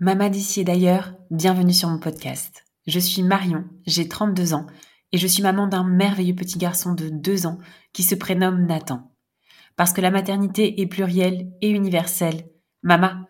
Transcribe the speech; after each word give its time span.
Mama 0.00 0.28
d'ici 0.28 0.60
et 0.60 0.64
d'ailleurs, 0.64 1.14
bienvenue 1.30 1.72
sur 1.72 1.88
mon 1.88 1.98
podcast. 1.98 2.66
Je 2.86 2.98
suis 2.98 3.22
Marion, 3.22 3.64
j'ai 3.86 4.06
32 4.06 4.52
ans 4.52 4.66
et 5.12 5.18
je 5.18 5.26
suis 5.26 5.42
maman 5.42 5.66
d'un 5.66 5.84
merveilleux 5.84 6.34
petit 6.34 6.58
garçon 6.58 6.92
de 6.94 7.08
2 7.08 7.46
ans 7.46 7.58
qui 7.94 8.02
se 8.02 8.14
prénomme 8.14 8.66
Nathan. 8.66 9.10
Parce 9.76 9.94
que 9.94 10.02
la 10.02 10.10
maternité 10.10 10.82
est 10.82 10.86
plurielle 10.86 11.50
et 11.62 11.70
universelle, 11.70 12.44
Mama, 12.82 13.29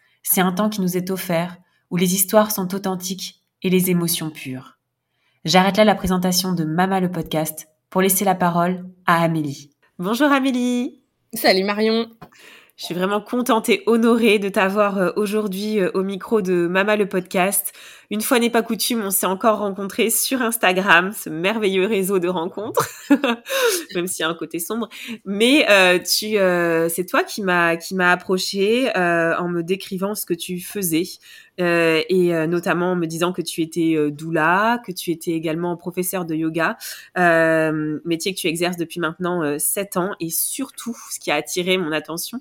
c'est 0.23 0.41
un 0.41 0.51
temps 0.51 0.69
qui 0.69 0.81
nous 0.81 0.97
est 0.97 1.09
offert 1.11 1.57
où 1.89 1.97
les 1.97 2.13
histoires 2.13 2.51
sont 2.51 2.73
authentiques 2.73 3.41
et 3.63 3.69
les 3.69 3.89
émotions 3.89 4.29
pures. 4.29 4.77
J'arrête 5.45 5.77
là 5.77 5.85
la 5.85 5.95
présentation 5.95 6.53
de 6.53 6.63
Mama 6.63 6.99
le 6.99 7.11
podcast 7.11 7.67
pour 7.89 8.01
laisser 8.01 8.25
la 8.25 8.35
parole 8.35 8.85
à 9.05 9.23
Amélie. 9.23 9.71
Bonjour 9.99 10.31
Amélie. 10.31 11.03
Salut 11.33 11.63
Marion. 11.63 12.09
Je 12.77 12.85
suis 12.85 12.95
vraiment 12.95 13.21
contente 13.21 13.69
et 13.69 13.83
honorée 13.85 14.39
de 14.39 14.49
t'avoir 14.49 14.97
euh, 14.97 15.11
aujourd'hui 15.15 15.79
euh, 15.79 15.91
au 15.93 16.03
micro 16.03 16.41
de 16.41 16.67
Mama 16.67 16.95
le 16.95 17.07
podcast. 17.07 17.73
Une 18.11 18.21
fois 18.21 18.37
n'est 18.37 18.51
pas 18.51 18.61
coutume, 18.61 19.01
on 19.01 19.09
s'est 19.09 19.25
encore 19.25 19.57
rencontrés 19.59 20.11
sur 20.11 20.41
Instagram, 20.43 21.11
ce 21.17 21.29
merveilleux 21.29 21.87
réseau 21.87 22.19
de 22.19 22.27
rencontres, 22.27 22.87
même 23.95 24.05
s'il 24.05 24.23
y 24.23 24.25
a 24.25 24.29
un 24.29 24.35
côté 24.35 24.59
sombre. 24.59 24.89
Mais 25.25 25.65
euh, 25.69 25.97
tu, 25.97 26.35
c'est 26.93 27.05
toi 27.07 27.23
qui 27.23 27.41
m'a 27.41 27.77
qui 27.77 27.99
approché 27.99 28.91
en 28.95 29.47
me 29.47 29.61
décrivant 29.61 30.13
ce 30.13 30.25
que 30.25 30.33
tu 30.33 30.59
faisais 30.59 31.03
et 31.57 32.47
notamment 32.47 32.93
en 32.93 32.95
me 32.95 33.05
disant 33.05 33.33
que 33.33 33.41
tu 33.41 33.61
étais 33.61 33.95
doula, 34.11 34.81
que 34.85 34.91
tu 34.91 35.11
étais 35.11 35.31
également 35.31 35.77
professeur 35.77 36.25
de 36.25 36.35
yoga, 36.35 36.77
métier 37.15 38.33
que 38.33 38.39
tu 38.39 38.47
exerces 38.47 38.77
depuis 38.77 38.99
maintenant 38.99 39.57
sept 39.59 39.97
ans 39.97 40.11
et 40.19 40.29
surtout 40.29 40.95
ce 41.11 41.19
qui 41.19 41.31
a 41.31 41.35
attiré 41.35 41.77
mon 41.77 41.91
attention, 41.91 42.39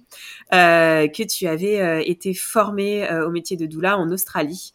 euh, 0.52 1.08
que 1.08 1.22
tu 1.22 1.46
avais 1.46 1.80
euh, 1.80 2.02
été 2.04 2.34
formée 2.34 3.08
euh, 3.08 3.26
au 3.26 3.30
métier 3.30 3.56
de 3.56 3.66
doula 3.66 3.98
en 3.98 4.10
Australie. 4.10 4.72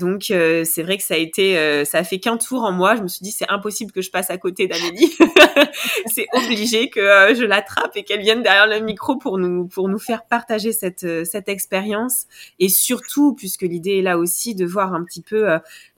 Donc 0.00 0.30
euh, 0.30 0.64
c'est 0.64 0.82
vrai 0.82 0.96
que 0.96 1.02
ça 1.02 1.14
a 1.14 1.16
été, 1.16 1.58
euh, 1.58 1.84
ça 1.84 1.98
a 1.98 2.04
fait 2.04 2.20
qu'un 2.20 2.36
tour 2.36 2.62
en 2.62 2.72
moi. 2.72 2.94
Je 2.94 3.02
me 3.02 3.08
suis 3.08 3.22
dit 3.22 3.32
c'est 3.32 3.48
impossible 3.48 3.90
que 3.90 4.00
je 4.00 4.10
passe 4.10 4.30
à 4.30 4.38
côté 4.38 4.68
d'Amélie. 4.68 5.12
c'est 6.06 6.26
obligé 6.32 6.88
que 6.88 7.00
euh, 7.00 7.34
je 7.34 7.44
l'attrape 7.44 7.96
et 7.96 8.04
qu'elle 8.04 8.20
vienne 8.20 8.42
derrière 8.42 8.68
le 8.68 8.78
micro 8.80 9.16
pour 9.16 9.38
nous 9.38 9.66
pour 9.66 9.88
nous 9.88 9.98
faire 9.98 10.24
partager 10.24 10.72
cette 10.72 11.24
cette 11.24 11.48
expérience 11.48 12.26
et 12.60 12.68
surtout 12.68 13.34
puisque 13.34 13.62
l'idée 13.62 13.98
est 13.98 14.02
là 14.02 14.18
aussi 14.18 14.54
de 14.54 14.64
voir 14.64 14.94
un 14.94 15.02
petit 15.02 15.22
peu 15.22 15.48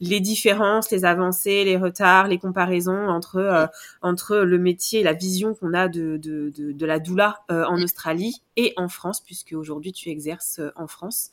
les 0.01 0.21
différences, 0.21 0.91
les 0.91 1.05
avancées, 1.05 1.65
les 1.65 1.77
retards, 1.77 2.29
les 2.29 2.39
comparaisons 2.39 3.09
entre 3.09 3.69
entre 4.01 4.37
le 4.37 4.59
métier 4.59 5.01
et 5.01 5.03
la 5.03 5.12
vision 5.12 5.55
qu'on 5.55 5.75
a 5.75 5.89
de, 5.89 6.17
de, 6.17 6.50
de, 6.56 6.73
de 6.73 6.87
la 6.87 6.99
doula 6.99 7.43
en 7.49 7.83
Australie 7.83 8.41
et 8.56 8.73
en 8.77 8.89
France 8.89 9.21
puisque 9.21 9.53
aujourd'hui 9.53 9.93
tu 9.93 10.09
exerces 10.09 10.61
en 10.77 10.87
France. 10.87 11.31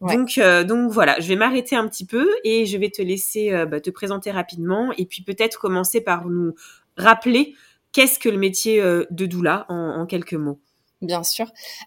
Donc 0.00 0.40
donc 0.66 0.90
voilà, 0.90 1.20
je 1.20 1.28
vais 1.28 1.36
m'arrêter 1.36 1.76
un 1.76 1.89
petit 1.90 2.06
peu 2.06 2.26
et 2.42 2.64
je 2.64 2.78
vais 2.78 2.88
te 2.88 3.02
laisser 3.02 3.52
euh, 3.52 3.66
bah, 3.66 3.80
te 3.80 3.90
présenter 3.90 4.30
rapidement 4.30 4.92
et 4.96 5.04
puis 5.04 5.22
peut-être 5.22 5.58
commencer 5.58 6.00
par 6.00 6.26
nous 6.26 6.54
rappeler 6.96 7.54
qu'est-ce 7.92 8.18
que 8.18 8.30
le 8.30 8.38
métier 8.38 8.80
euh, 8.80 9.04
de 9.10 9.26
doula 9.26 9.66
en, 9.68 10.06
quelques 10.06 10.34
mots. 10.34 10.60
Bien 11.02 11.22
sûr. 11.22 11.46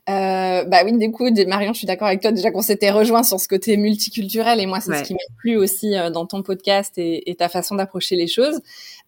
Euh, 0.09 0.63
bah 0.63 0.81
oui, 0.83 0.97
du 0.97 1.11
coup, 1.11 1.29
Marion, 1.47 1.73
je 1.73 1.77
suis 1.77 1.87
d'accord 1.87 2.07
avec 2.07 2.21
toi 2.21 2.31
déjà 2.31 2.49
qu'on 2.51 2.61
s'était 2.61 2.91
rejoint 2.91 3.23
sur 3.23 3.39
ce 3.39 3.47
côté 3.47 3.77
multiculturel 3.77 4.59
et 4.59 4.65
moi, 4.65 4.79
c'est 4.79 4.97
ce 4.97 5.03
qui 5.03 5.13
m'a 5.13 5.19
plu 5.37 5.55
aussi 5.55 5.93
dans 6.11 6.25
ton 6.25 6.41
podcast 6.41 6.97
et, 6.97 7.29
et 7.29 7.35
ta 7.35 7.49
façon 7.49 7.75
d'approcher 7.75 8.15
les 8.15 8.27
choses. 8.27 8.61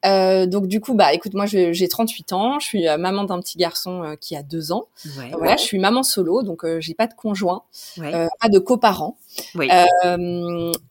Euh, 0.05 0.45
donc 0.45 0.67
du 0.67 0.81
coup, 0.81 0.93
bah 0.93 1.13
écoute, 1.13 1.33
moi 1.33 1.45
j'ai 1.45 1.87
38 1.87 2.33
ans, 2.33 2.59
je 2.59 2.65
suis 2.65 2.87
euh, 2.87 2.97
maman 2.97 3.23
d'un 3.23 3.39
petit 3.39 3.57
garçon 3.57 4.03
euh, 4.03 4.15
qui 4.15 4.35
a 4.35 4.43
deux 4.43 4.71
ans. 4.71 4.87
Ouais. 5.17 5.31
voilà, 5.37 5.55
je 5.55 5.63
suis 5.63 5.79
maman 5.79 6.03
solo, 6.03 6.43
donc 6.43 6.65
j'ai 6.79 6.93
pas 6.93 7.07
de 7.07 7.13
conjoint, 7.13 7.63
pas 7.97 8.49
de 8.49 8.59
coparents. 8.59 9.17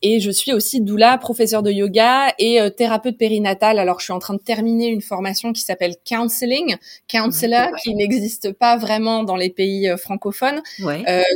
et 0.03 0.21
je 0.21 0.31
suis 0.31 0.53
aussi 0.53 0.81
doula, 0.81 1.17
professeur 1.19 1.63
de 1.63 1.71
yoga 1.71 2.35
et 2.39 2.59
thérapeute 2.77 3.17
périnatale. 3.17 3.79
Alors 3.79 4.01
je 4.01 4.05
suis 4.05 4.13
en 4.13 4.19
train 4.19 4.35
de 4.35 4.41
terminer 4.41 4.89
une 4.89 5.03
formation 5.03 5.53
qui 5.53 5.63
s'appelle 5.63 5.95
counseling, 6.05 6.77
counselor, 7.09 7.69
qui 7.83 7.95
n'existe 7.95 8.53
pas 8.53 8.77
vraiment 8.77 9.04
dans 9.25 9.37
les 9.37 9.51
pays 9.51 9.93
francophones. 9.99 10.63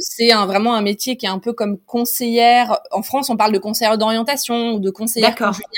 c'est 0.01 0.33
un, 0.33 0.47
vraiment 0.47 0.75
un 0.75 0.83
métier 0.83 1.17
qui 1.17 1.27
est 1.27 1.31
un 1.31 1.39
peu 1.39 1.53
comme 1.53 1.79
conseillère. 1.79 2.79
En 2.91 3.03
France, 3.03 3.31
on 3.31 3.37
parle 3.37 3.53
de 3.53 3.59
conseillère 3.59 3.99
d'orientation 3.99 4.73
ou 4.73 4.81
de 4.81 4.91
conseillère 4.91 5.35
conjugale. 5.35 5.69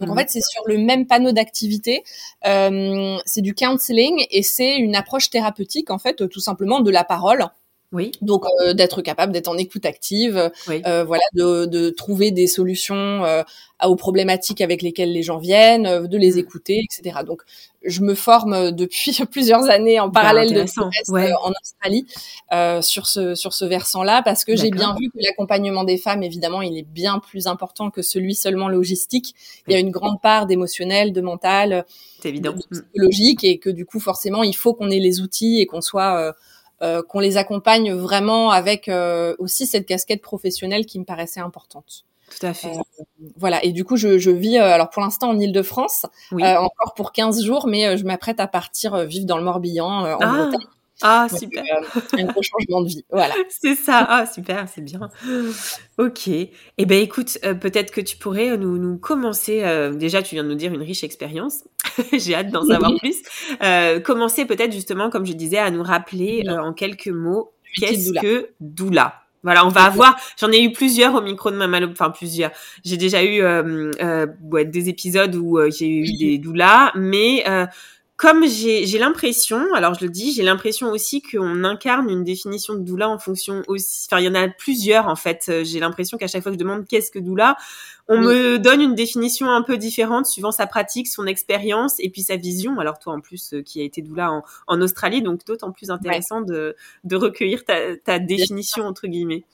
Donc 0.00 0.10
en 0.10 0.12
mhm. 0.12 0.20
fait, 0.20 0.30
c'est 0.30 0.42
sur 0.42 0.62
le 0.66 0.78
même 0.78 1.06
panneau 1.06 1.32
d'activité. 1.32 2.04
Euh, 2.46 3.16
c'est 3.24 3.42
du 3.42 3.54
counseling 3.54 4.24
et 4.30 4.42
c'est 4.42 4.76
une 4.76 4.96
approche 4.96 5.30
thérapeutique 5.30 5.90
en 5.90 5.98
fait, 5.98 6.28
tout 6.28 6.40
simplement 6.40 6.80
de 6.80 6.90
la 6.90 7.04
parole. 7.04 7.44
Oui. 7.94 8.10
Donc 8.22 8.44
euh, 8.60 8.74
d'être 8.74 9.02
capable 9.02 9.32
d'être 9.32 9.46
en 9.46 9.56
écoute 9.56 9.86
active, 9.86 10.50
euh, 10.68 11.04
voilà, 11.04 11.22
de, 11.34 11.64
de, 11.64 11.90
trouver 11.90 12.32
des 12.32 12.48
solutions 12.48 13.24
euh, 13.24 13.42
aux 13.84 13.94
problématiques 13.94 14.60
avec 14.60 14.82
lesquelles 14.82 15.12
les 15.12 15.22
gens 15.22 15.38
viennent, 15.38 15.86
euh, 15.86 16.08
de 16.08 16.18
les 16.18 16.32
mmh. 16.32 16.38
écouter, 16.38 16.84
etc. 16.84 17.20
Donc 17.24 17.42
je 17.84 18.00
me 18.00 18.16
forme 18.16 18.72
depuis 18.72 19.16
plusieurs 19.30 19.70
années 19.70 20.00
en 20.00 20.10
parallèle 20.10 20.52
de 20.52 20.64
ouais. 21.12 21.32
en 21.40 21.52
Australie 21.62 22.06
sur 22.82 23.06
ce 23.06 23.36
sur 23.36 23.52
ce 23.52 23.64
versant-là 23.64 24.22
parce 24.24 24.44
que 24.44 24.56
j'ai 24.56 24.70
bien 24.70 24.96
vu 24.98 25.08
que 25.10 25.18
l'accompagnement 25.22 25.84
des 25.84 25.96
femmes, 25.98 26.24
évidemment, 26.24 26.62
il 26.62 26.76
est 26.76 26.86
bien 26.86 27.20
plus 27.20 27.46
important 27.46 27.90
que 27.90 28.02
celui 28.02 28.34
seulement 28.34 28.68
logistique. 28.68 29.36
Il 29.68 29.72
y 29.72 29.76
a 29.76 29.78
une 29.78 29.90
grande 29.92 30.20
part 30.20 30.46
d'émotionnel, 30.46 31.12
de 31.12 31.20
mental, 31.20 31.84
évident. 32.24 32.52
de 32.52 32.56
mmh. 32.56 32.82
psychologique 32.82 33.44
et 33.44 33.58
que 33.58 33.70
du 33.70 33.86
coup 33.86 34.00
forcément 34.00 34.42
il 34.42 34.56
faut 34.56 34.74
qu'on 34.74 34.90
ait 34.90 34.98
les 34.98 35.20
outils 35.20 35.60
et 35.60 35.66
qu'on 35.66 35.80
soit 35.80 36.18
euh, 36.18 36.32
qu'on 37.08 37.20
les 37.20 37.36
accompagne 37.36 37.92
vraiment 37.92 38.50
avec 38.50 38.88
euh, 38.88 39.34
aussi 39.38 39.66
cette 39.66 39.86
casquette 39.86 40.22
professionnelle 40.22 40.86
qui 40.86 40.98
me 40.98 41.04
paraissait 41.04 41.40
importante. 41.40 42.04
Tout 42.30 42.46
à 42.46 42.54
fait. 42.54 42.68
Euh, 42.68 43.04
voilà. 43.36 43.62
Et 43.64 43.72
du 43.72 43.84
coup, 43.84 43.96
je, 43.96 44.18
je 44.18 44.30
vis 44.30 44.58
alors 44.58 44.90
pour 44.90 45.02
l'instant 45.02 45.30
en 45.30 45.38
Île-de-France, 45.38 46.06
encore 46.32 46.94
pour 46.94 47.12
15 47.12 47.44
jours, 47.44 47.66
mais 47.66 47.96
je 47.96 48.04
m'apprête 48.04 48.40
à 48.40 48.46
partir 48.46 49.04
vivre 49.04 49.26
dans 49.26 49.38
le 49.38 49.44
Morbihan 49.44 50.14
en 50.14 50.18
ah. 50.20 50.26
Bretagne. 50.26 50.66
Ah, 51.02 51.26
super. 51.28 51.62
Euh, 51.96 52.00
un 52.12 52.24
gros 52.24 52.42
changement 52.42 52.82
de 52.82 52.88
vie. 52.88 53.04
Voilà. 53.10 53.34
c'est 53.48 53.74
ça. 53.74 54.06
Ah, 54.08 54.26
super, 54.26 54.68
c'est 54.68 54.80
bien. 54.80 55.10
Ok. 55.98 56.28
Eh 56.28 56.50
ben, 56.78 57.02
écoute, 57.02 57.38
euh, 57.44 57.54
peut-être 57.54 57.90
que 57.90 58.00
tu 58.00 58.16
pourrais 58.16 58.50
euh, 58.50 58.56
nous, 58.56 58.78
nous 58.78 58.96
commencer. 58.96 59.62
déjà, 59.96 60.22
tu 60.22 60.34
viens 60.34 60.44
de 60.44 60.48
nous 60.48 60.54
dire 60.54 60.72
une 60.72 60.82
riche 60.82 61.04
expérience. 61.04 61.64
J'ai 62.12 62.34
hâte 62.34 62.50
d'en 62.50 62.64
savoir 62.64 62.92
plus. 62.98 63.22
commencer 64.02 64.44
peut-être 64.44 64.72
justement, 64.72 65.10
comme 65.10 65.26
je 65.26 65.32
disais, 65.32 65.58
à 65.58 65.70
nous 65.70 65.82
rappeler 65.82 66.44
en 66.48 66.72
quelques 66.72 67.08
mots 67.08 67.52
qu'est-ce 67.78 68.12
que 68.12 68.50
doula? 68.60 69.20
Voilà, 69.42 69.66
on 69.66 69.68
va 69.68 69.82
avoir. 69.84 70.16
J'en 70.38 70.50
ai 70.52 70.62
eu 70.62 70.72
plusieurs 70.72 71.14
au 71.14 71.20
micro 71.20 71.50
de 71.50 71.56
Maman, 71.56 71.80
enfin 71.90 72.10
plusieurs. 72.10 72.50
J'ai 72.84 72.96
déjà 72.96 73.22
eu 73.22 73.42
des 74.64 74.88
épisodes 74.88 75.34
où 75.34 75.58
j'ai 75.70 75.88
eu 75.88 76.16
des 76.16 76.38
doulas, 76.38 76.92
mais 76.94 77.44
comme 78.16 78.46
j'ai 78.46 78.98
l'impression, 78.98 79.74
alors 79.74 79.94
je 79.94 80.04
le 80.04 80.10
dis, 80.10 80.32
j'ai 80.32 80.44
l'impression 80.44 80.90
aussi 80.90 81.20
qu'on 81.20 81.64
incarne 81.64 82.08
une 82.08 82.22
définition 82.22 82.74
de 82.74 82.78
doula 82.78 83.08
en 83.08 83.18
fonction 83.18 83.62
aussi. 83.66 84.06
Enfin, 84.08 84.20
il 84.20 84.26
y 84.26 84.28
en 84.28 84.36
a 84.36 84.48
plusieurs 84.48 85.08
en 85.08 85.16
fait. 85.16 85.46
Euh, 85.48 85.64
j'ai 85.64 85.80
l'impression 85.80 86.16
qu'à 86.16 86.28
chaque 86.28 86.42
fois 86.44 86.52
que 86.52 86.58
je 86.58 86.62
demande 86.62 86.86
qu'est-ce 86.86 87.10
que 87.10 87.18
doula, 87.18 87.56
on 88.06 88.20
me 88.20 88.58
donne 88.58 88.80
une 88.80 88.94
définition 88.94 89.50
un 89.50 89.62
peu 89.62 89.78
différente 89.78 90.26
suivant 90.26 90.52
sa 90.52 90.68
pratique, 90.68 91.08
son 91.08 91.26
expérience 91.26 91.94
et 91.98 92.08
puis 92.08 92.22
sa 92.22 92.36
vision. 92.36 92.78
Alors 92.78 93.00
toi 93.00 93.14
en 93.14 93.20
plus 93.20 93.52
euh, 93.52 93.62
qui 93.62 93.80
a 93.80 93.84
été 93.84 94.00
doula 94.00 94.30
en, 94.30 94.44
en 94.68 94.80
Australie, 94.80 95.20
donc 95.20 95.44
d'autant 95.44 95.72
plus 95.72 95.90
intéressant 95.90 96.40
de, 96.40 96.76
de 97.02 97.16
recueillir 97.16 97.64
ta, 97.64 97.96
ta 97.96 98.20
définition 98.20 98.86
entre 98.86 99.08
guillemets. 99.08 99.44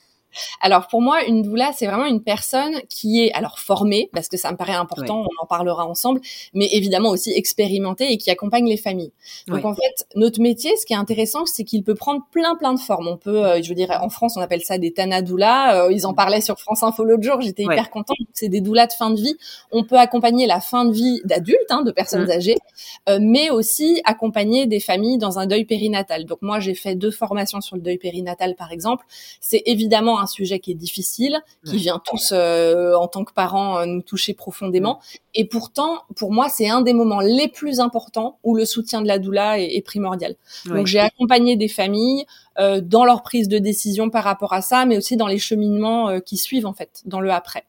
Alors 0.61 0.87
pour 0.87 1.03
moi, 1.03 1.25
une 1.25 1.43
doula, 1.43 1.73
c'est 1.75 1.87
vraiment 1.87 2.06
une 2.06 2.23
personne 2.23 2.75
qui 2.88 3.25
est 3.25 3.32
alors 3.32 3.59
formée, 3.59 4.11
parce 4.12 4.29
que 4.29 4.37
ça 4.37 4.53
me 4.53 4.56
paraît 4.56 4.75
important, 4.75 5.23
on 5.23 5.43
en 5.43 5.47
parlera 5.47 5.87
ensemble, 5.87 6.21
mais 6.55 6.69
évidemment 6.73 7.11
aussi 7.11 7.32
expérimentée 7.32 8.12
et 8.12 8.19
qui 8.19 8.31
accompagne 8.31 8.69
les 8.69 8.77
familles. 8.77 9.12
Donc 9.47 9.65
en 9.65 9.75
fait, 9.75 10.06
notre 10.15 10.41
métier, 10.41 10.77
ce 10.77 10.87
qui 10.87 10.93
est 10.93 10.97
intéressant, 10.97 11.47
c'est 11.47 11.65
qu'il 11.65 11.82
peut 11.82 11.94
prendre 11.94 12.23
plein 12.31 12.55
plein 12.56 12.75
de 12.75 12.81
formes. 12.81 13.09
On 13.09 13.17
peut, 13.17 13.44
euh, 13.44 13.62
je 13.62 13.69
veux 13.69 13.75
dire, 13.75 13.91
en 14.03 14.09
France, 14.09 14.35
on 14.37 14.41
appelle 14.41 14.62
ça 14.62 14.79
des 14.79 14.93
tanadoulas. 14.93 15.87
Euh, 15.87 15.93
ils 15.93 16.06
en 16.06 16.15
parlaient 16.15 16.41
sur 16.41 16.59
France 16.59 16.83
Info 16.83 17.05
l'autre 17.05 17.23
jour. 17.23 17.41
J'étais 17.41 17.65
hyper 17.65 17.91
contente. 17.91 18.17
C'est 18.33 18.49
des 18.49 18.61
doulas 18.61 18.87
de 18.87 18.93
fin 18.93 19.11
de 19.11 19.21
vie. 19.21 19.37
On 19.73 19.85
peut 19.85 19.99
accompagner 19.99 20.47
la 20.47 20.61
fin 20.61 20.85
de 20.85 20.93
vie 20.93 21.21
d'adultes, 21.25 21.71
hein, 21.71 21.83
de 21.83 21.91
personnes 21.91 22.26
mmh. 22.26 22.31
âgées, 22.31 22.56
euh, 23.09 23.19
mais 23.21 23.50
aussi 23.50 24.00
accompagner 24.05 24.67
des 24.67 24.81
familles 24.81 25.19
dans 25.19 25.38
un 25.38 25.47
deuil 25.47 25.65
périnatal. 25.65 26.25
Donc 26.26 26.38
moi, 26.43 26.61
j'ai 26.61 26.75
fait 26.75 26.94
deux 26.94 27.11
formations 27.11 27.61
sur 27.61 27.76
le 27.76 27.83
deuil 27.83 27.99
périnatal, 27.99 28.55
par 28.55 28.73
exemple. 28.73 29.05
C'est 29.41 29.62
évidemment 29.67 30.19
un 30.20 30.26
sujet 30.26 30.61
qui 30.61 30.70
est 30.70 30.75
difficile, 30.75 31.40
qui 31.64 31.76
vient 31.76 32.00
tous 32.05 32.32
euh, 32.32 32.94
en 32.94 33.08
tant 33.08 33.25
que 33.25 33.32
parents 33.32 33.78
euh, 33.78 33.87
nous 33.87 34.02
toucher 34.02 34.34
profondément. 34.34 35.00
Et 35.34 35.44
pourtant, 35.44 36.02
pour 36.17 36.32
moi, 36.32 36.49
c'est 36.49 36.69
un 36.69 36.81
des 36.81 36.93
moments 36.93 37.20
les 37.20 37.49
plus 37.49 37.81
importants 37.81 38.38
où 38.43 38.55
le 38.55 38.64
soutien 38.64 39.02
de 39.02 39.06
la 39.06 39.19
doula 39.19 39.58
est, 39.58 39.84
primordial. 39.84 40.37
Donc 40.67 40.87
j'ai 40.87 41.00
accompagné 41.00 41.56
des 41.56 41.69
familles 41.69 42.25
euh, 42.58 42.81
dans 42.81 43.05
leur 43.05 43.22
prise 43.22 43.49
de 43.49 43.58
décision 43.58 44.11
par 44.11 44.25
rapport 44.25 44.52
à 44.52 44.62
ça, 44.62 44.84
mais 44.84 44.96
aussi 44.96 45.17
dans 45.17 45.26
les 45.26 45.38
cheminements 45.38 46.20
qui 46.20 46.37
suivent 46.37 46.66
en 46.66 46.73
fait, 46.73 47.02
dans 47.06 47.20
le 47.20 47.31
après. 47.31 47.64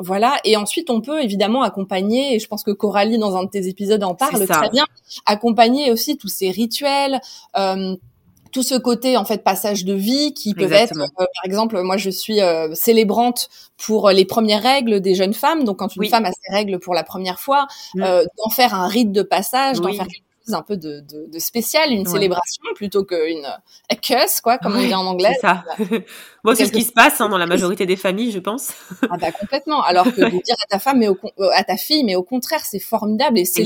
voilà. 0.00 0.36
Et 0.44 0.56
ensuite, 0.56 0.90
on 0.90 1.00
peut 1.00 1.22
évidemment 1.22 1.62
accompagner, 1.62 2.34
et 2.34 2.38
je 2.38 2.48
pense 2.48 2.64
que 2.64 2.70
Coralie, 2.70 3.18
dans 3.18 3.36
un 3.36 3.44
de 3.44 3.50
tes 3.50 3.68
épisodes, 3.68 4.02
en 4.02 4.14
parle 4.14 4.46
très 4.46 4.70
bien, 4.70 4.84
accompagner 5.26 5.90
aussi 5.92 6.16
tous 6.16 6.28
ces 6.28 6.50
rituels, 6.50 7.20
euh, 7.56 7.96
tout 8.50 8.62
ce 8.62 8.74
côté 8.74 9.16
en 9.16 9.24
fait 9.24 9.42
passage 9.42 9.84
de 9.84 9.94
vie 9.94 10.34
qui 10.34 10.54
peut 10.54 10.72
être 10.72 10.98
euh, 10.98 11.06
par 11.16 11.44
exemple 11.44 11.80
moi 11.82 11.96
je 11.96 12.10
suis 12.10 12.40
euh, 12.40 12.74
célébrante 12.74 13.48
pour 13.76 14.10
les 14.10 14.24
premières 14.24 14.62
règles 14.62 15.00
des 15.00 15.14
jeunes 15.14 15.34
femmes. 15.34 15.64
Donc 15.64 15.78
quand 15.78 15.94
une 15.96 16.08
femme 16.08 16.24
a 16.24 16.32
ses 16.32 16.52
règles 16.52 16.78
pour 16.78 16.94
la 16.94 17.04
première 17.04 17.40
fois 17.40 17.66
mmh. 17.94 18.02
euh, 18.02 18.24
d'en 18.38 18.50
faire 18.50 18.74
un 18.74 18.88
rite 18.88 19.12
de 19.12 19.22
passage 19.22 19.80
d'en 19.80 19.92
faire 19.92 20.06
un 20.54 20.62
peu 20.62 20.76
de, 20.76 21.00
de, 21.00 21.26
de 21.30 21.38
spécial, 21.38 21.92
une 21.92 22.06
célébration 22.06 22.62
plutôt 22.74 23.04
qu'une 23.04 23.44
a 23.90 23.94
curse, 23.96 24.40
quoi, 24.40 24.58
comme 24.58 24.76
on 24.76 24.80
dit 24.80 24.94
en 24.94 25.06
anglais. 25.06 25.32
C'est 25.34 25.46
ça. 25.46 25.64
bon, 26.44 26.54
c'est 26.54 26.66
ce 26.66 26.72
qui 26.72 26.82
se 26.82 26.92
passe 26.92 27.20
hein, 27.20 27.28
dans 27.28 27.38
la 27.38 27.46
majorité 27.46 27.86
des 27.86 27.96
familles, 27.96 28.32
je 28.32 28.38
pense. 28.38 28.72
ah 29.10 29.16
bah 29.18 29.32
complètement. 29.32 29.82
Alors 29.82 30.06
que 30.06 30.20
de 30.20 30.42
dire 30.42 30.56
à 30.62 30.66
ta 30.68 30.78
femme, 30.78 30.98
mais 30.98 31.08
au, 31.08 31.18
euh, 31.38 31.50
à 31.54 31.64
ta 31.64 31.76
fille, 31.76 32.04
mais 32.04 32.16
au 32.16 32.22
contraire, 32.22 32.64
c'est 32.64 32.78
formidable 32.78 33.38
et 33.38 33.44
c'est 33.44 33.64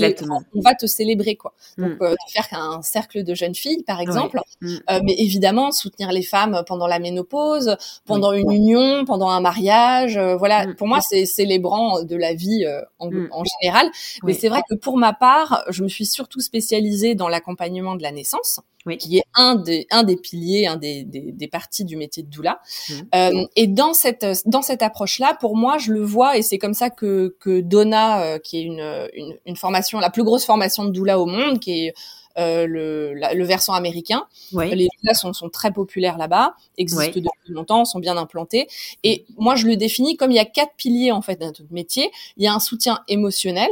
on 0.54 0.60
va 0.60 0.74
te 0.74 0.86
célébrer, 0.86 1.36
quoi. 1.36 1.54
Mm. 1.76 1.82
Donc, 1.82 2.02
euh, 2.02 2.14
faire 2.32 2.48
un 2.52 2.82
cercle 2.82 3.24
de 3.24 3.34
jeunes 3.34 3.54
filles, 3.54 3.82
par 3.84 4.00
exemple, 4.00 4.38
mm. 4.60 4.76
euh, 4.90 5.00
mais 5.04 5.14
évidemment 5.18 5.70
soutenir 5.70 6.12
les 6.12 6.22
femmes 6.22 6.62
pendant 6.66 6.86
la 6.86 6.98
ménopause, 6.98 7.76
pendant 8.04 8.32
une 8.32 8.50
union, 8.50 9.04
pendant 9.04 9.28
un 9.28 9.40
mariage, 9.40 10.16
euh, 10.16 10.36
voilà. 10.36 10.66
Mm. 10.66 10.76
Pour 10.76 10.88
moi, 10.88 11.00
c'est 11.00 11.26
célébrant 11.26 12.02
de 12.02 12.16
la 12.16 12.34
vie 12.34 12.66
en, 12.98 13.10
en, 13.30 13.42
général. 13.60 13.90
Mais 14.22 14.32
c'est 14.32 14.48
vrai 14.48 14.62
que 14.68 14.74
pour 14.74 14.96
ma 14.96 15.12
part, 15.12 15.64
je 15.68 15.82
me 15.82 15.88
suis 15.88 16.06
surtout 16.06 16.40
spécialisée 16.40 16.71
dans 17.14 17.28
l'accompagnement 17.28 17.96
de 17.96 18.02
la 18.02 18.12
naissance, 18.12 18.60
qui 18.98 19.18
est 19.18 19.24
un 19.34 19.54
des, 19.54 19.86
un 19.90 20.02
des 20.02 20.16
piliers, 20.16 20.66
un 20.66 20.76
des, 20.76 21.04
des, 21.04 21.48
parties 21.48 21.84
du 21.84 21.96
métier 21.96 22.22
de 22.22 22.28
doula. 22.28 22.60
Mmh. 22.88 22.94
Euh, 23.14 23.46
et 23.56 23.66
dans 23.66 23.94
cette, 23.94 24.26
dans 24.46 24.62
cette 24.62 24.82
approche-là, 24.82 25.36
pour 25.40 25.56
moi, 25.56 25.78
je 25.78 25.92
le 25.92 26.02
vois, 26.02 26.36
et 26.36 26.42
c'est 26.42 26.58
comme 26.58 26.74
ça 26.74 26.90
que, 26.90 27.36
que 27.38 27.60
Donna, 27.60 28.22
euh, 28.22 28.38
qui 28.38 28.58
est 28.58 28.62
une, 28.62 29.08
une, 29.14 29.36
une, 29.46 29.56
formation, 29.56 30.00
la 30.00 30.10
plus 30.10 30.24
grosse 30.24 30.44
formation 30.44 30.84
de 30.84 30.90
doula 30.90 31.20
au 31.20 31.26
monde, 31.26 31.60
qui 31.60 31.86
est 31.86 31.94
euh, 32.38 32.66
le, 32.66 33.12
le 33.12 33.44
versant 33.44 33.74
américain. 33.74 34.24
Les 34.52 34.88
doulas 35.02 35.14
sont, 35.14 35.32
sont 35.34 35.50
très 35.50 35.70
populaires 35.70 36.16
là-bas, 36.16 36.54
existent 36.78 37.20
depuis 37.20 37.52
longtemps, 37.52 37.84
sont 37.84 37.98
bien 37.98 38.16
implantés. 38.16 38.68
Et 39.04 39.26
moi, 39.36 39.54
je 39.54 39.66
le 39.66 39.76
définis 39.76 40.16
comme 40.16 40.30
il 40.30 40.36
y 40.36 40.40
a 40.40 40.46
quatre 40.46 40.74
piliers 40.76 41.12
en 41.12 41.20
fait 41.20 41.36
dans 41.36 41.46
notre 41.46 41.64
métier. 41.70 42.10
Il 42.38 42.44
y 42.44 42.46
a 42.46 42.54
un 42.54 42.60
soutien 42.60 43.00
émotionnel, 43.08 43.68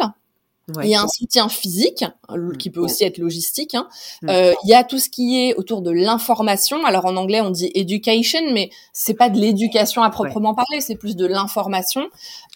il 0.82 0.88
y 0.88 0.94
a 0.94 1.02
un 1.02 1.08
soutien 1.08 1.48
physique 1.48 2.04
euh, 2.30 2.52
qui 2.58 2.70
peut 2.70 2.80
aussi 2.80 3.04
être 3.04 3.18
logistique. 3.18 3.74
Hein. 3.74 3.88
Mm. 4.22 4.28
Euh, 4.30 4.52
il 4.64 4.70
y 4.70 4.74
a 4.74 4.84
tout 4.84 4.98
ce 4.98 5.08
qui 5.08 5.48
est 5.48 5.54
autour 5.54 5.82
de 5.82 5.90
l'information. 5.90 6.84
Alors 6.84 7.06
en 7.06 7.16
anglais 7.16 7.40
on 7.40 7.50
dit 7.50 7.70
education, 7.74 8.40
mais 8.52 8.70
c'est 8.92 9.14
pas 9.14 9.30
de 9.30 9.38
l'éducation 9.38 10.02
à 10.02 10.10
proprement 10.10 10.54
parler, 10.54 10.80
c'est 10.80 10.96
plus 10.96 11.16
de 11.16 11.26
l'information. 11.26 12.08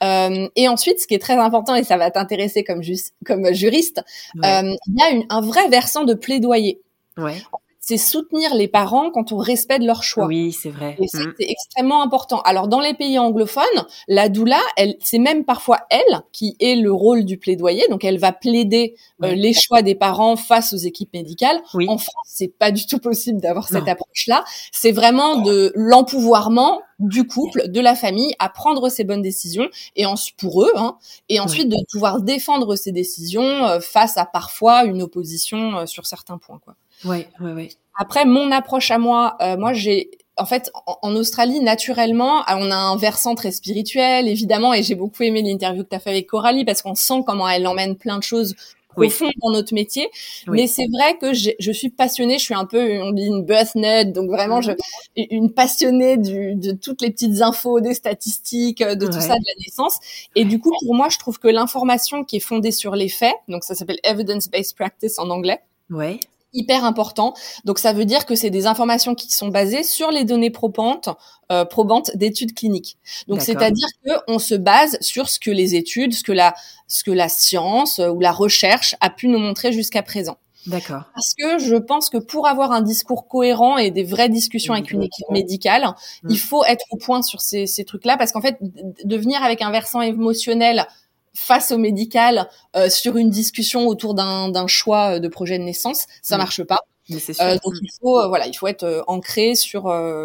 Euh, 0.03 0.49
et 0.57 0.69
ensuite, 0.69 1.01
ce 1.01 1.07
qui 1.07 1.15
est 1.15 1.19
très 1.19 1.37
important 1.37 1.75
et 1.75 1.85
ça 1.85 1.97
va 1.97 2.11
t'intéresser 2.11 2.65
comme, 2.65 2.83
comme 3.25 3.53
juriste, 3.53 4.03
euh, 4.45 4.75
il 4.87 4.95
y 4.99 5.03
a 5.03 5.11
une, 5.11 5.25
un 5.29 5.41
vrai 5.41 5.69
versant 5.69 6.05
de 6.05 6.15
plaidoyer. 6.15 6.81
Ouais 7.17 7.37
c'est 7.87 7.99
soutenir 7.99 8.55
les 8.55 8.67
parents 8.67 9.11
quand 9.11 9.31
on 9.33 9.37
respecte 9.37 9.85
leur 9.85 10.03
choix. 10.03 10.25
Oui, 10.25 10.53
c'est 10.53 10.71
vrai. 10.71 10.97
Et 10.99 11.05
mm. 11.05 11.35
c'est 11.39 11.51
extrêmement 11.51 12.03
important. 12.03 12.41
Alors 12.41 12.67
dans 12.67 12.81
les 12.81 12.95
pays 12.95 13.19
anglophones, 13.19 13.63
la 14.09 14.31
doula, 14.31 14.61
elle, 14.79 14.97
c'est 15.01 15.19
même 15.19 15.45
parfois 15.45 15.81
elle 15.91 16.23
qui 16.33 16.57
est 16.61 16.77
le 16.77 16.91
rôle 16.91 17.27
du 17.27 17.37
plaidoyer. 17.37 17.85
Donc 17.91 18.03
elle 18.03 18.19
va 18.19 18.33
plaider 18.33 18.95
euh, 19.23 19.35
les 19.35 19.53
choix 19.53 19.83
des 19.83 19.95
parents 19.95 20.37
face 20.37 20.73
aux 20.73 20.79
équipes 20.79 21.13
médicales. 21.13 21.61
Oui. 21.75 21.87
En 21.87 21.99
France, 21.99 22.25
c'est 22.27 22.57
pas 22.57 22.71
du 22.71 22.87
tout 22.87 22.99
possible 22.99 23.39
d'avoir 23.43 23.69
cette 23.69 23.87
approche-là. 23.87 24.45
C'est 24.73 24.93
vraiment 24.93 25.43
de 25.43 25.71
l'empouvoirment 25.75 26.81
du 26.99 27.27
couple, 27.27 27.69
de 27.69 27.81
la 27.81 27.95
famille, 27.95 28.35
à 28.39 28.49
prendre 28.49 28.89
ses 28.89 29.05
bonnes 29.05 29.21
décisions 29.21 29.69
et 29.95 30.07
en, 30.07 30.15
pour 30.39 30.63
eux, 30.63 30.73
hein, 30.77 30.97
et 31.29 31.41
ensuite 31.41 31.69
de 31.69 31.77
pouvoir 31.91 32.23
défendre 32.23 32.77
ces 32.77 32.93
décisions 32.93 33.67
euh, 33.67 33.81
face 33.81 34.17
à 34.17 34.25
parfois 34.25 34.85
une 34.85 35.03
opposition 35.03 35.77
euh, 35.77 35.87
sur 35.87 36.07
certains 36.07 36.39
points, 36.39 36.61
quoi. 36.65 36.77
Ouais, 37.05 37.29
ouais, 37.41 37.53
ouais. 37.53 37.69
Après, 37.97 38.25
mon 38.25 38.51
approche 38.51 38.91
à 38.91 38.99
moi, 38.99 39.37
euh, 39.41 39.57
moi 39.57 39.73
j'ai 39.73 40.11
en 40.37 40.47
fait, 40.47 40.71
en, 41.03 41.15
Australie, 41.15 41.61
naturellement, 41.61 42.43
ah, 42.47 42.57
on 42.59 42.71
a 42.71 42.77
un 42.77 42.97
versant 42.97 43.35
très 43.35 43.53
spirituel, 43.53 44.29
évidemment, 44.29 44.75
et 44.75 44.83
j'ai 44.83 44.97
beaucoup 44.97 45.23
aimé 45.23 45.43
l'interview 45.43 45.85
que 45.85 45.91
tu 45.91 45.97
as 45.97 46.01
fait 46.01 46.11
avec 46.11 46.27
Coralie 46.27 46.65
parce 46.65 46.83
qu'on 46.83 46.97
sent 46.97 47.23
comment 47.25 47.49
elle 47.49 47.67
emmène 47.67 47.95
plein 47.97 48.19
de 48.19 48.23
choses 48.23 48.57
profondes 48.89 49.33
dans 49.43 49.51
notre 49.51 49.75
métier. 49.75 50.09
Mais 50.49 50.67
c'est 50.67 50.87
vrai 50.93 51.17
que 51.19 51.33
je 51.35 51.73
suis 51.73 51.91
passionnée, 51.91 52.39
je 52.39 52.45
suis 52.45 52.55
un 52.55 52.65
peu, 52.65 53.01
on 53.03 53.13
dit 53.13 53.27
une 53.27 53.45
birth 53.45 53.75
nerd, 53.77 54.13
donc 54.13 54.29
vraiment 54.29 54.61
je, 54.61 54.73
une 55.17 55.53
passionnée 55.53 56.17
du, 56.17 56.55
de 56.57 56.73
toutes 56.73 57.03
les 57.03 57.11
petites 57.11 57.43
infos, 57.43 57.81
des 57.81 57.95
statistiques, 57.95 58.83
de 58.83 59.07
tout 59.07 59.21
ça 59.21 59.35
de 59.35 59.45
la 59.47 59.65
naissance. 59.65 59.99
Et 60.35 60.45
du 60.45 60.59
coup, 60.59 60.73
pour 60.85 60.95
moi, 60.95 61.09
je 61.11 61.19
trouve 61.19 61.39
que 61.39 61.49
l'information 61.49 62.25
qui 62.25 62.37
est 62.37 62.41
fondée 62.41 62.73
sur 62.73 62.97
les 62.97 63.09
faits, 63.09 63.35
donc 63.49 63.63
ça 63.63 63.75
s'appelle 63.75 63.99
evidence-based 64.03 64.75
practice 64.75 65.19
en 65.19 65.31
anglais. 65.31 65.61
Ouais 65.91 66.19
hyper 66.55 66.85
important. 66.85 67.35
Donc 67.65 67.79
ça 67.79 67.93
veut 67.93 68.05
dire 68.05 68.27
que 68.27 68.35
c'est 68.35 68.51
des 68.51 68.67
informations 68.67 69.15
qui 69.15 69.31
sont 69.31 69.49
basées 69.49 69.83
sur 69.83 70.11
les 70.11 70.25
données 70.25 70.51
probantes, 70.51 71.09
euh, 71.53 71.65
probantes 71.65 72.11
d'études 72.17 72.55
cliniques. 72.55 72.97
Donc 73.29 73.43
c'est-à-dire 73.43 73.89
que 74.05 74.13
on 74.29 74.39
se 74.39 74.55
base 74.55 74.97
sur 75.01 75.29
ce 75.29 75.39
que 75.39 75.51
les 75.51 75.75
études, 75.75 76.15
ce 76.15 76.23
que 76.23 76.33
la 76.33 76.55
ce 76.87 77.05
que 77.05 77.11
la 77.11 77.29
science 77.29 77.99
euh, 77.99 78.09
ou 78.09 78.21
la 78.21 78.33
recherche 78.33 78.97
a 79.01 79.11
pu 79.11 79.29
nous 79.29 79.39
montrer 79.39 79.73
jusqu'à 79.73 80.03
présent. 80.03 80.39
D'accord. 80.67 81.03
Parce 81.15 81.35
que 81.35 81.59
je 81.59 81.77
pense 81.77 82.09
que 82.09 82.17
pour 82.17 82.47
avoir 82.47 82.73
un 82.73 82.81
discours 82.81 83.29
cohérent 83.29 83.77
et 83.77 83.91
des 83.91 84.05
vraies 84.05 84.31
discussions 84.31 84.73
avec 84.73 84.91
une 84.93 85.03
équipe 85.03 85.29
médicale, 85.31 85.95
il 86.29 86.39
faut 86.39 86.65
être 86.65 86.87
au 86.91 86.97
point 86.97 87.21
sur 87.21 87.43
ces, 87.43 87.67
ces 87.67 87.85
trucs-là 87.85 88.17
parce 88.17 88.33
qu'en 88.33 88.41
fait, 88.41 88.57
de 88.63 89.17
venir 89.17 89.43
avec 89.43 89.61
un 89.61 89.71
versant 89.71 90.01
émotionnel 90.01 90.87
face 91.35 91.73
au 91.73 91.79
médical 91.79 92.49
euh, 92.77 92.89
sur 92.89 93.17
une 93.17 93.31
discussion 93.31 93.87
autour 93.87 94.15
d'un 94.15 94.67
choix 94.67 95.19
de 95.19 95.29
projet 95.29 95.59
de 95.59 95.65
naissance, 95.65 96.07
ça 96.23 96.39
marche 96.39 96.63
pas. 96.63 96.81
Euh, 97.11 97.59
donc 97.63 97.75
il 97.83 97.91
faut 98.01 98.19
euh, 98.19 98.29
voilà, 98.29 98.47
il 98.47 98.55
faut 98.55 98.67
être 98.67 99.05
ancré 99.09 99.55
sur 99.55 99.83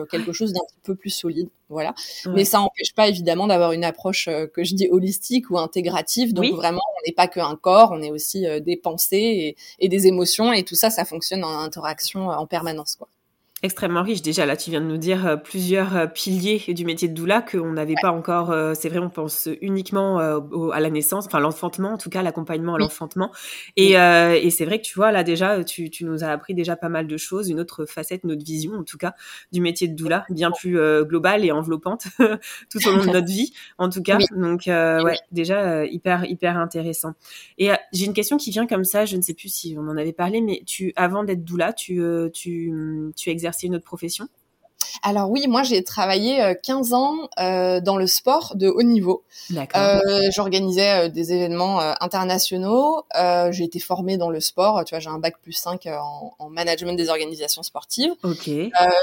quelque 0.10 0.32
chose 0.32 0.54
d'un 0.54 0.62
peu 0.84 0.96
plus 0.96 1.10
solide, 1.10 1.50
voilà. 1.68 1.94
Mais 2.28 2.46
ça 2.46 2.60
n'empêche 2.60 2.94
pas 2.96 3.10
évidemment 3.10 3.48
d'avoir 3.48 3.74
une 3.74 3.84
approche 3.84 4.30
que 4.54 4.64
je 4.64 4.76
dis 4.76 4.88
holistique 4.90 5.50
ou 5.50 5.58
intégrative. 5.58 6.34
Donc 6.34 6.54
vraiment, 6.54 6.82
on 7.00 7.02
n'est 7.06 7.14
pas 7.14 7.28
qu'un 7.28 7.56
corps, 7.58 7.90
on 7.92 8.02
est 8.02 8.12
aussi 8.12 8.46
des 8.62 8.78
pensées 8.78 9.18
et, 9.18 9.58
et, 9.80 9.90
des 9.90 10.08
émotions 10.08 10.54
et 10.54 10.64
tout 10.64 10.76
ça, 10.76 10.90
ça 10.90 11.04
fonctionne 11.04 11.44
en 11.44 11.60
interaction 11.60 12.30
en 12.30 12.48
permanence, 12.48 12.96
quoi 12.96 13.10
extrêmement 13.62 14.04
riche. 14.04 14.22
Déjà, 14.22 14.46
là, 14.46 14.56
tu 14.56 14.70
viens 14.70 14.82
de 14.82 14.86
nous 14.86 14.98
dire 14.98 15.26
euh, 15.28 15.36
plusieurs 15.36 15.96
euh, 15.96 16.08
piliers 16.08 16.64
du 16.74 16.86
métier 16.86 17.08
de 17.08 17.14
doula 17.14 17.42
qu'on 17.42 17.74
n'avait 17.74 17.96
pas 18.02 18.12
encore. 18.12 18.52
Euh, 18.52 18.74
c'est 18.74 18.90
vrai, 18.90 19.00
on 19.00 19.10
pense 19.10 19.50
uniquement 19.62 20.20
à 20.20 20.80
la 20.80 20.90
naissance, 20.90 21.26
enfin 21.26 21.40
l'enfantement, 21.40 21.94
en 21.94 21.98
tout 21.98 22.10
cas 22.10 22.22
l'accompagnement 22.22 22.76
à 22.76 22.78
l'enfantement. 22.78 23.32
Et, 23.76 23.94
et 23.94 24.50
c'est 24.50 24.66
vrai 24.66 24.80
que 24.80 24.86
tu 24.86 24.96
vois, 24.96 25.12
là 25.12 25.24
déjà, 25.24 25.64
tu, 25.64 25.90
tu, 25.90 26.06
nous 26.06 26.24
as 26.24 26.28
appris 26.28 26.54
déjà 26.54 26.76
pas 26.76 26.90
mal 26.90 27.08
de 27.08 27.18
choses, 27.18 27.50
une 27.50 27.60
autre 27.60 27.86
facette, 27.86 28.24
notre 28.24 28.44
vision, 28.44 28.74
en 28.74 28.84
tout 28.84 28.98
cas, 28.98 29.14
du 29.52 29.62
métier 29.62 29.88
de 29.88 29.96
doula, 29.96 30.26
bien 30.30 30.52
plus 30.52 30.78
globale 31.04 31.46
et 31.46 31.52
enveloppante 31.52 32.08
tout 32.70 32.88
au 32.88 32.92
long 32.92 33.06
de 33.06 33.12
notre 33.12 33.28
vie, 33.28 33.54
en 33.78 33.90
tout 33.90 34.02
cas. 34.02 34.18
Donc, 34.36 34.64
ouais, 34.68 35.18
déjà 35.32 35.86
hyper 35.86 36.26
hyper 36.26 36.58
intéressant. 36.58 37.14
Et 37.58 37.70
j'ai 37.94 38.06
une 38.06 38.14
question 38.14 38.38
qui 38.38 38.52
vient 38.52 38.68
comme 38.68 38.84
ça. 38.84 39.06
Je 39.06 39.18
ne 39.18 39.22
sais 39.22 39.34
plus 39.34 39.50
si 39.50 39.76
on 39.78 39.88
en 39.88 39.98
avait 39.98 40.14
parlé, 40.14 40.42
mais 40.42 40.64
tu, 40.66 40.94
avant 40.96 41.24
d'être 41.24 41.44
doula, 41.44 41.74
tu 41.74 42.02
tu 42.34 42.74
tu 43.16 43.30
exerces 43.30 43.49
c'est 43.54 43.68
une 43.68 43.76
autre 43.76 43.86
profession? 43.86 44.28
Alors 45.04 45.30
oui, 45.30 45.46
moi 45.48 45.64
j'ai 45.64 45.84
travaillé 45.84 46.56
15 46.64 46.94
ans 46.94 47.30
dans 47.38 47.98
le 47.98 48.08
sport 48.08 48.54
de 48.56 48.68
haut 48.68 48.82
niveau. 48.82 49.24
D'accord. 49.50 50.02
J'organisais 50.32 51.10
des 51.10 51.34
événements 51.34 51.80
internationaux. 52.02 53.04
j'ai 53.52 53.66
été 53.66 53.80
formée 53.80 54.18
dans 54.18 54.30
le 54.30 54.40
sport. 54.40 54.84
Tu 54.86 54.96
vois, 54.96 55.00
j'ai 55.00 55.10
un 55.10 55.20
bac 55.20 55.36
plus 55.42 55.54
5 55.54 55.86
en, 55.88 56.34
en 56.40 56.50
management 56.50 56.96
des 56.96 57.10
organisations 57.10 57.62
sportives. 57.62 58.12
Ok. 58.24 58.50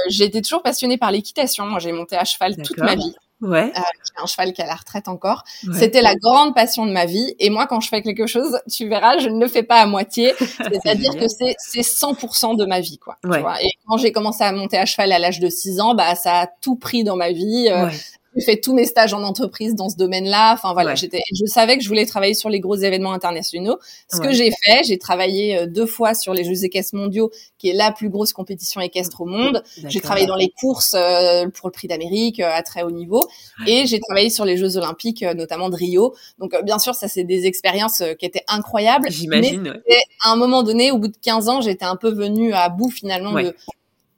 j'ai 0.08 0.24
été 0.24 0.42
toujours 0.42 0.62
passionnée 0.62 0.98
par 0.98 1.10
l'équitation. 1.10 1.66
Moi, 1.66 1.78
j'ai 1.78 1.92
monté 1.92 2.16
à 2.16 2.24
cheval 2.24 2.56
toute 2.56 2.78
ma 2.78 2.94
vie. 2.94 3.14
Ouais. 3.42 3.70
Euh, 3.76 3.80
j'ai 3.80 4.22
un 4.22 4.26
cheval 4.26 4.52
qui 4.52 4.62
est 4.62 4.64
à 4.64 4.66
la 4.66 4.74
retraite 4.74 5.08
encore. 5.08 5.44
C'était 5.72 6.00
la 6.00 6.14
grande 6.14 6.54
passion 6.54 6.86
de 6.86 6.92
ma 6.92 7.04
vie. 7.04 7.34
Et 7.38 7.50
moi, 7.50 7.66
quand 7.66 7.80
je 7.80 7.88
fais 7.88 8.02
quelque 8.02 8.26
chose, 8.26 8.58
tu 8.72 8.88
verras, 8.88 9.18
je 9.18 9.28
ne 9.28 9.38
le 9.38 9.48
fais 9.48 9.62
pas 9.62 9.76
à 9.76 9.86
moitié. 9.86 10.32
C'est-à-dire 10.40 11.14
que 11.16 11.28
c'est 11.28 11.54
c'est 11.58 11.82
100% 11.82 12.56
de 12.56 12.64
ma 12.64 12.80
vie, 12.80 12.98
quoi. 12.98 13.18
Tu 13.22 13.28
vois 13.28 13.62
et 13.62 13.70
quand 13.86 13.98
j'ai 13.98 14.12
commencé 14.12 14.42
à 14.42 14.52
monter 14.52 14.78
à 14.78 14.86
cheval 14.86 15.12
à 15.12 15.18
l'âge 15.18 15.40
de 15.40 15.48
6 15.48 15.80
ans, 15.80 15.94
bah 15.94 16.14
ça 16.14 16.40
a 16.40 16.46
tout 16.46 16.76
pris 16.76 17.04
dans 17.04 17.16
ma 17.16 17.32
vie. 17.32 17.68
Euh, 17.70 17.90
j'ai 18.36 18.44
fait 18.44 18.60
tous 18.60 18.74
mes 18.74 18.84
stages 18.84 19.14
en 19.14 19.22
entreprise 19.22 19.74
dans 19.74 19.88
ce 19.88 19.96
domaine-là. 19.96 20.52
Enfin 20.54 20.72
voilà, 20.72 20.94
j'étais, 20.94 21.22
je 21.32 21.46
savais 21.46 21.76
que 21.76 21.82
je 21.82 21.88
voulais 21.88 22.06
travailler 22.06 22.34
sur 22.34 22.48
les 22.48 22.60
gros 22.60 22.76
événements 22.76 23.12
internationaux. 23.12 23.78
Ce 24.12 24.20
que 24.20 24.32
j'ai 24.32 24.50
fait, 24.64 24.84
j'ai 24.84 24.98
travaillé 24.98 25.56
euh, 25.56 25.66
deux 25.66 25.86
fois 25.86 26.14
sur 26.14 26.34
les 26.34 26.44
Jeux 26.44 26.64
équestres 26.64 26.94
mondiaux, 26.94 27.30
qui 27.58 27.68
est 27.68 27.72
la 27.72 27.92
plus 27.92 28.08
grosse 28.08 28.32
compétition 28.32 28.80
équestre 28.80 29.22
au 29.22 29.26
monde. 29.26 29.62
J'ai 29.88 30.00
travaillé 30.00 30.26
dans 30.26 30.36
les 30.36 30.50
courses 30.60 30.94
euh, 30.94 31.48
pour 31.48 31.68
le 31.68 31.72
Prix 31.72 31.88
d'Amérique 31.88 32.40
euh, 32.40 32.50
à 32.50 32.62
très 32.62 32.82
haut 32.82 32.90
niveau, 32.90 33.26
et 33.66 33.86
j'ai 33.86 34.00
travaillé 34.00 34.30
sur 34.30 34.44
les 34.44 34.56
Jeux 34.56 34.76
olympiques, 34.76 35.22
notamment 35.22 35.70
de 35.70 35.76
Rio. 35.76 36.14
Donc 36.38 36.54
bien 36.64 36.78
sûr, 36.78 36.94
ça 36.94 37.08
c'est 37.08 37.24
des 37.24 37.46
expériences 37.46 38.02
qui 38.18 38.26
étaient 38.26 38.44
incroyables. 38.48 39.10
J'imagine. 39.10 39.80
Mais 39.88 39.96
à 40.24 40.32
un 40.32 40.36
moment 40.36 40.62
donné, 40.62 40.90
au 40.90 40.98
bout 40.98 41.08
de 41.08 41.16
15 41.22 41.48
ans, 41.48 41.60
j'étais 41.60 41.84
un 41.84 41.96
peu 41.96 42.10
venue 42.10 42.52
à 42.52 42.68
bout 42.68 42.90
finalement 42.90 43.32
de 43.32 43.54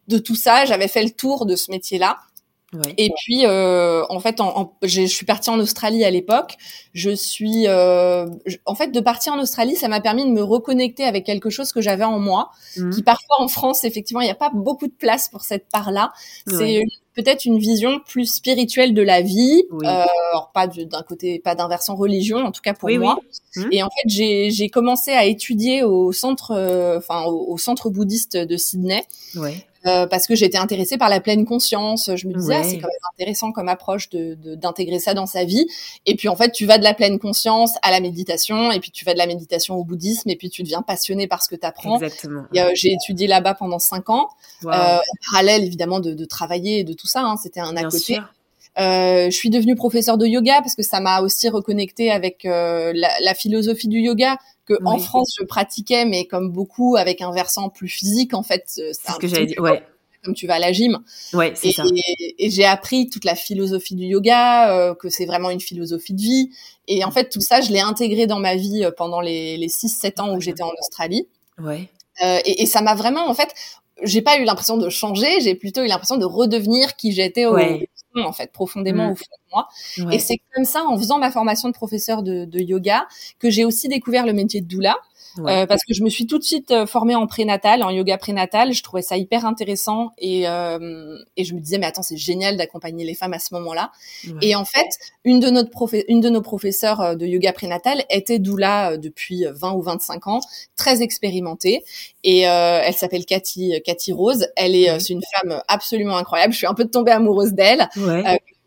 de 0.08 0.18
tout 0.18 0.34
ça. 0.34 0.64
J'avais 0.64 0.88
fait 0.88 1.04
le 1.04 1.10
tour 1.10 1.46
de 1.46 1.54
ce 1.54 1.70
métier-là. 1.70 2.18
Et 2.98 3.10
puis, 3.16 3.46
euh, 3.46 4.04
en 4.10 4.20
fait, 4.20 4.40
en, 4.40 4.74
je 4.82 5.02
suis 5.06 5.24
partie 5.24 5.48
en 5.48 5.58
Australie 5.58 6.04
à 6.04 6.10
l'époque. 6.10 6.56
Je 6.92 7.10
suis, 7.10 7.66
euh, 7.66 8.26
en 8.66 8.74
fait, 8.74 8.88
de 8.88 9.00
partir 9.00 9.32
en 9.32 9.40
Australie, 9.40 9.74
ça 9.74 9.88
m'a 9.88 10.00
permis 10.00 10.24
de 10.24 10.30
me 10.30 10.42
reconnecter 10.42 11.04
avec 11.04 11.24
quelque 11.24 11.48
chose 11.48 11.72
que 11.72 11.80
j'avais 11.80 12.04
en 12.04 12.18
moi, 12.18 12.50
mmh. 12.76 12.90
qui 12.90 13.02
parfois 13.02 13.36
en 13.40 13.48
France, 13.48 13.84
effectivement, 13.84 14.20
il 14.20 14.26
n'y 14.26 14.30
a 14.30 14.34
pas 14.36 14.50
beaucoup 14.52 14.86
de 14.86 14.92
place 14.92 15.30
pour 15.30 15.42
cette 15.42 15.68
part-là. 15.70 16.12
C'est 16.46 16.82
peut-être 17.14 17.46
une 17.46 17.58
vision 17.58 18.00
plus 18.06 18.32
spirituelle 18.32 18.94
de 18.94 19.02
la 19.02 19.22
vie, 19.22 19.64
euh, 19.72 19.86
alors 19.86 20.52
pas 20.54 20.68
d'un 20.68 21.02
côté, 21.02 21.40
pas 21.40 21.54
d'un 21.54 21.68
versant 21.68 21.96
religion, 21.96 22.38
en 22.38 22.52
tout 22.52 22.62
cas 22.62 22.74
pour 22.74 22.90
moi. 22.90 23.18
Mmh. 23.56 23.68
Et 23.72 23.82
en 23.82 23.88
fait, 23.88 24.08
j'ai 24.08 24.68
commencé 24.68 25.12
à 25.12 25.24
étudier 25.24 25.82
au 25.82 26.12
centre, 26.12 26.52
euh, 26.52 26.98
enfin 26.98 27.24
au, 27.24 27.52
au, 27.52 27.58
centre 27.58 27.90
bouddhiste 27.90 28.36
de 28.36 28.56
Sydney. 28.56 29.04
Ouais. 29.34 29.66
Euh, 29.86 30.06
parce 30.06 30.26
que 30.26 30.34
j'étais 30.34 30.58
intéressée 30.58 30.98
par 30.98 31.08
la 31.08 31.20
pleine 31.20 31.44
conscience. 31.44 32.10
Je 32.14 32.26
me 32.26 32.34
disais, 32.34 32.54
ah, 32.56 32.64
c'est 32.64 32.78
quand 32.78 32.88
même 32.88 33.10
intéressant 33.14 33.52
comme 33.52 33.68
approche 33.68 34.08
de 34.10 34.34
d'intégrer 34.54 34.98
ça 34.98 35.14
dans 35.14 35.26
sa 35.26 35.44
vie. 35.44 35.66
Et 36.04 36.16
puis 36.16 36.28
en 36.28 36.36
fait, 36.36 36.50
tu 36.50 36.66
vas 36.66 36.78
de 36.78 36.84
la 36.84 36.94
pleine 36.94 37.18
conscience 37.18 37.74
à 37.82 37.90
la 37.90 38.00
méditation, 38.00 38.72
et 38.72 38.80
puis 38.80 38.90
tu 38.90 39.04
vas 39.04 39.12
de 39.12 39.18
la 39.18 39.26
méditation 39.26 39.76
au 39.76 39.84
bouddhisme, 39.84 40.30
et 40.30 40.36
puis 40.36 40.50
tu 40.50 40.62
deviens 40.62 40.82
passionné 40.82 41.28
par 41.28 41.42
ce 41.42 41.48
que 41.48 41.56
tu 41.56 41.66
apprends. 41.66 42.00
Exactement. 42.00 42.44
Euh, 42.56 42.70
j'ai 42.74 42.92
étudié 42.92 43.28
là-bas 43.28 43.54
pendant 43.54 43.78
cinq 43.78 44.10
ans, 44.10 44.28
euh, 44.64 44.68
en 44.68 45.00
parallèle 45.30 45.64
évidemment 45.64 46.00
de, 46.00 46.12
de, 46.12 46.24
travailler 46.24 46.80
et 46.80 46.84
de 46.84 46.92
tout 46.92 47.06
ça. 47.06 47.22
Hein, 47.22 47.36
C'était 47.36 47.60
un 47.60 47.76
à 47.76 47.84
côté. 47.84 48.18
Euh, 48.78 49.24
je 49.26 49.36
suis 49.36 49.50
devenue 49.50 49.74
professeure 49.74 50.18
de 50.18 50.26
yoga 50.26 50.60
parce 50.60 50.76
que 50.76 50.82
ça 50.82 51.00
m'a 51.00 51.20
aussi 51.20 51.48
reconnecté 51.48 52.12
avec 52.12 52.44
euh, 52.44 52.92
la, 52.94 53.08
la, 53.20 53.34
philosophie 53.34 53.88
du 53.88 53.98
yoga 53.98 54.36
que 54.68 54.74
en 54.84 54.98
France 54.98 55.34
je 55.38 55.44
pratiquais, 55.44 56.04
mais 56.04 56.26
comme 56.26 56.50
beaucoup 56.50 56.96
avec 56.96 57.22
un 57.22 57.32
versant 57.32 57.70
plus 57.70 57.88
physique 57.88 58.34
en 58.34 58.42
fait. 58.42 58.64
C'est 58.66 58.92
ce 58.92 59.18
que 59.18 59.26
j'allais 59.26 59.46
dire. 59.46 59.60
Ouais. 59.60 59.82
Comme 60.24 60.34
tu 60.34 60.48
vas 60.48 60.56
à 60.56 60.58
la 60.58 60.72
gym. 60.72 60.98
Ouais, 61.32 61.52
c'est 61.54 61.70
ça. 61.70 61.84
Et, 62.38 62.50
j'ai 62.50 62.64
appris 62.64 63.08
toute 63.08 63.24
la 63.24 63.36
philosophie 63.36 63.94
du 63.94 64.04
yoga, 64.04 64.72
euh, 64.72 64.94
que 64.94 65.08
c'est 65.08 65.26
vraiment 65.26 65.48
une 65.48 65.60
philosophie 65.60 66.12
de 66.12 66.20
vie. 66.20 66.50
Et 66.88 67.04
en 67.04 67.12
fait, 67.12 67.28
tout 67.28 67.40
ça, 67.40 67.60
je 67.60 67.72
l'ai 67.72 67.80
intégré 67.80 68.26
dans 68.26 68.40
ma 68.40 68.56
vie 68.56 68.84
euh, 68.84 68.90
pendant 68.90 69.20
les, 69.20 69.56
les 69.56 69.68
6-7 69.68 70.20
ans 70.20 70.34
où 70.34 70.40
j'étais 70.40 70.64
en 70.64 70.72
Australie. 70.80 71.28
Ouais. 71.62 71.88
Euh, 72.24 72.40
et, 72.44 72.62
et, 72.62 72.66
ça 72.66 72.82
m'a 72.82 72.96
vraiment, 72.96 73.28
en 73.28 73.34
fait, 73.34 73.54
j'ai 74.02 74.20
pas 74.20 74.38
eu 74.38 74.44
l'impression 74.44 74.76
de 74.76 74.88
changer, 74.88 75.40
j'ai 75.40 75.54
plutôt 75.54 75.82
eu 75.82 75.86
l'impression 75.86 76.16
de 76.16 76.24
redevenir 76.24 76.96
qui 76.96 77.12
j'étais 77.12 77.46
au 77.46 77.56
fond, 78.22 78.28
en 78.28 78.32
fait, 78.32 78.52
profondément 78.52 79.08
mm. 79.08 79.12
au 79.12 79.14
fond 79.14 79.24
de 79.24 79.50
moi. 79.52 80.12
Et 80.12 80.18
c'est 80.18 80.38
comme 80.54 80.64
ça, 80.64 80.84
en 80.84 80.96
faisant 80.98 81.18
ma 81.18 81.30
formation 81.30 81.68
de 81.68 81.74
professeur 81.74 82.22
de, 82.22 82.44
de 82.44 82.60
yoga, 82.60 83.06
que 83.38 83.50
j'ai 83.50 83.64
aussi 83.64 83.88
découvert 83.88 84.26
le 84.26 84.32
métier 84.32 84.60
de 84.60 84.66
doula. 84.66 84.96
Euh, 85.46 85.66
parce 85.66 85.82
que 85.84 85.94
je 85.94 86.02
me 86.02 86.08
suis 86.08 86.26
tout 86.26 86.38
de 86.38 86.42
suite 86.42 86.70
euh, 86.70 86.86
formée 86.86 87.14
en 87.14 87.26
prénatal, 87.26 87.82
en 87.82 87.90
yoga 87.90 88.18
prénatal. 88.18 88.72
Je 88.72 88.82
trouvais 88.82 89.02
ça 89.02 89.16
hyper 89.16 89.46
intéressant 89.46 90.12
et, 90.18 90.48
euh, 90.48 91.18
et 91.36 91.44
je 91.44 91.54
me 91.54 91.60
disais 91.60 91.78
mais 91.78 91.86
attends 91.86 92.02
c'est 92.02 92.16
génial 92.16 92.56
d'accompagner 92.56 93.04
les 93.04 93.14
femmes 93.14 93.34
à 93.34 93.38
ce 93.38 93.54
moment-là. 93.54 93.90
Et 94.42 94.54
en 94.54 94.64
fait 94.64 94.88
une 95.24 95.40
de 95.40 95.50
notre 95.50 95.70
une 96.08 96.20
de 96.20 96.28
nos 96.28 96.42
professeurs 96.42 97.00
euh, 97.00 97.14
de 97.14 97.26
yoga 97.26 97.52
prénatal 97.52 98.04
était 98.10 98.38
doula 98.38 98.96
depuis 98.96 99.44
20 99.50 99.72
ou 99.72 99.82
25 99.82 100.26
ans, 100.26 100.40
très 100.76 101.02
expérimentée 101.02 101.84
et 102.24 102.40
elle 102.40 102.94
s'appelle 102.94 103.24
Cathy 103.24 103.80
Cathy 103.84 104.12
Rose. 104.12 104.48
Elle 104.56 104.74
est 104.74 105.00
c'est 105.00 105.12
une 105.12 105.22
femme 105.22 105.62
absolument 105.68 106.16
incroyable. 106.16 106.52
Je 106.52 106.58
suis 106.58 106.66
un 106.66 106.74
peu 106.74 106.84
tombée 106.84 107.12
amoureuse 107.12 107.52
d'elle. 107.52 107.88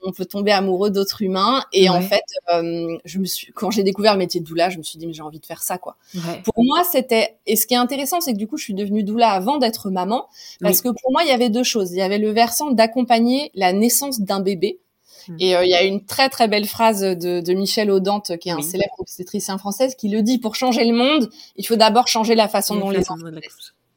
On 0.03 0.11
peut 0.11 0.25
tomber 0.25 0.51
amoureux 0.51 0.89
d'autres 0.89 1.21
humains. 1.21 1.63
Et 1.73 1.89
en 1.89 2.01
fait, 2.01 2.23
euh, 2.53 2.97
je 3.05 3.19
me 3.19 3.25
suis, 3.25 3.51
quand 3.53 3.71
j'ai 3.71 3.83
découvert 3.83 4.13
le 4.13 4.19
métier 4.19 4.39
de 4.39 4.45
doula, 4.45 4.69
je 4.69 4.77
me 4.77 4.83
suis 4.83 4.97
dit 4.97 5.07
mais 5.07 5.13
j'ai 5.13 5.21
envie 5.21 5.39
de 5.39 5.45
faire 5.45 5.63
ça 5.63 5.77
quoi. 5.77 5.97
Pour 6.43 6.63
moi, 6.63 6.83
c'était 6.83 7.37
et 7.45 7.55
ce 7.55 7.67
qui 7.67 7.73
est 7.73 7.77
intéressant, 7.77 8.21
c'est 8.21 8.33
que 8.33 8.37
du 8.37 8.47
coup, 8.47 8.57
je 8.57 8.63
suis 8.63 8.73
devenue 8.73 9.03
doula 9.03 9.29
avant 9.29 9.57
d'être 9.57 9.89
maman, 9.89 10.27
parce 10.61 10.81
que 10.81 10.89
pour 10.89 11.11
moi, 11.11 11.23
il 11.23 11.29
y 11.29 11.33
avait 11.33 11.49
deux 11.49 11.63
choses. 11.63 11.91
Il 11.91 11.97
y 11.97 12.01
avait 12.01 12.19
le 12.19 12.31
versant 12.31 12.71
d'accompagner 12.71 13.51
la 13.53 13.73
naissance 13.73 14.21
d'un 14.21 14.39
bébé. 14.39 14.79
Hmm. 15.27 15.35
Et 15.39 15.55
euh, 15.55 15.63
il 15.63 15.69
y 15.69 15.75
a 15.75 15.83
une 15.83 16.03
très 16.03 16.29
très 16.29 16.47
belle 16.47 16.65
phrase 16.65 17.01
de, 17.01 17.41
de 17.41 17.53
Michel 17.53 17.91
Audante, 17.91 18.37
qui 18.37 18.49
est 18.49 18.53
un 18.53 18.61
célèbre 18.61 18.95
obstétricien 18.97 19.57
française, 19.57 19.95
qui 19.95 20.09
le 20.09 20.21
dit 20.21 20.39
pour 20.39 20.55
changer 20.55 20.83
le 20.85 20.95
monde, 20.95 21.29
il 21.57 21.67
faut 21.67 21.75
d'abord 21.75 22.07
changer 22.07 22.35
la 22.35 22.47
façon 22.47 22.75
dont 22.75 22.89
les 22.89 23.01
enfants 23.01 23.17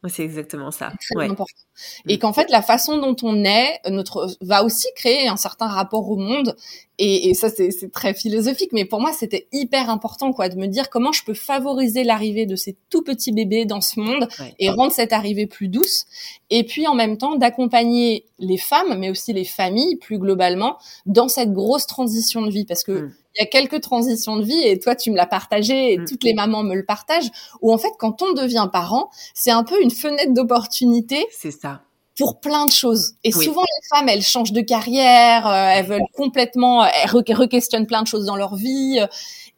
c'est 0.08 0.22
exactement 0.22 0.70
ça. 0.70 0.92
Très 1.00 1.24
important. 1.24 1.62
Et 2.06 2.16
mm. 2.16 2.18
qu'en 2.18 2.32
fait, 2.32 2.50
la 2.50 2.62
façon 2.62 2.98
dont 2.98 3.16
on 3.22 3.44
est, 3.44 3.80
notre, 3.88 4.36
va 4.40 4.64
aussi 4.64 4.86
créer 4.96 5.28
un 5.28 5.36
certain 5.36 5.66
rapport 5.66 6.08
au 6.10 6.16
monde. 6.16 6.56
Et, 6.98 7.30
et 7.30 7.34
ça, 7.34 7.48
c'est 7.48 7.90
très 7.92 8.14
philosophique, 8.14 8.70
mais 8.72 8.84
pour 8.84 9.00
moi, 9.00 9.12
c'était 9.12 9.48
hyper 9.52 9.90
important, 9.90 10.32
quoi, 10.32 10.48
de 10.48 10.56
me 10.56 10.66
dire 10.66 10.90
comment 10.90 11.10
je 11.10 11.24
peux 11.24 11.34
favoriser 11.34 12.04
l'arrivée 12.04 12.46
de 12.46 12.54
ces 12.54 12.76
tout 12.90 13.02
petits 13.02 13.32
bébés 13.32 13.64
dans 13.64 13.80
ce 13.80 13.98
monde 13.98 14.28
et 14.60 14.70
rendre 14.70 14.92
cette 14.92 15.12
arrivée 15.12 15.46
plus 15.46 15.68
douce. 15.68 16.06
Et 16.50 16.62
puis, 16.64 16.86
en 16.86 16.94
même 16.94 17.18
temps, 17.18 17.34
d'accompagner 17.34 18.26
les 18.38 18.58
femmes, 18.58 18.98
mais 18.98 19.10
aussi 19.10 19.32
les 19.32 19.44
familles, 19.44 19.96
plus 19.96 20.18
globalement, 20.18 20.78
dans 21.06 21.28
cette 21.28 21.52
grosse 21.52 21.86
transition 21.86 22.42
de 22.42 22.50
vie, 22.50 22.64
parce 22.64 22.84
que 22.84 22.92
mm 22.92 23.12
il 23.36 23.40
y 23.40 23.42
a 23.42 23.46
quelques 23.46 23.80
transitions 23.80 24.36
de 24.36 24.44
vie 24.44 24.62
et 24.62 24.78
toi 24.78 24.94
tu 24.94 25.10
me 25.10 25.16
l'as 25.16 25.26
partagé 25.26 25.92
et 25.92 25.98
mm. 25.98 26.04
toutes 26.06 26.24
les 26.24 26.34
mamans 26.34 26.62
me 26.62 26.74
le 26.74 26.84
partagent 26.84 27.30
où 27.60 27.72
en 27.72 27.78
fait 27.78 27.92
quand 27.98 28.22
on 28.22 28.32
devient 28.32 28.68
parent, 28.72 29.10
c'est 29.34 29.50
un 29.50 29.64
peu 29.64 29.80
une 29.82 29.90
fenêtre 29.90 30.32
d'opportunité. 30.32 31.26
C'est 31.30 31.50
ça 31.50 31.82
pour 32.16 32.40
plein 32.40 32.66
de 32.66 32.70
choses. 32.70 33.14
Et 33.24 33.32
souvent, 33.32 33.62
les 33.62 33.88
femmes, 33.88 34.08
elles 34.08 34.22
changent 34.22 34.52
de 34.52 34.60
carrière, 34.60 35.46
euh, 35.46 35.70
elles 35.74 35.86
veulent 35.86 36.00
complètement, 36.12 36.84
elles 36.84 37.10
re-questionnent 37.10 37.86
plein 37.86 38.02
de 38.02 38.06
choses 38.06 38.26
dans 38.26 38.36
leur 38.36 38.54
vie. 38.54 38.98
Euh, 39.00 39.06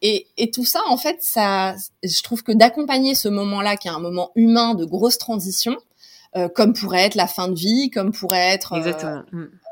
et, 0.02 0.26
et, 0.36 0.50
tout 0.50 0.64
ça, 0.64 0.80
en 0.88 0.96
fait, 0.96 1.18
ça, 1.20 1.74
je 2.02 2.22
trouve 2.22 2.42
que 2.42 2.52
d'accompagner 2.52 3.14
ce 3.14 3.28
moment-là, 3.28 3.76
qui 3.76 3.88
est 3.88 3.90
un 3.90 3.98
moment 3.98 4.30
humain 4.36 4.74
de 4.74 4.84
grosse 4.84 5.18
transition, 5.18 5.76
euh, 6.36 6.48
comme 6.48 6.74
pourrait 6.74 7.04
être 7.04 7.14
la 7.14 7.26
fin 7.26 7.48
de 7.48 7.54
vie, 7.54 7.90
comme 7.90 8.12
pourrait 8.12 8.54
être 8.54 8.74
Exactement. 8.74 9.22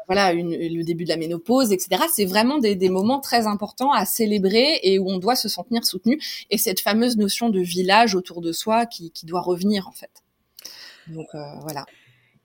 Voilà 0.06 0.32
le 0.34 0.82
début 0.82 1.04
de 1.04 1.08
la 1.08 1.16
ménopause, 1.16 1.72
etc. 1.72 2.02
C'est 2.12 2.24
vraiment 2.24 2.58
des, 2.58 2.88
moments 2.88 3.20
très 3.20 3.46
importants 3.46 3.92
à 3.92 4.04
célébrer 4.04 4.80
et 4.82 4.98
où 4.98 5.08
on 5.08 5.18
doit 5.18 5.36
se 5.36 5.48
sentir 5.48 5.84
soutenu. 5.84 6.20
Et 6.50 6.58
cette 6.58 6.80
fameuse 6.80 7.16
notion 7.16 7.48
de 7.48 7.60
village 7.60 8.14
autour 8.14 8.40
de 8.40 8.52
soi 8.52 8.86
qui, 8.86 9.12
doit 9.24 9.40
revenir 9.40 9.88
en 9.88 9.92
fait. 9.92 10.10
Donc 11.08 11.26
euh, 11.34 11.38
voilà. 11.62 11.86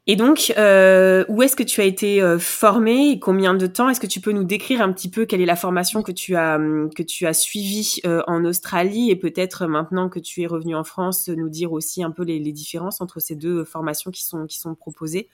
Et 0.08 0.16
donc, 0.16 0.54
euh, 0.58 1.24
où 1.28 1.44
est-ce 1.44 1.56
que 1.56 1.62
tu 1.62 1.82
as 1.82 1.84
été 1.84 2.20
euh, 2.22 2.40
formée 2.40 3.12
et 3.12 3.20
combien 3.20 3.54
de 3.54 3.68
temps? 3.68 3.90
Est-ce 3.90 4.00
que 4.00 4.08
tu 4.08 4.22
peux 4.22 4.32
nous 4.32 4.44
décrire 4.44 4.82
un 4.82 4.92
petit 4.92 5.10
peu 5.10 5.26
quelle 5.26 5.42
est 5.42 5.46
la 5.46 5.56
formation 5.56 6.02
que 6.02 6.12
tu 6.12 6.36
as 6.36 6.56
hum, 6.56 6.90
que 6.96 7.04
tu 7.04 7.28
as 7.28 7.34
suivie 7.34 8.02
en 8.06 8.44
Australie? 8.46 9.12
Et 9.12 9.16
peut-être 9.16 9.68
maintenant 9.68 10.10
que 10.10 10.20
tu 10.20 10.42
es 10.42 10.48
revenu 10.48 10.74
en 10.76 10.84
France, 10.84 11.28
nous 11.28 11.50
dire 11.50 11.74
aussi 11.74 12.02
un 12.02 12.12
peu 12.12 12.24
les, 12.24 12.40
les 12.40 12.54
différences 12.54 13.02
entre 13.02 13.20
ces 13.20 13.36
deux 13.36 13.64
formations 13.66 14.10
qui 14.10 14.24
sont 14.24 14.48
qui 14.48 14.58
sont 14.58 14.74
proposées 14.74 15.30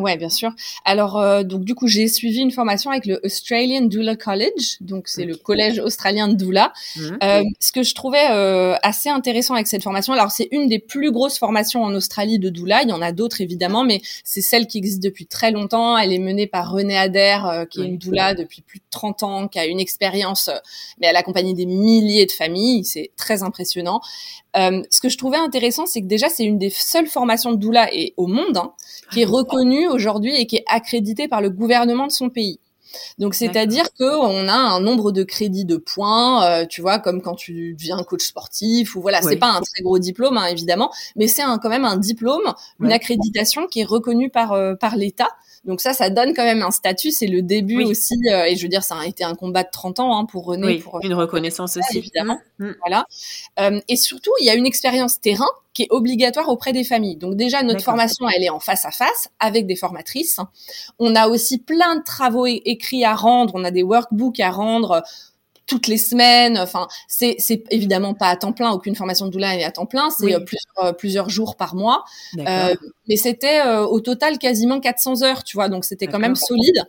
Ouais, 0.00 0.16
bien 0.16 0.30
sûr. 0.30 0.50
Alors, 0.84 1.18
euh, 1.18 1.42
donc 1.42 1.64
du 1.64 1.74
coup, 1.74 1.86
j'ai 1.86 2.08
suivi 2.08 2.40
une 2.40 2.50
formation 2.50 2.90
avec 2.90 3.04
le 3.04 3.20
Australian 3.22 3.82
Doula 3.82 4.16
College, 4.16 4.78
donc 4.80 5.08
c'est 5.08 5.26
le 5.26 5.36
collège 5.36 5.78
australien 5.78 6.28
de 6.28 6.34
doula. 6.34 6.72
Mhm. 6.96 7.18
Euh, 7.22 7.42
ce 7.58 7.72
que 7.72 7.82
je 7.82 7.94
trouvais 7.94 8.30
euh, 8.30 8.74
assez 8.82 9.10
intéressant 9.10 9.54
avec 9.54 9.66
cette 9.66 9.82
formation, 9.82 10.14
alors 10.14 10.30
c'est 10.30 10.48
une 10.52 10.68
des 10.68 10.78
plus 10.78 11.12
grosses 11.12 11.38
formations 11.38 11.82
en 11.82 11.94
Australie 11.94 12.38
de 12.38 12.48
doula. 12.48 12.82
Il 12.82 12.88
y 12.88 12.92
en 12.92 13.02
a 13.02 13.12
d'autres 13.12 13.42
évidemment, 13.42 13.84
mais 13.84 14.00
c'est 14.24 14.40
celle 14.40 14.66
qui 14.66 14.78
existe 14.78 15.02
depuis 15.02 15.26
très 15.26 15.50
longtemps. 15.50 15.98
Elle 15.98 16.12
est 16.12 16.18
menée 16.18 16.46
par 16.46 16.72
Renée 16.72 16.96
Adair, 16.96 17.46
euh, 17.46 17.64
qui 17.66 17.82
est 17.82 17.84
une 17.84 17.98
doula 17.98 18.34
depuis 18.34 18.62
plus 18.62 18.78
de 18.78 18.84
30 18.90 19.22
ans, 19.22 19.48
qui 19.48 19.58
a 19.58 19.66
une 19.66 19.80
expérience, 19.80 20.48
euh, 20.48 20.56
mais 21.00 21.08
elle 21.08 21.16
accompagne 21.16 21.54
des 21.54 21.66
milliers 21.66 22.26
de 22.26 22.32
familles. 22.32 22.84
C'est 22.84 23.10
très 23.16 23.42
impressionnant. 23.42 24.00
Euh, 24.56 24.82
ce 24.90 25.00
que 25.00 25.08
je 25.08 25.16
trouvais 25.16 25.36
intéressant, 25.36 25.86
c'est 25.86 26.00
que 26.00 26.06
déjà 26.06 26.28
c'est 26.28 26.44
une 26.44 26.58
des 26.58 26.70
seules 26.70 27.06
formations 27.06 27.52
de 27.52 27.56
doula 27.56 27.88
et 27.92 28.14
au 28.16 28.26
monde 28.26 28.56
hein, 28.56 28.72
qui 29.12 29.22
est 29.22 29.26
reconnue 29.26 29.86
aujourd'hui 29.86 30.34
et 30.34 30.46
qui 30.46 30.56
est 30.56 30.64
accrédité 30.66 31.28
par 31.28 31.40
le 31.40 31.50
gouvernement 31.50 32.06
de 32.06 32.12
son 32.12 32.30
pays. 32.30 32.58
Donc 33.18 33.34
c'est-à-dire 33.34 33.92
que 33.94 34.04
on 34.04 34.48
a 34.48 34.54
un 34.54 34.80
nombre 34.80 35.12
de 35.12 35.22
crédits 35.22 35.64
de 35.64 35.76
points, 35.76 36.44
euh, 36.44 36.66
tu 36.66 36.80
vois, 36.80 36.98
comme 36.98 37.22
quand 37.22 37.34
tu 37.34 37.74
deviens 37.74 38.02
coach 38.02 38.24
sportif 38.24 38.96
ou 38.96 39.00
voilà, 39.00 39.22
c'est 39.22 39.36
pas 39.36 39.50
un 39.50 39.60
très 39.60 39.82
gros 39.82 39.98
diplôme 39.98 40.36
hein, 40.36 40.46
évidemment, 40.46 40.90
mais 41.16 41.28
c'est 41.28 41.42
quand 41.62 41.68
même 41.68 41.84
un 41.84 41.96
diplôme, 41.96 42.54
une 42.80 42.92
accréditation 42.92 43.66
qui 43.66 43.80
est 43.80 43.84
reconnue 43.84 44.30
par 44.30 44.52
euh, 44.52 44.74
par 44.74 44.96
l'État. 44.96 45.28
Donc 45.66 45.82
ça, 45.82 45.92
ça 45.92 46.08
donne 46.08 46.32
quand 46.34 46.44
même 46.44 46.62
un 46.62 46.70
statut. 46.70 47.10
C'est 47.10 47.26
le 47.26 47.42
début 47.42 47.84
aussi, 47.84 48.14
euh, 48.32 48.44
et 48.44 48.56
je 48.56 48.62
veux 48.62 48.68
dire, 48.68 48.82
ça 48.82 48.96
a 48.98 49.04
été 49.04 49.24
un 49.24 49.34
combat 49.34 49.62
de 49.62 49.68
30 49.70 50.00
ans 50.00 50.18
hein, 50.18 50.24
pour 50.24 50.46
René. 50.46 50.66
Oui, 50.66 50.78
pour, 50.78 51.00
une 51.02 51.12
reconnaissance 51.12 51.76
aussi, 51.76 51.98
évidemment. 51.98 52.40
Mmh. 52.58 52.70
Voilà. 52.80 53.04
et 53.88 53.96
surtout, 53.96 54.32
il 54.40 54.46
y 54.46 54.50
a 54.50 54.54
une 54.54 54.66
expérience 54.66 55.20
terrain 55.20 55.48
qui 55.72 55.82
est 55.82 55.88
obligatoire 55.90 56.48
auprès 56.48 56.72
des 56.72 56.84
familles. 56.84 57.16
Donc 57.16 57.36
déjà, 57.36 57.62
notre 57.62 57.82
formation, 57.82 58.28
elle 58.28 58.42
est 58.42 58.50
en 58.50 58.60
face 58.60 58.84
à 58.84 58.90
face 58.90 59.28
avec 59.38 59.66
des 59.66 59.76
formatrices. 59.76 60.38
On 60.98 61.14
a 61.14 61.28
aussi 61.28 61.58
plein 61.58 61.96
de 61.96 62.02
travaux 62.02 62.46
écrits 62.46 63.04
à 63.04 63.14
rendre, 63.14 63.54
on 63.54 63.64
a 63.64 63.70
des 63.70 63.82
workbooks 63.82 64.40
à 64.40 64.50
rendre 64.50 65.02
toutes 65.70 65.86
les 65.86 65.96
semaines. 65.96 66.58
Enfin, 66.58 66.88
c'est 67.06 67.36
c'est 67.38 67.62
évidemment 67.70 68.12
pas 68.14 68.28
à 68.28 68.36
temps 68.36 68.52
plein. 68.52 68.72
Aucune 68.72 68.96
formation 68.96 69.26
de 69.26 69.30
doula 69.30 69.56
est 69.56 69.62
à 69.62 69.70
temps 69.70 69.86
plein. 69.86 70.10
C'est 70.10 70.34
euh, 70.34 70.40
plusieurs, 70.40 70.84
euh, 70.84 70.92
plusieurs 70.92 71.30
jours 71.30 71.56
par 71.56 71.76
mois. 71.76 72.04
Euh, 72.36 72.74
mais 73.08 73.16
c'était 73.16 73.60
euh, 73.60 73.86
au 73.86 74.00
total 74.00 74.38
quasiment 74.38 74.80
400 74.80 75.22
heures, 75.22 75.44
tu 75.44 75.56
vois. 75.56 75.68
Donc 75.68 75.84
c'était 75.84 76.08
quand 76.08 76.18
même 76.18 76.36
solide. 76.36 76.84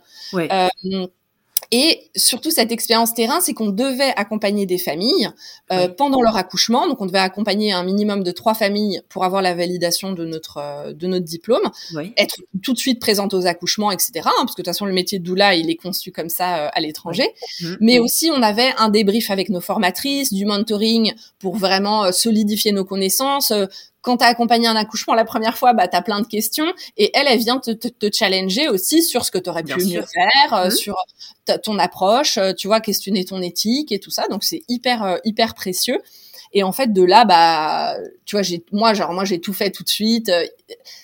Et 1.70 2.10
surtout, 2.16 2.50
cette 2.50 2.72
expérience 2.72 3.14
terrain, 3.14 3.40
c'est 3.40 3.54
qu'on 3.54 3.70
devait 3.70 4.12
accompagner 4.16 4.66
des 4.66 4.78
familles 4.78 5.30
euh, 5.72 5.88
pendant 5.88 6.20
leur 6.20 6.36
accouchement. 6.36 6.86
Donc, 6.88 7.00
on 7.00 7.06
devait 7.06 7.18
accompagner 7.18 7.72
un 7.72 7.84
minimum 7.84 8.22
de 8.22 8.30
trois 8.30 8.54
familles 8.54 9.00
pour 9.08 9.24
avoir 9.24 9.42
la 9.42 9.54
validation 9.54 10.12
de 10.12 10.24
notre 10.24 10.58
euh, 10.58 10.92
de 10.92 11.06
notre 11.06 11.24
diplôme, 11.24 11.62
être 12.16 12.36
tout 12.62 12.72
de 12.72 12.78
suite 12.78 13.00
présente 13.00 13.34
aux 13.34 13.46
accouchements, 13.46 13.90
etc. 13.90 14.12
Hein, 14.24 14.30
parce 14.38 14.54
que 14.54 14.62
de 14.62 14.64
toute 14.64 14.66
façon, 14.66 14.86
le 14.86 14.92
métier 14.92 15.18
de 15.18 15.24
doula, 15.24 15.54
il 15.54 15.70
est 15.70 15.76
conçu 15.76 16.12
comme 16.12 16.28
ça 16.28 16.66
euh, 16.66 16.68
à 16.72 16.80
l'étranger. 16.80 17.28
Mmh. 17.60 17.74
Mais 17.80 17.98
aussi, 17.98 18.30
on 18.32 18.42
avait 18.42 18.72
un 18.78 18.88
débrief 18.88 19.30
avec 19.30 19.48
nos 19.48 19.60
formatrices, 19.60 20.32
du 20.32 20.44
mentoring 20.44 21.12
pour 21.38 21.56
vraiment 21.56 22.12
solidifier 22.12 22.72
nos 22.72 22.84
connaissances, 22.84 23.52
quand 24.02 24.18
tu 24.18 24.24
as 24.24 24.28
accompagné 24.28 24.66
un 24.66 24.76
accouchement 24.76 25.14
la 25.14 25.24
première 25.24 25.56
fois, 25.56 25.72
bah, 25.72 25.88
tu 25.88 25.96
as 25.96 26.02
plein 26.02 26.20
de 26.20 26.26
questions 26.26 26.66
et 26.96 27.10
elle, 27.14 27.26
elle 27.28 27.38
vient 27.38 27.58
te, 27.58 27.70
te, 27.70 27.88
te 27.88 28.14
challenger 28.14 28.68
aussi 28.68 29.02
sur 29.02 29.24
ce 29.24 29.30
que 29.30 29.38
tu 29.38 29.48
aurais 29.48 29.62
pu 29.62 29.82
mieux 29.84 30.02
faire, 30.02 30.54
euh, 30.54 30.66
mmh. 30.66 30.70
sur 30.72 30.96
ton 31.62 31.78
approche, 31.78 32.36
euh, 32.36 32.52
tu 32.52 32.66
vois, 32.66 32.80
questionner 32.80 33.24
ton 33.24 33.40
éthique 33.40 33.92
et 33.92 34.00
tout 34.00 34.10
ça. 34.10 34.26
Donc, 34.28 34.42
c'est 34.44 34.62
hyper, 34.68 35.04
euh, 35.04 35.16
hyper 35.24 35.54
précieux. 35.54 36.00
Et 36.52 36.64
en 36.64 36.72
fait, 36.72 36.92
de 36.92 37.02
là, 37.02 37.24
bah, 37.24 37.96
tu 38.26 38.36
vois, 38.36 38.42
j'ai, 38.42 38.64
moi, 38.72 38.92
genre, 38.92 39.12
moi, 39.12 39.24
j'ai 39.24 39.40
tout 39.40 39.54
fait 39.54 39.70
tout 39.70 39.84
de 39.84 39.88
suite. 39.88 40.30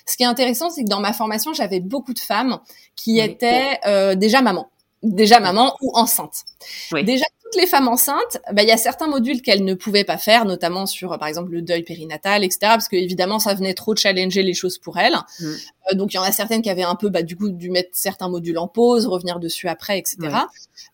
Ce 0.05 0.15
qui 0.15 0.23
est 0.23 0.27
intéressant, 0.27 0.69
c'est 0.69 0.83
que 0.83 0.89
dans 0.89 0.99
ma 0.99 1.13
formation, 1.13 1.53
j'avais 1.53 1.79
beaucoup 1.79 2.13
de 2.13 2.19
femmes 2.19 2.59
qui 2.95 3.19
étaient 3.19 3.79
déjà 4.15 4.41
mamans 4.41 4.69
déjà 5.01 5.39
maman 5.39 5.75
ou 5.81 5.91
enceinte. 5.95 6.43
Déjà 6.91 7.25
toutes 7.49 7.61
les 7.61 7.67
femmes 7.67 7.87
enceintes, 7.87 8.37
bah, 8.51 8.61
il 8.63 8.69
y 8.69 8.71
a 8.71 8.77
certains 8.77 9.07
modules 9.07 9.41
qu'elles 9.41 9.63
ne 9.63 9.73
pouvaient 9.73 10.03
pas 10.03 10.17
faire, 10.17 10.45
notamment 10.45 10.85
sur, 10.85 11.17
par 11.17 11.27
exemple, 11.27 11.51
le 11.51 11.61
deuil 11.61 11.83
périnatal, 11.83 12.43
etc., 12.43 12.59
parce 12.61 12.87
que 12.87 12.95
évidemment, 12.95 13.39
ça 13.39 13.53
venait 13.53 13.73
trop 13.73 13.95
challenger 13.95 14.43
les 14.43 14.53
choses 14.53 14.77
pour 14.77 14.97
elles. 14.97 15.15
Mm. 15.39 15.45
Euh, 15.45 15.95
donc, 15.95 16.13
il 16.13 16.17
y 16.17 16.19
en 16.19 16.23
a 16.23 16.31
certaines 16.31 16.61
qui 16.61 16.69
avaient 16.69 16.83
un 16.83 16.95
peu, 16.95 17.09
bah, 17.09 17.23
du 17.23 17.35
coup, 17.35 17.49
dû 17.49 17.71
mettre 17.71 17.89
certains 17.93 18.29
modules 18.29 18.57
en 18.57 18.67
pause, 18.67 19.07
revenir 19.07 19.39
dessus 19.39 19.67
après, 19.67 19.97
etc. 19.97 20.17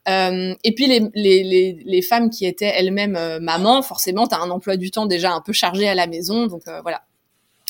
Euh, 0.08 0.54
et 0.64 0.74
puis, 0.74 0.88
les, 0.88 1.02
les, 1.14 1.44
les, 1.44 1.78
les, 1.84 2.02
femmes 2.02 2.30
qui 2.30 2.46
étaient 2.46 2.74
elles-mêmes 2.74 3.18
euh, 3.18 3.40
mamans, 3.40 3.82
forcément, 3.82 4.28
tu 4.28 4.36
as 4.36 4.40
un 4.40 4.50
emploi 4.50 4.78
du 4.78 4.92
temps 4.92 5.08
déjà 5.08 5.34
un 5.34 5.42
peu 5.42 5.52
chargé 5.52 5.88
à 5.88 5.96
la 5.96 6.08
maison, 6.08 6.48
donc 6.48 6.62
euh, 6.68 6.82
voilà. 6.82 7.02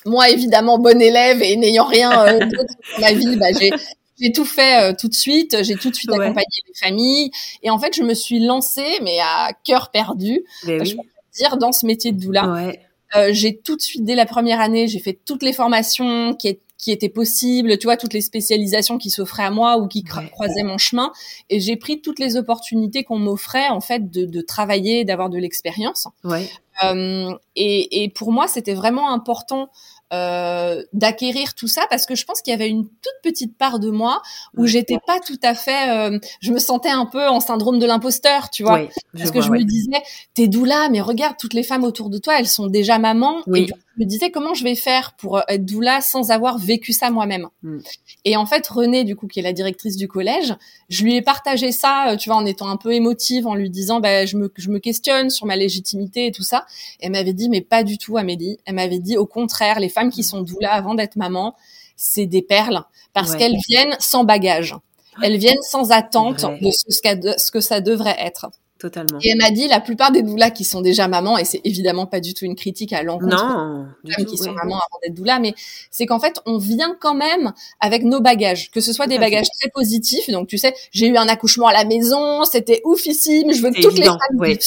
Moi, 0.06 0.30
évidemment, 0.30 0.78
bonne 0.78 1.02
élève 1.02 1.42
et 1.42 1.56
n'ayant 1.56 1.86
rien 1.86 2.38
d'autre 2.40 2.76
dans 2.96 3.02
ma 3.02 3.14
vie, 3.14 3.36
bah, 3.38 3.48
j'ai 3.60 3.72
j'ai 4.20 4.32
tout 4.32 4.46
fait 4.46 4.82
euh, 4.82 4.94
tout 4.98 5.08
de 5.08 5.14
suite. 5.14 5.64
J'ai 5.64 5.76
tout 5.76 5.90
de 5.90 5.96
suite 5.96 6.12
accompagné 6.12 6.46
les 6.68 6.74
familles. 6.74 7.32
Et 7.64 7.70
en 7.70 7.80
fait, 7.80 7.96
je 7.96 8.04
me 8.04 8.14
suis 8.14 8.40
lancée, 8.40 9.00
mais 9.02 9.20
à 9.20 9.52
cœur 9.64 9.92
perdu, 9.92 10.44
je 10.64 10.96
peux 10.96 11.02
dire, 11.38 11.58
dans 11.58 11.72
ce 11.72 11.86
métier 11.86 12.12
de 12.12 12.20
doula. 12.20 12.48
Ouais. 12.48 12.80
Euh, 13.16 13.30
j'ai 13.32 13.56
tout 13.56 13.76
de 13.76 13.82
suite, 13.82 14.04
dès 14.04 14.16
la 14.16 14.26
première 14.26 14.60
année, 14.60 14.88
j'ai 14.88 15.00
fait 15.00 15.18
toutes 15.26 15.44
les 15.44 15.54
formations 15.54 16.34
qui, 16.34 16.60
qui 16.78 16.92
étaient 16.92 17.10
possibles, 17.10 17.78
tu 17.78 17.88
vois, 17.88 17.98
toutes 17.98 18.14
les 18.14 18.22
spécialisations 18.22 18.98
qui 18.98 19.10
s'offraient 19.10 19.46
à 19.46 19.52
moi 19.52 19.78
ou 19.78 19.88
qui 19.88 20.04
croisaient 20.04 20.64
mon 20.64 20.78
chemin. 20.78 21.12
Et 21.50 21.60
j'ai 21.60 21.78
pris 21.78 22.02
toutes 22.02 22.20
les 22.20 22.36
opportunités 22.36 23.04
qu'on 23.04 23.20
m'offrait, 23.20 23.70
en 23.70 23.80
fait, 23.80 24.10
de, 24.12 24.26
de 24.26 24.42
travailler, 24.42 25.06
d'avoir 25.06 25.30
de 25.30 25.38
l'expérience. 25.38 26.08
Ouais. 26.24 26.50
Euh, 26.84 27.34
et, 27.56 28.04
et, 28.04 28.10
pour 28.10 28.34
moi, 28.34 28.48
c'était 28.48 28.74
vraiment 28.74 29.10
important 29.12 29.70
euh, 30.14 30.84
d'acquérir 30.94 31.56
tout 31.56 31.68
ça 31.68 31.88
parce 31.90 32.06
que 32.06 32.14
je 32.16 32.26
pense 32.26 32.42
qu'il 32.42 32.52
y 32.52 32.54
avait 32.54 32.70
une 32.70 32.86
toute 32.86 33.22
petite 33.24 33.58
part 33.58 33.80
de 33.80 33.90
moi 33.90 34.22
où 34.56 34.68
j'étais 34.68 35.00
pas 35.06 35.20
tout 35.20 35.40
à 35.42 35.56
fait 35.56 35.90
euh, 35.90 36.20
je 36.42 36.52
me 36.52 36.60
sentais 36.60 36.90
un 36.90 37.08
peu 37.08 37.28
en 37.28 37.40
syndrome 37.40 37.80
de 37.80 37.88
l'imposteur 37.88 38.52
tu 38.52 38.64
vois. 38.64 38.88
Parce 39.18 39.32
que 39.32 39.42
je 39.42 39.50
me 39.50 39.64
disais 39.64 40.04
t'es 40.36 40.48
doula 40.48 40.90
mais 40.90 41.02
regarde 41.02 41.38
toutes 41.40 41.54
les 41.54 41.64
femmes 41.64 41.84
autour 41.84 42.12
de 42.12 42.20
toi 42.20 42.40
elles 42.40 42.48
sont 42.48 42.68
déjà 42.68 43.00
mamans 43.00 43.42
et 43.56 43.68
je 43.96 44.04
me 44.04 44.08
disais 44.08 44.32
comment 44.32 44.54
je 44.54 44.64
vais 44.64 44.76
faire 44.76 45.14
pour 45.14 45.38
euh, 45.38 45.42
être 45.48 45.66
doula 45.66 46.02
sans 46.02 46.32
avoir 46.32 46.58
vécu 46.58 46.94
ça 46.94 47.10
moi-même? 47.10 47.48
Mm. 47.64 47.80
Et 48.26 48.38
en 48.38 48.46
fait, 48.46 48.68
Renée, 48.68 49.04
du 49.04 49.16
coup, 49.16 49.28
qui 49.28 49.40
est 49.40 49.44
la 49.44 49.54
directrice 49.54 49.96
du 49.98 50.08
collège, 50.08 50.54
je 50.90 51.04
lui 51.04 51.16
ai 51.16 51.22
partagé 51.22 51.72
ça, 51.72 52.10
euh, 52.10 52.18
tu 52.18 52.30
vois, 52.30 52.38
en 52.38 52.46
étant 52.46 52.68
un 52.68 52.78
peu 52.78 52.94
émotive, 52.94 53.48
en 53.48 53.56
lui 53.56 53.70
disant, 53.70 54.00
bah, 54.00 54.26
je 54.26 54.38
me, 54.38 54.52
je 54.56 54.70
me 54.70 54.80
questionne 54.80 55.30
sur 55.30 55.46
ma 55.46 55.56
légitimité 55.56 56.28
et 56.28 56.32
tout 56.32 56.44
ça. 56.44 56.66
Et 57.00 57.06
elle 57.06 57.14
m'avait 57.14 57.34
dit, 57.34 57.50
mais 57.50 57.62
pas 57.62 57.84
du 57.84 57.98
tout, 57.98 58.18
Amélie. 58.18 58.58
Elle 58.66 58.76
m'avait 58.76 59.00
dit, 59.00 59.18
au 59.18 59.26
contraire, 59.26 59.80
les 59.80 59.90
femmes 59.90 60.12
qui 60.12 60.24
sont 60.24 60.42
doula 60.42 60.74
avant 60.74 60.96
d'être 60.96 61.16
maman, 61.16 61.56
c'est 61.96 62.26
des 62.26 62.42
perles 62.42 62.84
parce 63.14 63.36
qu'elles 63.36 63.56
viennent 63.70 63.96
sans 64.00 64.26
bagage. 64.26 64.76
Elles 65.24 65.38
viennent 65.38 65.62
sans 65.62 65.92
attente 65.92 66.46
de 66.62 66.70
ce, 66.72 66.86
ce 66.90 67.52
que 67.52 67.62
ça 67.62 67.80
devrait 67.80 68.18
être. 68.20 68.48
Totalement. 68.78 69.20
Et 69.24 69.30
elle 69.30 69.38
m'a 69.38 69.52
dit 69.52 69.70
la 69.70 69.80
plupart 69.80 70.12
des 70.12 70.22
doulas 70.22 70.52
qui 70.52 70.66
sont 70.66 70.82
déjà 70.82 71.08
mamans, 71.08 71.38
et 71.38 71.46
c'est 71.46 71.62
évidemment 71.64 72.06
pas 72.08 72.20
du 72.20 72.34
tout 72.34 72.44
une 72.44 72.56
critique 72.56 72.92
à 72.92 73.04
l'encontre 73.04 73.38
non, 73.38 73.88
des 74.04 74.12
femmes 74.12 74.26
qui 74.26 74.38
sont 74.38 74.52
mamans 74.52 74.76
avant 74.76 75.00
d'être 75.02 75.14
doula, 75.14 75.40
mais 75.40 75.54
c'est 75.92 76.06
qu'en 76.06 76.20
fait 76.20 76.42
on 76.46 76.58
vient 76.58 76.96
quand 77.00 77.14
même 77.14 77.54
avec 77.80 78.04
nos 78.04 78.20
bagages, 78.20 78.72
que 78.72 78.82
ce 78.82 78.92
soit 78.92 79.08
des 79.08 79.18
bagages 79.18 79.48
très 79.60 79.70
positifs. 79.70 80.30
Donc 80.30 80.50
tu 80.50 80.58
sais, 80.58 80.76
j'ai 80.92 81.08
eu 81.08 81.16
un 81.16 81.30
accouchement 81.30 81.68
à 81.68 81.74
la 81.74 81.86
maison, 81.86 82.44
c'était 82.44 82.82
oufissime, 82.84 83.54
je 83.54 83.62
veux 83.62 83.72
que 83.72 83.82
toutes 83.82 83.98
les 83.98 84.06
femmes 84.06 84.18
vivent, 84.42 84.60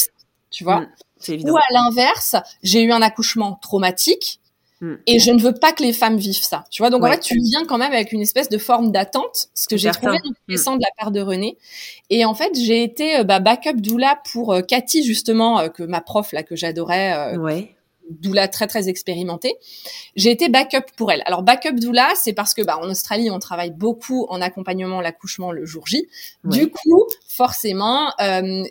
tu 0.49 0.63
vois. 0.63 0.81
Mmh, 1.27 1.49
Ou 1.49 1.57
à 1.57 1.61
l'inverse, 1.71 2.35
j'ai 2.63 2.81
eu 2.81 2.91
un 2.91 3.03
accouchement 3.03 3.59
traumatique 3.61 4.39
Hmm. 4.81 4.95
Et 5.07 5.19
je 5.19 5.31
ne 5.31 5.41
veux 5.41 5.53
pas 5.53 5.73
que 5.73 5.83
les 5.83 5.91
femmes 5.91 6.17
vivent 6.17 6.41
ça. 6.41 6.63
Tu 6.71 6.81
vois, 6.81 6.89
donc 6.89 7.03
en 7.03 7.09
fait, 7.09 7.19
tu 7.19 7.37
viens 7.37 7.65
quand 7.65 7.77
même 7.77 7.91
avec 7.91 8.13
une 8.13 8.21
espèce 8.21 8.47
de 8.47 8.57
forme 8.57 8.91
d'attente, 8.91 9.49
ce 9.53 9.67
que 9.67 9.75
j'ai 9.75 9.91
trouvé 9.91 10.17
intéressant 10.47 10.75
de 10.75 10.81
la 10.81 10.89
part 10.97 11.11
de 11.11 11.19
René. 11.19 11.57
Et 12.09 12.23
en 12.23 12.33
fait, 12.33 12.51
j'ai 12.55 12.83
été 12.83 13.19
euh, 13.19 13.23
bah, 13.23 13.39
backup 13.39 13.75
doula 13.75 14.19
pour 14.31 14.53
euh, 14.53 14.61
Cathy 14.61 15.03
justement, 15.03 15.59
euh, 15.59 15.67
que 15.67 15.83
ma 15.83 15.99
prof 15.99 16.31
là 16.31 16.43
que 16.43 16.55
j'adorais. 16.55 17.35
ouais. 17.37 17.75
Doula 18.09 18.47
très 18.47 18.65
très 18.65 18.89
expérimentée. 18.89 19.53
J'ai 20.15 20.31
été 20.31 20.49
backup 20.49 20.91
pour 20.97 21.11
elle. 21.11 21.21
Alors 21.25 21.43
backup 21.43 21.75
doula, 21.75 22.07
c'est 22.15 22.33
parce 22.33 22.55
que 22.55 22.63
bah 22.63 22.79
en 22.81 22.89
Australie 22.89 23.29
on 23.29 23.37
travaille 23.37 23.69
beaucoup 23.69 24.25
en 24.29 24.41
accompagnement 24.41 24.99
l'accouchement 24.99 25.51
le 25.51 25.63
jour 25.65 25.85
J. 25.85 26.07
Du 26.43 26.71
coup, 26.71 27.05
forcément, 27.27 28.11
euh, 28.19 28.63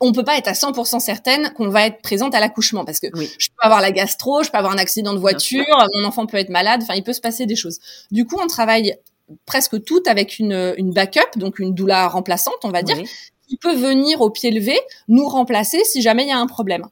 on 0.00 0.12
peut 0.12 0.24
pas 0.24 0.36
être 0.36 0.48
à 0.48 0.52
100% 0.52 1.00
certaine 1.00 1.52
qu'on 1.54 1.68
va 1.68 1.86
être 1.86 2.02
présente 2.02 2.34
à 2.34 2.40
l'accouchement 2.40 2.84
parce 2.84 3.00
que 3.00 3.06
je 3.14 3.48
peux 3.48 3.62
avoir 3.62 3.80
la 3.80 3.92
gastro, 3.92 4.42
je 4.42 4.50
peux 4.50 4.58
avoir 4.58 4.72
un 4.72 4.78
accident 4.78 5.12
de 5.12 5.18
voiture, 5.18 5.64
mon 5.94 6.04
enfant 6.04 6.26
peut 6.26 6.36
être 6.36 6.50
malade, 6.50 6.80
enfin 6.82 6.94
il 6.94 7.02
peut 7.02 7.12
se 7.12 7.20
passer 7.20 7.46
des 7.46 7.56
choses. 7.56 7.78
Du 8.10 8.26
coup, 8.26 8.38
on 8.42 8.46
travaille 8.46 8.96
presque 9.46 9.82
toutes 9.84 10.08
avec 10.08 10.38
une, 10.38 10.74
une 10.76 10.92
backup, 10.92 11.36
donc 11.36 11.58
une 11.58 11.74
doula 11.74 12.08
remplaçante, 12.08 12.58
on 12.64 12.70
va 12.70 12.82
dire, 12.82 12.96
qui 13.48 13.56
peut 13.56 13.74
venir 13.74 14.20
au 14.20 14.30
pied 14.30 14.50
levé 14.50 14.78
nous 15.08 15.28
remplacer 15.28 15.82
si 15.84 16.02
jamais 16.02 16.24
il 16.24 16.28
y 16.28 16.32
a 16.32 16.38
un 16.38 16.46
problème. 16.46 16.86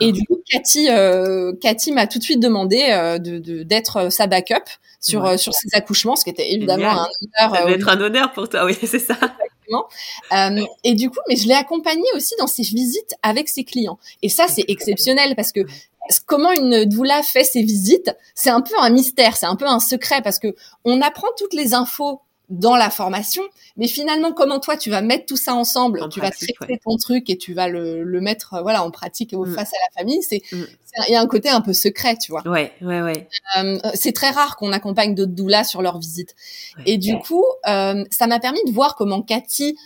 Et 0.00 0.12
du 0.12 0.24
coup, 0.24 0.40
Cathy, 0.48 0.88
euh, 0.90 1.52
Cathy 1.60 1.92
m'a 1.92 2.06
tout 2.06 2.18
de 2.18 2.24
suite 2.24 2.40
demandé 2.40 2.86
euh, 2.90 3.18
de 3.18 3.62
d'être 3.62 4.10
sa 4.12 4.26
backup 4.26 4.64
sur 5.00 5.24
euh, 5.24 5.36
sur 5.36 5.52
ses 5.52 5.68
accouchements, 5.76 6.16
ce 6.16 6.24
qui 6.24 6.30
était 6.30 6.52
évidemment 6.52 6.90
un 6.90 7.08
honneur. 7.40 7.54
Ça 7.56 7.70
être 7.70 7.88
un 7.88 8.00
honneur 8.00 8.32
pour 8.32 8.48
toi, 8.48 8.64
oui, 8.64 8.76
c'est 8.86 8.98
ça. 8.98 9.16
Euh, 10.32 10.64
et 10.84 10.94
du 10.94 11.10
coup, 11.10 11.18
mais 11.28 11.36
je 11.36 11.46
l'ai 11.48 11.54
accompagné 11.54 12.04
aussi 12.14 12.34
dans 12.38 12.46
ses 12.46 12.62
visites 12.62 13.14
avec 13.22 13.48
ses 13.48 13.64
clients. 13.64 13.98
Et 14.22 14.28
ça, 14.28 14.46
c'est 14.48 14.64
exceptionnel 14.68 15.34
parce 15.36 15.52
que 15.52 15.60
comment 16.26 16.52
une 16.52 16.84
doula 16.84 17.22
fait 17.22 17.44
ses 17.44 17.62
visites, 17.62 18.14
c'est 18.34 18.50
un 18.50 18.60
peu 18.60 18.74
un 18.78 18.90
mystère, 18.90 19.36
c'est 19.36 19.46
un 19.46 19.56
peu 19.56 19.66
un 19.66 19.80
secret 19.80 20.20
parce 20.22 20.38
que 20.38 20.54
on 20.84 21.00
apprend 21.00 21.28
toutes 21.36 21.54
les 21.54 21.74
infos 21.74 22.20
dans 22.50 22.76
la 22.76 22.90
formation, 22.90 23.42
mais 23.76 23.88
finalement, 23.88 24.32
comment 24.32 24.60
toi 24.60 24.76
tu 24.76 24.90
vas 24.90 25.00
mettre 25.00 25.24
tout 25.26 25.36
ça 25.36 25.54
ensemble, 25.54 26.06
tu 26.10 26.20
vas 26.20 26.30
traiter 26.30 26.78
ton 26.84 26.96
truc 26.98 27.30
et 27.30 27.38
tu 27.38 27.54
vas 27.54 27.68
le, 27.68 28.04
le 28.04 28.20
mettre, 28.20 28.54
euh, 28.54 28.62
voilà, 28.62 28.84
en 28.84 28.90
pratique 28.90 29.32
mm. 29.32 29.54
face 29.54 29.72
à 29.72 29.76
la 29.88 30.02
famille. 30.02 30.22
C'est, 30.22 30.42
mm. 30.52 30.64
il 31.08 31.12
y 31.12 31.16
a 31.16 31.20
un 31.20 31.26
côté 31.26 31.48
un 31.48 31.62
peu 31.62 31.72
secret, 31.72 32.16
tu 32.16 32.32
vois. 32.32 32.46
Ouais, 32.46 32.72
ouais, 32.82 33.00
ouais. 33.00 33.28
Euh, 33.56 33.78
c'est 33.94 34.12
très 34.12 34.30
rare 34.30 34.56
qu'on 34.56 34.72
accompagne 34.72 35.14
d'autres 35.14 35.32
doulas 35.32 35.64
sur 35.64 35.80
leur 35.80 35.98
visite. 35.98 36.34
Et 36.84 36.98
du 36.98 37.18
coup, 37.18 37.44
euh, 37.66 38.04
ça 38.10 38.26
m'a 38.26 38.40
permis 38.40 38.62
de 38.66 38.72
voir 38.72 38.94
comment 38.94 39.22
Cathy 39.22 39.76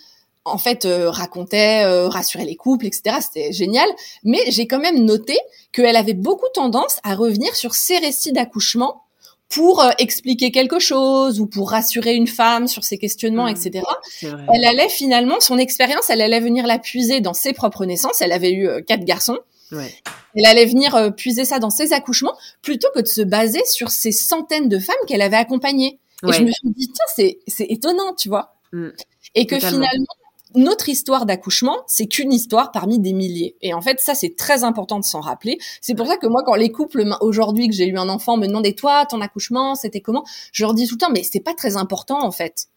en 0.44 0.58
fait 0.58 0.84
euh, 0.86 1.10
racontait, 1.10 1.84
rassurait 2.08 2.46
les 2.46 2.56
couples, 2.56 2.86
etc. 2.86 3.18
C'était 3.20 3.52
génial. 3.52 3.88
Mais 4.24 4.40
j'ai 4.48 4.66
quand 4.66 4.80
même 4.80 5.04
noté 5.04 5.38
qu'elle 5.72 5.96
avait 5.96 6.14
beaucoup 6.14 6.48
tendance 6.54 6.98
à 7.04 7.14
revenir 7.14 7.54
sur 7.54 7.74
ses 7.74 7.98
récits 7.98 8.32
d'accouchement 8.32 9.04
pour 9.48 9.82
euh, 9.82 9.90
expliquer 9.98 10.50
quelque 10.50 10.78
chose 10.78 11.40
ou 11.40 11.46
pour 11.46 11.70
rassurer 11.70 12.14
une 12.14 12.26
femme 12.26 12.68
sur 12.68 12.84
ses 12.84 12.98
questionnements, 12.98 13.46
mmh. 13.46 13.56
etc. 13.66 13.84
Elle 14.22 14.64
allait 14.64 14.88
finalement, 14.88 15.40
son 15.40 15.58
expérience, 15.58 16.10
elle 16.10 16.20
allait 16.20 16.40
venir 16.40 16.66
la 16.66 16.78
puiser 16.78 17.20
dans 17.20 17.34
ses 17.34 17.52
propres 17.52 17.86
naissances. 17.86 18.20
Elle 18.20 18.32
avait 18.32 18.52
eu 18.52 18.68
euh, 18.68 18.82
quatre 18.82 19.04
garçons. 19.04 19.38
Ouais. 19.72 19.92
Elle 20.34 20.46
allait 20.46 20.66
venir 20.66 20.94
euh, 20.94 21.10
puiser 21.10 21.44
ça 21.44 21.58
dans 21.58 21.70
ses 21.70 21.92
accouchements 21.92 22.36
plutôt 22.62 22.88
que 22.94 23.00
de 23.00 23.06
se 23.06 23.22
baser 23.22 23.64
sur 23.64 23.90
ces 23.90 24.12
centaines 24.12 24.68
de 24.68 24.78
femmes 24.78 24.96
qu'elle 25.06 25.22
avait 25.22 25.36
accompagnées. 25.36 25.98
Et 26.26 26.32
je 26.32 26.42
me 26.42 26.50
suis 26.50 26.70
dit, 26.70 26.88
tiens, 26.88 27.04
c'est, 27.14 27.38
c'est 27.46 27.66
étonnant, 27.66 28.12
tu 28.14 28.28
vois. 28.28 28.56
Mmh. 28.72 28.88
Et 29.34 29.46
que 29.46 29.58
finalement, 29.58 30.06
notre 30.54 30.88
histoire 30.88 31.26
d'accouchement, 31.26 31.78
c'est 31.86 32.06
qu'une 32.06 32.32
histoire 32.32 32.72
parmi 32.72 32.98
des 32.98 33.12
milliers. 33.12 33.56
Et 33.60 33.74
en 33.74 33.80
fait, 33.80 34.00
ça, 34.00 34.14
c'est 34.14 34.36
très 34.36 34.64
important 34.64 34.98
de 34.98 35.04
s'en 35.04 35.20
rappeler. 35.20 35.58
C'est 35.80 35.94
pour 35.94 36.06
ça 36.06 36.16
que 36.16 36.26
moi, 36.26 36.42
quand 36.44 36.54
les 36.54 36.72
couples, 36.72 37.04
aujourd'hui 37.20 37.68
que 37.68 37.74
j'ai 37.74 37.86
eu 37.86 37.98
un 37.98 38.08
enfant, 38.08 38.36
me 38.36 38.46
demandent, 38.46 38.66
et 38.66 38.74
toi, 38.74 39.06
ton 39.06 39.20
accouchement, 39.20 39.74
c'était 39.74 40.00
comment? 40.00 40.24
Je 40.52 40.64
leur 40.64 40.74
dis 40.74 40.86
tout 40.86 40.94
le 40.94 41.00
temps, 41.00 41.10
mais 41.10 41.22
c'est 41.22 41.40
pas 41.40 41.54
très 41.54 41.76
important, 41.76 42.22
en 42.24 42.30
fait. 42.30 42.68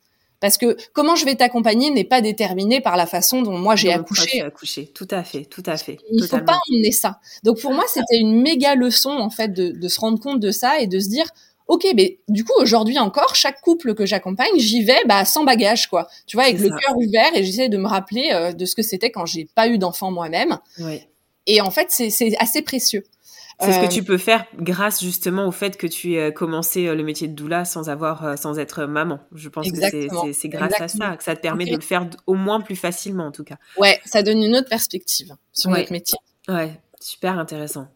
Parce 0.41 0.57
que 0.57 0.75
comment 0.93 1.15
je 1.15 1.23
vais 1.23 1.35
t'accompagner 1.35 1.91
n'est 1.91 2.03
pas 2.03 2.19
déterminé 2.19 2.81
par 2.81 2.97
la 2.97 3.05
façon 3.05 3.43
dont 3.43 3.57
moi 3.59 3.75
j'ai 3.75 3.93
accouché. 3.93 4.41
accouché. 4.41 4.87
Tout 4.87 5.07
à 5.11 5.23
fait, 5.23 5.45
tout 5.45 5.61
à 5.67 5.77
fait. 5.77 5.99
Il 6.11 6.19
ne 6.19 6.27
faut 6.27 6.39
pas 6.39 6.57
emmener 6.67 6.91
ça. 6.91 7.19
Donc 7.43 7.61
pour 7.61 7.71
moi, 7.71 7.83
c'était 7.87 8.17
une 8.17 8.41
méga 8.41 8.73
leçon 8.73 9.11
en 9.11 9.29
fait 9.29 9.49
de, 9.49 9.69
de 9.69 9.87
se 9.87 9.99
rendre 9.99 10.19
compte 10.19 10.39
de 10.39 10.49
ça 10.49 10.79
et 10.79 10.87
de 10.87 10.99
se 10.99 11.09
dire 11.09 11.27
ok, 11.67 11.87
mais 11.95 12.19
du 12.27 12.43
coup 12.43 12.53
aujourd'hui 12.57 12.99
encore, 12.99 13.35
chaque 13.35 13.61
couple 13.61 13.93
que 13.93 14.05
j'accompagne, 14.05 14.57
j'y 14.57 14.83
vais 14.83 14.99
bah 15.05 15.25
sans 15.25 15.43
bagage 15.43 15.87
quoi. 15.87 16.07
Tu 16.27 16.37
vois, 16.37 16.45
avec 16.45 16.59
le 16.59 16.69
cœur 16.69 16.97
ouvert 16.97 17.35
et 17.35 17.43
j'essaie 17.43 17.69
de 17.69 17.77
me 17.77 17.87
rappeler 17.87 18.31
euh, 18.33 18.51
de 18.51 18.65
ce 18.65 18.75
que 18.75 18.81
c'était 18.81 19.11
quand 19.11 19.25
j'ai 19.25 19.47
pas 19.55 19.67
eu 19.67 19.77
d'enfant 19.77 20.11
moi-même. 20.11 20.57
Et 21.47 21.61
en 21.61 21.71
fait, 21.71 21.87
c'est 21.89 22.35
assez 22.39 22.61
précieux. 22.61 23.03
C'est 23.59 23.73
ce 23.73 23.79
que 23.79 23.85
euh, 23.85 23.89
tu 23.89 24.03
peux 24.03 24.17
faire 24.17 24.45
grâce 24.57 25.03
justement 25.03 25.45
au 25.45 25.51
fait 25.51 25.77
que 25.77 25.85
tu 25.85 26.15
aies 26.15 26.33
commencé 26.33 26.87
euh, 26.87 26.95
le 26.95 27.03
métier 27.03 27.27
de 27.27 27.33
doula 27.33 27.63
sans 27.63 27.91
avoir, 27.91 28.35
sans 28.35 28.57
être 28.57 28.85
maman. 28.85 29.19
Je 29.33 29.49
pense 29.49 29.71
que 29.71 30.33
c'est 30.33 30.49
grâce 30.49 30.81
à 30.81 30.87
ça 30.87 31.15
que 31.15 31.23
ça 31.23 31.35
te 31.35 31.41
permet 31.41 31.65
de 31.65 31.75
le 31.75 31.81
faire 31.81 32.09
au 32.25 32.33
moins 32.33 32.61
plus 32.61 32.75
facilement 32.75 33.27
en 33.27 33.31
tout 33.31 33.43
cas. 33.43 33.57
Ouais, 33.77 34.01
ça 34.03 34.23
donne 34.23 34.41
une 34.41 34.55
autre 34.55 34.69
perspective 34.69 35.35
sur 35.53 35.69
notre 35.69 35.91
métier. 35.91 36.17
Ouais, 36.47 36.71
super 36.99 37.37
intéressant. 37.37 37.87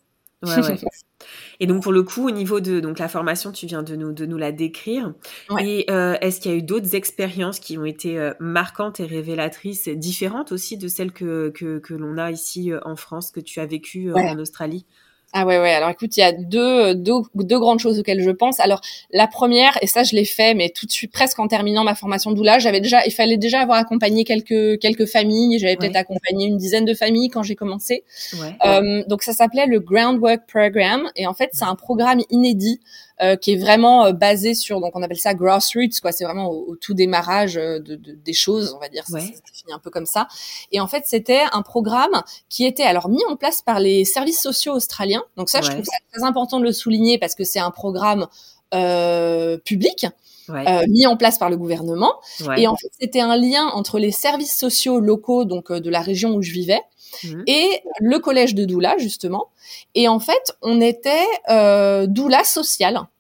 Ouais, 0.43 0.60
ouais. 0.60 0.78
Et 1.59 1.67
donc 1.67 1.83
pour 1.83 1.91
le 1.91 2.03
coup, 2.03 2.27
au 2.27 2.31
niveau 2.31 2.59
de 2.59 2.79
donc 2.79 2.99
la 2.99 3.07
formation, 3.07 3.51
tu 3.51 3.65
viens 3.65 3.83
de 3.83 3.95
nous 3.95 4.11
de 4.11 4.25
nous 4.25 4.37
la 4.37 4.51
décrire. 4.51 5.13
Et 5.59 5.85
euh, 5.89 6.15
est-ce 6.21 6.39
qu'il 6.39 6.51
y 6.51 6.53
a 6.53 6.57
eu 6.57 6.63
d'autres 6.63 6.95
expériences 6.95 7.59
qui 7.59 7.77
ont 7.77 7.85
été 7.85 8.19
euh, 8.19 8.33
marquantes 8.39 8.99
et 8.99 9.05
révélatrices, 9.05 9.87
différentes 9.87 10.51
aussi 10.51 10.77
de 10.77 10.87
celles 10.87 11.11
que 11.11 11.49
que, 11.49 11.79
que 11.79 11.93
l'on 11.93 12.17
a 12.17 12.31
ici 12.31 12.71
euh, 12.71 12.79
en 12.85 12.95
France, 12.95 13.31
que 13.31 13.39
tu 13.39 13.59
as 13.59 13.65
vécues 13.65 14.13
en 14.13 14.37
Australie? 14.39 14.85
Ah 15.38 15.45
ouais 15.45 15.60
ouais. 15.60 15.74
Alors 15.74 15.89
écoute, 15.89 16.15
il 16.15 16.21
y 16.21 16.24
a 16.24 16.32
deux, 16.32 16.95
deux, 16.95 17.15
deux 17.36 17.60
grandes 17.60 17.80
choses 17.80 18.00
auxquelles 18.00 18.21
je 18.21 18.30
pense. 18.30 18.62
Alors 18.62 18.80
la 19.12 19.28
première, 19.28 19.78
et 19.82 19.88
ça 19.88 20.04
je 20.04 20.15
l'ai 20.15 20.24
fait, 20.24 20.54
mais 20.54 20.69
tout 20.69 20.86
de 20.86 20.91
suite 20.93 21.12
presque 21.12 21.38
en 21.39 21.50
terminant 21.50 21.84
ma 21.84 21.93
formation 21.93 22.32
doula, 22.32 22.58
j'avais 22.58 22.80
déjà, 22.80 23.06
il 23.06 23.12
fallait 23.12 23.36
déjà 23.36 23.60
avoir 23.60 23.78
accompagné 23.78 24.24
quelques 24.24 24.80
quelques 24.80 25.06
familles. 25.06 25.60
J'avais 25.60 25.76
peut-être 25.76 25.98
accompagné 25.98 26.45
une 26.45 26.56
dizaine 26.56 26.86
de 26.86 26.93
familles 26.93 27.28
quand 27.28 27.43
j'ai 27.43 27.56
commencé. 27.56 28.06
Ouais. 28.39 28.56
Euh, 28.65 29.04
donc 29.08 29.24
ça 29.24 29.34
s'appelait 29.34 29.65
le 29.65 29.82
Groundwork 29.82 30.48
Program, 30.48 31.10
et 31.17 31.28
en 31.28 31.34
fait 31.34 31.50
c'est 31.52 31.65
un 31.65 31.76
programme 31.76 32.21
inédit 32.30 32.80
euh, 33.21 33.38
qui 33.38 33.54
est 33.54 33.58
vraiment 33.58 34.06
euh, 34.06 34.12
basé 34.12 34.54
sur 34.54 34.82
donc 34.82 34.91
on 34.95 35.01
appelle 35.01 35.17
ça 35.17 35.34
grassroots 35.34 36.01
quoi. 36.01 36.12
C'est 36.12 36.25
vraiment 36.25 36.49
au, 36.49 36.75
tout 36.75 36.93
démarrage 36.93 37.56
euh, 37.56 37.80
de, 37.80 37.95
de, 37.95 38.13
des 38.13 38.34
choses 38.34 38.73
on 38.75 38.80
va 38.80 38.89
dire. 38.89 39.04
Ouais. 39.10 39.34
c'est 39.54 39.71
un 39.71 39.80
peu 39.80 39.89
comme 39.89 40.06
ça. 40.06 40.28
Et 40.71 40.80
en 40.82 40.88
fait 40.88 41.04
c'était 41.06 41.43
un 41.54 41.62
programme 41.62 42.21
qui 42.49 42.65
était 42.65 42.84
alors 42.84 43.08
mis 43.08 43.23
en 43.30 43.38
place 43.38 43.62
par 43.62 43.80
les 43.80 44.04
services 44.04 44.41
sociaux 44.41 44.73
australiens. 44.73 45.23
Donc 45.38 45.49
ça 45.49 45.62
je 45.62 45.71
trouve 45.71 45.86
ça 45.86 45.97
très 46.12 46.23
important 46.23 46.60
de 46.60 46.65
le 46.65 46.73
souligner 46.73 47.17
parce 47.17 47.36
que 47.36 47.45
c'est 47.45 47.60
un 47.60 47.71
programme 47.71 48.28
euh, 48.73 49.58
public 49.60 50.08
euh, 50.49 50.86
mis 50.89 51.08
en 51.08 51.17
place 51.17 51.38
par 51.38 51.49
le 51.49 51.58
gouvernement. 51.58 52.13
Et 52.58 52.67
en 52.67 52.75
fait, 52.75 52.89
c'était 52.99 53.21
un 53.21 53.36
lien 53.38 53.67
entre 53.67 53.99
les 53.99 54.12
services 54.12 54.55
sociaux 54.55 54.99
locaux, 54.99 55.45
donc 55.45 55.71
de 55.71 55.89
la 55.89 56.01
région 56.01 56.36
où 56.36 56.41
je 56.41 56.51
vivais, 56.51 56.81
mmh. 57.23 57.43
et 57.47 57.81
le 57.99 58.19
collège 58.19 58.55
de 58.55 58.65
Doula, 58.65 58.97
justement. 58.97 59.49
Et 59.95 60.08
en 60.08 60.19
fait, 60.19 60.53
on 60.62 60.81
était 60.81 61.25
euh, 61.49 62.08
doula 62.08 62.43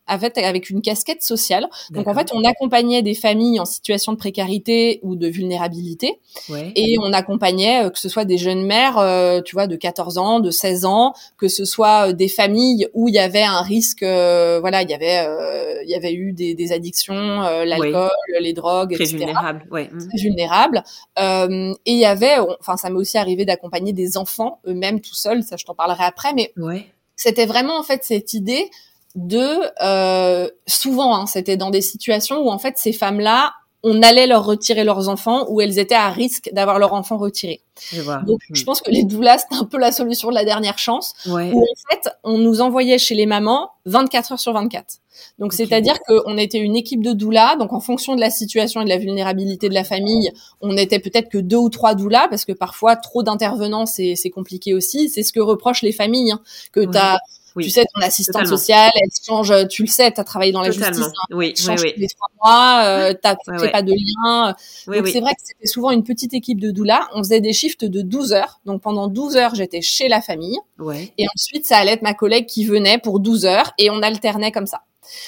sociale 0.07 0.15
avec, 0.15 0.37
avec 0.37 0.69
une 0.69 0.81
casquette 0.81 1.23
sociale. 1.23 1.67
Donc 1.91 2.07
en 2.07 2.13
fait, 2.13 2.31
on 2.33 2.43
accompagnait 2.43 3.01
des 3.01 3.15
familles 3.15 3.59
en 3.59 3.65
situation 3.65 4.13
de 4.13 4.17
précarité 4.17 4.99
ou 5.03 5.15
de 5.15 5.27
vulnérabilité, 5.27 6.19
ouais. 6.49 6.71
et 6.75 6.95
on 7.01 7.11
accompagnait 7.13 7.85
euh, 7.85 7.89
que 7.89 7.99
ce 7.99 8.09
soit 8.09 8.25
des 8.25 8.37
jeunes 8.37 8.65
mères, 8.65 8.97
euh, 8.97 9.41
tu 9.41 9.55
vois, 9.55 9.67
de 9.67 9.75
14 9.75 10.17
ans, 10.17 10.39
de 10.39 10.51
16 10.51 10.85
ans, 10.85 11.13
que 11.37 11.47
ce 11.47 11.65
soit 11.65 12.09
euh, 12.09 12.13
des 12.13 12.27
familles 12.27 12.87
où 12.93 13.07
il 13.07 13.15
y 13.15 13.19
avait 13.19 13.43
un 13.43 13.61
risque, 13.61 14.03
euh, 14.03 14.59
voilà, 14.59 14.81
il 14.83 14.89
y 14.89 14.93
avait, 14.93 15.25
euh, 15.27 15.81
il 15.83 15.89
y 15.89 15.95
avait 15.95 16.13
eu 16.13 16.33
des, 16.33 16.55
des 16.55 16.71
addictions, 16.71 17.41
l'alcool, 17.41 18.09
les 18.39 18.53
drogues, 18.53 18.93
très 18.93 19.03
etc. 19.03 19.17
vulnérable, 19.17 19.65
ouais. 19.71 19.87
Très 19.87 20.21
vulnérable. 20.21 20.83
et 21.17 21.73
il 21.85 21.99
y 21.99 22.05
avait, 22.05 22.37
enfin, 22.59 22.77
ça 22.77 22.89
m'est 22.89 22.99
aussi 22.99 23.17
arrivé 23.17 23.45
d'accompagner 23.45 23.93
des 23.93 24.17
enfants 24.17 24.59
eux-mêmes 24.67 25.01
tout 25.01 25.15
seuls, 25.15 25.43
ça 25.43 25.57
je 25.57 25.65
t'en 25.65 25.75
parlerai 25.75 26.03
après, 26.03 26.33
mais 26.33 26.51
ouais. 26.57 26.85
c'était 27.15 27.45
vraiment 27.45 27.77
en 27.77 27.83
fait 27.83 28.03
cette 28.03 28.33
idée 28.33 28.69
de 29.15 29.61
euh, 29.81 30.49
souvent, 30.67 31.15
hein, 31.15 31.25
c'était 31.25 31.57
dans 31.57 31.69
des 31.69 31.81
situations 31.81 32.39
où 32.39 32.49
en 32.49 32.59
fait 32.59 32.77
ces 32.77 32.93
femmes-là, 32.93 33.53
on 33.87 34.01
allait 34.01 34.25
leur 34.25 34.43
retirer 34.43 34.83
leurs 34.83 35.09
enfants 35.09 35.45
ou 35.47 35.61
elles 35.61 35.77
étaient 35.77 35.93
à 35.93 36.09
risque 36.09 36.49
d'avoir 36.51 36.79
leur 36.79 36.93
enfant 36.93 37.17
retiré. 37.17 37.61
Je 37.93 38.01
vois. 38.01 38.17
Donc 38.17 38.39
je 38.51 38.61
hmm. 38.61 38.65
pense 38.65 38.81
que 38.81 38.89
les 38.89 39.03
doulas 39.03 39.37
c'était 39.37 39.61
un 39.61 39.65
peu 39.65 39.77
la 39.77 39.91
solution 39.91 40.29
de 40.29 40.33
la 40.33 40.43
dernière 40.43 40.79
chance. 40.79 41.13
Ouais. 41.27 41.51
Où 41.53 41.61
en 41.61 41.91
fait 41.91 42.09
on 42.23 42.39
nous 42.39 42.61
envoyait 42.61 42.97
chez 42.97 43.13
les 43.13 43.27
mamans 43.27 43.69
24 43.85 44.31
heures 44.33 44.39
sur 44.39 44.53
24. 44.53 44.95
Donc 45.37 45.53
c'est-à-dire 45.53 45.99
qu'on 46.07 46.35
était 46.37 46.57
une 46.57 46.75
équipe 46.75 47.03
de 47.03 47.13
doulas. 47.13 47.57
Donc 47.57 47.73
en 47.73 47.79
fonction 47.79 48.15
de 48.15 48.21
la 48.21 48.31
situation 48.31 48.81
et 48.81 48.85
de 48.85 48.89
la 48.89 48.97
vulnérabilité 48.97 49.69
de 49.69 49.75
la 49.75 49.83
famille, 49.83 50.31
on 50.61 50.75
était 50.77 50.99
peut-être 50.99 51.29
que 51.29 51.37
deux 51.37 51.57
ou 51.57 51.69
trois 51.69 51.93
doulas 51.93 52.27
parce 52.27 52.43
que 52.43 52.53
parfois 52.53 52.95
trop 52.95 53.21
d'intervenants 53.21 53.85
c'est 53.85 54.15
compliqué 54.33 54.73
aussi. 54.73 55.09
C'est 55.09 55.21
ce 55.21 55.31
que 55.31 55.39
reprochent 55.39 55.83
les 55.83 55.93
familles 55.93 56.31
hein, 56.31 56.41
que 56.71 56.81
tu 56.81 56.97
as 56.97 57.19
tu 57.57 57.69
sais, 57.69 57.85
ton 57.93 58.01
assistante 58.01 58.47
sociale, 58.47 58.91
elle 58.95 59.09
change, 59.25 59.53
tu 59.69 59.83
le 59.83 59.87
sais, 59.87 60.11
tu 60.11 60.19
as 60.19 60.23
travaillé 60.23 60.51
dans 60.51 60.61
la 60.61 60.71
justice, 60.71 60.99
hein, 60.99 61.11
oui, 61.31 61.53
change 61.55 61.81
oui, 61.81 61.93
tous 61.93 61.99
les 62.01 62.07
trois 62.07 62.27
mois, 62.43 62.83
euh, 62.85 63.13
tu 63.13 63.71
pas 63.71 63.81
de 63.81 63.93
lien. 63.93 64.55
donc 64.87 65.07
c'est 65.07 65.21
vrai 65.21 65.33
que 65.33 65.41
c'était 65.43 65.67
souvent 65.67 65.91
une 65.91 66.03
petite 66.03 66.33
équipe 66.33 66.59
de 66.59 66.71
doula. 66.71 67.07
On 67.13 67.19
faisait 67.19 67.41
des 67.41 67.53
shifts 67.53 67.85
de 67.85 68.01
12 68.01 68.33
heures. 68.33 68.59
Donc 68.65 68.81
pendant 68.81 69.07
12 69.07 69.37
heures, 69.37 69.55
j'étais 69.55 69.81
chez 69.81 70.07
la 70.07 70.21
famille. 70.21 70.57
Et 71.17 71.25
ensuite, 71.33 71.65
ça 71.65 71.77
allait 71.77 71.93
être 71.93 72.01
ma 72.01 72.13
collègue 72.13 72.45
qui 72.45 72.65
venait 72.65 72.97
pour 72.97 73.19
12 73.19 73.45
heures 73.45 73.71
et 73.77 73.89
on 73.89 74.01
alternait 74.01 74.51
comme 74.51 74.67
ça. 74.67 74.81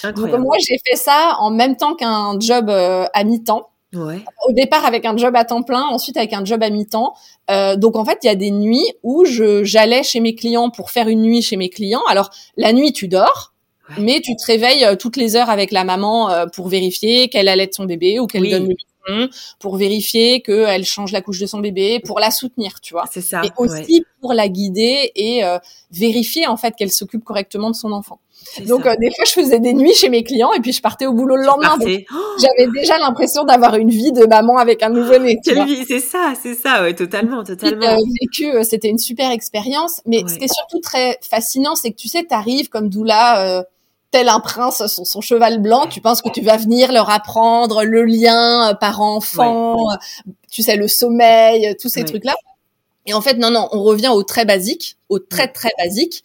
Donc 0.04 0.32
moi, 0.40 0.56
j'ai 0.60 0.78
fait 0.86 0.96
ça 0.96 1.38
en 1.40 1.52
même 1.52 1.76
temps 1.76 1.96
qu'un 1.96 2.40
job 2.40 2.70
euh, 2.70 3.06
à 3.14 3.24
mi-temps. 3.24 3.70
Ouais. 3.98 4.22
Au 4.48 4.54
départ 4.54 4.86
avec 4.86 5.06
un 5.06 5.18
job 5.18 5.36
à 5.36 5.46
temps 5.46 5.64
plein, 5.64 5.84
ensuite 5.84 6.18
avec 6.18 6.34
un 6.34 6.46
job 6.46 6.62
à 6.64 6.70
mi-temps. 6.70 7.14
Euh, 7.50 7.76
donc 7.76 7.96
en 7.96 8.06
fait, 8.06 8.20
il 8.24 8.28
y 8.28 8.30
a 8.30 8.36
des 8.36 8.52
nuits 8.52 8.86
où 9.04 9.26
je 9.26 9.64
j'allais 9.64 10.04
chez 10.04 10.20
mes 10.20 10.36
clients 10.36 10.70
pour 10.70 10.92
faire 10.92 11.08
une 11.08 11.22
nuit 11.22 11.42
chez 11.42 11.58
mes 11.58 11.70
clients. 11.70 12.04
Alors 12.10 12.30
la 12.56 12.74
nuit, 12.74 12.94
tu 12.94 13.08
dors, 13.08 13.54
mais 13.98 14.22
tu 14.22 14.36
te 14.36 14.46
réveilles 14.46 14.84
euh, 14.84 14.96
toutes 14.96 15.18
les 15.18 15.36
heures 15.36 15.50
avec 15.50 15.72
la 15.72 15.84
maman 15.84 16.30
euh, 16.30 16.46
pour 16.48 16.68
vérifier 16.68 17.30
qu'elle 17.30 17.48
allait 17.48 17.68
de 17.68 17.74
son 17.74 17.86
bébé 17.86 18.20
ou 18.20 18.28
qu'elle 18.28 18.50
donne 18.50 18.68
le 18.68 18.76
biberon, 18.76 19.30
pour 19.60 19.78
vérifier 19.78 20.42
qu'elle 20.42 20.86
change 20.86 21.12
la 21.12 21.22
couche 21.22 21.40
de 21.40 21.46
son 21.46 21.60
bébé, 21.60 22.02
pour 22.06 22.20
la 22.20 22.32
soutenir, 22.32 22.82
tu 22.82 22.94
vois. 22.94 23.06
C'est 23.12 23.22
ça. 23.22 23.42
Et 23.44 23.50
aussi 23.58 24.04
pour 24.22 24.34
la 24.34 24.50
guider 24.50 25.12
et 25.16 25.44
euh, 25.44 25.58
vérifier 25.92 26.48
en 26.48 26.58
fait 26.58 26.76
qu'elle 26.76 26.92
s'occupe 26.92 27.24
correctement 27.24 27.70
de 27.70 27.76
son 27.76 27.92
enfant. 27.92 28.20
Donc 28.66 28.86
euh, 28.86 28.96
des 29.00 29.10
fois, 29.16 29.26
je 29.26 29.32
faisais 29.32 29.60
des 29.60 29.74
nuits 29.74 29.94
chez 29.94 30.10
mes 30.10 30.24
clients 30.24 30.52
et 30.54 30.60
puis 30.60 30.72
je 30.72 30.82
partais 30.82 31.06
au 31.06 31.14
boulot 31.14 31.36
le 31.36 31.46
lendemain. 31.46 31.78
J'avais 31.80 32.70
déjà 32.74 32.98
l'impression 32.98 33.44
d'avoir 33.44 33.76
une 33.76 33.90
vie 33.90 34.12
de 34.12 34.26
maman 34.26 34.58
avec 34.58 34.84
un 34.84 34.90
nouveau-né. 34.90 35.40
c'est 35.88 36.00
ça, 36.00 36.34
c'est 36.42 36.56
ça, 36.56 36.84
ouais, 36.84 36.94
totalement, 36.94 37.44
totalement. 37.44 37.86
Euh, 37.86 37.98
vécu, 38.22 38.52
euh, 38.52 38.64
c'était 38.64 38.90
une 38.90 38.98
super 38.98 39.32
expérience. 39.32 40.02
Mais 40.06 40.24
ce 40.28 40.38
qui 40.38 40.46
est 40.46 40.54
surtout 40.54 40.80
très 40.80 41.20
fascinant, 41.22 41.76
c'est 41.76 41.92
que 41.92 41.98
tu 41.98 42.08
sais, 42.08 42.24
t'arrives 42.24 42.70
comme 42.70 42.90
doula. 42.90 43.60
Euh, 43.60 43.64
tel 44.10 44.30
un 44.30 44.40
prince 44.40 44.88
sur 44.88 45.06
son 45.06 45.20
cheval 45.20 45.62
blanc, 45.62 45.86
tu 45.86 46.00
penses 46.00 46.22
que 46.22 46.30
tu 46.30 46.40
vas 46.40 46.56
venir 46.56 46.94
leur 46.94 47.10
apprendre 47.10 47.84
le 47.84 48.06
lien 48.06 48.74
par 48.80 49.02
enfant, 49.02 49.76
tu 50.50 50.64
sais 50.64 50.78
le 50.78 50.88
sommeil, 50.88 51.76
tous 51.78 51.90
ces 51.90 52.06
trucs 52.06 52.24
là. 52.24 52.34
Et 53.06 53.14
en 53.14 53.20
fait 53.20 53.34
non 53.34 53.52
non, 53.52 53.68
on 53.74 53.84
revient 53.84 54.08
au 54.08 54.24
très 54.24 54.46
basique, 54.46 54.98
au 55.10 55.20
très 55.20 55.50
très 55.50 55.72
basique 55.78 56.24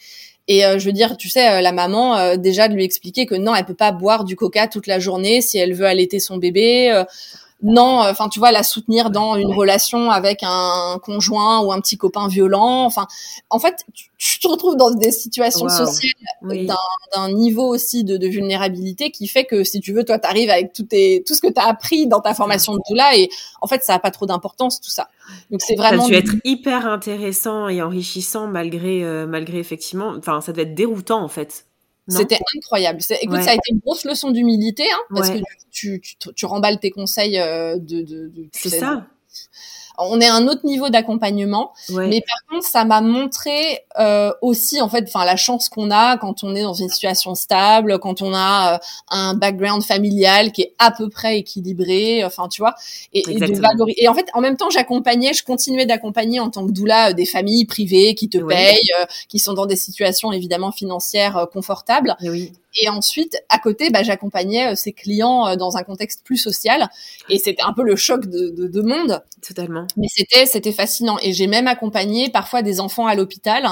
et 0.48 0.64
euh, 0.64 0.78
je 0.78 0.86
veux 0.86 0.92
dire, 0.92 1.16
tu 1.16 1.28
sais, 1.28 1.48
euh, 1.48 1.60
la 1.60 1.72
maman, 1.72 2.16
euh, 2.16 2.36
déjà 2.36 2.68
de 2.68 2.74
lui 2.74 2.84
expliquer 2.84 3.26
que 3.26 3.34
non, 3.34 3.54
elle 3.54 3.64
peut 3.64 3.74
pas 3.74 3.92
boire 3.92 4.24
du 4.24 4.36
coca 4.36 4.66
toute 4.66 4.86
la 4.86 4.98
journée 4.98 5.40
si 5.40 5.58
elle 5.58 5.72
veut 5.72 5.86
allaiter 5.86 6.18
son 6.18 6.36
bébé 6.36 7.04
non, 7.62 8.00
enfin 8.00 8.28
tu 8.28 8.40
vois, 8.40 8.50
la 8.50 8.64
soutenir 8.64 9.10
dans 9.10 9.36
une 9.36 9.52
relation 9.52 10.10
avec 10.10 10.40
un 10.42 10.98
conjoint 11.02 11.60
ou 11.60 11.72
un 11.72 11.80
petit 11.80 11.96
copain 11.96 12.26
violent. 12.26 12.84
Enfin, 12.84 13.06
en 13.50 13.60
fait, 13.60 13.84
tu, 14.18 14.40
te 14.40 14.48
retrouves 14.48 14.76
dans 14.76 14.90
des 14.90 15.12
situations 15.12 15.68
sociales 15.68 16.66
d'un 17.14 17.32
niveau 17.32 17.68
aussi 17.68 18.02
de, 18.02 18.26
vulnérabilité 18.26 19.10
qui 19.10 19.28
fait 19.28 19.44
que 19.44 19.62
si 19.62 19.80
tu 19.80 19.92
veux, 19.92 20.04
toi, 20.04 20.18
t'arrives 20.18 20.50
avec 20.50 20.72
tout, 20.72 20.84
tes, 20.84 21.22
tout 21.26 21.34
ce 21.34 21.40
que 21.40 21.52
tu 21.52 21.60
as 21.60 21.68
appris 21.68 22.06
dans 22.06 22.20
ta 22.20 22.34
formation 22.34 22.74
de 22.74 22.80
doula 22.88 23.16
et 23.16 23.28
en 23.60 23.66
fait, 23.66 23.82
ça 23.84 23.94
a 23.94 23.98
pas 23.98 24.10
trop 24.10 24.26
d'importance 24.26 24.80
tout 24.80 24.90
ça. 24.90 25.08
Donc 25.50 25.60
c'est 25.62 25.76
vraiment. 25.76 26.02
Ça 26.02 26.08
a 26.08 26.08
dû 26.08 26.14
être 26.14 26.34
hyper 26.44 26.86
intéressant 26.86 27.68
et 27.68 27.80
enrichissant 27.80 28.48
malgré 28.48 29.04
euh, 29.04 29.26
malgré 29.26 29.58
effectivement. 29.58 30.14
Enfin, 30.18 30.40
ça 30.40 30.52
devait 30.52 30.62
être 30.62 30.74
déroutant 30.74 31.22
en 31.22 31.28
fait 31.28 31.66
C'était 32.08 32.38
incroyable. 32.56 33.00
Écoute, 33.20 33.42
ça 33.42 33.50
a 33.50 33.54
été 33.54 33.70
une 33.70 33.78
grosse 33.78 34.04
leçon 34.04 34.30
d'humilité, 34.30 34.84
hein, 34.92 35.00
parce 35.14 35.30
que 35.30 35.38
tu, 35.70 36.00
tu, 36.00 36.16
tu, 36.34 36.46
remballes 36.46 36.80
tes 36.80 36.90
conseils 36.90 37.36
de, 37.36 37.78
de, 37.78 38.28
de 38.28 38.48
C'est 38.52 38.70
ça 38.70 39.06
on 39.98 40.20
est 40.20 40.26
à 40.26 40.34
un 40.34 40.46
autre 40.48 40.64
niveau 40.64 40.88
d'accompagnement. 40.88 41.72
Mais 41.90 42.20
par 42.20 42.38
contre, 42.48 42.66
ça 42.66 42.84
m'a 42.84 43.00
montré 43.00 43.80
euh, 43.98 44.32
aussi, 44.42 44.80
en 44.80 44.88
fait, 44.88 45.04
enfin 45.06 45.24
la 45.24 45.36
chance 45.36 45.68
qu'on 45.68 45.90
a 45.90 46.16
quand 46.16 46.44
on 46.44 46.54
est 46.54 46.62
dans 46.62 46.74
une 46.74 46.88
situation 46.88 47.34
stable, 47.34 47.98
quand 47.98 48.22
on 48.22 48.32
a 48.34 48.74
euh, 48.74 48.78
un 49.10 49.34
background 49.34 49.82
familial 49.82 50.52
qui 50.52 50.62
est 50.62 50.74
à 50.78 50.90
peu 50.90 51.08
près 51.08 51.38
équilibré, 51.38 52.24
enfin 52.24 52.48
tu 52.48 52.62
vois, 52.62 52.74
et, 53.12 53.22
et, 53.28 54.08
en 54.08 54.14
fait, 54.14 54.26
en 54.34 54.40
même 54.40 54.56
temps, 54.56 54.70
j'accompagnais, 54.70 55.32
je 55.32 55.44
continuais 55.44 55.86
d'accompagner 55.86 56.40
en 56.40 56.50
tant 56.50 56.66
que 56.66 56.72
doula 56.72 57.10
euh, 57.10 57.12
des 57.12 57.26
familles 57.26 57.66
privées 57.66 58.14
qui 58.14 58.28
te 58.28 58.38
payent, 58.38 58.90
qui 59.28 59.38
sont 59.38 59.52
dans 59.52 59.66
des 59.66 59.76
situations 59.76 60.32
évidemment 60.32 60.72
financières 60.72 61.46
confortables. 61.52 62.16
oui. 62.22 62.52
Et 62.80 62.88
ensuite, 62.88 63.36
à 63.48 63.58
côté, 63.58 63.90
bah, 63.90 64.02
j'accompagnais 64.02 64.72
euh, 64.72 64.74
ces 64.74 64.92
clients 64.92 65.46
euh, 65.46 65.56
dans 65.56 65.76
un 65.76 65.82
contexte 65.82 66.22
plus 66.24 66.36
social. 66.36 66.88
Et 67.28 67.38
c'était 67.38 67.62
un 67.62 67.72
peu 67.72 67.82
le 67.82 67.96
choc 67.96 68.26
de, 68.26 68.50
de, 68.50 68.66
de 68.66 68.82
monde. 68.82 69.22
Totalement. 69.46 69.86
Mais 69.96 70.06
c'était 70.08 70.46
c'était 70.46 70.72
fascinant. 70.72 71.18
Et 71.22 71.32
j'ai 71.32 71.46
même 71.46 71.66
accompagné 71.66 72.30
parfois 72.30 72.62
des 72.62 72.80
enfants 72.80 73.06
à 73.06 73.14
l'hôpital 73.14 73.68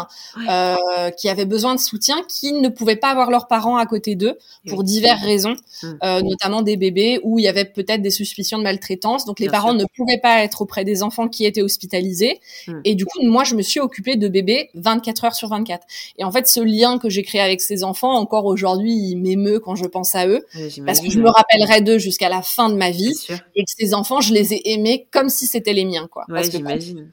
euh, 0.48 1.10
qui 1.10 1.28
avaient 1.28 1.44
besoin 1.44 1.74
de 1.74 1.80
soutien, 1.80 2.22
qui 2.28 2.52
ne 2.52 2.68
pouvaient 2.68 2.96
pas 2.96 3.10
avoir 3.10 3.30
leurs 3.30 3.46
parents 3.46 3.76
à 3.76 3.86
côté 3.86 4.16
d'eux 4.16 4.36
pour 4.68 4.82
diverses 4.82 5.22
raisons, 5.22 5.54
euh, 5.84 6.22
notamment 6.22 6.62
des 6.62 6.76
bébés 6.76 7.20
où 7.22 7.38
il 7.38 7.44
y 7.44 7.48
avait 7.48 7.64
peut-être 7.64 8.02
des 8.02 8.10
suspicions 8.10 8.58
de 8.58 8.64
maltraitance. 8.64 9.24
Donc 9.24 9.38
les 9.38 9.48
parents 9.48 9.74
ne 9.74 9.84
pouvaient 9.96 10.20
pas 10.20 10.42
être 10.42 10.62
auprès 10.62 10.84
des 10.84 11.02
enfants 11.02 11.28
qui 11.28 11.46
étaient 11.46 11.62
hospitalisés. 11.62 12.40
Mmh. 12.66 12.80
Et 12.84 12.94
du 12.94 13.04
coup, 13.04 13.22
moi, 13.22 13.44
je 13.44 13.54
me 13.54 13.62
suis 13.62 13.80
occupée 13.80 14.16
de 14.16 14.28
bébés 14.28 14.70
24 14.74 15.24
heures 15.24 15.34
sur 15.34 15.48
24. 15.48 15.86
Et 16.18 16.24
en 16.24 16.32
fait, 16.32 16.48
ce 16.48 16.60
lien 16.60 16.98
que 16.98 17.08
j'ai 17.08 17.22
créé 17.22 17.40
avec 17.40 17.60
ces 17.60 17.84
enfants, 17.84 18.12
encore 18.14 18.46
aujourd'hui, 18.46 18.89
il 18.92 19.16
m'émeut 19.16 19.60
quand 19.60 19.74
je 19.74 19.84
pense 19.86 20.14
à 20.14 20.26
eux, 20.26 20.44
parce 20.86 21.00
que 21.00 21.10
je 21.10 21.18
me 21.20 21.28
rappellerai 21.30 21.80
d'eux 21.80 21.98
jusqu'à 21.98 22.28
la 22.28 22.42
fin 22.42 22.68
de 22.68 22.74
ma 22.74 22.90
vie, 22.90 23.14
et 23.54 23.64
que 23.64 23.70
ces 23.76 23.94
enfants, 23.94 24.20
je 24.20 24.32
les 24.32 24.54
ai 24.54 24.72
aimés 24.72 25.08
comme 25.10 25.28
si 25.28 25.46
c'était 25.46 25.72
les 25.72 25.84
miens, 25.84 26.08
quoi. 26.10 26.24
parce 26.28 26.48
que 26.48 26.58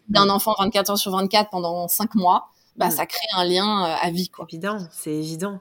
d'un 0.10 0.30
enfant 0.30 0.54
24 0.60 0.92
heures 0.92 0.98
sur 0.98 1.12
24 1.12 1.50
pendant 1.50 1.88
5 1.88 2.16
mois, 2.16 2.50
bah, 2.78 2.88
mm. 2.88 2.92
ça 2.92 3.06
crée 3.06 3.28
un 3.36 3.44
lien 3.44 3.86
euh, 3.86 3.96
à 4.02 4.12
vie, 4.12 4.30
quoi. 4.30 4.46
Évident, 4.50 4.78
c'est 4.92 5.14
évident. 5.14 5.60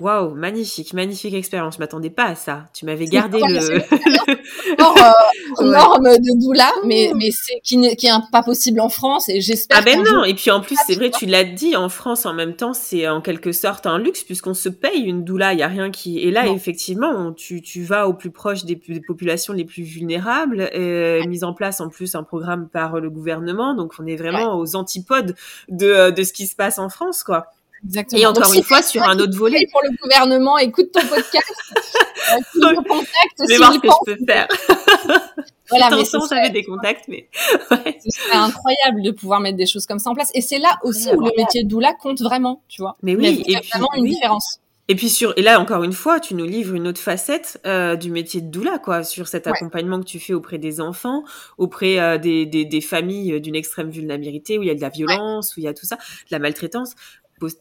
Waouh, 0.00 0.34
magnifique, 0.34 0.92
magnifique 0.94 1.34
expérience. 1.34 1.74
Je 1.74 1.78
m'attendais 1.80 2.10
pas 2.10 2.24
à 2.24 2.34
ça. 2.34 2.64
Tu 2.74 2.84
m'avais 2.84 3.06
gardé 3.06 3.40
le. 3.40 3.82
Euh, 4.78 5.62
norme 5.64 6.04
de 6.04 6.40
doula, 6.40 6.70
mais 6.84 7.12
mais 7.14 7.30
c'est 7.30 7.60
qui 7.62 7.76
n'est 7.76 7.96
qui 7.96 8.06
est 8.06 8.10
pas 8.30 8.42
possible 8.42 8.80
en 8.80 8.88
France 8.88 9.28
et 9.28 9.40
j'espère. 9.40 9.78
Ah 9.80 9.82
ben 9.82 10.02
non. 10.02 10.24
Et 10.24 10.34
puis 10.34 10.50
en 10.50 10.60
plus, 10.60 10.76
c'est 10.86 10.94
vrai, 10.94 11.10
tu 11.10 11.26
l'as 11.26 11.44
dit, 11.44 11.76
en 11.76 11.88
France, 11.88 12.26
en 12.26 12.32
même 12.32 12.54
temps, 12.54 12.72
c'est 12.72 13.08
en 13.08 13.20
quelque 13.20 13.52
sorte 13.52 13.86
un 13.86 13.98
luxe 13.98 14.22
puisqu'on 14.22 14.54
se 14.54 14.68
paye 14.68 15.00
une 15.00 15.24
doula. 15.24 15.52
Il 15.52 15.58
y 15.58 15.62
a 15.62 15.68
rien 15.68 15.90
qui. 15.90 16.18
Et 16.18 16.30
là, 16.30 16.46
effectivement, 16.46 17.32
tu 17.32 17.62
tu 17.62 17.82
vas 17.82 18.08
au 18.08 18.14
plus 18.14 18.30
proche 18.30 18.64
des, 18.64 18.80
populations 19.06 19.52
les 19.52 19.64
plus 19.64 19.82
vulnérables. 19.82 20.70
Euh, 20.74 21.24
mise 21.26 21.44
en 21.44 21.54
place 21.54 21.80
en 21.80 21.88
plus 21.88 22.14
un 22.14 22.22
programme 22.22 22.68
par 22.68 23.00
le 23.00 23.10
gouvernement, 23.10 23.74
donc 23.74 23.94
on 23.98 24.06
est 24.06 24.16
vraiment 24.16 24.58
aux 24.58 24.76
antipodes 24.76 25.34
de 25.68 26.10
de 26.10 26.22
ce 26.22 26.32
qui 26.32 26.46
se 26.46 26.55
passe 26.56 26.78
en 26.78 26.88
France, 26.88 27.22
quoi. 27.22 27.46
Exactement. 27.84 28.20
Et 28.20 28.26
encore 28.26 28.52
une 28.54 28.62
fois, 28.62 28.82
sur 28.82 29.02
un 29.02 29.18
autre 29.18 29.36
volet. 29.36 29.66
Pour 29.70 29.82
le 29.82 29.90
gouvernement, 30.02 30.58
écoute 30.58 30.90
ton 30.92 31.06
podcast. 31.06 31.52
euh, 31.76 32.38
si 32.52 32.60
je 32.60 32.88
contacte, 32.88 33.48
si 33.48 33.56
voir 33.56 33.72
ce 33.72 33.78
que 33.78 33.88
je 33.88 34.14
peux 34.14 34.24
faire. 34.26 34.48
voilà, 35.70 35.90
mais 35.90 36.04
j'avais 36.04 36.50
des 36.50 36.64
contacts, 36.64 37.06
mais 37.08 37.28
ouais. 37.70 37.98
c'est 38.08 38.32
incroyable 38.32 39.02
de 39.02 39.10
pouvoir 39.10 39.40
mettre 39.40 39.56
des 39.56 39.66
choses 39.66 39.86
comme 39.86 39.98
ça 39.98 40.10
en 40.10 40.14
place. 40.14 40.30
Et 40.34 40.40
c'est 40.40 40.58
là 40.58 40.78
aussi 40.82 41.08
où 41.10 41.20
le 41.20 41.32
métier 41.36 41.64
de 41.64 41.68
doula 41.68 41.92
compte 41.94 42.20
vraiment, 42.20 42.62
tu 42.68 42.82
vois. 42.82 42.96
Mais 43.02 43.14
oui, 43.14 43.42
il 43.46 43.52
y 43.52 43.56
a 43.56 43.60
vraiment 43.60 43.92
une 43.94 44.06
différence. 44.06 44.60
Et 44.88 44.94
puis 44.94 45.08
sur 45.08 45.32
et 45.36 45.42
là 45.42 45.58
encore 45.60 45.82
une 45.82 45.92
fois, 45.92 46.20
tu 46.20 46.34
nous 46.34 46.44
livres 46.44 46.74
une 46.74 46.86
autre 46.86 47.00
facette 47.00 47.60
euh, 47.66 47.96
du 47.96 48.10
métier 48.10 48.40
de 48.40 48.48
doula 48.50 48.78
quoi, 48.78 49.02
sur 49.02 49.26
cet 49.26 49.48
accompagnement 49.48 49.98
que 49.98 50.04
tu 50.04 50.20
fais 50.20 50.32
auprès 50.32 50.58
des 50.58 50.80
enfants, 50.80 51.24
auprès 51.58 51.98
euh, 51.98 52.18
des, 52.18 52.46
des, 52.46 52.64
des, 52.64 52.80
familles 52.80 53.32
euh, 53.32 53.40
d'une 53.40 53.56
extrême 53.56 53.90
vulnérabilité 53.90 54.58
où 54.58 54.62
il 54.62 54.68
y 54.68 54.70
a 54.70 54.76
de 54.76 54.80
la 54.80 54.88
violence, 54.88 55.56
où 55.56 55.60
il 55.60 55.64
y 55.64 55.68
a 55.68 55.74
tout 55.74 55.86
ça, 55.86 55.96
de 55.96 56.30
la 56.30 56.38
maltraitance 56.38 56.94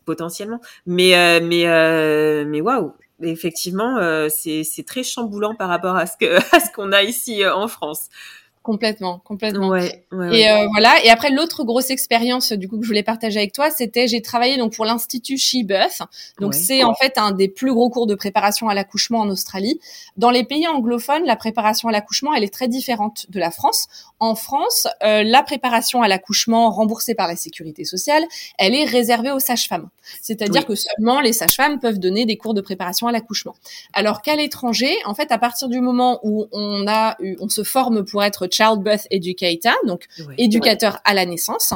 potentiellement. 0.06 0.62
Mais 0.86 1.16
euh, 1.18 1.40
mais 1.44 1.66
euh, 1.68 2.46
mais 2.48 2.62
waouh, 2.62 2.94
effectivement, 3.24 3.98
c'est 4.30 4.64
c'est 4.64 4.84
très 4.84 5.04
chamboulant 5.04 5.56
par 5.56 5.70
rapport 5.70 5.96
à 5.96 6.06
ce 6.06 6.18
que 6.18 6.36
à 6.56 6.60
ce 6.60 6.72
qu'on 6.74 6.92
a 6.92 7.02
ici 7.02 7.44
en 7.48 7.68
France. 7.68 8.10
Complètement, 8.66 9.22
complètement. 9.24 9.68
Ouais, 9.68 10.08
ouais, 10.12 10.40
et 10.40 10.50
euh, 10.50 10.66
voilà. 10.72 10.96
Et 11.04 11.12
après, 11.12 11.30
l'autre 11.30 11.64
grosse 11.64 11.92
expérience 11.92 12.52
du 12.52 12.68
coup 12.68 12.80
que 12.80 12.84
je 12.84 12.88
voulais 12.88 13.04
partager 13.04 13.38
avec 13.38 13.54
toi, 13.54 13.70
c'était 13.70 14.08
j'ai 14.08 14.24
travaillé 14.24 14.58
donc 14.58 14.76
pour 14.76 14.86
l'institut 14.86 15.38
SheBuff. 15.38 16.02
Donc 16.40 16.56
c'est 16.56 16.84
en 16.84 16.96
fait 16.96 17.20
un 17.20 17.32
des 17.32 17.48
plus 17.48 17.72
gros 17.72 17.92
cours 17.92 18.08
de 18.08 18.16
préparation 18.16 18.68
à 18.68 18.74
l'accouchement 18.74 19.20
en 19.20 19.30
Australie. 19.30 19.80
Dans 20.18 20.32
les 20.32 20.44
pays 20.44 20.68
anglophones, 20.68 21.26
la 21.26 21.36
préparation 21.36 21.90
à 21.90 21.92
l'accouchement, 21.92 22.34
elle 22.34 22.44
est 22.44 22.52
très 22.52 22.68
différente 22.68 23.28
de 23.30 23.40
la 23.40 23.52
France. 23.52 23.86
En 24.20 24.34
France, 24.34 24.88
euh, 25.04 25.22
la 25.22 25.44
préparation 25.44 26.02
à 26.02 26.08
l'accouchement 26.08 26.72
remboursée 26.72 27.14
par 27.14 27.28
la 27.28 27.36
sécurité 27.36 27.84
sociale, 27.84 28.24
elle 28.58 28.74
est 28.74 28.86
réservée 28.86 29.30
aux 29.30 29.40
sages-femmes. 29.40 29.90
C'est-à-dire 30.24 30.66
que 30.66 30.74
seulement 30.74 31.22
les 31.22 31.34
sages-femmes 31.34 31.80
peuvent 31.80 32.00
donner 32.00 32.26
des 32.26 32.38
cours 32.38 32.56
de 32.56 32.62
préparation 32.62 33.06
à 33.06 33.12
l'accouchement. 33.12 33.54
Alors 33.94 34.24
qu'à 34.24 34.36
l'étranger, 34.36 34.96
en 35.06 35.14
fait, 35.14 35.32
à 35.32 35.38
partir 35.38 35.68
du 35.68 35.82
moment 35.82 36.20
où 36.24 36.48
on 36.52 36.88
a, 36.88 37.16
on 37.40 37.50
se 37.50 37.64
forme 37.64 38.06
pour 38.06 38.24
être 38.24 38.48
childbirth 38.56 39.08
educator, 39.12 39.74
donc 39.86 40.06
éducateur 40.38 41.00
à 41.04 41.14
la 41.14 41.26
naissance, 41.26 41.74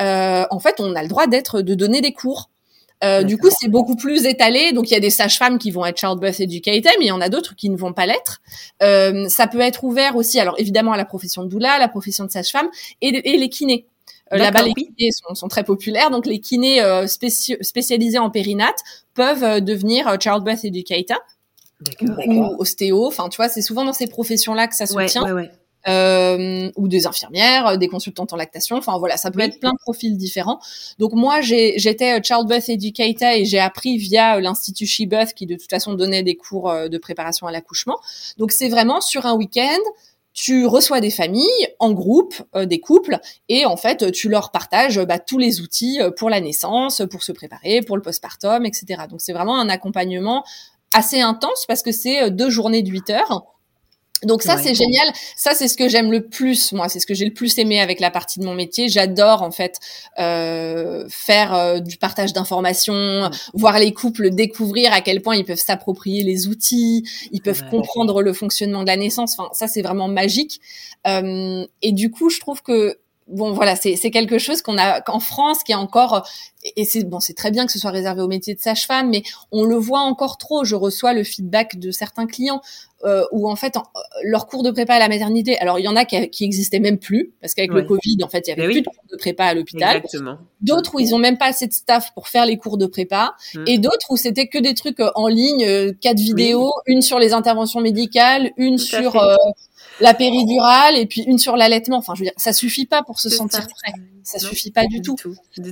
euh, 0.00 0.44
en 0.50 0.58
fait, 0.58 0.76
on 0.78 0.94
a 0.94 1.02
le 1.02 1.08
droit 1.08 1.26
d'être, 1.26 1.62
de 1.62 1.74
donner 1.74 2.00
des 2.00 2.12
cours. 2.12 2.50
Euh, 3.04 3.22
du 3.22 3.36
coup, 3.36 3.48
c'est 3.50 3.68
beaucoup 3.68 3.96
plus 3.96 4.24
étalé. 4.24 4.72
Donc, 4.72 4.90
il 4.90 4.94
y 4.94 4.96
a 4.96 5.00
des 5.00 5.10
sages-femmes 5.10 5.58
qui 5.58 5.70
vont 5.70 5.84
être 5.84 5.98
childbirth 5.98 6.40
educator, 6.40 6.92
mais 6.98 7.06
il 7.06 7.08
y 7.08 7.12
en 7.12 7.20
a 7.20 7.28
d'autres 7.28 7.54
qui 7.54 7.68
ne 7.68 7.76
vont 7.76 7.92
pas 7.92 8.06
l'être. 8.06 8.40
Euh, 8.82 9.28
ça 9.28 9.46
peut 9.46 9.60
être 9.60 9.84
ouvert 9.84 10.16
aussi, 10.16 10.40
alors 10.40 10.54
évidemment 10.58 10.92
à 10.92 10.96
la 10.96 11.04
profession 11.04 11.42
de 11.42 11.48
doula, 11.48 11.72
à 11.72 11.78
la 11.78 11.88
profession 11.88 12.24
de 12.24 12.30
sage-femme 12.30 12.68
et, 13.02 13.08
et 13.08 13.36
les 13.36 13.48
kinés. 13.48 13.86
Euh, 14.32 14.38
là-bas, 14.38 14.62
les 14.62 14.72
kinés 14.72 15.10
sont, 15.12 15.34
sont, 15.34 15.48
très 15.48 15.62
populaires, 15.62 16.10
donc 16.10 16.26
les 16.26 16.40
kinés 16.40 16.82
spécialisés 17.06 18.18
en 18.18 18.30
périnate 18.30 18.78
peuvent 19.14 19.60
devenir 19.60 20.16
childbirth 20.20 20.64
educator 20.64 21.18
ou 22.26 22.56
ostéo. 22.58 23.06
Enfin, 23.06 23.28
tu 23.28 23.36
vois, 23.36 23.48
c'est 23.48 23.62
souvent 23.62 23.84
dans 23.84 23.92
ces 23.92 24.06
professions-là 24.06 24.66
que 24.68 24.74
ça 24.74 24.86
se 24.86 25.06
tient. 25.06 25.32
Ouais, 25.32 25.50
euh, 25.88 26.68
ou 26.74 26.88
des 26.88 27.06
infirmières, 27.06 27.68
euh, 27.68 27.76
des 27.76 27.86
consultantes 27.86 28.32
en 28.32 28.36
lactation. 28.36 28.76
Enfin 28.76 28.98
voilà, 28.98 29.16
ça 29.16 29.30
peut 29.30 29.38
être 29.38 29.60
plein 29.60 29.70
de 29.70 29.78
profils 29.78 30.16
différents. 30.16 30.58
Donc 30.98 31.12
moi, 31.12 31.40
j'étais 31.40 32.18
euh, 32.18 32.20
childbirth 32.20 32.68
educator 32.68 33.28
et 33.28 33.44
j'ai 33.44 33.60
appris 33.60 33.96
via 33.96 34.40
l'institut 34.40 34.84
SheBirth 34.84 35.32
qui 35.32 35.46
de 35.46 35.54
toute 35.54 35.70
façon 35.70 35.94
donnait 35.94 36.24
des 36.24 36.34
cours 36.34 36.72
de 36.88 36.98
préparation 36.98 37.46
à 37.46 37.52
l'accouchement. 37.52 37.98
Donc 38.36 38.50
c'est 38.50 38.68
vraiment 38.68 39.00
sur 39.00 39.26
un 39.26 39.34
week-end. 39.34 39.78
Tu 40.32 40.66
reçois 40.66 41.00
des 41.00 41.10
familles 41.10 41.68
en 41.78 41.92
groupe, 41.92 42.34
des 42.54 42.78
couples, 42.78 43.18
et 43.48 43.64
en 43.64 43.78
fait, 43.78 44.12
tu 44.12 44.28
leur 44.28 44.50
partages 44.50 45.00
bah, 45.00 45.18
tous 45.18 45.38
les 45.38 45.62
outils 45.62 45.98
pour 46.18 46.28
la 46.28 46.40
naissance, 46.40 47.00
pour 47.10 47.22
se 47.22 47.32
préparer, 47.32 47.80
pour 47.80 47.96
le 47.96 48.02
postpartum, 48.02 48.66
etc. 48.66 49.04
Donc 49.08 49.22
c'est 49.22 49.32
vraiment 49.32 49.58
un 49.58 49.70
accompagnement 49.70 50.44
assez 50.92 51.20
intense 51.20 51.64
parce 51.66 51.82
que 51.82 51.92
c'est 51.92 52.30
deux 52.30 52.50
journées 52.50 52.82
de 52.82 52.90
8 52.90 53.10
heures 53.10 53.55
donc 54.22 54.42
ça 54.42 54.56
c'est 54.56 54.74
génial, 54.74 55.12
ça 55.36 55.54
c'est 55.54 55.68
ce 55.68 55.76
que 55.76 55.88
j'aime 55.88 56.10
le 56.10 56.26
plus 56.26 56.72
moi, 56.72 56.88
c'est 56.88 57.00
ce 57.00 57.06
que 57.06 57.14
j'ai 57.14 57.26
le 57.26 57.34
plus 57.34 57.58
aimé 57.58 57.80
avec 57.80 58.00
la 58.00 58.10
partie 58.10 58.40
de 58.40 58.44
mon 58.44 58.54
métier. 58.54 58.88
J'adore 58.88 59.42
en 59.42 59.50
fait 59.50 59.78
euh, 60.18 61.06
faire 61.10 61.54
euh, 61.54 61.80
du 61.80 61.98
partage 61.98 62.32
d'informations, 62.32 63.30
voir 63.52 63.78
les 63.78 63.92
couples 63.92 64.30
découvrir 64.30 64.92
à 64.92 65.02
quel 65.02 65.20
point 65.20 65.36
ils 65.36 65.44
peuvent 65.44 65.58
s'approprier 65.58 66.22
les 66.22 66.48
outils, 66.48 67.04
ils 67.30 67.42
peuvent 67.42 67.68
comprendre 67.70 68.22
le 68.22 68.32
fonctionnement 68.32 68.82
de 68.82 68.86
la 68.86 68.96
naissance. 68.96 69.36
Enfin 69.38 69.50
ça 69.52 69.68
c'est 69.68 69.82
vraiment 69.82 70.08
magique. 70.08 70.60
Euh, 71.06 71.66
et 71.82 71.92
du 71.92 72.10
coup 72.10 72.30
je 72.30 72.40
trouve 72.40 72.62
que 72.62 72.98
bon 73.28 73.52
voilà 73.52 73.74
c'est 73.76 73.96
quelque 74.10 74.38
chose 74.38 74.62
qu'on 74.62 74.78
a 74.78 75.00
qu'en 75.00 75.20
France 75.20 75.64
qui 75.64 75.72
est 75.72 75.76
encore 75.76 76.26
et 76.76 76.84
c'est 76.84 77.04
bon 77.04 77.20
c'est 77.20 77.34
très 77.34 77.50
bien 77.50 77.66
que 77.66 77.72
ce 77.72 77.78
soit 77.78 77.90
réservé 77.90 78.22
au 78.22 78.28
métier 78.28 78.54
de 78.54 78.60
sage-femme 78.60 79.10
mais 79.10 79.22
on 79.50 79.64
le 79.64 79.76
voit 79.76 80.00
encore 80.00 80.38
trop. 80.38 80.64
Je 80.64 80.74
reçois 80.74 81.12
le 81.12 81.24
feedback 81.24 81.78
de 81.78 81.90
certains 81.90 82.26
clients 82.26 82.60
euh, 83.04 83.24
où 83.32 83.50
en 83.50 83.56
fait 83.56 83.74
leur 84.22 84.46
cours 84.46 84.62
de 84.62 84.70
prépa 84.70 84.94
à 84.94 84.98
la 84.98 85.08
maternité 85.08 85.58
alors 85.58 85.78
il 85.78 85.84
y 85.84 85.88
en 85.88 85.96
a 85.96 86.04
qui, 86.04 86.30
qui 86.30 86.44
existaient 86.44 86.78
même 86.78 86.98
plus 86.98 87.32
parce 87.40 87.54
qu'avec 87.54 87.72
le 87.72 87.82
Covid 87.82 88.18
en 88.22 88.28
fait 88.28 88.46
il 88.46 88.50
y 88.50 88.52
avait 88.52 88.72
plus 88.72 88.82
de 88.82 88.88
cours 88.88 89.04
de 89.10 89.16
prépa 89.16 89.44
à 89.44 89.54
l'hôpital. 89.54 90.02
D'autres 90.60 90.94
où 90.94 91.00
ils 91.00 91.14
ont 91.14 91.18
même 91.18 91.36
pas 91.36 91.46
assez 91.46 91.66
de 91.66 91.72
staff 91.72 92.14
pour 92.14 92.28
faire 92.28 92.46
les 92.46 92.56
cours 92.56 92.78
de 92.78 92.86
prépa 92.86 93.34
mm. 93.54 93.64
et 93.66 93.78
d'autres 93.78 94.10
où 94.10 94.16
c'était 94.16 94.46
que 94.46 94.58
des 94.58 94.74
trucs 94.74 95.00
euh, 95.00 95.10
en 95.16 95.26
ligne 95.26 95.64
euh, 95.64 95.92
quatre 96.00 96.20
vidéos 96.20 96.72
une 96.86 97.02
sur 97.02 97.18
les 97.18 97.32
interventions 97.32 97.80
médicales 97.80 98.50
une 98.56 98.78
sur 98.78 99.20
la 100.00 100.14
péridurale 100.14 100.96
et 100.96 101.06
puis 101.06 101.22
une 101.22 101.38
sur 101.38 101.56
l'allaitement. 101.56 101.98
Enfin, 101.98 102.14
je 102.14 102.20
veux 102.20 102.26
dire, 102.26 102.34
ça 102.36 102.52
suffit 102.52 102.86
pas 102.86 103.02
pour 103.02 103.20
se 103.20 103.28
sentir 103.28 103.66
prêt. 103.66 103.92
Ça 104.22 104.38
suffit 104.38 104.72
pas 104.72 104.86
du, 104.86 105.02
tout. 105.02 105.16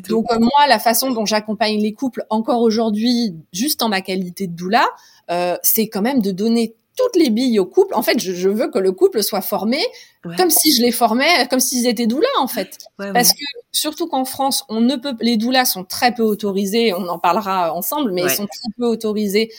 Donc 0.09 0.31
euh, 0.31 0.39
moi, 0.39 0.67
la 0.69 0.79
façon 0.79 1.11
dont 1.11 1.27
j'accompagne 1.27 1.81
les 1.81 1.93
couples 1.93 2.25
encore 2.31 2.61
aujourd'hui, 2.61 3.35
juste 3.53 3.83
en 3.83 3.89
ma 3.89 4.01
qualité 4.01 4.47
de 4.47 4.53
doula, 4.53 4.87
euh, 5.31 5.57
c'est 5.63 5.89
quand 5.89 6.03
même 6.03 6.23
de 6.23 6.31
donner 6.31 6.77
toutes 6.97 7.17
les 7.17 7.31
billes 7.31 7.59
au 7.59 7.67
couple. 7.67 7.95
En 7.95 8.03
fait, 8.03 8.21
je, 8.21 8.49
veux 8.49 8.69
que 8.69 8.79
le 8.79 8.93
couple 8.93 9.25
soit 9.25 9.41
formé 9.41 9.81
comme 10.37 10.51
si 10.51 10.73
je 10.77 10.83
les 10.83 10.93
formais, 10.93 11.49
comme 11.51 11.59
s'ils 11.59 11.89
étaient 11.89 12.07
doulas 12.07 12.29
en 12.39 12.47
fait. 12.47 12.79
Parce 12.97 13.33
que 13.33 13.45
surtout 13.73 14.07
qu'en 14.07 14.25
France, 14.25 14.65
on 14.69 14.81
ne 14.81 14.95
peut, 14.95 15.15
les 15.21 15.37
doulas 15.37 15.65
sont 15.65 15.85
très 15.85 16.15
peu 16.15 16.23
autorisées. 16.23 16.95
On 16.95 17.09
en 17.09 17.19
parlera 17.19 17.75
ensemble, 17.75 18.13
mais 18.13 18.23
ils 18.23 18.31
sont 18.31 18.47
très 18.47 18.69
peu 18.79 18.87
autorisés 18.87 19.51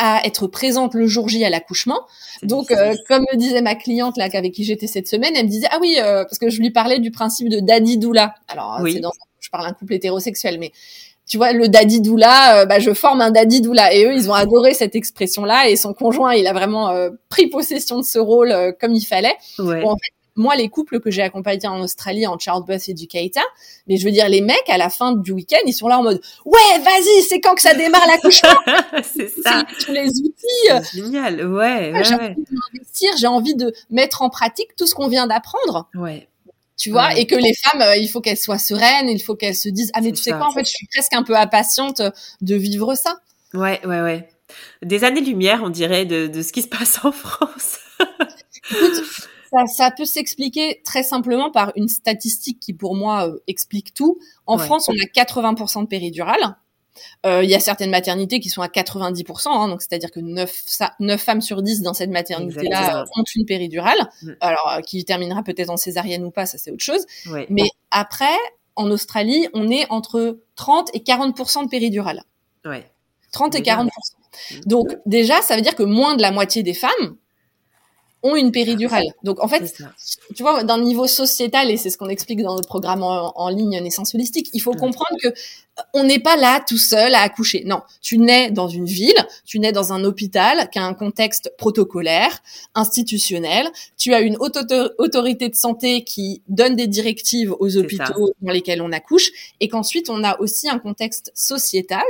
à 0.00 0.26
être 0.26 0.46
présentes 0.46 0.94
le 0.94 1.06
jour 1.06 1.28
J 1.28 1.44
à 1.44 1.50
l'accouchement. 1.50 2.00
Donc, 2.42 2.70
euh, 2.70 2.94
comme 3.06 3.24
me 3.32 3.36
disait 3.36 3.62
ma 3.62 3.74
cliente 3.74 4.16
là 4.16 4.28
avec 4.32 4.52
qui 4.52 4.64
j'étais 4.64 4.86
cette 4.86 5.06
semaine, 5.06 5.32
elle 5.36 5.44
me 5.44 5.50
disait 5.50 5.68
ah 5.70 5.78
oui 5.80 5.96
euh, 5.98 6.24
parce 6.24 6.38
que 6.38 6.48
je 6.48 6.60
lui 6.60 6.70
parlais 6.70 6.98
du 6.98 7.10
principe 7.10 7.48
de 7.48 7.60
daddy 7.60 7.98
doula. 7.98 8.34
Alors 8.48 8.80
c'est 8.86 9.00
dans 9.00 9.12
je 9.38 9.48
parle 9.50 9.66
un 9.66 9.72
couple 9.72 9.94
hétérosexuel, 9.94 10.58
mais 10.58 10.72
tu 11.30 11.36
vois, 11.36 11.52
le 11.52 11.68
daddy 11.68 12.00
doula, 12.00 12.62
euh, 12.62 12.66
bah, 12.66 12.80
je 12.80 12.92
forme 12.92 13.20
un 13.20 13.30
daddy 13.30 13.60
doula. 13.60 13.94
Et 13.94 14.04
eux, 14.04 14.14
ils 14.14 14.28
ont 14.28 14.34
adoré 14.34 14.74
cette 14.74 14.96
expression-là. 14.96 15.68
Et 15.68 15.76
son 15.76 15.94
conjoint, 15.94 16.34
il 16.34 16.44
a 16.48 16.52
vraiment 16.52 16.88
euh, 16.90 17.10
pris 17.28 17.46
possession 17.46 17.98
de 17.98 18.04
ce 18.04 18.18
rôle 18.18 18.50
euh, 18.50 18.72
comme 18.78 18.92
il 18.92 19.04
fallait. 19.04 19.36
en 19.60 19.96
fait, 19.96 20.12
moi, 20.40 20.56
les 20.56 20.68
couples 20.68 21.00
que 21.00 21.10
j'ai 21.10 21.22
accompagnés 21.22 21.68
en 21.68 21.80
Australie 21.80 22.26
en 22.26 22.38
childbirth 22.38 22.88
educator, 22.88 23.44
mais 23.86 23.96
je 23.96 24.04
veux 24.04 24.10
dire, 24.10 24.28
les 24.28 24.40
mecs, 24.40 24.68
à 24.68 24.78
la 24.78 24.88
fin 24.88 25.12
du 25.12 25.32
week-end, 25.32 25.60
ils 25.66 25.72
sont 25.72 25.86
là 25.86 25.98
en 25.98 26.02
mode, 26.02 26.20
ouais, 26.44 26.78
vas-y, 26.82 27.22
c'est 27.28 27.40
quand 27.40 27.54
que 27.54 27.62
ça 27.62 27.74
démarre 27.74 28.06
l'accouchement? 28.06 28.58
c'est 29.02 29.28
ça. 29.28 29.64
Tous 29.84 29.92
les 29.92 30.08
outils. 30.08 30.94
Génial. 30.94 31.46
Ouais, 31.46 31.92
ouais, 31.92 32.04
J'ai 32.04 32.14
envie 32.14 32.34
d'investir, 32.34 33.10
j'ai 33.18 33.26
envie 33.26 33.54
de 33.54 33.72
mettre 33.90 34.22
en 34.22 34.30
pratique 34.30 34.74
tout 34.76 34.86
ce 34.86 34.94
qu'on 34.94 35.08
vient 35.08 35.26
d'apprendre. 35.26 35.88
Ouais 35.94 36.26
tu 36.80 36.90
vois, 36.90 37.14
et 37.14 37.26
que 37.26 37.34
les 37.34 37.52
femmes, 37.52 37.82
euh, 37.82 37.96
il 37.96 38.08
faut 38.08 38.22
qu'elles 38.22 38.38
soient 38.38 38.58
sereines, 38.58 39.06
il 39.10 39.20
faut 39.22 39.34
qu'elles 39.34 39.54
se 39.54 39.68
disent 39.68 39.90
ah 39.92 40.00
mais 40.00 40.12
tu 40.12 40.22
sais 40.22 40.30
quoi, 40.30 40.46
en 40.46 40.50
fait, 40.50 40.64
je 40.64 40.70
suis 40.70 40.86
presque 40.86 41.12
un 41.12 41.22
peu 41.22 41.36
impatiente 41.36 42.00
de 42.40 42.54
vivre 42.54 42.94
ça. 42.94 43.20
Ouais, 43.52 43.84
ouais, 43.84 44.00
ouais. 44.00 44.30
Des 44.82 45.04
années-lumière, 45.04 45.60
on 45.62 45.68
dirait, 45.68 46.06
de, 46.06 46.26
de, 46.26 46.40
ce 46.40 46.54
qui 46.54 46.62
se 46.62 46.68
passe 46.68 47.04
en 47.04 47.12
France. 47.12 47.76
Écoute, 48.72 49.04
ça, 49.50 49.66
ça 49.66 49.90
peut 49.90 50.04
s'expliquer 50.04 50.80
très 50.84 51.02
simplement 51.02 51.50
par 51.50 51.72
une 51.76 51.88
statistique 51.88 52.60
qui, 52.60 52.72
pour 52.72 52.94
moi, 52.94 53.28
euh, 53.28 53.38
explique 53.46 53.94
tout. 53.94 54.18
En 54.46 54.58
France, 54.58 54.88
on 54.88 54.92
a 54.92 55.06
80% 55.06 55.82
de 55.82 55.86
péridurale. 55.86 56.56
Euh, 57.24 57.42
il 57.42 57.50
y 57.50 57.54
a 57.54 57.60
certaines 57.60 57.90
maternités 57.90 58.40
qui 58.40 58.50
sont 58.50 58.62
à 58.62 58.68
90%, 58.68 59.48
hein, 59.48 59.68
donc 59.68 59.80
c'est-à-dire 59.80 60.10
que 60.10 60.20
9, 60.20 60.52
9, 61.00 61.20
femmes 61.20 61.40
sur 61.40 61.62
10 61.62 61.82
dans 61.82 61.94
cette 61.94 62.10
maternité-là 62.10 63.04
ont 63.16 63.24
une 63.34 63.46
péridurale. 63.46 63.98
Mm. 64.22 64.30
Alors, 64.40 64.68
euh, 64.68 64.80
qui 64.80 65.04
terminera 65.04 65.42
peut-être 65.42 65.70
en 65.70 65.76
césarienne 65.76 66.24
ou 66.24 66.30
pas, 66.30 66.46
ça 66.46 66.58
c'est 66.58 66.70
autre 66.70 66.84
chose. 66.84 67.06
Mais 67.48 67.68
après, 67.90 68.36
en 68.76 68.90
Australie, 68.90 69.48
on 69.54 69.68
est 69.70 69.86
entre 69.90 70.40
30 70.56 70.90
et 70.94 71.00
40% 71.00 71.64
de 71.64 71.68
péridurale. 71.68 72.22
Ouais. 72.64 72.86
30 73.32 73.54
et 73.54 73.62
40%. 73.62 73.86
Mm. 73.86 74.60
Donc 74.66 74.96
déjà, 75.06 75.40
ça 75.42 75.56
veut 75.56 75.62
dire 75.62 75.76
que 75.76 75.82
moins 75.82 76.16
de 76.16 76.22
la 76.22 76.32
moitié 76.32 76.62
des 76.62 76.74
femmes 76.74 77.16
ont 78.22 78.36
une 78.36 78.52
péridurale. 78.52 79.06
Donc 79.22 79.42
en 79.42 79.48
fait, 79.48 79.82
tu 80.34 80.42
vois, 80.42 80.62
d'un 80.64 80.80
niveau 80.80 81.06
sociétal, 81.06 81.70
et 81.70 81.76
c'est 81.76 81.90
ce 81.90 81.98
qu'on 81.98 82.08
explique 82.08 82.42
dans 82.42 82.54
notre 82.54 82.68
programme 82.68 83.02
en, 83.02 83.48
ligne 83.48 83.80
Naissance 83.80 84.14
Holistique, 84.14 84.50
il 84.52 84.60
faut 84.60 84.72
comprendre 84.72 85.16
que 85.22 85.28
euh, 85.28 85.82
on 85.94 86.04
n'est 86.04 86.18
pas 86.18 86.36
là 86.36 86.62
tout 86.66 86.78
seul 86.78 87.14
à 87.14 87.20
accoucher. 87.20 87.62
Non, 87.64 87.80
tu 88.02 88.18
nais 88.18 88.50
dans 88.50 88.68
une 88.68 88.84
ville, 88.84 89.26
tu 89.46 89.58
nais 89.58 89.72
dans 89.72 89.92
un 89.92 90.04
hôpital 90.04 90.68
qui 90.70 90.78
a 90.78 90.84
un 90.84 90.94
contexte 90.94 91.52
protocolaire, 91.56 92.42
institutionnel, 92.74 93.68
tu 93.96 94.12
as 94.12 94.20
une 94.20 94.36
autorité 94.38 95.48
de 95.48 95.54
santé 95.54 96.04
qui 96.04 96.42
donne 96.48 96.76
des 96.76 96.86
directives 96.86 97.54
aux 97.58 97.76
hôpitaux 97.76 98.32
dans 98.42 98.52
lesquels 98.52 98.82
on 98.82 98.92
accouche, 98.92 99.30
et 99.60 99.68
qu'ensuite 99.68 100.10
on 100.10 100.22
a 100.24 100.38
aussi 100.40 100.68
un 100.68 100.78
contexte 100.78 101.32
sociétal 101.34 102.04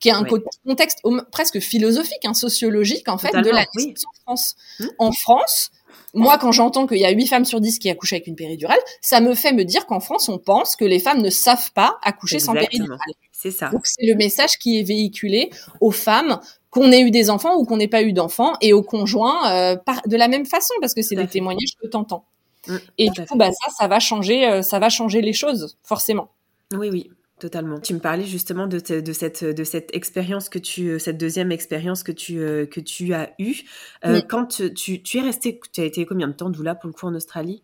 qui 0.00 0.08
est 0.08 0.12
un 0.12 0.24
contexte 0.64 1.00
presque 1.32 1.60
philosophique, 1.60 2.24
hein, 2.24 2.34
sociologique 2.34 3.08
en 3.08 3.18
fait, 3.18 3.32
de 3.32 3.50
la 3.50 3.64
naissance 3.74 4.04
en 4.04 4.22
France. 4.24 4.56
Mmh. 4.78 4.86
En 4.98 5.12
France, 5.12 5.70
moi, 6.14 6.38
quand 6.38 6.52
j'entends 6.52 6.86
qu'il 6.86 6.98
y 6.98 7.04
a 7.04 7.10
8 7.10 7.26
femmes 7.26 7.44
sur 7.44 7.60
10 7.60 7.78
qui 7.78 7.90
accouchent 7.90 8.12
avec 8.12 8.26
une 8.26 8.36
péridurale, 8.36 8.78
ça 9.00 9.20
me 9.20 9.34
fait 9.34 9.52
me 9.52 9.64
dire 9.64 9.86
qu'en 9.86 10.00
France, 10.00 10.28
on 10.28 10.38
pense 10.38 10.76
que 10.76 10.84
les 10.84 11.00
femmes 11.00 11.20
ne 11.20 11.30
savent 11.30 11.72
pas 11.72 11.98
accoucher 12.02 12.38
sans 12.38 12.54
péridurale. 12.54 12.98
C'est 13.32 13.50
ça. 13.50 13.68
Donc, 13.68 13.86
c'est 13.86 14.06
le 14.06 14.14
message 14.14 14.58
qui 14.58 14.80
est 14.80 14.82
véhiculé 14.82 15.50
aux 15.80 15.90
femmes 15.90 16.40
qu'on 16.70 16.90
ait 16.92 17.00
eu 17.00 17.10
des 17.10 17.30
enfants 17.30 17.56
ou 17.56 17.64
qu'on 17.64 17.76
n'ait 17.76 17.88
pas 17.88 18.02
eu 18.02 18.12
d'enfants 18.12 18.54
et 18.60 18.72
aux 18.72 18.82
conjoints 18.82 19.50
euh, 19.52 19.76
de 20.06 20.16
la 20.16 20.28
même 20.28 20.44
façon 20.44 20.74
parce 20.80 20.94
que 20.94 21.02
c'est 21.02 21.14
des 21.14 21.28
témoignages 21.28 21.76
que 21.80 21.86
t'entends. 21.86 22.24
Mmh, 22.66 22.76
et 22.98 23.10
du 23.10 23.24
coup, 23.24 23.36
bah, 23.36 23.50
ça, 23.52 23.70
ça 23.78 23.88
va 23.88 24.00
changer, 24.00 24.46
euh, 24.46 24.62
ça 24.62 24.78
va 24.78 24.88
changer 24.88 25.20
les 25.20 25.32
choses, 25.32 25.78
forcément. 25.82 26.30
Oui, 26.72 26.88
oui. 26.90 27.10
Totalement. 27.38 27.78
Tu 27.78 27.94
me 27.94 28.00
parlais 28.00 28.24
justement 28.24 28.66
de, 28.66 28.78
de 28.78 29.12
cette, 29.12 29.44
de 29.44 29.64
cette 29.64 29.94
expérience 29.94 30.48
que 30.48 30.58
tu, 30.58 30.88
euh, 30.88 30.98
cette 30.98 31.18
deuxième 31.18 31.52
expérience 31.52 32.02
que 32.02 32.10
tu, 32.10 32.40
euh, 32.40 32.66
que 32.66 32.80
tu 32.80 33.14
as 33.14 33.30
eue. 33.38 33.62
Euh, 34.04 34.20
quand 34.28 34.58
tu, 34.74 35.02
tu 35.02 35.18
es 35.18 35.20
resté, 35.20 35.60
tu 35.72 35.80
as 35.80 35.84
été 35.84 36.04
combien 36.04 36.26
de 36.26 36.32
temps 36.32 36.50
doula 36.50 36.74
pour 36.74 36.88
le 36.88 36.94
coup 36.94 37.06
en 37.06 37.14
Australie? 37.14 37.62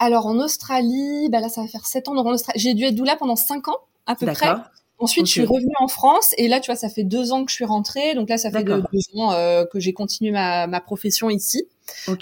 Alors 0.00 0.26
en 0.26 0.38
Australie, 0.38 1.28
bah 1.30 1.40
là 1.40 1.48
ça 1.48 1.62
va 1.62 1.68
faire 1.68 1.86
sept 1.86 2.08
ans. 2.08 2.14
Donc 2.14 2.26
en 2.26 2.32
Australie, 2.32 2.60
j'ai 2.60 2.74
dû 2.74 2.84
être 2.84 2.94
doula 2.94 3.16
pendant 3.16 3.36
cinq 3.36 3.68
ans 3.68 3.78
à 4.06 4.16
peu 4.16 4.26
près. 4.26 4.48
Ensuite, 4.98 5.26
je 5.26 5.32
suis 5.32 5.44
revenue 5.44 5.74
en 5.80 5.88
France 5.88 6.34
et 6.38 6.48
là, 6.48 6.60
tu 6.60 6.70
vois, 6.70 6.76
ça 6.76 6.88
fait 6.88 7.04
deux 7.04 7.32
ans 7.32 7.44
que 7.44 7.50
je 7.50 7.56
suis 7.56 7.64
rentrée. 7.64 8.14
Donc 8.14 8.28
là, 8.28 8.36
ça 8.36 8.50
fait 8.50 8.64
deux, 8.64 8.82
ans 9.16 9.64
que 9.70 9.78
j'ai 9.78 9.92
continué 9.92 10.30
ma, 10.30 10.66
ma 10.66 10.80
profession 10.80 11.30
ici. 11.30 11.66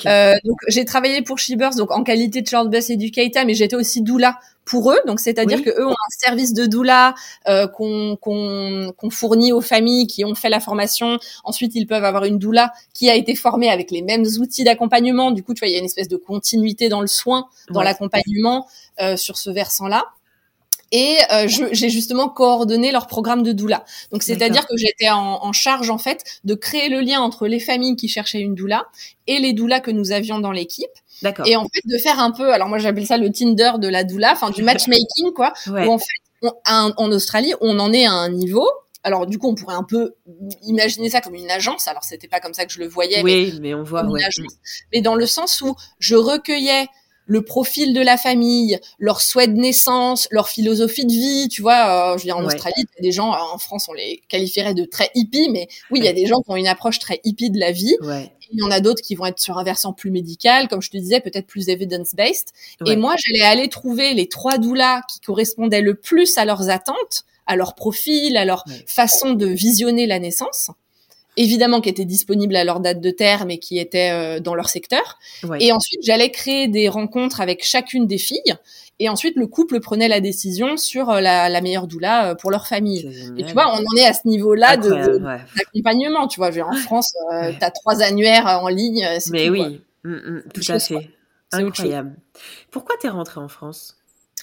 Euh, 0.06 0.34
donc 0.44 0.58
j'ai 0.68 0.84
travaillé 0.84 1.22
pour 1.22 1.38
Shebers 1.38 1.74
donc 1.76 1.90
en 1.90 2.02
qualité 2.02 2.42
de 2.42 2.46
childbirth 2.46 2.90
educator, 2.90 3.44
mais 3.46 3.54
j'étais 3.54 3.76
aussi 3.76 4.02
doula 4.02 4.38
pour 4.64 4.90
eux. 4.90 4.98
Donc 5.06 5.20
c'est-à-dire 5.20 5.62
que 5.62 5.70
eux 5.70 5.86
ont 5.86 5.90
un 5.90 6.10
service 6.18 6.52
de 6.52 6.66
doula 6.66 7.14
euh, 7.48 7.66
qu'on 7.66 8.16
qu'on 8.16 9.10
fournit 9.10 9.52
aux 9.52 9.60
familles 9.60 10.06
qui 10.06 10.24
ont 10.24 10.34
fait 10.34 10.48
la 10.48 10.60
formation. 10.60 11.18
Ensuite, 11.44 11.74
ils 11.74 11.86
peuvent 11.86 12.04
avoir 12.04 12.24
une 12.24 12.38
doula 12.38 12.72
qui 12.94 13.10
a 13.10 13.14
été 13.14 13.34
formée 13.34 13.70
avec 13.70 13.90
les 13.90 14.02
mêmes 14.02 14.24
outils 14.40 14.64
d'accompagnement. 14.64 15.30
Du 15.30 15.42
coup, 15.42 15.54
tu 15.54 15.60
vois, 15.60 15.68
il 15.68 15.72
y 15.72 15.76
a 15.76 15.78
une 15.78 15.84
espèce 15.84 16.08
de 16.08 16.16
continuité 16.16 16.88
dans 16.88 17.00
le 17.00 17.06
soin, 17.06 17.46
dans 17.70 17.82
l'accompagnement 17.82 18.66
euh, 19.00 19.16
sur 19.16 19.36
ce 19.36 19.50
versant-là 19.50 20.04
et 20.92 21.18
euh, 21.32 21.48
j'ai 21.48 21.90
justement 21.90 22.28
coordonné 22.28 22.92
leur 22.92 23.06
programme 23.06 23.42
de 23.42 23.52
doula. 23.52 23.84
Donc 24.12 24.22
c'est-à-dire 24.22 24.66
que 24.66 24.76
j'étais 24.76 25.10
en, 25.10 25.44
en, 25.44 25.52
charge 25.52 25.90
en 25.90 25.98
fait 25.98 26.22
de 26.44 26.54
créer 26.54 26.88
le 26.88 27.00
lien 27.00 27.20
entre 27.20 27.46
les 27.46 27.60
familles 27.60 27.96
qui 27.96 28.08
cherchaient 28.08 28.40
une 28.40 28.54
doula 28.54 28.86
et 29.26 29.38
les 29.38 29.52
doulas 29.52 29.80
que 29.80 29.90
nous 29.90 30.12
avions 30.12 30.38
dans 30.38 30.52
l'équipe. 30.52 30.90
D'accord. 31.22 31.46
Et 31.46 31.56
en 31.56 31.64
fait 31.64 31.82
de 31.84 31.98
faire 31.98 32.20
un 32.20 32.30
peu, 32.30 32.52
alors 32.52 32.68
moi 32.68 32.78
j'appelle 32.78 33.06
ça 33.06 33.16
le 33.16 33.30
Tinder 33.30 33.72
de 33.78 33.88
la 33.88 34.04
doula, 34.04 34.32
enfin 34.32 34.50
du 34.50 34.62
matchmaking 34.62 35.32
quoi. 35.34 35.52
Où 35.66 35.76
en 35.76 35.98
fait 35.98 36.50
en 36.66 37.12
Australie 37.12 37.54
on 37.60 37.78
en 37.78 37.92
est 37.92 38.06
à 38.06 38.12
un 38.12 38.28
niveau 38.28 38.68
alors 39.06 39.24
du 39.28 39.38
coup, 39.38 39.48
on 39.48 39.54
pourrait 39.54 39.76
un 39.76 39.84
peu 39.84 40.16
imaginer 40.62 41.08
ça 41.10 41.20
comme 41.20 41.36
une 41.36 41.48
agence. 41.48 41.86
Alors 41.86 42.02
c'était 42.02 42.26
pas 42.26 42.40
comme 42.40 42.54
ça 42.54 42.66
que 42.66 42.72
je 42.72 42.80
le 42.80 42.88
voyais. 42.88 43.22
Oui, 43.22 43.52
mais, 43.54 43.60
mais 43.60 43.74
on 43.74 43.84
voit. 43.84 44.04
Ouais. 44.04 44.20
Mais 44.92 45.00
dans 45.00 45.14
le 45.14 45.26
sens 45.26 45.60
où 45.60 45.76
je 46.00 46.16
recueillais 46.16 46.88
le 47.26 47.42
profil 47.42 47.92
de 47.92 48.00
la 48.00 48.16
famille, 48.16 48.78
leur 48.98 49.20
souhait 49.20 49.48
de 49.48 49.54
naissance, 49.54 50.28
leur 50.30 50.48
philosophie 50.48 51.04
de 51.04 51.12
vie. 51.12 51.48
Tu 51.48 51.60
vois, 51.60 52.12
euh, 52.12 52.16
je 52.16 52.22
veux 52.22 52.26
dire, 52.26 52.36
en 52.36 52.44
Australie, 52.44 52.74
il 52.78 52.96
y 52.96 53.00
a 53.00 53.02
des 53.02 53.12
gens, 53.12 53.32
euh, 53.32 53.38
en 53.52 53.58
France, 53.58 53.88
on 53.88 53.92
les 53.92 54.22
qualifierait 54.28 54.74
de 54.74 54.84
très 54.84 55.10
hippies, 55.14 55.50
mais 55.50 55.68
oui, 55.90 55.98
il 56.00 56.04
y 56.04 56.08
a 56.08 56.12
des 56.12 56.26
gens 56.26 56.40
qui 56.40 56.50
ont 56.50 56.56
une 56.56 56.68
approche 56.68 56.98
très 56.98 57.20
hippie 57.24 57.50
de 57.50 57.58
la 57.58 57.72
vie. 57.72 57.96
Il 58.52 58.60
y 58.60 58.62
en 58.62 58.70
a 58.70 58.78
d'autres 58.78 59.02
qui 59.02 59.16
vont 59.16 59.26
être 59.26 59.40
sur 59.40 59.58
un 59.58 59.64
versant 59.64 59.92
plus 59.92 60.12
médical, 60.12 60.68
comme 60.68 60.80
je 60.80 60.90
te 60.90 60.96
disais, 60.96 61.20
peut-être 61.20 61.48
plus 61.48 61.68
evidence-based. 61.68 62.48
Et 62.86 62.96
moi, 62.96 63.14
j'allais 63.18 63.44
aller 63.44 63.68
trouver 63.68 64.14
les 64.14 64.28
trois 64.28 64.58
doulas 64.58 65.02
qui 65.10 65.20
correspondaient 65.20 65.82
le 65.82 65.94
plus 65.94 66.38
à 66.38 66.44
leurs 66.44 66.70
attentes, 66.70 67.24
à 67.46 67.56
leur 67.56 67.74
profil, 67.74 68.36
à 68.36 68.44
leur 68.44 68.64
façon 68.86 69.32
de 69.32 69.46
visionner 69.46 70.06
la 70.06 70.20
naissance 70.20 70.70
évidemment 71.36 71.80
qui 71.80 71.88
étaient 71.88 72.04
disponibles 72.04 72.56
à 72.56 72.64
leur 72.64 72.80
date 72.80 73.00
de 73.00 73.10
terme 73.10 73.50
et 73.50 73.58
qui 73.58 73.78
étaient 73.78 74.10
euh, 74.10 74.40
dans 74.40 74.54
leur 74.54 74.68
secteur. 74.68 75.18
Et 75.60 75.72
ensuite, 75.72 76.00
j'allais 76.02 76.30
créer 76.30 76.68
des 76.68 76.88
rencontres 76.88 77.40
avec 77.40 77.64
chacune 77.64 78.06
des 78.06 78.18
filles. 78.18 78.56
Et 78.98 79.08
ensuite, 79.10 79.36
le 79.36 79.46
couple 79.46 79.80
prenait 79.80 80.08
la 80.08 80.20
décision 80.20 80.76
sur 80.78 81.10
euh, 81.10 81.20
la, 81.20 81.50
la, 81.50 81.60
meilleure 81.60 81.86
doula 81.86 82.30
euh, 82.30 82.34
pour 82.34 82.50
leur 82.50 82.66
famille. 82.66 83.06
Et 83.36 83.44
tu 83.44 83.52
vois, 83.52 83.68
on 83.74 83.84
en 83.84 83.96
est 83.96 84.06
à 84.06 84.14
ce 84.14 84.26
niveau-là 84.26 84.78
d'accompagnement. 84.78 86.26
Tu 86.28 86.40
vois, 86.40 86.50
en 86.66 86.72
France, 86.72 87.12
euh, 87.32 87.52
tu 87.52 87.62
as 87.64 87.70
trois 87.70 88.02
annuaires 88.02 88.46
en 88.46 88.68
ligne. 88.68 89.06
Mais 89.30 89.50
oui, 89.50 89.82
mm, 90.04 90.14
mm, 90.14 90.42
tout 90.54 90.72
à 90.72 90.78
fait. 90.78 91.10
Incroyable. 91.52 92.14
Pourquoi 92.70 92.96
t'es 93.00 93.08
rentrée 93.08 93.40
en 93.40 93.48
France? 93.48 93.96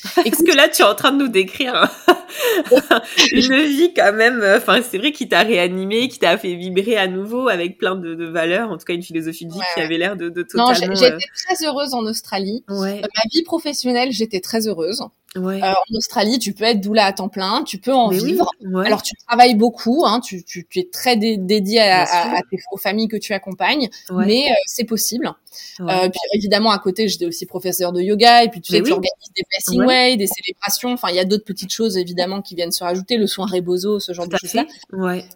Parce 0.15 0.43
que 0.43 0.55
là, 0.55 0.67
tu 0.67 0.81
es 0.81 0.85
en 0.85 0.95
train 0.95 1.11
de 1.11 1.17
nous 1.17 1.29
décrire 1.29 1.89
une 3.31 3.61
vie 3.63 3.93
quand 3.93 4.13
même. 4.13 4.43
Enfin, 4.57 4.81
c'est 4.81 4.97
vrai 4.97 5.11
qu'il 5.11 5.29
t'a 5.29 5.43
réanimé, 5.43 6.09
qui 6.09 6.19
t'a 6.19 6.37
fait 6.37 6.55
vibrer 6.55 6.97
à 6.97 7.07
nouveau 7.07 7.47
avec 7.47 7.77
plein 7.77 7.95
de, 7.95 8.25
valeurs, 8.25 8.69
en 8.69 8.77
tout 8.77 8.85
cas 8.85 8.93
une 8.93 9.03
philosophie 9.03 9.45
de 9.45 9.53
vie 9.53 9.59
qui 9.75 9.81
avait 9.81 9.97
l'air 9.97 10.15
de, 10.15 10.29
de 10.29 10.43
totalement. 10.43 10.69
Non, 10.69 10.73
j'étais 10.73 11.13
euh, 11.13 11.17
très 11.47 11.65
heureuse 11.65 11.93
en 11.93 12.05
Australie. 12.05 12.63
Euh, 12.69 12.75
ma 12.75 13.29
vie 13.31 13.43
professionnelle, 13.43 14.11
j'étais 14.11 14.41
très 14.41 14.67
heureuse. 14.67 15.01
Euh, 15.35 15.61
en 15.61 15.95
Australie, 15.95 16.39
tu 16.39 16.53
peux 16.53 16.63
être 16.65 16.81
doula 16.81 17.05
à 17.05 17.13
temps 17.13 17.29
plein, 17.29 17.63
tu 17.63 17.77
peux 17.77 17.93
en 17.93 18.09
vivre. 18.09 18.49
Alors 18.85 19.01
tu 19.01 19.13
travailles 19.27 19.55
beaucoup, 19.55 20.05
hein, 20.05 20.19
tu, 20.19 20.43
tu, 20.43 20.65
tu, 20.67 20.79
es 20.79 20.89
très 20.91 21.15
dédié 21.17 21.81
à, 21.81 22.03
à, 22.03 22.41
tes, 22.49 22.57
aux 22.71 22.77
familles 22.77 23.07
que 23.07 23.17
tu 23.17 23.33
accompagnes, 23.33 23.89
mais 24.11 24.45
euh, 24.49 24.53
c'est 24.65 24.85
possible. 24.85 25.33
Euh, 25.81 26.09
puis 26.09 26.19
évidemment 26.33 26.71
à 26.71 26.79
côté, 26.79 27.07
j'étais 27.07 27.25
aussi 27.25 27.45
professeur 27.45 27.91
de 27.91 28.01
yoga 28.01 28.43
et 28.43 28.49
puis 28.49 28.61
tu 28.61 28.71
sais, 28.71 28.81
tu 28.81 28.91
organises 28.91 29.31
des 29.35 29.43
blessing 29.49 29.83
way, 29.83 30.17
des 30.17 30.27
célébrations. 30.27 30.93
Enfin, 30.93 31.09
il 31.09 31.15
y 31.15 31.19
a 31.19 31.25
d'autres 31.25 31.45
petites 31.45 31.71
choses 31.71 31.97
évidemment 31.97 32.41
qui 32.41 32.55
viennent 32.55 32.71
se 32.71 32.83
rajouter, 32.83 33.17
le 33.17 33.27
soin 33.27 33.45
rebozo, 33.45 33.99
ce 33.99 34.13
genre 34.13 34.27
de 34.27 34.35
choses-là. 34.37 34.65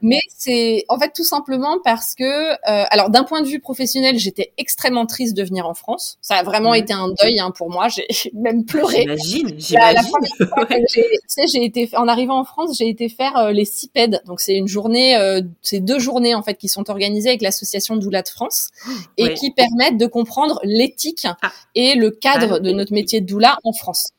Mais 0.02 0.20
c'est 0.36 0.86
en 0.90 1.00
fait 1.00 1.12
tout 1.16 1.24
simplement 1.24 1.78
parce 1.84 2.16
que, 2.16 2.52
euh, 2.52 2.86
alors 2.90 3.10
d'un 3.10 3.24
point 3.24 3.42
de 3.42 3.48
vue 3.48 3.60
professionnel, 3.60 4.18
j'étais 4.18 4.54
extrêmement 4.58 5.06
triste 5.06 5.36
de 5.36 5.44
venir 5.44 5.68
en 5.68 5.74
France. 5.74 6.18
Ça 6.22 6.36
a 6.36 6.44
vraiment 6.44 6.74
été 6.74 6.94
un 6.94 7.10
deuil 7.22 7.40
hein, 7.40 7.52
pour 7.52 7.70
moi. 7.70 7.88
J'ai 7.88 8.08
même 8.34 8.66
pleuré. 8.66 9.06
J'imagine. 9.18 9.60
j'ai 11.48 11.64
été 11.64 11.90
en 11.96 12.08
arrivant 12.08 12.40
en 12.40 12.44
France, 12.44 12.78
j'ai 12.78 12.90
été 12.90 13.10
faire 13.10 13.38
euh, 13.38 13.52
les 13.52 13.66
CIPED. 13.66 14.22
Donc 14.26 14.40
c'est 14.40 14.56
une 14.56 14.68
journée, 14.68 15.16
euh, 15.16 15.42
c'est 15.62 15.80
deux 15.80 16.00
journées 16.00 16.36
en 16.36 16.44
fait 16.44 16.56
qui 16.56 16.68
sont 16.68 16.90
organisées 16.90 17.30
avec 17.30 17.42
l'association 17.42 17.96
Doula 17.96 18.22
de 18.22 18.30
France 18.30 18.70
et 19.18 19.34
qui 19.34 19.52
permettent 19.52 19.98
de 19.98 20.08
comprendre 20.08 20.60
l'éthique 20.64 21.28
ah. 21.42 21.52
et 21.76 21.96
le 21.96 22.12
cadre 22.12 22.56
ah, 22.56 22.60
de 22.60 22.72
notre 22.72 22.94
métier 22.94 23.22
de 23.22 23.26
doula 23.26 23.58
en 23.64 23.74
France. 23.74 24.10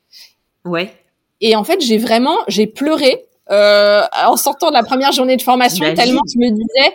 Ouais. 0.64 0.93
Et 1.41 1.55
en 1.55 1.64
fait, 1.64 1.81
j'ai 1.81 1.99
vraiment, 1.99 2.37
j'ai 2.49 2.66
pleuré 2.66 3.28
euh, 3.51 4.03
en 4.27 4.37
sortant 4.37 4.69
de 4.69 4.75
la 4.75 4.83
première 4.83 5.13
journée 5.13 5.37
de 5.37 5.43
formation, 5.43 5.85
tellement 5.95 6.23
je 6.33 6.39
me 6.39 6.51
disais 6.51 6.95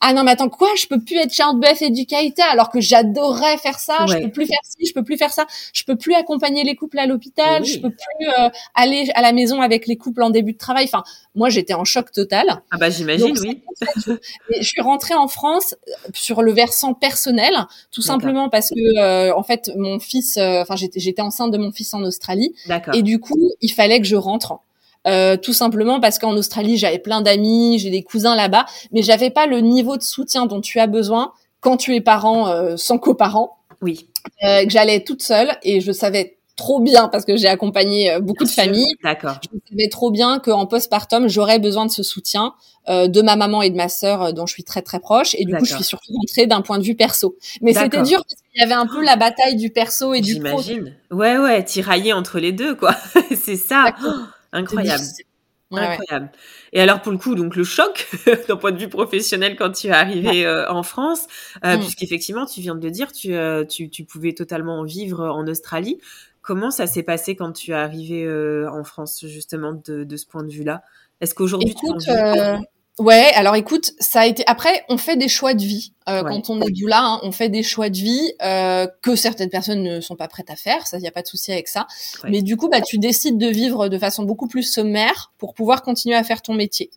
ah 0.00 0.12
non 0.12 0.24
mais 0.24 0.32
attends 0.32 0.48
quoi, 0.48 0.68
je 0.76 0.86
peux 0.86 1.00
plus 1.00 1.16
être 1.16 1.32
childbirth 1.32 1.82
educator 1.82 2.46
alors 2.50 2.70
que 2.70 2.80
j'adorais 2.80 3.58
faire 3.58 3.78
ça, 3.78 4.06
je 4.06 4.16
peux 4.18 4.30
plus 4.30 4.46
faire 4.46 4.60
ci, 4.62 4.86
je 4.86 4.92
peux 4.92 5.02
plus 5.02 5.16
faire 5.16 5.32
ça, 5.32 5.46
je 5.72 5.84
peux 5.84 5.96
plus 5.96 6.14
accompagner 6.14 6.64
les 6.64 6.76
couples 6.76 6.98
à 6.98 7.06
l'hôpital, 7.06 7.64
je 7.64 7.78
peux 7.78 7.90
plus 7.90 8.28
euh, 8.38 8.48
aller 8.74 9.10
à 9.14 9.22
la 9.22 9.32
maison 9.32 9.60
avec 9.60 9.86
les 9.86 9.96
couples 9.96 10.22
en 10.22 10.30
début 10.30 10.52
de 10.52 10.58
travail. 10.58 10.84
Enfin, 10.84 11.04
moi 11.34 11.50
j'étais 11.50 11.74
en 11.74 11.84
choc 11.84 12.10
total. 12.12 12.62
Ah 12.70 12.78
bah 12.78 12.90
j'imagine 12.90 13.34
oui. 13.40 13.62
Je 14.58 14.66
suis 14.66 14.80
rentrée 14.80 15.14
en 15.14 15.28
France 15.28 15.74
euh, 15.88 15.92
sur 16.14 16.42
le 16.42 16.52
versant 16.52 16.94
personnel, 16.94 17.54
tout 17.92 18.02
simplement 18.02 18.48
parce 18.48 18.70
que 18.70 18.98
euh, 18.98 19.34
en 19.36 19.42
fait 19.42 19.70
mon 19.76 19.98
fils, 19.98 20.38
enfin 20.38 20.76
j'étais 20.76 21.00
j'étais 21.00 21.22
enceinte 21.22 21.52
de 21.52 21.58
mon 21.58 21.72
fils 21.72 21.92
en 21.94 22.02
Australie 22.02 22.54
et 22.94 23.02
du 23.02 23.20
coup 23.20 23.50
il 23.60 23.72
fallait 23.72 24.00
que 24.00 24.06
je 24.06 24.16
rentre. 24.16 24.58
Euh, 25.06 25.36
tout 25.36 25.52
simplement 25.52 26.00
parce 26.00 26.18
qu'en 26.18 26.36
Australie, 26.36 26.76
j'avais 26.76 26.98
plein 26.98 27.20
d'amis, 27.20 27.78
j'ai 27.78 27.90
des 27.90 28.02
cousins 28.02 28.34
là-bas, 28.34 28.66
mais 28.92 29.02
j'avais 29.02 29.30
pas 29.30 29.46
le 29.46 29.60
niveau 29.60 29.96
de 29.96 30.02
soutien 30.02 30.46
dont 30.46 30.60
tu 30.60 30.80
as 30.80 30.86
besoin 30.86 31.32
quand 31.66 31.76
tu 31.76 31.96
es 31.96 32.00
parent 32.00 32.48
euh, 32.48 32.76
sans 32.76 32.98
coparent. 32.98 33.58
Oui. 33.82 34.08
Euh, 34.44 34.64
que 34.64 34.70
j'allais 34.70 35.02
toute 35.02 35.20
seule 35.20 35.56
et 35.64 35.80
je 35.80 35.90
savais 35.90 36.38
trop 36.54 36.80
bien 36.80 37.08
parce 37.08 37.24
que 37.24 37.36
j'ai 37.36 37.48
accompagné 37.48 38.10
euh, 38.10 38.20
beaucoup 38.20 38.44
de 38.44 38.48
familles. 38.48 38.94
D'accord. 39.02 39.34
Je 39.42 39.58
savais 39.70 39.88
trop 39.88 40.12
bien 40.12 40.38
qu'en 40.38 40.66
postpartum, 40.66 41.28
j'aurais 41.28 41.58
besoin 41.58 41.84
de 41.84 41.90
ce 41.90 42.04
soutien 42.04 42.54
de 42.88 43.20
ma 43.20 43.34
maman 43.34 43.62
et 43.62 43.70
de 43.70 43.74
ma 43.74 43.88
sœur 43.88 44.32
dont 44.32 44.46
je 44.46 44.52
suis 44.52 44.62
très 44.62 44.80
très 44.80 45.00
proche 45.00 45.34
et 45.34 45.44
du 45.44 45.56
coup, 45.56 45.64
je 45.64 45.74
suis 45.74 45.82
surtout 45.82 46.12
rentrée 46.12 46.46
d'un 46.46 46.60
point 46.60 46.78
de 46.78 46.84
vue 46.84 46.94
perso. 46.94 47.36
Mais 47.60 47.74
c'était 47.74 48.02
dur 48.02 48.22
parce 48.22 48.40
qu'il 48.42 48.60
y 48.60 48.64
avait 48.64 48.74
un 48.74 48.86
peu 48.86 49.02
la 49.02 49.16
bataille 49.16 49.56
du 49.56 49.70
perso 49.70 50.14
et 50.14 50.20
du 50.20 50.38
pro. 50.38 50.62
J'imagine. 50.62 50.94
Ouais 51.10 51.36
ouais, 51.36 51.64
tiraillé 51.64 52.12
entre 52.12 52.38
les 52.38 52.52
deux 52.52 52.76
quoi. 52.76 52.94
C'est 53.34 53.56
ça. 53.56 53.92
Incroyable. 54.52 55.04
Incroyable. 55.72 56.30
Et 56.72 56.80
alors 56.80 57.02
pour 57.02 57.12
le 57.12 57.18
coup, 57.18 57.34
donc 57.34 57.56
le 57.56 57.64
choc 57.64 58.08
d'un 58.48 58.56
point 58.56 58.72
de 58.72 58.78
vue 58.78 58.88
professionnel 58.88 59.56
quand 59.56 59.72
tu 59.72 59.88
es 59.88 59.90
arrivé 59.90 60.46
euh, 60.46 60.70
en 60.70 60.82
France, 60.82 61.26
euh, 61.64 61.76
mm. 61.76 61.80
puisqu'effectivement 61.80 62.46
tu 62.46 62.60
viens 62.60 62.76
de 62.76 62.84
le 62.84 62.90
dire, 62.90 63.12
tu, 63.12 63.34
euh, 63.34 63.64
tu, 63.64 63.90
tu, 63.90 64.04
pouvais 64.04 64.32
totalement 64.32 64.84
vivre 64.84 65.24
en 65.24 65.46
Australie. 65.46 65.98
Comment 66.40 66.70
ça 66.70 66.86
s'est 66.86 67.02
passé 67.02 67.34
quand 67.34 67.52
tu 67.52 67.72
es 67.72 67.74
arrivé 67.74 68.24
euh, 68.24 68.70
en 68.70 68.84
France 68.84 69.24
justement 69.26 69.72
de, 69.72 70.04
de 70.04 70.16
ce 70.16 70.26
point 70.26 70.44
de 70.44 70.52
vue-là? 70.52 70.82
Est-ce 71.20 71.34
qu'aujourd'hui 71.34 71.74
tu 71.74 71.86
Ouais, 72.98 73.30
alors 73.34 73.56
écoute, 73.56 73.92
ça 73.98 74.20
a 74.20 74.26
été. 74.26 74.42
Après, 74.46 74.84
on 74.88 74.96
fait 74.96 75.16
des 75.16 75.28
choix 75.28 75.52
de 75.52 75.60
vie 75.60 75.92
euh, 76.08 76.22
quand 76.22 76.48
on 76.48 76.62
est 76.62 76.70
doula. 76.70 77.02
Hein, 77.02 77.20
on 77.24 77.30
fait 77.30 77.50
des 77.50 77.62
choix 77.62 77.90
de 77.90 77.96
vie 77.96 78.32
euh, 78.42 78.86
que 79.02 79.16
certaines 79.16 79.50
personnes 79.50 79.82
ne 79.82 80.00
sont 80.00 80.16
pas 80.16 80.28
prêtes 80.28 80.48
à 80.48 80.56
faire. 80.56 80.86
Ça, 80.86 80.96
il 80.96 81.04
y 81.04 81.06
a 81.06 81.10
pas 81.10 81.20
de 81.20 81.26
souci 81.26 81.52
avec 81.52 81.68
ça. 81.68 81.86
Mais 82.24 82.40
du 82.40 82.56
coup, 82.56 82.70
bah, 82.70 82.80
tu 82.80 82.96
décides 82.96 83.36
de 83.36 83.48
vivre 83.48 83.88
de 83.88 83.98
façon 83.98 84.22
beaucoup 84.22 84.48
plus 84.48 84.62
sommaire 84.62 85.32
pour 85.36 85.52
pouvoir 85.52 85.82
continuer 85.82 86.16
à 86.16 86.24
faire 86.24 86.40
ton 86.40 86.54
métier. 86.54 86.88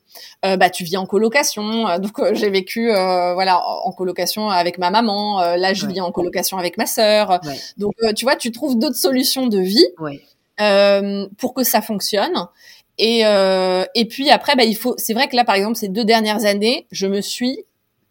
Euh, 0.46 0.56
bah, 0.56 0.70
tu 0.70 0.86
vis 0.86 0.96
en 0.96 1.06
colocation. 1.06 1.90
Euh, 1.90 1.98
donc, 1.98 2.18
euh, 2.20 2.34
j'ai 2.34 2.50
vécu, 2.50 2.92
euh, 2.92 3.34
voilà, 3.34 3.62
en 3.62 3.92
colocation 3.92 4.50
avec 4.50 4.78
ma 4.78 4.92
maman. 4.92 5.42
là, 5.58 5.74
je 5.74 5.86
vis 5.86 6.00
en 6.00 6.14
colocation 6.14 6.58
avec 6.58 6.78
ma 6.78 6.86
sœur. 6.86 7.42
Donc, 7.78 7.94
tu 8.16 8.24
vois, 8.24 8.38
tu 8.38 8.54
trouves 8.54 8.80
d'autres 8.80 8.96
solutions 8.96 9.48
de 9.48 9.60
vie 9.60 9.88
pour 11.38 11.54
que 11.54 11.64
ça 11.64 11.82
fonctionne. 11.82 12.48
Et, 13.00 13.26
euh, 13.26 13.86
et 13.96 14.06
puis 14.06 14.30
après, 14.30 14.56
bah, 14.56 14.64
il 14.64 14.76
faut. 14.76 14.94
C'est 14.98 15.14
vrai 15.14 15.28
que 15.28 15.36
là, 15.36 15.44
par 15.44 15.56
exemple, 15.56 15.76
ces 15.76 15.88
deux 15.88 16.06
dernières 16.06 16.46
années, 16.46 16.86
je 16.92 17.08
me 17.08 17.22
suis 17.22 17.66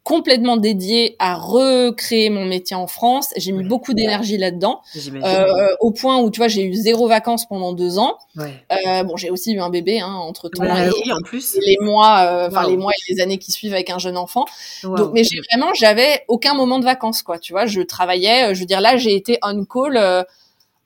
complètement 0.08 0.56
dédiée 0.56 1.16
à 1.18 1.34
recréer 1.34 2.30
mon 2.30 2.46
métier 2.46 2.74
en 2.74 2.86
France. 2.86 3.28
J'ai 3.36 3.52
mis 3.52 3.62
beaucoup 3.62 3.92
d'énergie 3.92 4.38
là-dedans, 4.38 4.80
euh, 5.22 5.76
au 5.80 5.90
point 5.90 6.18
où 6.22 6.30
tu 6.30 6.38
vois, 6.38 6.48
j'ai 6.48 6.64
eu 6.64 6.72
zéro 6.72 7.08
vacances 7.08 7.46
pendant 7.46 7.74
deux 7.74 7.98
ans. 7.98 8.16
Ouais. 8.34 8.54
Euh, 8.72 9.02
bon, 9.02 9.18
j'ai 9.18 9.28
aussi 9.28 9.52
eu 9.52 9.60
un 9.60 9.68
bébé 9.68 10.00
hein, 10.00 10.14
entre 10.14 10.48
temps 10.48 10.64
et, 10.64 10.88
oui, 10.88 11.12
en 11.12 11.20
plus. 11.20 11.58
les 11.60 11.76
mois, 11.82 12.20
euh, 12.20 12.48
enfin 12.48 12.66
les 12.66 12.78
mois 12.78 12.92
et 12.92 13.12
les 13.12 13.20
années 13.20 13.36
qui 13.36 13.52
suivent 13.52 13.74
avec 13.74 13.90
un 13.90 13.98
jeune 13.98 14.16
enfant. 14.16 14.46
Donc, 14.82 15.12
mais 15.12 15.24
j'ai 15.24 15.40
vraiment, 15.50 15.74
j'avais 15.74 16.24
aucun 16.28 16.54
moment 16.54 16.78
de 16.78 16.84
vacances, 16.84 17.22
quoi. 17.22 17.38
Tu 17.38 17.52
vois, 17.52 17.66
je 17.66 17.82
travaillais. 17.82 18.54
Je 18.54 18.60
veux 18.60 18.66
dire, 18.66 18.80
là, 18.80 18.96
j'ai 18.96 19.14
été 19.14 19.38
on 19.42 19.66
call 19.66 19.98
euh, 19.98 20.22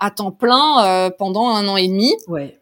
à 0.00 0.10
temps 0.10 0.32
plein 0.32 1.12
pendant 1.16 1.46
un 1.46 1.68
an 1.68 1.76
et 1.76 1.86
demi. 1.86 2.12
Ouais. 2.26 2.58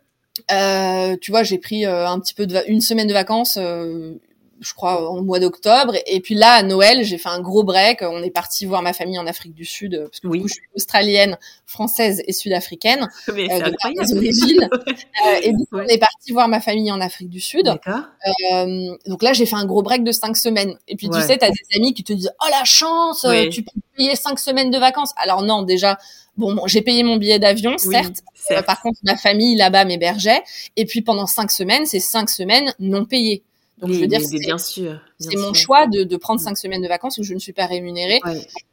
Euh, 0.51 1.17
tu 1.21 1.31
vois, 1.31 1.43
j'ai 1.43 1.59
pris 1.59 1.87
euh, 1.87 2.09
un 2.09 2.21
petit 2.21 2.35
peu 2.35 2.47
de 2.47 2.59
une 2.69 2.81
semaine 2.81 3.07
de 3.07 3.13
vacances, 3.13 3.59
euh, 3.61 4.15
je 4.61 4.75
crois 4.75 5.11
au 5.11 5.23
mois 5.23 5.41
d'octobre, 5.41 5.95
et, 6.07 6.21
puis 6.21 6.35
là 6.35 6.53
à 6.53 6.63
Noël, 6.63 7.03
j'ai 7.03 7.17
fait 7.17 7.31
un 7.31 7.41
gros 7.41 7.63
break. 7.65 8.03
On 8.03 8.23
est 8.23 8.31
parti 8.31 8.67
voir 8.67 8.83
ma 8.83 8.93
famille 8.93 9.19
en 9.19 9.27
Afrique 9.27 9.55
du 9.55 9.65
Sud 9.65 9.99
parce 10.05 10.21
que 10.21 10.29
du 10.29 10.43
coup, 10.43 10.49
je 10.49 10.55
suis 10.55 10.63
australienne, 10.77 11.39
française 11.65 12.23
et 12.27 12.33
sud-africaine 12.33 13.09
Mais 13.35 13.51
euh, 13.51 13.71
de 13.71 14.17
origines. 14.17 14.69
et 15.43 15.53
du 15.53 15.65
coup, 15.67 15.79
on 15.79 15.87
est 15.87 15.99
parti 15.99 16.33
voir 16.33 16.49
ma 16.49 16.61
famille 16.61 16.93
en 16.93 17.01
Afrique 17.01 17.31
du 17.31 17.41
Sud. 17.41 17.65
donc 17.65 19.23
là, 19.23 19.33
j'ai 19.33 19.47
fait 19.47 19.57
un 19.57 19.65
gros 19.65 19.83
break 19.83 20.05
de 20.05 20.13
cinq 20.13 20.37
semaines. 20.37 20.77
Et 20.89 20.97
puis 20.97 21.09
tu 21.09 21.21
sais, 21.23 21.39
t'as 21.39 21.49
des 21.49 21.77
amis 21.77 21.95
qui 21.95 22.05
te 22.05 22.13
disent 22.13 22.33
oh 22.43 22.49
la 22.51 22.65
chance, 22.65 23.27
tu 23.51 23.63
peux 23.63 23.81
payer 23.97 24.15
cinq 24.15 24.39
semaines 24.39 24.71
de 24.71 24.79
vacances. 24.79 25.13
Alors 25.17 25.43
non, 25.43 25.63
déjà 25.63 25.97
Bon, 26.41 26.67
j'ai 26.67 26.81
payé 26.81 27.03
mon 27.03 27.17
billet 27.17 27.39
d'avion, 27.39 27.77
certes. 27.77 28.23
Euh, 28.51 28.63
par 28.63 28.81
contre, 28.81 28.99
ma 29.05 29.17
famille 29.17 29.57
là-bas 29.57 29.85
m'hébergeait. 29.85 30.43
Et 30.77 30.87
puis 30.87 31.03
pendant 31.03 31.27
cinq 31.27 31.51
semaines, 31.51 31.85
c'est 31.85 32.01
cinq 32.01 32.31
semaines 32.31 32.73
non 32.79 33.05
payées. 33.05 33.43
Donc, 33.79 33.93
je 33.93 34.01
veux 34.01 34.07
dire, 34.07 34.21
c'est 34.23 34.39
bien 34.39 34.59
sûr. 34.59 35.01
C'est 35.19 35.37
mon 35.37 35.55
choix 35.55 35.87
de, 35.87 36.03
de 36.03 36.17
prendre 36.17 36.41
cinq 36.41 36.57
semaines 36.57 36.83
de 36.83 36.89
vacances 36.89 37.19
où 37.19 37.23
je 37.23 37.35
ne 37.35 37.39
suis 37.39 37.53
pas 37.53 37.67
rémunérée. 37.67 38.21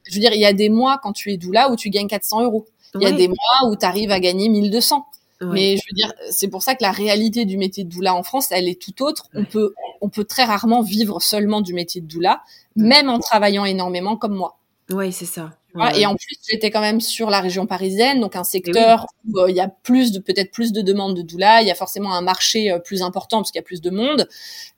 Je 0.04 0.16
veux 0.16 0.20
dire, 0.22 0.34
il 0.34 0.40
y 0.40 0.46
a 0.46 0.54
des 0.54 0.70
mois 0.70 0.98
quand 1.02 1.14
tu 1.14 1.32
es 1.32 1.38
doula 1.38 1.70
où 1.70 1.76
tu 1.76 1.90
gagnes 1.90 2.08
400 2.08 2.44
euros. 2.44 2.66
Il 2.96 3.02
y 3.02 3.06
a 3.06 3.12
des 3.12 3.28
mois 3.28 3.70
où 3.70 3.76
tu 3.76 3.86
arrives 3.86 4.12
à 4.12 4.20
gagner 4.20 4.48
1200. 4.50 5.06
Mais 5.42 5.78
je 5.78 5.82
veux 5.90 5.96
dire, 5.96 6.14
c'est 6.32 6.48
pour 6.48 6.64
ça 6.64 6.74
que 6.74 6.84
la 6.84 6.92
réalité 6.92 7.46
du 7.46 7.58
métier 7.58 7.84
de 7.84 7.90
doula 7.90 8.16
en 8.16 8.24
France, 8.24 8.48
elle 8.52 8.68
est 8.68 8.82
tout 8.82 9.04
autre. 9.04 9.28
On 9.34 9.44
peut, 9.44 9.74
on 10.02 10.10
peut 10.10 10.24
très 10.24 10.46
rarement 10.46 10.82
vivre 10.82 11.22
seulement 11.22 11.62
du 11.62 11.74
métier 11.74 12.02
de 12.02 12.08
doula, 12.08 12.42
même 12.76 13.10
en 13.10 13.20
travaillant 13.20 13.66
énormément 13.66 14.16
comme 14.18 14.34
moi. 14.36 14.58
Oui, 14.92 15.12
c'est 15.12 15.26
ça. 15.26 15.52
Et 15.96 16.06
en 16.06 16.16
plus, 16.16 16.36
j'étais 16.50 16.72
quand 16.72 16.82
même 16.82 17.02
sur 17.02 17.30
la 17.30 17.42
région 17.42 17.66
parisienne, 17.66 18.20
donc 18.20 18.36
un 18.36 18.44
secteur 18.44 19.06
où 19.28 19.40
euh, 19.40 19.50
il 19.50 19.56
y 19.56 19.60
a 19.60 19.68
plus 19.68 20.12
de 20.12 20.20
peut-être 20.20 20.52
plus 20.52 20.72
de 20.72 20.82
demandes 20.82 21.16
de 21.16 21.22
doula, 21.22 21.62
il 21.62 21.68
y 21.68 21.72
a 21.72 21.76
forcément 21.76 22.14
un 22.14 22.22
marché 22.22 22.72
euh, 22.72 22.80
plus 22.80 23.02
important 23.02 23.38
parce 23.38 23.52
qu'il 23.52 23.60
y 23.60 23.64
a 23.64 23.66
plus 23.66 23.82
de 23.82 23.90
monde. 23.90 24.28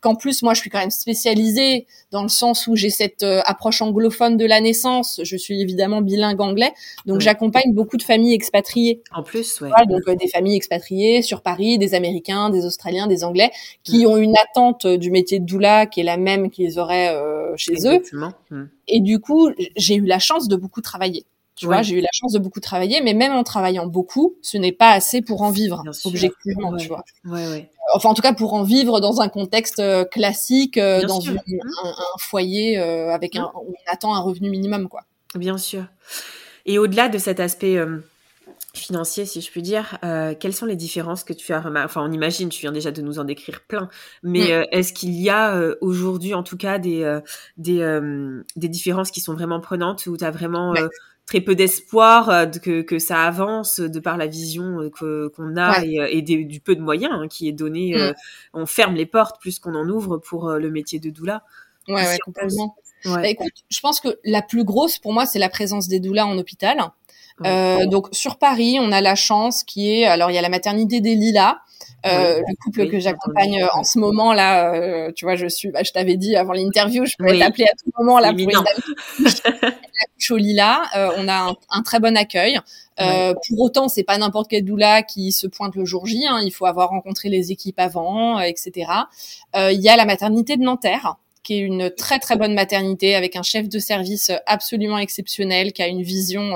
Qu'en 0.02 0.16
plus, 0.16 0.42
moi, 0.42 0.54
je 0.54 0.62
suis 0.62 0.70
quand 0.70 0.80
même 0.80 0.92
spécialisée 0.92 1.86
dans 2.12 2.24
le 2.24 2.30
sens 2.30 2.68
où 2.68 2.76
j'ai 2.76 2.90
cette 2.90 3.24
euh, 3.24 3.42
approche 3.46 3.82
anglophone 3.82 4.38
de 4.38 4.46
la 4.46 4.62
naissance. 4.62 5.22
Je 5.24 5.38
suis 5.38 5.62
évidemment 5.62 6.02
bilingue 6.02 6.42
anglais, 6.42 6.74
donc 7.06 7.22
j'accompagne 7.22 7.74
beaucoup 7.74 7.98
de 7.98 8.04
familles 8.04 8.34
expatriées. 8.34 9.02
En 9.14 9.24
plus, 9.24 9.62
ouais. 9.62 9.70
donc 9.88 10.10
des 10.18 10.28
familles 10.28 10.56
expatriées 10.56 11.22
sur 11.22 11.42
Paris, 11.42 11.78
des 11.78 11.96
Américains, 11.96 12.50
des 12.50 12.66
Australiens, 12.66 13.08
des 13.08 13.24
Anglais, 13.24 13.52
qui 13.84 14.06
ont 14.06 14.18
une 14.18 14.36
attente 14.38 14.88
du 14.88 15.12
métier 15.12 15.40
de 15.40 15.46
doula 15.46 15.86
qui 15.86 16.02
est 16.02 16.04
la 16.04 16.18
même 16.18 16.50
qu'ils 16.50 16.80
auraient 16.80 17.16
chez 17.56 17.74
Exactement. 17.74 18.34
eux. 18.52 18.56
Hmm. 18.56 18.70
Et 18.88 19.00
du 19.00 19.20
coup, 19.20 19.50
j'ai 19.76 19.96
eu 19.96 20.06
la 20.06 20.20
chance 20.20 20.48
de 20.48 20.56
beaucoup 20.56 20.82
travailler. 20.82 21.26
Tu 21.60 21.66
vois, 21.66 21.82
j'ai 21.82 21.98
eu 21.98 22.02
la 22.02 22.10
chance 22.14 22.32
de 22.32 22.40
beaucoup 22.40 22.62
travailler, 22.62 23.02
mais 23.02 23.14
même 23.14 23.34
en 23.34 23.44
travaillant 23.44 23.86
beaucoup, 23.86 24.36
ce 24.42 24.58
n'est 24.58 24.72
pas 24.72 24.92
assez 24.92 25.22
pour 25.22 25.42
en 25.42 25.52
vivre, 25.52 25.84
objectivement, 26.06 26.74
tu 26.78 26.88
vois. 26.88 27.04
Ouais. 27.26 27.70
Enfin, 27.94 28.10
en 28.10 28.14
tout 28.14 28.22
cas, 28.22 28.34
pour 28.34 28.54
en 28.54 28.64
vivre 28.64 29.02
dans 29.02 29.20
un 29.20 29.28
contexte 29.28 29.80
euh, 29.80 30.06
classique, 30.06 30.78
euh, 30.78 31.02
dans 31.02 31.20
une, 31.20 31.38
un, 31.38 31.90
un, 31.90 32.18
foyer 32.18 32.80
euh, 32.80 33.10
avec 33.10 33.36
un, 33.36 33.52
on 33.56 33.74
attend 33.92 34.16
un 34.16 34.22
revenu 34.22 34.50
minimum, 34.50 34.88
quoi. 34.88 35.02
Bien 35.36 35.58
sûr. 35.58 35.84
Et 36.66 36.78
au-delà 36.78 37.10
de 37.10 37.18
cet 37.18 37.42
aspect 37.42 37.78
financier, 38.74 39.26
si 39.26 39.42
je 39.42 39.50
puis 39.50 39.62
dire, 39.62 39.98
euh, 40.04 40.36
quelles 40.40 40.54
sont 40.54 40.66
les 40.66 40.76
différences 40.76 41.24
que 41.24 41.34
tu 41.34 41.54
as 41.54 41.60
remarquées 41.60 41.86
Enfin, 41.86 42.08
on 42.08 42.12
imagine, 42.12 42.50
tu 42.50 42.62
viens 42.62 42.72
déjà 42.72 42.92
de 42.92 43.02
nous 43.02 43.20
en 43.20 43.24
décrire 43.24 43.62
plein, 43.62 43.90
mais 44.22 44.52
euh, 44.52 44.64
est-ce 44.72 44.94
qu'il 44.94 45.12
y 45.12 45.30
a 45.30 45.56
euh, 45.56 45.76
aujourd'hui, 45.82 46.34
en 46.34 46.44
tout 46.44 46.58
cas, 46.58 46.78
des, 46.78 47.20
des, 47.58 48.00
des 48.56 48.68
différences 48.68 49.12
qui 49.12 49.22
sont 49.22 49.34
vraiment 49.34 49.60
prenantes, 49.60 50.06
où 50.06 50.18
tu 50.18 50.24
as 50.24 50.32
vraiment 50.32 50.74
très 51.26 51.42
peu 51.42 51.56
d'espoir 51.56 52.50
que, 52.62 52.82
que 52.82 52.98
ça 53.00 53.24
avance 53.24 53.80
de 53.80 54.00
par 54.00 54.18
la 54.18 54.28
vision 54.28 54.90
qu'on 55.00 55.58
a 55.58 55.84
et, 55.84 56.22
du 56.22 56.60
peu 56.60 56.76
de 56.76 56.82
moyens 56.82 57.14
hein, 57.14 57.28
qui 57.28 57.48
est 57.48 57.54
donné. 57.54 57.96
Mm. 57.96 58.14
on 58.54 58.66
ferme 58.66 58.96
les 58.96 59.06
portes 59.06 59.40
plus 59.40 59.60
qu'on 59.60 59.76
en 59.76 59.88
ouvre 59.90 60.18
pour 60.18 60.52
le 60.52 60.70
métier 60.70 61.00
de 61.00 61.10
doula. 61.10 61.44
Ouais, 61.88 61.96
ouais 61.96 62.18
complètement. 62.24 62.76
Bah, 63.06 63.28
écoute, 63.28 63.54
je 63.70 63.80
pense 63.80 64.00
que 64.00 64.20
la 64.26 64.42
plus 64.42 64.64
grosse 64.64 65.00
pour 65.00 65.14
moi, 65.14 65.26
c'est 65.26 65.40
la 65.40 65.50
présence 65.50 65.88
des 65.88 66.00
doulas 66.00 66.26
en 66.26 66.38
hôpital. 66.38 66.92
Euh, 67.46 67.86
donc 67.86 68.08
sur 68.12 68.38
Paris, 68.38 68.78
on 68.82 68.92
a 68.92 69.02
la 69.02 69.16
chance 69.16 69.64
qui 69.64 69.92
est, 69.92 70.06
alors 70.06 70.32
il 70.32 70.36
y 70.36 70.38
a 70.38 70.42
la 70.42 70.50
maternité 70.50 71.02
des 71.02 71.16
Lilas, 71.16 71.58
euh, 72.06 72.40
le 72.48 72.56
couple 72.64 72.88
que 72.90 73.00
j'accompagne 73.00 73.62
euh, 73.62 73.68
en 73.74 73.84
ce 73.84 74.00
moment 74.00 74.34
là, 74.34 74.74
euh, 74.74 75.12
tu 75.14 75.26
vois, 75.26 75.36
je 75.36 75.48
suis, 75.48 75.70
bah, 75.70 75.84
je 75.84 75.92
t'avais 75.92 76.16
dit 76.16 76.36
avant 76.36 76.54
l'interview, 76.54 77.06
je 77.06 77.16
peux 77.18 77.38
t'appeler 77.38 77.66
à 77.66 77.76
tout 77.76 77.92
moment 77.98 78.20
là 78.20 78.32
pour 78.32 78.40
une 78.40 79.26
au 80.32 80.38
Lila. 80.38 80.84
Euh, 80.96 81.10
on 81.18 81.28
a 81.28 81.50
un, 81.50 81.56
un, 81.70 81.82
très 81.82 82.00
bon 82.00 82.16
accueil. 82.16 82.60
Euh, 83.02 83.34
pour 83.48 83.62
autant, 83.62 83.88
c'est 83.88 84.04
pas 84.04 84.18
n'importe 84.18 84.50
quel 84.50 84.64
doula 84.64 85.02
qui 85.04 85.32
se 85.32 85.48
pointe 85.48 85.76
le 85.76 85.86
jour 85.86 86.06
J. 86.06 86.26
Hein. 86.28 86.40
Il 86.44 86.52
faut 86.52 86.66
avoir 86.66 86.90
rencontré 86.90 87.30
les 87.30 87.52
équipes 87.52 87.80
avant, 87.80 88.40
etc. 88.40 88.92
Il 89.56 89.82
y 89.82 89.90
a 89.90 89.96
la 89.96 90.06
maternité 90.06 90.58
de 90.58 90.64
Nanterre 90.64 91.16
qui 91.42 91.56
est 91.56 91.60
une 91.60 91.90
très 91.90 92.20
très 92.20 92.36
bonne 92.36 92.54
maternité 92.54 93.16
avec 93.16 93.36
un 93.36 93.42
chef 93.42 93.70
de 93.70 93.80
service 93.80 94.32
absolument 94.46 95.00
exceptionnel, 95.00 95.74
qui 95.74 95.82
a 95.82 95.88
une 95.88 96.04
vision 96.04 96.54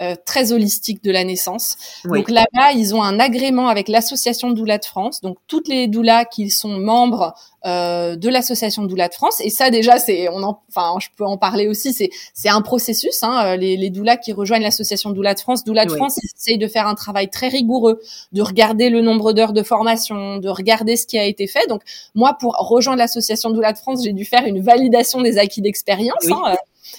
euh, 0.00 0.10
euh, 0.10 0.14
très 0.24 0.52
holistique 0.52 1.02
de 1.04 1.10
la 1.10 1.24
naissance. 1.24 1.76
Donc 2.04 2.30
là-bas, 2.30 2.72
ils 2.72 2.94
ont 2.94 3.02
un 3.02 3.18
agrément 3.20 3.68
avec 3.68 3.88
l'association 3.88 4.50
Doula 4.50 4.78
de 4.78 4.84
France. 4.84 5.20
Donc 5.20 5.38
toutes 5.46 5.68
les 5.68 5.88
doulas 5.88 6.24
qui 6.24 6.50
sont 6.50 6.78
membres 6.78 7.34
euh, 7.66 8.16
de 8.16 8.28
l'association 8.28 8.84
Doula 8.84 9.08
de 9.08 9.14
France. 9.14 9.40
Et 9.40 9.50
ça 9.50 9.70
déjà, 9.70 9.98
c'est, 9.98 10.28
on 10.28 10.42
en, 10.42 10.60
enfin, 10.68 10.94
je 11.00 11.08
peux 11.16 11.24
en 11.24 11.36
parler 11.36 11.68
aussi. 11.68 11.92
C'est, 11.92 12.10
c'est 12.34 12.48
un 12.48 12.62
processus. 12.62 13.22
Hein, 13.22 13.42
euh, 13.44 13.56
les, 13.56 13.76
les 13.76 13.90
doulas 13.90 14.16
qui 14.16 14.32
rejoignent 14.32 14.62
l'association 14.62 15.10
Doula 15.10 15.34
de 15.34 15.40
France, 15.40 15.64
Doula 15.64 15.84
de 15.84 15.90
France, 15.90 16.18
ils 16.22 16.30
essayent 16.36 16.58
de 16.58 16.68
faire 16.68 16.86
un 16.86 16.94
travail 16.94 17.28
très 17.28 17.48
rigoureux, 17.48 18.00
de 18.32 18.42
regarder 18.42 18.88
le 18.90 19.02
nombre 19.02 19.32
d'heures 19.32 19.52
de 19.52 19.62
formation, 19.62 20.38
de 20.38 20.48
regarder 20.48 20.96
ce 20.96 21.06
qui 21.06 21.18
a 21.18 21.24
été 21.24 21.46
fait. 21.46 21.66
Donc 21.68 21.82
moi, 22.14 22.36
pour 22.40 22.54
rejoindre 22.54 22.98
l'association 22.98 23.50
Doula 23.50 23.72
de 23.72 23.78
France, 23.78 24.02
j'ai 24.04 24.12
dû 24.12 24.24
faire 24.24 24.44
une 24.46 24.60
validation 24.60 25.20
des 25.20 25.38
acquis 25.38 25.60
d'expérience. 25.60 26.26
Hein, 26.30 26.56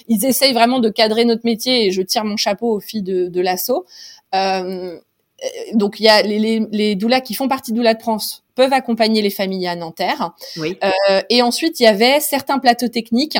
ils 0.08 0.24
essayent 0.24 0.52
vraiment 0.52 0.78
de 0.78 0.88
cadrer 0.88 1.24
notre 1.24 1.44
métier 1.44 1.86
et 1.86 1.90
je 1.90 2.02
tire 2.02 2.24
mon 2.24 2.36
chapeau 2.36 2.76
aux 2.76 2.80
filles 2.80 3.02
de, 3.02 3.28
de 3.28 3.40
l'assaut. 3.40 3.86
Euh, 4.34 4.98
donc 5.74 5.98
il 5.98 6.04
y 6.04 6.08
a 6.08 6.22
les, 6.22 6.38
les, 6.38 6.66
les 6.70 6.94
doulas 6.94 7.20
qui 7.20 7.34
font 7.34 7.48
partie 7.48 7.72
de 7.72 7.76
Doula 7.76 7.94
de 7.94 8.00
France 8.00 8.44
peuvent 8.54 8.72
accompagner 8.72 9.22
les 9.22 9.30
familles 9.30 9.66
à 9.66 9.74
Nanterre. 9.74 10.32
Oui. 10.56 10.78
Euh, 10.84 11.20
et 11.30 11.42
ensuite 11.42 11.80
il 11.80 11.84
y 11.84 11.86
avait 11.86 12.20
certains 12.20 12.58
plateaux 12.58 12.88
techniques 12.88 13.38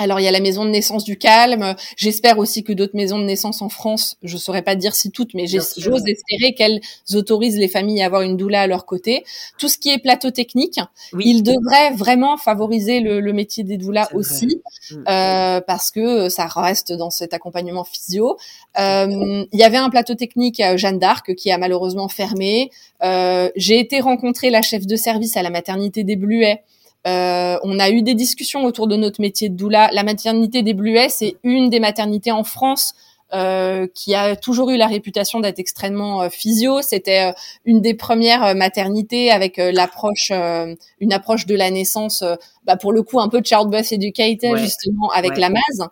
alors 0.00 0.18
il 0.18 0.24
y 0.24 0.28
a 0.28 0.32
la 0.32 0.40
maison 0.40 0.64
de 0.64 0.70
naissance 0.70 1.04
du 1.04 1.18
calme. 1.18 1.76
J'espère 1.96 2.38
aussi 2.38 2.64
que 2.64 2.72
d'autres 2.72 2.96
maisons 2.96 3.18
de 3.18 3.24
naissance 3.24 3.60
en 3.62 3.68
France, 3.68 4.16
je 4.22 4.36
saurais 4.36 4.62
pas 4.62 4.74
dire 4.74 4.94
si 4.94 5.10
toutes, 5.10 5.34
mais 5.34 5.46
j'ose 5.46 6.02
espérer 6.06 6.54
qu'elles 6.56 6.80
autorisent 7.12 7.58
les 7.58 7.68
familles 7.68 8.02
à 8.02 8.06
avoir 8.06 8.22
une 8.22 8.36
doula 8.36 8.62
à 8.62 8.66
leur 8.66 8.86
côté. 8.86 9.24
Tout 9.58 9.68
ce 9.68 9.76
qui 9.78 9.90
est 9.90 9.98
plateau 9.98 10.30
technique, 10.30 10.80
oui. 11.12 11.24
il 11.26 11.42
devrait 11.42 11.92
vraiment 11.92 12.36
favoriser 12.38 13.00
le, 13.00 13.20
le 13.20 13.32
métier 13.32 13.62
des 13.62 13.76
doulas 13.76 14.08
aussi, 14.14 14.62
mm. 14.90 15.04
euh, 15.08 15.60
parce 15.60 15.90
que 15.90 16.28
ça 16.30 16.46
reste 16.46 16.92
dans 16.92 17.10
cet 17.10 17.34
accompagnement 17.34 17.84
physio. 17.84 18.38
Euh, 18.78 19.44
il 19.52 19.58
y 19.58 19.64
avait 19.64 19.76
un 19.76 19.90
plateau 19.90 20.14
technique 20.14 20.60
à 20.60 20.76
Jeanne 20.76 20.98
d'Arc 20.98 21.34
qui 21.34 21.50
a 21.50 21.58
malheureusement 21.58 22.08
fermé. 22.08 22.70
Euh, 23.02 23.50
J'ai 23.54 23.78
été 23.78 24.00
rencontrer 24.00 24.48
la 24.48 24.62
chef 24.62 24.86
de 24.86 24.96
service 24.96 25.36
à 25.36 25.42
la 25.42 25.50
maternité 25.50 26.04
des 26.04 26.16
Bluets. 26.16 26.62
Euh, 27.06 27.58
on 27.62 27.78
a 27.78 27.90
eu 27.90 28.02
des 28.02 28.14
discussions 28.14 28.64
autour 28.64 28.86
de 28.86 28.96
notre 28.96 29.20
métier 29.20 29.48
de 29.48 29.56
doula. 29.56 29.90
La 29.92 30.02
maternité 30.02 30.62
des 30.62 30.74
Bluets, 30.74 31.08
c'est 31.08 31.36
une 31.44 31.70
des 31.70 31.80
maternités 31.80 32.32
en 32.32 32.44
France 32.44 32.94
euh, 33.32 33.86
qui 33.94 34.12
a 34.16 34.34
toujours 34.34 34.70
eu 34.70 34.76
la 34.76 34.88
réputation 34.88 35.38
d'être 35.38 35.60
extrêmement 35.60 36.22
euh, 36.22 36.28
physio. 36.30 36.82
C'était 36.82 37.28
euh, 37.28 37.32
une 37.64 37.80
des 37.80 37.94
premières 37.94 38.56
maternités 38.56 39.30
avec 39.30 39.56
l'approche, 39.58 40.32
une 40.32 41.12
approche 41.12 41.46
de 41.46 41.54
la 41.54 41.70
naissance, 41.70 42.24
bah 42.64 42.76
pour 42.76 42.92
le 42.92 43.04
coup 43.04 43.20
un 43.20 43.28
peu 43.28 43.40
de 43.40 43.46
childbirth 43.46 43.92
educator 43.92 44.56
justement 44.56 45.10
avec 45.10 45.38
la 45.38 45.48
MAS. 45.48 45.88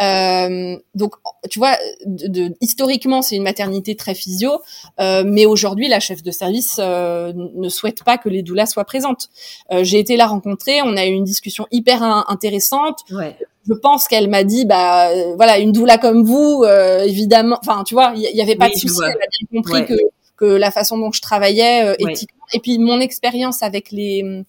Euh, 0.00 0.76
donc, 0.94 1.14
tu 1.50 1.58
vois, 1.58 1.76
de, 2.06 2.54
historiquement, 2.60 3.22
c'est 3.22 3.36
une 3.36 3.42
maternité 3.42 3.96
très 3.96 4.14
physio, 4.14 4.60
euh, 5.00 5.24
mais 5.26 5.46
aujourd'hui, 5.46 5.88
la 5.88 6.00
chef 6.00 6.22
de 6.22 6.30
service 6.30 6.76
euh, 6.78 7.32
ne 7.34 7.68
souhaite 7.68 8.04
pas 8.04 8.18
que 8.18 8.28
les 8.28 8.42
doulas 8.42 8.66
soient 8.66 8.84
présentes. 8.84 9.28
Euh, 9.72 9.82
j'ai 9.82 9.98
été 9.98 10.16
la 10.16 10.26
rencontrer, 10.26 10.82
on 10.82 10.96
a 10.96 11.06
eu 11.06 11.12
une 11.12 11.24
discussion 11.24 11.66
hyper 11.70 12.02
intéressante. 12.02 13.00
Ouais. 13.10 13.36
Je 13.66 13.74
pense 13.74 14.08
qu'elle 14.08 14.28
m'a 14.28 14.44
dit, 14.44 14.64
bah 14.64 15.08
voilà, 15.36 15.58
une 15.58 15.72
doula 15.72 15.98
comme 15.98 16.24
vous, 16.24 16.64
évidemment. 17.04 17.58
Enfin, 17.60 17.84
tu 17.84 17.94
vois, 17.94 18.12
il 18.16 18.22
y, 18.22 18.40
avait 18.40 18.56
pas 18.56 18.70
de 18.70 18.74
souci. 18.74 18.98
Elle 19.02 19.10
a 19.10 19.28
bien 19.50 19.62
compris 19.62 19.84
que 19.84 19.94
que 20.38 20.44
la 20.44 20.70
façon 20.70 20.96
dont 20.96 21.10
je 21.10 21.20
travaillais 21.20 21.96
éthiquement, 21.98 22.44
et 22.52 22.60
puis 22.60 22.78
mon 22.78 23.00
expérience 23.00 23.64
avec 23.64 23.90
les 23.90 24.44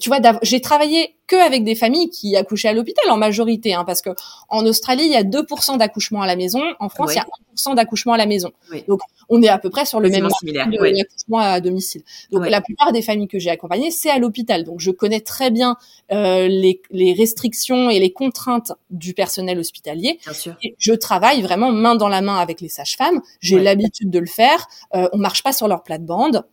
tu 0.00 0.10
vois, 0.10 0.18
j'ai 0.42 0.60
travaillé 0.60 1.14
que 1.26 1.36
avec 1.36 1.64
des 1.64 1.74
familles 1.74 2.10
qui 2.10 2.36
accouchaient 2.36 2.68
à 2.68 2.72
l'hôpital 2.72 3.10
en 3.10 3.16
majorité, 3.16 3.74
hein, 3.74 3.84
parce 3.84 4.02
que 4.02 4.10
en 4.48 4.64
Australie, 4.66 5.04
il 5.04 5.12
y 5.12 5.16
a 5.16 5.22
2% 5.22 5.78
d'accouchement 5.78 6.22
à 6.22 6.26
la 6.26 6.36
maison, 6.36 6.62
en 6.78 6.88
France, 6.88 7.12
il 7.12 7.16
y 7.16 7.18
a 7.18 7.26
1% 7.56 7.74
d'accouchement 7.74 8.12
à 8.12 8.16
la 8.16 8.26
maison. 8.26 8.50
Donc, 8.86 9.00
on 9.28 9.42
est 9.42 9.48
à 9.48 9.58
peu 9.58 9.70
près 9.70 9.84
sur 9.84 10.00
le 10.00 10.08
même 10.08 10.24
de 10.24 11.00
accouchement 11.00 11.38
à 11.38 11.60
domicile. 11.60 12.02
Donc, 12.30 12.48
la 12.48 12.60
plupart 12.60 12.92
des 12.92 13.02
familles 13.02 13.28
que 13.28 13.38
j'ai 13.38 13.50
accompagnées, 13.50 13.90
c'est 13.90 14.10
à 14.10 14.18
l'hôpital. 14.18 14.64
Donc, 14.64 14.80
je 14.80 14.90
connais 14.90 15.20
très 15.20 15.50
bien 15.50 15.76
euh, 16.12 16.48
les, 16.48 16.80
les, 16.90 17.12
restrictions 17.12 17.90
et 17.90 17.98
les 17.98 18.12
contraintes 18.12 18.72
du 18.90 19.14
personnel 19.14 19.58
hospitalier. 19.58 20.18
Bien 20.24 20.32
sûr. 20.32 20.56
Et 20.62 20.74
je 20.78 20.92
travaille 20.92 21.42
vraiment 21.42 21.72
main 21.72 21.94
dans 21.94 22.08
la 22.08 22.20
main 22.20 22.36
avec 22.36 22.60
les 22.60 22.68
sages-femmes. 22.68 23.20
J'ai 23.40 23.58
l'habitude 23.58 24.10
de 24.10 24.18
le 24.18 24.26
faire. 24.26 24.66
Euh, 24.94 25.08
on 25.12 25.18
marche 25.18 25.42
pas 25.42 25.52
sur 25.52 25.68
leur 25.68 25.82
plate-bande 25.82 26.44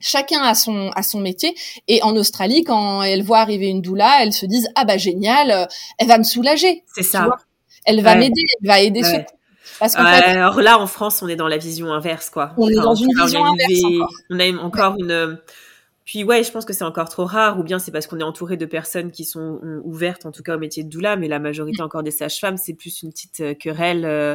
chacun 0.00 0.42
a 0.42 0.54
son 0.54 0.90
a 0.94 1.02
son 1.02 1.20
métier. 1.20 1.54
Et 1.88 2.02
en 2.02 2.16
Australie 2.16 2.64
quand 2.64 3.02
elles 3.02 3.22
voient 3.22 3.40
arriver 3.40 3.68
une 3.68 3.82
doula 3.82 4.22
elles 4.22 4.32
se 4.32 4.46
disent 4.46 4.68
ah 4.74 4.84
bah 4.84 4.96
génial 4.96 5.50
euh, 5.50 5.66
elle 5.98 6.08
va 6.08 6.18
me 6.18 6.24
soulager. 6.24 6.82
C'est 6.94 7.02
ça. 7.02 7.28
elle 7.84 8.02
va 8.02 8.14
m'aider 8.16 8.42
elle 8.60 8.68
va 8.68 8.80
aider 8.80 9.02
ce 9.02 9.16
parce 9.78 9.94
qu'en 9.94 10.04
fait, 10.04 10.24
alors 10.24 10.60
là 10.60 10.78
en 10.78 10.86
France 10.86 11.22
on 11.22 11.28
est 11.28 11.36
dans 11.36 11.48
la 11.48 11.56
vision 11.56 11.92
inverse 11.92 12.28
quoi. 12.28 12.52
On 12.58 12.68
est 12.68 12.74
dans 12.74 12.94
une 12.94 13.12
vision 13.22 13.44
inverse 13.44 13.82
on 14.30 14.40
a 14.40 14.52
encore 14.62 14.96
une 14.98 15.38
puis 16.10 16.24
ouais, 16.24 16.42
je 16.42 16.50
pense 16.50 16.64
que 16.64 16.72
c'est 16.72 16.82
encore 16.82 17.08
trop 17.08 17.24
rare, 17.24 17.60
ou 17.60 17.62
bien 17.62 17.78
c'est 17.78 17.92
parce 17.92 18.08
qu'on 18.08 18.18
est 18.18 18.24
entouré 18.24 18.56
de 18.56 18.66
personnes 18.66 19.12
qui 19.12 19.24
sont 19.24 19.60
ouvertes, 19.84 20.26
en 20.26 20.32
tout 20.32 20.42
cas 20.42 20.56
au 20.56 20.58
métier 20.58 20.82
de 20.82 20.88
doula, 20.88 21.14
mais 21.14 21.28
la 21.28 21.38
majorité 21.38 21.82
encore 21.82 22.02
des 22.02 22.10
sages-femmes, 22.10 22.56
c'est 22.56 22.74
plus 22.74 23.04
une 23.04 23.12
petite 23.12 23.38
euh, 23.38 23.54
querelle, 23.54 24.04
euh, 24.04 24.34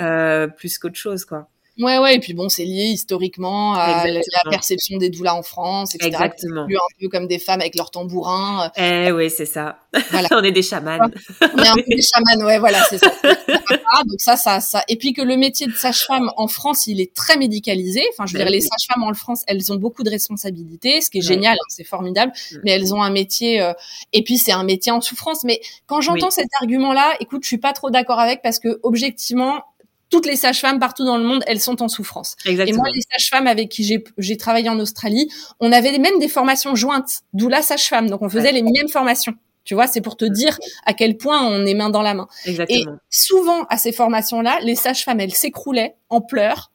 euh, 0.00 0.46
plus 0.46 0.78
qu'autre 0.78 0.94
chose, 0.94 1.24
quoi. 1.24 1.48
Ouais, 1.78 1.98
ouais, 1.98 2.14
et 2.14 2.20
puis 2.20 2.32
bon, 2.32 2.48
c'est 2.48 2.64
lié 2.64 2.84
historiquement 2.84 3.74
à 3.74 4.06
la, 4.06 4.20
perception 4.50 4.96
des 4.96 5.10
doulas 5.10 5.34
en 5.34 5.42
France, 5.42 5.94
etc. 5.94 6.08
Exactement. 6.08 6.62
Un 6.62 7.00
peu 7.00 7.08
comme 7.08 7.26
des 7.26 7.38
femmes 7.38 7.60
avec 7.60 7.76
leur 7.76 7.90
tambourin. 7.90 8.70
Euh. 8.78 9.06
Eh 9.08 9.12
oui, 9.12 9.28
c'est 9.28 9.44
ça. 9.44 9.78
Voilà. 10.10 10.28
on 10.32 10.42
est 10.42 10.52
des 10.52 10.62
chamans. 10.62 10.98
On 11.40 11.62
est 11.62 11.68
un 11.68 11.74
peu 11.74 11.82
des 11.86 12.02
chamans, 12.02 12.46
ouais, 12.46 12.58
voilà, 12.58 12.82
c'est 12.88 12.98
ça. 12.98 13.12
Donc 14.04 14.20
ça, 14.20 14.36
ça, 14.36 14.60
ça. 14.60 14.82
Et 14.88 14.96
puis 14.96 15.12
que 15.12 15.22
le 15.22 15.36
métier 15.36 15.66
de 15.66 15.72
sage-femme 15.72 16.30
en 16.36 16.48
France, 16.48 16.86
il 16.86 17.00
est 17.00 17.14
très 17.14 17.36
médicalisé. 17.36 18.02
Enfin, 18.12 18.26
je 18.26 18.32
veux 18.32 18.38
dire, 18.38 18.50
les 18.50 18.60
sages-femmes 18.60 19.02
en 19.02 19.12
France, 19.12 19.42
elles 19.46 19.70
ont 19.70 19.76
beaucoup 19.76 20.02
de 20.02 20.10
responsabilités, 20.10 21.00
ce 21.02 21.10
qui 21.10 21.18
est 21.18 21.26
génial, 21.26 21.54
hein, 21.54 21.66
c'est 21.68 21.84
formidable. 21.84 22.32
Mais 22.64 22.72
elles 22.72 22.94
ont 22.94 23.02
un 23.02 23.10
métier, 23.10 23.60
euh... 23.60 23.72
et 24.12 24.22
puis 24.22 24.38
c'est 24.38 24.52
un 24.52 24.64
métier 24.64 24.92
en 24.92 25.00
souffrance. 25.00 25.44
Mais 25.44 25.60
quand 25.86 26.00
j'entends 26.00 26.30
cet 26.30 26.48
argument-là, 26.60 27.16
écoute, 27.20 27.42
je 27.42 27.48
suis 27.48 27.58
pas 27.58 27.72
trop 27.72 27.90
d'accord 27.90 28.18
avec 28.18 28.40
parce 28.42 28.58
que 28.58 28.80
objectivement, 28.82 29.62
toutes 30.10 30.26
les 30.26 30.36
sages-femmes 30.36 30.78
partout 30.78 31.04
dans 31.04 31.18
le 31.18 31.24
monde, 31.24 31.42
elles 31.46 31.60
sont 31.60 31.82
en 31.82 31.88
souffrance. 31.88 32.36
Exactement. 32.44 32.76
Et 32.76 32.78
moi, 32.78 32.88
les 32.94 33.02
sages-femmes 33.12 33.46
avec 33.46 33.68
qui 33.68 34.00
j'ai 34.18 34.36
travaillé 34.36 34.68
en 34.68 34.78
Australie, 34.78 35.28
on 35.60 35.72
avait 35.72 35.98
même 35.98 36.18
des 36.18 36.28
formations 36.28 36.74
jointes, 36.74 37.20
d'où 37.32 37.48
la 37.48 37.62
sage-femme. 37.62 38.08
Donc, 38.08 38.22
on 38.22 38.28
faisait 38.28 38.52
les 38.52 38.62
mêmes 38.62 38.88
formations. 38.90 39.34
Tu 39.64 39.74
vois, 39.74 39.88
c'est 39.88 40.00
pour 40.00 40.16
te 40.16 40.24
dire 40.24 40.56
à 40.84 40.94
quel 40.94 41.16
point 41.16 41.44
on 41.44 41.66
est 41.66 41.74
main 41.74 41.90
dans 41.90 42.02
la 42.02 42.14
main. 42.14 42.28
Exactement. 42.44 42.92
Et 42.92 42.98
souvent, 43.10 43.64
à 43.64 43.76
ces 43.78 43.90
formations-là, 43.90 44.60
les 44.62 44.76
sages-femmes, 44.76 45.18
elles 45.18 45.34
s'écroulaient 45.34 45.96
en 46.08 46.20
pleurs 46.20 46.70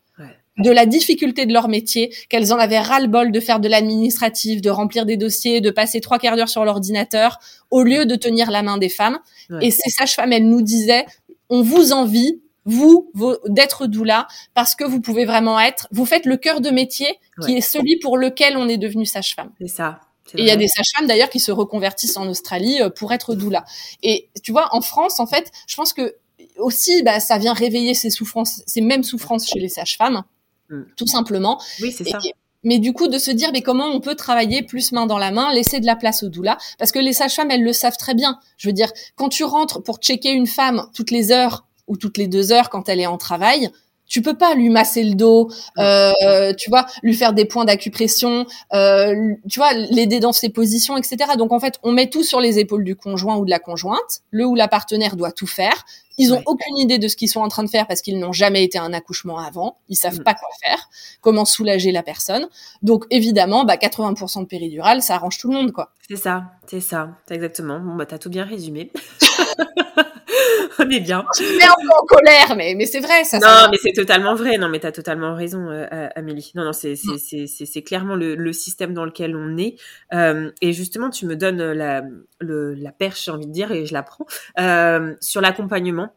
de 0.58 0.70
la 0.70 0.86
difficulté 0.86 1.46
de 1.46 1.54
leur 1.54 1.70
métier, 1.70 2.14
qu'elles 2.30 2.52
en 2.52 2.58
avaient 2.58 2.82
ras-le-bol 2.82 3.32
de 3.32 3.40
faire 3.40 3.62
de 3.62 3.70
l'administratif, 3.70 4.62
de 4.62 4.70
remplir 4.70 5.06
des 5.06 5.16
dossiers, 5.16 5.62
de 5.62 5.72
passer 5.72 6.02
trois 6.02 6.20
quarts 6.20 6.36
d'heure 6.36 6.50
sur 6.50 6.66
l'ordinateur, 6.66 7.40
au 7.72 7.84
lieu 7.84 8.06
de 8.06 8.16
tenir 8.16 8.52
la 8.52 8.62
main 8.62 8.78
des 8.78 8.90
femmes. 8.90 9.20
Et 9.62 9.72
ces 9.72 9.90
sages-femmes, 9.90 10.34
elles 10.34 10.48
nous 10.48 10.62
disaient, 10.62 11.06
on 11.50 11.62
vous 11.62 11.94
envie, 11.94 12.42
vous, 12.66 13.10
d'être 13.48 13.88
doula 13.88 14.28
parce 14.54 14.76
que 14.76 14.84
vous 14.84 15.02
pouvez 15.02 15.26
vraiment 15.26 15.60
être, 15.60 15.88
vous 15.92 16.06
faites 16.06 16.26
le 16.26 16.38
cœur 16.38 16.62
de 16.62 16.70
métier 16.70 17.20
qui 17.46 17.56
est 17.58 17.62
celui 17.62 17.98
pour 18.00 18.18
lequel 18.18 18.58
on 18.58 18.68
est 18.68 18.78
devenu 18.78 19.06
sage-femme. 19.06 19.52
C'est 19.60 19.68
ça. 19.68 20.02
Et 20.36 20.42
il 20.42 20.48
y 20.48 20.52
a 20.52 20.56
des 20.56 20.68
sages-femmes 20.68 21.08
d'ailleurs 21.08 21.30
qui 21.30 21.40
se 21.40 21.52
reconvertissent 21.52 22.18
en 22.18 22.28
Australie 22.28 22.82
euh, 22.82 22.90
pour 22.90 23.12
être 23.12 23.36
doula. 23.36 23.66
Et 24.04 24.30
tu 24.44 24.52
vois, 24.52 24.70
en 24.72 24.82
France, 24.82 25.20
en 25.20 25.26
fait, 25.26 25.52
je 25.68 25.76
pense 25.76 25.94
que 25.94 26.16
aussi, 26.58 27.04
bah, 27.04 27.20
ça 27.20 27.38
vient 27.38 27.54
réveiller 27.54 27.94
ces 27.94 28.10
souffrances, 28.10 28.62
ces 28.66 28.82
mêmes 28.82 29.04
souffrances 29.04 29.48
chez 29.48 29.60
les 29.60 29.70
sages-femmes, 29.70 30.24
mm. 30.70 30.82
tout 30.96 31.08
simplement. 31.08 31.62
Oui, 31.82 31.92
c'est 31.92 32.08
ça. 32.08 32.20
mais 32.64 32.80
du 32.80 32.94
coup, 32.94 33.08
de 33.08 33.18
se 33.18 33.32
dire, 33.32 33.50
mais 33.52 33.62
comment 33.62 33.88
on 33.88 34.00
peut 34.00 34.16
travailler 34.16 34.64
plus 34.64 34.92
main 34.92 35.06
dans 35.06 35.18
la 35.18 35.32
main, 35.32 35.54
laisser 35.54 35.80
de 35.80 35.86
la 35.86 35.96
place 35.96 36.24
au 36.24 36.30
doula, 36.30 36.58
parce 36.78 36.92
que 36.92 37.00
les 37.00 37.14
sages-femmes, 37.14 37.52
elles 37.52 37.64
le 37.64 37.74
savent 37.74 37.98
très 37.98 38.14
bien. 38.14 38.40
Je 38.58 38.70
veux 38.70 38.74
dire, 38.74 38.92
quand 39.16 39.30
tu 39.30 39.44
rentres 39.44 39.82
pour 39.84 39.98
checker 39.98 40.32
une 40.32 40.48
femme 40.48 40.88
toutes 40.94 41.12
les 41.12 41.32
heures 41.32 41.66
ou 41.92 41.98
toutes 41.98 42.18
les 42.18 42.28
deux 42.28 42.54
heures 42.54 42.70
quand 42.70 42.88
elle 42.88 43.02
est 43.02 43.08
en 43.08 43.18
travail, 43.18 43.70
tu 44.12 44.22
peux 44.22 44.38
pas 44.38 44.56
lui 44.56 44.70
masser 44.70 45.04
le 45.04 45.16
dos, 45.16 45.50
euh, 45.78 46.54
tu 46.58 46.70
vois, 46.70 46.86
lui 47.02 47.14
faire 47.14 47.32
des 47.32 47.46
points 47.46 47.64
d'acupression, 47.64 48.46
euh, 48.74 49.36
tu 49.50 49.58
vois, 49.58 49.74
l'aider 49.74 50.20
dans 50.20 50.34
ses 50.34 50.50
positions, 50.50 50.98
etc. 50.98 51.18
Donc 51.38 51.54
en 51.54 51.62
fait, 51.62 51.80
on 51.82 51.94
met 51.94 52.10
tout 52.10 52.24
sur 52.24 52.42
les 52.42 52.60
épaules 52.60 52.84
du 52.84 52.98
conjoint 52.98 53.38
ou 53.38 53.46
de 53.46 53.50
la 53.50 53.60
conjointe. 53.60 54.22
Le 54.30 54.46
ou 54.46 54.56
la 54.56 54.68
partenaire 54.68 55.16
doit 55.16 55.32
tout 55.32 55.48
faire. 55.48 55.86
Ils 56.18 56.34
ont 56.34 56.44
aucune 56.46 56.78
idée 56.78 57.00
de 57.00 57.08
ce 57.08 57.16
qu'ils 57.16 57.30
sont 57.30 57.40
en 57.40 57.48
train 57.48 57.64
de 57.64 57.70
faire 57.70 57.88
parce 57.88 58.02
qu'ils 58.02 58.20
n'ont 58.20 58.34
jamais 58.34 58.66
été 58.66 58.78
à 58.78 58.84
un 58.84 58.92
accouchement 58.92 59.38
avant. 59.38 59.78
Ils 59.88 59.96
savent 59.96 60.20
mm. 60.20 60.24
pas 60.24 60.34
quoi 60.34 60.50
faire, 60.62 60.90
comment 61.22 61.46
soulager 61.46 61.94
la 61.94 62.04
personne. 62.04 62.50
Donc 62.82 63.06
évidemment, 63.12 63.64
bah 63.64 63.78
80% 63.78 64.42
de 64.42 64.46
péridurale, 64.46 65.02
ça 65.02 65.16
arrange 65.16 65.38
tout 65.38 65.50
le 65.50 65.56
monde, 65.56 65.72
quoi. 65.72 65.94
C'est 66.10 66.18
ça, 66.18 66.52
c'est 66.68 66.82
ça, 66.82 67.12
exactement. 67.30 67.80
Bon 67.80 67.96
bah 67.96 68.06
t'as 68.06 68.18
tout 68.18 68.30
bien 68.30 68.44
résumé. 68.44 68.92
on 70.80 70.90
est 70.90 71.00
bien. 71.00 71.26
Je 71.38 71.44
me 71.44 71.58
mets 71.58 71.66
un 71.66 71.74
peu 71.82 71.90
en 71.96 72.06
colère, 72.06 72.56
mais, 72.56 72.76
mais 72.76 72.86
c'est 72.86 73.00
vrai. 73.00 73.24
Ça, 73.24 73.40
non, 73.40 73.70
mais 73.72 73.78
c'est 73.82 73.94
totalement 73.94 74.36
vrai. 74.36 74.58
Non, 74.58 74.70
mais 74.70 74.80
tu 74.80 74.88
as 74.88 74.92
totalement 74.92 75.36
raison, 75.36 75.70
euh, 75.70 76.08
Amélie. 76.16 76.52
Non, 76.56 76.66
non, 76.66 76.74
c'est 76.74 76.96
c'est 76.96 77.82
clairement 77.84 78.16
le, 78.16 78.36
le, 78.36 78.54
système 78.54 78.94
dans 78.94 79.06
lequel 79.06 79.36
on 79.36 79.58
est. 79.58 79.76
Euh, 80.14 80.52
et 80.62 80.74
justement, 80.74 81.10
tu 81.10 81.26
me 81.26 81.36
donnes 81.36 81.72
la, 81.72 82.04
le, 82.40 82.74
la 82.74 82.92
perche, 82.92 83.26
j'ai 83.26 83.32
envie 83.32 83.48
de 83.48 83.52
dire, 83.52 83.72
et 83.72 83.86
je 83.86 83.94
la 83.94 84.04
prends, 84.04 84.26
euh, 84.60 85.16
sur 85.22 85.42
l'accompagnement. 85.42 86.14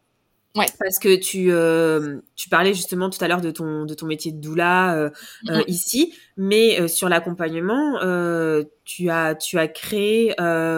Ouais. 0.57 0.67
Parce 0.79 1.01
que 1.01 1.17
tu 1.17 1.51
euh, 1.51 2.21
tu 2.37 2.49
parlais 2.49 2.75
justement 2.75 3.11
tout 3.11 3.23
à 3.25 3.27
l'heure 3.27 3.41
de 3.41 3.51
ton 3.51 3.87
de 3.87 3.95
ton 3.95 4.07
métier 4.07 4.31
de 4.31 4.41
doula 4.41 4.95
euh, 4.95 5.11
euh 5.49 5.59
mm-hmm. 5.59 5.65
ici, 5.67 6.15
mais 6.37 6.81
euh, 6.81 6.87
sur 6.87 7.09
l'accompagnement, 7.09 7.99
tu 8.85 9.11
as 9.11 9.35
tu 9.35 9.59
as 9.59 9.69
créé 9.69 10.35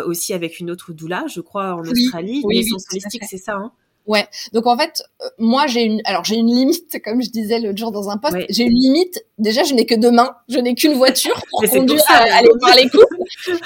aussi 0.06 0.32
avec 0.32 0.60
une 0.60 0.70
autre 0.70 0.92
doula, 0.92 1.26
je 1.28 1.40
crois 1.40 1.74
en 1.74 1.82
Australie, 1.82 2.40
oui, 2.44 2.56
naissance 2.56 2.86
holistique, 2.90 3.24
c'est 3.28 3.36
ça 3.36 3.56
hein? 3.56 3.72
Ouais. 4.07 4.26
Donc 4.52 4.66
en 4.66 4.76
fait, 4.76 5.02
euh, 5.22 5.26
moi 5.38 5.66
j'ai 5.66 5.82
une, 5.82 6.00
alors 6.04 6.24
j'ai 6.24 6.36
une 6.36 6.46
limite, 6.46 7.00
comme 7.04 7.22
je 7.22 7.30
disais 7.30 7.59
l'autre 7.59 7.78
jour 7.78 7.90
dans 7.90 8.09
un 8.09 8.18
poste, 8.18 8.36
j'ai 8.48 8.64
une 8.64 8.78
limite. 8.78 9.24
Déjà, 9.38 9.64
je 9.64 9.74
n'ai 9.74 9.84
que 9.84 9.94
deux 9.94 10.11
mains, 10.11 10.34
je 10.48 10.59
n'ai 10.59 10.74
qu'une 10.74 10.94
voiture 10.94 11.38
pour 11.50 11.62
conduire 11.70 12.02
à, 12.09 12.36
aller 12.36 12.48
voir 12.61 12.74
les 12.76 12.88
couples. 12.88 13.16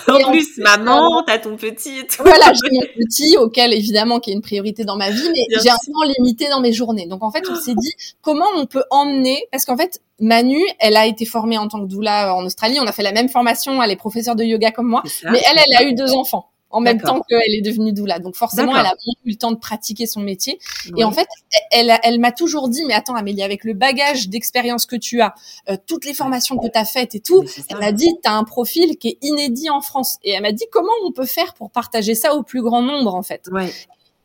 en 0.08 0.30
plus, 0.30 0.58
maman, 0.58 1.22
t'as 1.24 1.38
ton 1.38 1.56
petit. 1.56 2.00
Et 2.00 2.06
tout. 2.06 2.22
Voilà, 2.22 2.52
j'ai 2.52 2.70
mon 2.72 3.04
petit 3.04 3.36
auquel 3.36 3.72
évidemment 3.72 4.18
qui 4.18 4.30
est 4.30 4.34
une 4.34 4.40
priorité 4.40 4.84
dans 4.84 4.96
ma 4.96 5.10
vie, 5.10 5.28
mais 5.32 5.58
j'ai 5.62 5.70
un 5.70 5.74
temps 5.74 6.12
limité 6.18 6.48
dans 6.48 6.60
mes 6.60 6.72
journées. 6.72 7.06
Donc 7.06 7.22
en 7.22 7.30
fait, 7.30 7.44
on 7.48 7.54
s'est 7.54 7.74
dit 7.78 7.92
comment 8.22 8.46
on 8.56 8.66
peut 8.66 8.84
emmener, 8.90 9.46
parce 9.52 9.64
qu'en 9.64 9.76
fait, 9.76 10.00
Manu, 10.18 10.60
elle 10.78 10.96
a 10.96 11.06
été 11.06 11.24
formée 11.24 11.56
en 11.56 11.68
tant 11.68 11.80
que 11.80 11.86
doula 11.86 12.34
en 12.34 12.44
Australie. 12.44 12.78
On 12.80 12.86
a 12.86 12.92
fait 12.92 13.02
la 13.02 13.12
même 13.12 13.28
formation, 13.28 13.82
elle 13.82 13.90
est 13.90 13.96
professeure 13.96 14.36
de 14.36 14.44
yoga 14.44 14.70
comme 14.70 14.88
moi, 14.88 15.02
mais 15.24 15.40
elle, 15.50 15.58
elle 15.66 15.86
a 15.86 15.88
eu 15.88 15.94
deux 15.94 16.12
enfants 16.12 16.49
en 16.70 16.80
même 16.80 17.00
temps 17.00 17.20
qu'elle 17.28 17.54
est 17.54 17.62
devenue 17.62 17.92
doula. 17.92 18.18
Donc 18.18 18.36
forcément, 18.36 18.76
elle 18.76 18.86
a 18.86 18.94
eu 19.24 19.30
le 19.30 19.34
temps 19.36 19.52
de 19.52 19.58
pratiquer 19.58 20.06
son 20.06 20.20
métier. 20.20 20.58
Et 20.96 21.04
en 21.04 21.12
fait, 21.12 21.26
elle, 21.70 21.92
elle 22.02 22.20
m'a 22.20 22.32
toujours 22.32 22.68
dit, 22.68 22.84
mais 22.86 22.94
attends 22.94 23.14
Amélie, 23.14 23.42
avec 23.42 23.64
le 23.64 23.74
bagage 23.74 24.28
d'expérience 24.28 24.86
que 24.86 24.96
tu 24.96 25.20
as, 25.20 25.34
euh, 25.68 25.76
toutes 25.86 26.04
les 26.04 26.14
formations 26.14 26.56
que 26.56 26.68
tu 26.68 26.78
as 26.78 26.84
faites 26.84 27.14
et 27.14 27.20
tout, 27.20 27.44
elle 27.68 27.78
m'a 27.78 27.92
dit, 27.92 28.08
tu 28.22 28.30
as 28.30 28.34
un 28.34 28.44
profil 28.44 28.96
qui 28.98 29.08
est 29.08 29.18
inédit 29.22 29.70
en 29.70 29.80
France. 29.80 30.18
Et 30.22 30.30
elle 30.30 30.42
m'a 30.42 30.52
dit, 30.52 30.64
comment 30.70 30.92
on 31.04 31.12
peut 31.12 31.26
faire 31.26 31.54
pour 31.54 31.70
partager 31.70 32.14
ça 32.14 32.34
au 32.34 32.42
plus 32.42 32.62
grand 32.62 32.82
nombre 32.82 33.14
en 33.14 33.22
fait? 33.22 33.48
Ouais 33.52 33.70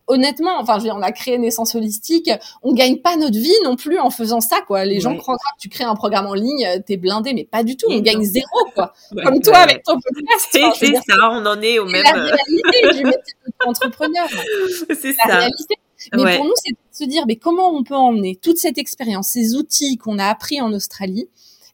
honnêtement, 0.08 0.60
enfin, 0.60 0.80
on 0.92 1.02
a 1.02 1.12
créé 1.12 1.38
Naissance 1.38 1.76
Holistique, 1.76 2.30
on 2.64 2.74
gagne 2.74 2.98
pas 2.98 3.16
notre 3.18 3.38
vie 3.38 3.54
non 3.64 3.76
plus 3.76 4.00
en 4.00 4.10
faisant 4.10 4.42
ça, 4.42 4.62
quoi. 4.66 4.86
Les 4.86 5.00
gens 5.00 5.16
croient 5.18 5.36
que 5.36 5.62
tu 5.62 5.70
crées 5.70 5.84
un 5.84 5.96
programme 5.96 6.28
en 6.28 6.34
ligne, 6.34 6.68
t'es 6.86 6.98
blindé, 6.98 7.34
mais 7.34 7.46
pas 7.46 7.64
du 7.64 7.78
tout. 7.78 7.88
On 7.90 8.00
gagne 8.00 8.24
zéro, 8.24 8.46
quoi. 8.74 8.94
Comme 9.24 9.42
toi 9.42 9.58
avec 9.58 9.84
ton 9.84 9.94
podcast. 9.94 10.76
C'est 10.80 10.96
ça, 10.96 11.30
on 11.32 11.46
en 11.46 11.62
est 11.62 11.80
au 11.80 11.86
même. 11.86 12.04
C'est 12.06 12.14
la 12.14 12.24
réalité 12.24 12.98
du 12.98 13.04
métier 13.06 13.34
d'entrepreneur. 13.66 14.28
C'est 14.90 15.14
ça. 15.14 15.38
Réalité. 15.38 15.76
Mais 16.14 16.38
pour 16.38 16.46
nous, 16.46 16.54
c'est 16.64 16.74
de 16.74 16.78
se 16.92 17.10
dire, 17.10 17.24
mais 17.26 17.36
comment 17.36 17.70
on 17.70 17.84
peut 17.84 17.96
emmener 17.96 18.36
toute 18.36 18.58
cette 18.58 18.78
expérience, 18.78 19.30
ces 19.30 19.56
outils 19.56 19.98
qu'on 19.98 20.20
a 20.20 20.26
appris 20.26 20.62
en 20.62 20.72
Australie, 20.74 21.30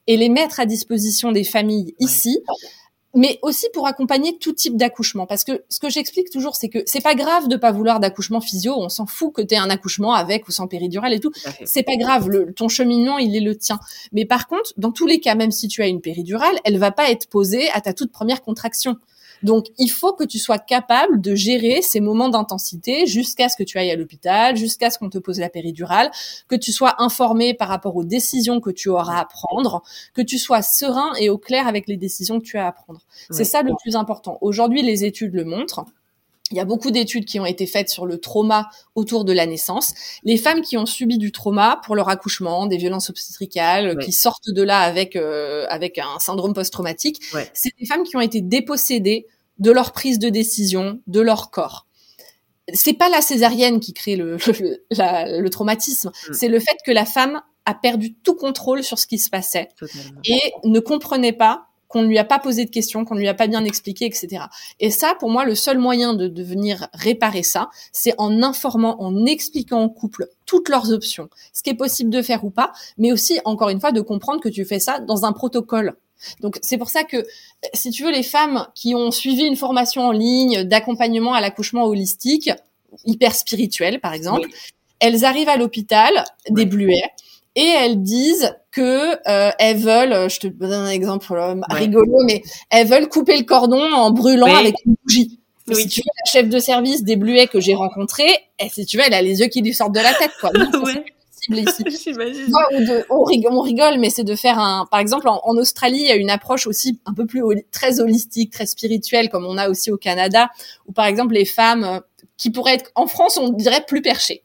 et 0.08 0.18
les 0.18 0.30
mettre 0.30 0.60
à 0.60 0.66
disposition 0.66 1.32
des 1.32 1.44
familles 1.44 1.96
ici 2.00 2.40
mais 3.14 3.40
aussi 3.42 3.68
pour 3.74 3.88
accompagner 3.88 4.38
tout 4.38 4.54
type 4.54 4.78
d'accouchement. 4.78 5.26
Parce 5.26 5.44
que 5.44 5.64
ce 5.70 5.80
que 5.80 5.90
j'explique 5.90 6.30
toujours, 6.30 6.56
c'est 6.56 6.70
que 6.70 6.80
c'est 6.86 7.02
pas 7.02 7.16
grave 7.16 7.48
de 7.48 7.56
pas 7.56 7.72
vouloir 7.72 8.00
d'accouchement 8.00 8.42
physio. 8.42 8.74
On 8.78 8.90
s'en 8.90 9.06
fout 9.06 9.34
que 9.34 9.42
tu 9.42 9.56
aies 9.56 9.58
un 9.58 9.70
accouchement 9.70 10.14
avec 10.14 10.48
ou 10.48 10.52
sans 10.52 10.68
péridurale 10.68 11.14
et 11.14 11.20
tout. 11.20 11.32
C'est 11.66 11.84
pas 11.84 11.98
grave. 11.98 12.30
Le, 12.30 12.54
ton 12.54 12.70
cheminement, 12.70 13.18
il 13.18 13.36
est 13.36 13.42
le 13.42 13.56
tien. 13.56 13.80
Mais 14.12 14.26
par 14.26 14.48
contre, 14.48 14.74
dans 14.78 14.92
tous 14.92 15.08
les 15.08 15.20
cas, 15.20 15.36
même 15.36 15.52
si 15.52 15.68
tu 15.68 15.82
as 15.82 15.88
une 15.88 16.02
péridurale, 16.02 16.56
elle 16.64 16.78
va 16.78 16.92
pas 16.92 17.10
être 17.12 17.28
posée 17.28 17.70
à 17.72 17.82
ta 17.82 17.94
toute 17.94 18.12
première 18.12 18.42
contraction. 18.42 18.98
Donc, 19.44 19.68
il 19.78 19.90
faut 19.90 20.14
que 20.14 20.24
tu 20.24 20.40
sois 20.40 20.60
capable 20.60 21.22
de 21.22 21.36
gérer 21.36 21.82
ces 21.82 22.00
moments 22.00 22.30
d'intensité 22.30 23.06
jusqu'à 23.06 23.50
ce 23.50 23.56
que 23.56 23.64
tu 23.64 23.78
ailles 23.78 23.92
à 23.92 23.96
l'hôpital, 23.96 24.56
jusqu'à 24.56 24.90
ce 24.90 25.00
qu'on 25.00 25.10
te 25.10 25.18
pose 25.18 25.40
la 25.40 25.50
péridurale, 25.50 26.12
que 26.48 26.56
tu 26.56 26.72
sois 26.72 27.02
informé 27.02 27.54
par 27.54 27.68
rapport 27.68 27.96
aux 27.96 28.04
décisions 28.04 28.60
que 28.60 28.70
tu 28.70 28.90
auras 28.90 29.20
à 29.20 29.26
prendre, 29.26 29.84
que 30.14 30.22
tu 30.22 30.38
sois 30.38 30.62
serein 30.62 31.14
et 31.20 31.30
au 31.30 31.38
clair 31.38 31.68
avec 31.68 31.88
les 31.88 31.98
décisions 31.98 32.40
que 32.40 32.46
tu 32.46 32.58
as 32.58 32.68
à 32.68 32.72
prendre. 32.72 33.02
C'est 33.30 33.44
ça 33.44 33.62
le 33.64 33.74
plus 33.82 33.96
important. 33.96 34.38
Aujourd'hui, 34.42 34.82
les 34.82 35.06
études 35.06 35.34
le 35.34 35.46
montrent. 35.46 35.86
Il 36.52 36.58
y 36.58 36.60
a 36.60 36.66
beaucoup 36.66 36.92
d'études 36.92 37.26
qui 37.26 37.40
ont 37.40 37.46
été 37.46 37.66
faites 37.66 37.90
sur 37.90 38.06
le 38.06 38.20
trauma 38.20 38.70
autour 38.96 39.26
de 39.26 39.34
la 39.34 39.46
naissance. 39.46 39.94
Les 40.24 40.38
femmes 40.38 40.62
qui 40.62 40.78
ont 40.78 40.86
subi 40.86 41.18
du 41.18 41.32
trauma 41.32 41.80
pour 41.86 41.96
leur 41.96 42.10
accouchement, 42.10 42.66
des 42.66 42.78
violences 42.78 43.10
obstétricales, 43.10 43.98
qui 44.00 44.12
sortent 44.12 44.50
de 44.50 44.62
là 44.62 44.80
avec 44.80 45.16
euh, 45.16 45.66
avec 45.70 45.98
un 45.98 46.20
syndrome 46.20 46.54
post-traumatique, 46.54 47.22
c'est 47.54 47.72
des 47.80 47.86
femmes 47.86 48.04
qui 48.04 48.16
ont 48.16 48.22
été 48.22 48.42
dépossédées 48.42 49.26
de 49.60 49.72
leur 49.72 49.92
prise 49.92 50.20
de 50.20 50.30
décision, 50.30 51.00
de 51.08 51.22
leur 51.22 51.52
corps. 51.52 51.88
C'est 52.74 52.94
pas 52.94 53.10
la 53.10 53.22
césarienne 53.22 53.80
qui 53.80 53.94
crée 53.94 54.16
le, 54.16 54.38
le, 54.92 55.50
traumatisme, 55.50 56.10
mm. 56.10 56.34
c'est 56.34 56.48
le 56.48 56.60
fait 56.60 56.78
que 56.86 56.92
la 56.92 57.06
femme 57.06 57.42
a 57.66 57.74
perdu 57.74 58.14
tout 58.16 58.36
contrôle 58.36 58.84
sur 58.84 58.98
ce 58.98 59.08
qui 59.08 59.20
se 59.20 59.30
passait 59.30 59.70
et 60.26 60.40
ne 60.64 60.80
comprenait 60.80 61.34
pas 61.34 61.68
qu'on 61.92 62.02
ne 62.04 62.08
lui 62.08 62.18
a 62.18 62.24
pas 62.24 62.40
posé 62.40 62.66
de 62.66 62.70
questions, 62.70 63.06
qu'on 63.06 63.16
ne 63.16 63.20
lui 63.20 63.28
a 63.28 63.34
pas 63.34 63.48
bien 63.48 63.64
expliqué, 63.66 64.06
etc. 64.06 64.46
Et 64.80 64.92
ça, 64.92 65.16
pour 65.20 65.30
moi, 65.30 65.46
le 65.46 65.56
seul 65.56 65.78
moyen 65.78 66.14
de, 66.14 66.28
de 66.28 66.44
venir 66.44 66.88
réparer 66.94 67.44
ça, 67.44 67.70
c'est 67.92 68.14
en 68.18 68.42
informant, 68.42 69.02
en 69.02 69.26
expliquant 69.26 69.84
au 69.84 69.90
couple 69.90 70.28
toutes 70.46 70.70
leurs 70.70 70.92
options, 70.92 71.30
ce 71.54 71.64
qui 71.64 71.70
est 71.70 71.76
possible 71.76 72.10
de 72.10 72.22
faire 72.22 72.44
ou 72.44 72.50
pas, 72.50 72.72
mais 72.98 73.12
aussi, 73.12 73.40
encore 73.46 73.70
une 73.70 73.80
fois, 73.80 73.92
de 73.92 74.02
comprendre 74.02 74.42
que 74.42 74.50
tu 74.50 74.66
fais 74.66 74.80
ça 74.80 75.00
dans 75.00 75.26
un 75.26 75.34
protocole. 75.34 75.96
Donc 76.40 76.60
c'est 76.62 76.78
pour 76.78 76.90
ça 76.90 77.04
que, 77.04 77.26
si 77.74 77.90
tu 77.90 78.04
veux, 78.04 78.12
les 78.12 78.24
femmes 78.24 78.68
qui 78.76 78.96
ont 78.96 79.12
suivi 79.12 79.44
une 79.44 79.56
formation 79.56 80.04
en 80.04 80.12
ligne 80.12 80.64
d'accompagnement 80.64 81.34
à 81.34 81.42
l'accouchement 81.42 81.86
holistique, 81.86 82.52
hyper 83.06 83.34
spirituel 83.34 84.00
par 84.00 84.14
exemple, 84.14 84.48
elles 85.00 85.26
arrivent 85.26 85.50
à 85.50 85.58
l'hôpital 85.58 86.24
des 86.50 86.66
bluets 86.66 87.02
et 87.56 87.68
elles 87.68 88.02
disent 88.02 88.56
que 88.72 89.12
euh, 89.30 89.52
elles 89.60 89.78
veulent, 89.78 90.30
je 90.30 90.40
te 90.40 90.48
donne 90.48 90.72
un 90.72 90.90
exemple 90.90 91.34
euh, 91.34 91.56
rigolo, 91.70 92.24
mais 92.26 92.42
elles 92.70 92.88
veulent 92.88 93.10
couper 93.10 93.38
le 93.38 93.44
cordon 93.44 93.82
en 93.82 94.12
brûlant 94.12 94.54
avec 94.54 94.76
une 94.86 94.96
bougie. 95.04 95.40
Si 95.72 95.88
tu 95.88 96.02
veux, 96.02 96.12
la 96.26 96.32
chef 96.32 96.50
de 96.50 96.60
service 96.60 97.04
des 97.04 97.16
Bluets 97.16 97.48
que 97.48 97.60
j'ai 97.60 97.76
rencontrée, 97.76 98.32
et 98.60 98.70
si 98.70 98.86
tu 98.86 98.98
veux, 98.98 99.04
elle 99.06 99.14
a 99.14 99.22
les 99.22 99.40
yeux 99.40 99.48
qui 99.48 99.62
lui 99.62 99.74
sortent 99.74 99.94
de 99.94 100.02
la 100.02 100.14
tête, 100.14 100.32
quoi. 100.40 100.52
ici. 101.50 101.84
on, 103.10 103.24
rigole, 103.62 104.00
mais 104.00 104.10
c'est 104.10 104.24
de 104.24 104.36
faire 104.36 104.60
un. 104.60 104.86
Par 104.90 105.00
exemple, 105.00 105.28
en, 105.28 105.58
Australie, 105.58 106.00
il 106.02 106.08
y 106.08 106.12
a 106.12 106.16
une 106.16 106.30
approche 106.30 106.68
aussi 106.68 107.00
un 107.06 107.14
peu 107.14 107.26
plus 107.26 107.44
très 107.72 108.00
holistique, 108.00 108.52
très 108.52 108.66
spirituelle, 108.66 109.30
comme 109.30 109.46
on 109.46 109.58
a 109.58 109.70
aussi 109.70 109.92
au 109.92 109.98
Canada, 109.98 110.50
où 110.88 110.92
par 110.92 111.06
exemple 111.06 111.34
les 111.34 111.46
femmes 111.46 111.84
euh, 111.84 112.00
qui 112.38 112.52
pourraient 112.52 112.76
être 112.76 112.92
en 112.96 113.08
France, 113.08 113.38
on 113.38 113.50
dirait 113.50 113.86
plus 113.88 114.02
perchées. 114.02 114.44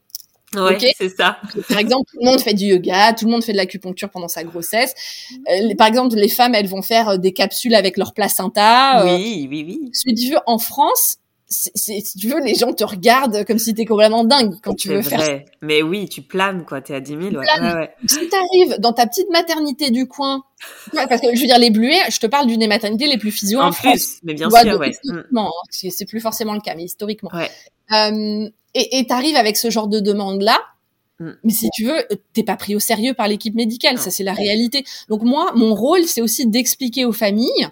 Ouais, 0.55 0.79
c'est 0.97 1.09
ça. 1.09 1.39
Par 1.69 1.79
exemple, 1.79 2.09
tout 2.11 2.19
le 2.21 2.27
monde 2.27 2.41
fait 2.41 2.55
du 2.55 2.67
yoga, 2.67 3.13
tout 3.13 3.25
le 3.25 3.31
monde 3.33 3.43
fait 3.43 3.53
de 3.53 3.57
l'acupuncture 3.57 4.11
pendant 4.11 4.29
sa 4.29 4.45
grossesse. 4.45 4.95
Euh, 5.51 5.75
par 5.77 5.89
exemple, 5.89 6.15
les 6.15 6.29
femmes, 6.29 6.55
elles 6.55 6.69
vont 6.69 6.83
faire 6.83 7.11
euh, 7.11 7.17
des 7.17 7.33
capsules 7.33 7.75
avec 7.75 7.97
leur 7.97 8.15
placenta. 8.15 9.05
Oui, 9.05 9.49
oui, 9.51 9.65
oui. 9.67 9.91
Si 9.93 10.15
tu 10.15 10.31
veux, 10.31 10.39
en 10.47 10.59
France, 10.59 11.19
si 11.49 12.19
tu 12.19 12.29
veux, 12.29 12.41
les 12.41 12.55
gens 12.55 12.73
te 12.73 12.85
regardent 12.85 13.45
comme 13.45 13.59
si 13.59 13.75
t'es 13.75 13.85
complètement 13.85 14.25
dingue 14.25 14.55
quand 14.63 14.75
tu 14.75 14.89
veux 14.89 15.01
vrai. 15.01 15.17
faire. 15.17 15.45
Mais 15.63 15.83
oui, 15.83 16.09
tu 16.09 16.23
planes 16.23 16.65
quoi, 16.65 16.81
t'es 16.81 16.95
à 16.95 17.01
10 17.01 17.11
000. 17.11 17.23
Ouais. 17.23 17.37
Ouais, 17.37 17.75
ouais. 17.75 17.91
Si 18.07 18.29
t'arrives 18.29 18.81
dans 18.81 18.93
ta 18.93 19.07
petite 19.07 19.31
maternité 19.31 19.91
du 19.91 20.07
coin, 20.07 20.43
parce 20.93 21.21
que 21.21 21.35
je 21.35 21.41
veux 21.41 21.47
dire 21.47 21.59
les 21.59 21.71
bluets, 21.71 22.11
je 22.11 22.19
te 22.19 22.27
parle 22.27 22.47
d'une 22.47 22.61
des 22.61 22.67
maternités 22.67 23.07
les 23.07 23.19
plus 23.19 23.31
physio 23.31 23.61
en, 23.61 23.71
plus, 23.71 24.19
mais 24.25 24.35
bien 24.35 24.51
sûr, 24.51 24.79
ouais. 24.79 24.97
Mm. 25.05 25.39
Hein, 25.39 25.51
c'est 25.71 26.07
plus 26.07 26.21
forcément 26.21 26.55
le 26.55 26.61
cas, 26.61 26.75
mais 26.75 26.85
historiquement. 26.85 27.31
Euh, 27.93 28.49
et 28.77 29.07
t'arrives 29.07 29.37
avec 29.37 29.57
ce 29.57 29.71
genre 29.71 29.89
de 29.89 30.01
demande 30.01 30.43
là. 30.43 30.61
Mm. 31.19 31.31
Mais 31.45 31.53
si 31.53 31.71
tu 31.71 31.85
veux, 31.85 32.07
t'es 32.33 32.43
pas 32.43 32.57
pris 32.57 32.75
au 32.75 32.81
sérieux 32.81 33.15
par 33.15 33.29
l'équipe 33.29 33.55
médicale, 33.55 33.99
ça 33.99 34.11
c'est 34.11 34.25
la 34.25 34.35
réalité. 34.35 34.85
Donc 35.09 35.23
moi, 35.23 35.53
mon 35.55 35.75
rôle, 35.75 36.05
c'est 36.05 36.21
aussi 36.21 36.47
d'expliquer 36.47 37.05
aux 37.05 37.13
familles 37.13 37.69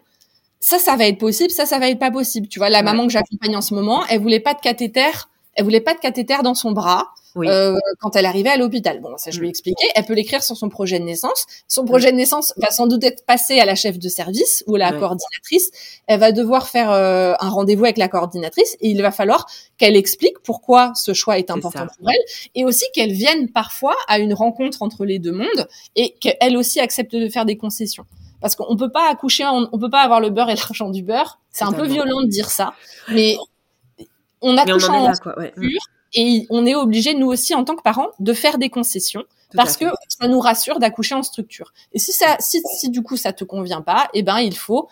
ça, 0.65 0.79
ça 0.79 0.97
va 0.97 1.07
être 1.07 1.19
possible, 1.19 1.51
ça, 1.51 1.67
ça 1.67 1.79
va 1.79 1.91
être 1.91 1.99
pas 1.99 2.11
possible. 2.11 2.49
Tu 2.49 2.59
vois, 2.59 2.71
la 2.71 2.83
maman 2.83 3.07
que 3.07 3.13
j'accompagne 3.13 3.55
en 3.55 3.61
ce 3.61 3.75
moment, 3.75 4.03
elle 4.07 4.19
voulait 4.19 4.41
pas 4.41 4.55
de 4.55 4.61
cathéter, 4.61 5.11
elle 5.53 5.65
voulait 5.65 5.83
pas 5.83 5.93
de 5.93 5.99
cathéter 5.99 6.37
dans 6.43 6.55
son 6.55 6.73
bras 6.73 7.13
euh, 7.37 7.77
quand 8.01 8.17
elle 8.17 8.27
arrivait 8.27 8.51
à 8.51 8.57
l'hôpital. 8.57 9.01
Bon, 9.01 9.17
ça 9.17 9.31
je 9.31 9.41
lui 9.41 9.47
ai 9.47 9.49
mm. 9.49 9.51
expliqué. 9.51 9.87
Elle 9.95 10.05
peut 10.05 10.15
l'écrire 10.15 10.43
sur 10.43 10.57
son 10.57 10.69
projet 10.69 10.99
de 10.99 11.05
naissance. 11.05 11.47
Son 11.69 11.85
projet 11.85 12.13
de 12.13 12.17
naissance 12.17 12.53
va 12.57 12.71
sans 12.71 12.87
doute 12.87 13.03
être 13.05 13.25
passé 13.27 13.59
à 13.61 13.65
la 13.65 13.75
chef 13.75 13.99
de 13.99 14.09
service 14.09 14.65
ou 14.67 14.77
à 14.77 14.79
la 14.79 14.93
coordinatrice. 14.93 15.71
Elle 16.07 16.21
va 16.21 16.33
devoir 16.33 16.69
faire 16.69 16.91
euh, 16.91 17.35
un 17.41 17.49
rendez-vous 17.49 17.85
avec 17.85 17.99
la 17.99 18.09
coordinatrice 18.09 18.77
et 18.81 18.89
il 18.89 19.01
va 19.03 19.11
falloir 19.11 19.47
qu'elle 19.79 19.97
explique 19.97 20.39
pourquoi 20.43 20.93
ce 20.95 21.13
choix 21.13 21.39
est 21.39 21.51
important 21.51 21.87
pour 21.99 22.11
elle 22.11 22.51
et 22.55 22.65
aussi 22.65 22.85
qu'elle 22.95 23.13
vienne 23.13 23.51
parfois 23.51 23.97
à 24.09 24.19
une 24.19 24.35
rencontre 24.35 24.83
entre 24.83 25.05
les 25.05 25.19
deux 25.19 25.33
mondes 25.33 25.69
et 25.97 26.15
qu'elle 26.21 26.57
aussi 26.57 26.81
accepte 26.81 27.15
de 27.15 27.29
faire 27.29 27.45
des 27.45 27.57
concessions 27.57 28.07
parce 28.41 28.57
qu'on 28.57 28.77
peut 28.77 28.91
pas 28.91 29.11
accoucher, 29.11 29.47
on, 29.47 29.79
peut 29.79 29.89
pas 29.89 30.03
avoir 30.03 30.21
le 30.21 30.29
beurre 30.29 30.51
et 30.51 30.55
l'argent 30.69 30.91
du 30.91 31.03
beurre. 31.03 31.41
C'est 31.51 31.65
un 31.65 31.73
peu 31.73 31.87
violent 31.87 32.21
de 32.21 32.29
dire 32.29 32.51
ça, 32.51 32.75
mais 33.09 33.39
on 34.43 34.59
accouche 34.59 34.87
en, 34.91 35.11
et 36.15 36.47
on 36.51 36.67
est 36.67 36.75
obligé 36.75 37.15
nous 37.15 37.27
aussi 37.27 37.55
en 37.55 37.65
tant 37.65 37.77
que 37.77 37.83
parents 37.83 38.09
de 38.19 38.33
faire 38.33 38.59
des 38.59 38.71
concessions 38.71 39.25
parce 39.57 39.77
que 39.77 39.85
ça 40.09 40.27
nous 40.27 40.41
rassure 40.41 40.79
d'accoucher 40.79 41.15
en 41.15 41.23
structure. 41.23 41.73
Et 41.93 41.99
si 41.99 42.13
ça, 42.13 42.37
si, 42.41 42.61
si 42.77 42.91
du 42.91 43.03
coup 43.03 43.17
ça 43.17 43.33
te 43.33 43.45
convient 43.45 43.83
pas, 43.83 44.09
eh 44.13 44.23
ben 44.23 44.39
il 44.39 44.57
faut 44.57 44.89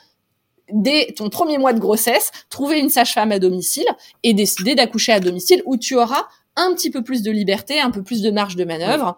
dès 0.72 1.12
ton 1.16 1.28
premier 1.28 1.58
mois 1.58 1.72
de 1.72 1.80
grossesse 1.80 2.30
trouver 2.48 2.78
une 2.78 2.88
sage-femme 2.88 3.32
à 3.32 3.38
domicile 3.38 3.86
et 4.22 4.34
décider 4.34 4.74
d'accoucher 4.74 5.12
à 5.12 5.20
domicile 5.20 5.62
où 5.66 5.76
tu 5.76 5.96
auras 5.96 6.24
un 6.56 6.74
petit 6.74 6.90
peu 6.90 7.02
plus 7.02 7.22
de 7.22 7.30
liberté, 7.30 7.80
un 7.80 7.90
peu 7.90 8.02
plus 8.02 8.22
de 8.22 8.30
marge 8.30 8.56
de 8.56 8.64
manœuvre. 8.64 9.16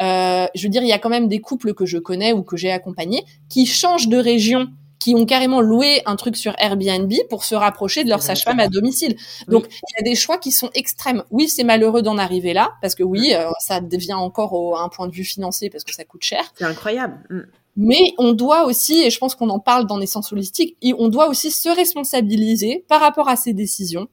Euh, 0.00 0.46
je 0.54 0.62
veux 0.64 0.68
dire, 0.68 0.82
il 0.82 0.88
y 0.88 0.92
a 0.92 0.98
quand 0.98 1.08
même 1.08 1.28
des 1.28 1.40
couples 1.40 1.74
que 1.74 1.86
je 1.86 1.98
connais 1.98 2.32
ou 2.32 2.42
que 2.42 2.56
j'ai 2.56 2.72
accompagnés 2.72 3.24
qui 3.48 3.66
changent 3.66 4.08
de 4.08 4.18
région 4.18 4.68
qui 5.02 5.16
ont 5.16 5.26
carrément 5.26 5.60
loué 5.60 6.00
un 6.06 6.14
truc 6.14 6.36
sur 6.36 6.54
Airbnb 6.58 7.12
pour 7.28 7.42
se 7.42 7.56
rapprocher 7.56 8.04
de 8.04 8.08
leur 8.08 8.22
sage-femme 8.22 8.60
à 8.60 8.68
domicile. 8.68 9.16
Donc, 9.48 9.66
il 9.68 9.96
y 9.98 10.00
a 10.00 10.08
des 10.08 10.14
choix 10.14 10.38
qui 10.38 10.52
sont 10.52 10.70
extrêmes. 10.74 11.24
Oui, 11.32 11.48
c'est 11.48 11.64
malheureux 11.64 12.02
d'en 12.02 12.18
arriver 12.18 12.52
là, 12.52 12.74
parce 12.80 12.94
que 12.94 13.02
oui, 13.02 13.34
euh, 13.34 13.50
ça 13.58 13.80
devient 13.80 14.12
encore 14.12 14.52
au, 14.52 14.76
un 14.76 14.88
point 14.88 15.08
de 15.08 15.12
vue 15.12 15.24
financier, 15.24 15.70
parce 15.70 15.82
que 15.82 15.92
ça 15.92 16.04
coûte 16.04 16.22
cher. 16.22 16.44
C'est 16.56 16.64
incroyable. 16.64 17.18
Mm. 17.30 17.40
Mais 17.78 18.12
on 18.18 18.32
doit 18.32 18.64
aussi, 18.64 19.02
et 19.02 19.10
je 19.10 19.18
pense 19.18 19.34
qu'on 19.34 19.50
en 19.50 19.58
parle 19.58 19.88
dans 19.88 19.98
Naissance 19.98 20.32
Holistique, 20.32 20.76
on 20.96 21.08
doit 21.08 21.28
aussi 21.28 21.50
se 21.50 21.68
responsabiliser 21.68 22.84
par 22.86 23.00
rapport 23.00 23.28
à 23.28 23.34
ces 23.34 23.54
décisions 23.54 24.06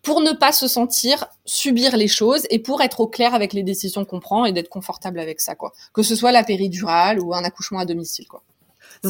pour 0.00 0.22
ne 0.22 0.32
pas 0.32 0.52
se 0.52 0.68
sentir 0.68 1.26
subir 1.44 1.98
les 1.98 2.08
choses 2.08 2.46
et 2.48 2.60
pour 2.60 2.80
être 2.80 3.00
au 3.00 3.08
clair 3.08 3.34
avec 3.34 3.52
les 3.52 3.62
décisions 3.62 4.06
qu'on 4.06 4.20
prend 4.20 4.46
et 4.46 4.52
d'être 4.52 4.68
confortable 4.70 5.18
avec 5.18 5.40
ça, 5.40 5.54
quoi. 5.54 5.72
Que 5.92 6.02
ce 6.02 6.16
soit 6.16 6.32
la 6.32 6.44
péridurale 6.44 7.20
ou 7.20 7.34
un 7.34 7.44
accouchement 7.44 7.80
à 7.80 7.84
domicile, 7.84 8.26
quoi. 8.26 8.42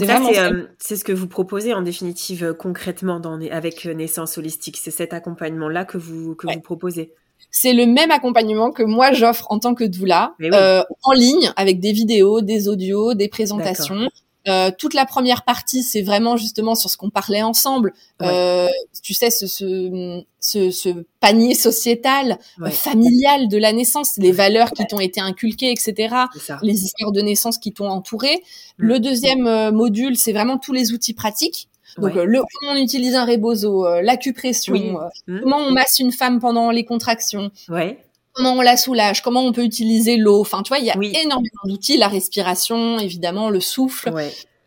Euh, 0.02 0.66
c'est 0.78 0.96
ce 0.96 1.04
que 1.04 1.12
vous 1.12 1.26
proposez 1.26 1.74
en 1.74 1.82
définitive 1.82 2.44
euh, 2.44 2.54
concrètement 2.54 3.20
dans, 3.20 3.40
avec 3.50 3.86
euh, 3.86 3.94
Naissance 3.94 4.38
Holistique. 4.38 4.76
C'est 4.76 4.90
cet 4.90 5.12
accompagnement-là 5.12 5.84
que 5.84 5.98
vous 5.98 6.34
que 6.34 6.52
vous 6.52 6.60
proposez. 6.60 7.12
C'est 7.50 7.72
le 7.72 7.86
même 7.86 8.10
accompagnement 8.10 8.70
que 8.70 8.82
moi 8.82 9.12
j'offre 9.12 9.46
en 9.50 9.58
tant 9.58 9.74
que 9.74 9.84
doula, 9.84 10.34
en 10.40 11.12
ligne 11.12 11.52
avec 11.56 11.80
des 11.80 11.92
vidéos, 11.92 12.40
des 12.40 12.68
audios, 12.68 13.14
des 13.14 13.28
présentations. 13.28 14.08
Euh, 14.46 14.70
toute 14.76 14.94
la 14.94 15.06
première 15.06 15.42
partie, 15.42 15.82
c'est 15.82 16.02
vraiment 16.02 16.36
justement 16.36 16.74
sur 16.74 16.90
ce 16.90 16.96
qu'on 16.96 17.10
parlait 17.10 17.42
ensemble. 17.42 17.92
Euh, 18.22 18.68
tu 19.02 19.14
sais, 19.14 19.30
ce, 19.30 19.46
ce, 19.46 20.22
ce, 20.40 20.70
ce 20.70 20.88
panier 21.20 21.54
sociétal, 21.54 22.38
euh, 22.60 22.68
familial 22.70 23.48
de 23.48 23.56
la 23.56 23.72
naissance, 23.72 24.16
les 24.18 24.32
valeurs 24.32 24.72
qui 24.72 24.86
t'ont 24.86 25.00
été 25.00 25.20
inculquées, 25.20 25.70
etc. 25.70 26.14
Les 26.62 26.84
histoires 26.84 27.12
de 27.12 27.20
naissance 27.22 27.58
qui 27.58 27.72
t'ont 27.72 27.88
entouré. 27.88 28.42
Mm. 28.78 28.86
Le 28.86 29.00
deuxième 29.00 29.46
euh, 29.46 29.72
module, 29.72 30.16
c'est 30.16 30.32
vraiment 30.32 30.58
tous 30.58 30.72
les 30.72 30.92
outils 30.92 31.14
pratiques. 31.14 31.68
Donc, 31.98 32.14
le, 32.14 32.42
comment 32.42 32.72
on 32.72 32.82
utilise 32.82 33.14
un 33.14 33.24
rebozo, 33.24 33.86
l'acupression, 34.02 34.98
mm. 35.28 35.40
comment 35.42 35.58
on 35.58 35.70
masse 35.70 36.00
une 36.00 36.10
femme 36.10 36.40
pendant 36.40 36.70
les 36.70 36.84
contractions. 36.84 37.50
Ouais 37.68 38.03
comment 38.34 38.52
on 38.52 38.60
la 38.60 38.76
soulage, 38.76 39.22
comment 39.22 39.42
on 39.42 39.52
peut 39.52 39.64
utiliser 39.64 40.16
l'eau. 40.16 40.40
Enfin, 40.40 40.62
tu 40.62 40.68
vois, 40.68 40.78
il 40.78 40.84
y 40.84 40.90
a 40.90 40.96
énormément 41.22 41.62
d'outils, 41.64 41.96
la 41.96 42.08
respiration, 42.08 42.98
évidemment, 42.98 43.48
le 43.48 43.60
souffle. 43.60 44.12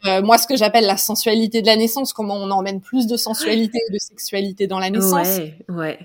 Euh, 0.06 0.22
moi, 0.22 0.38
ce 0.38 0.48
que 0.48 0.56
j'appelle 0.56 0.86
la 0.86 0.98
sensualité 0.98 1.62
de 1.62 1.68
la 1.68 1.76
naissance, 1.76 2.14
comment 2.14 2.36
on 2.36 2.50
emmène 2.52 2.82
plus 2.82 3.08
de 3.08 3.18
sensualité 3.18 3.80
et 3.90 3.94
de 3.94 4.00
sexualité 4.00 4.68
dans 4.68 4.80
la 4.80 4.90
naissance. 4.90 5.38
Ouais, 5.38 5.58
ouais. 5.70 6.00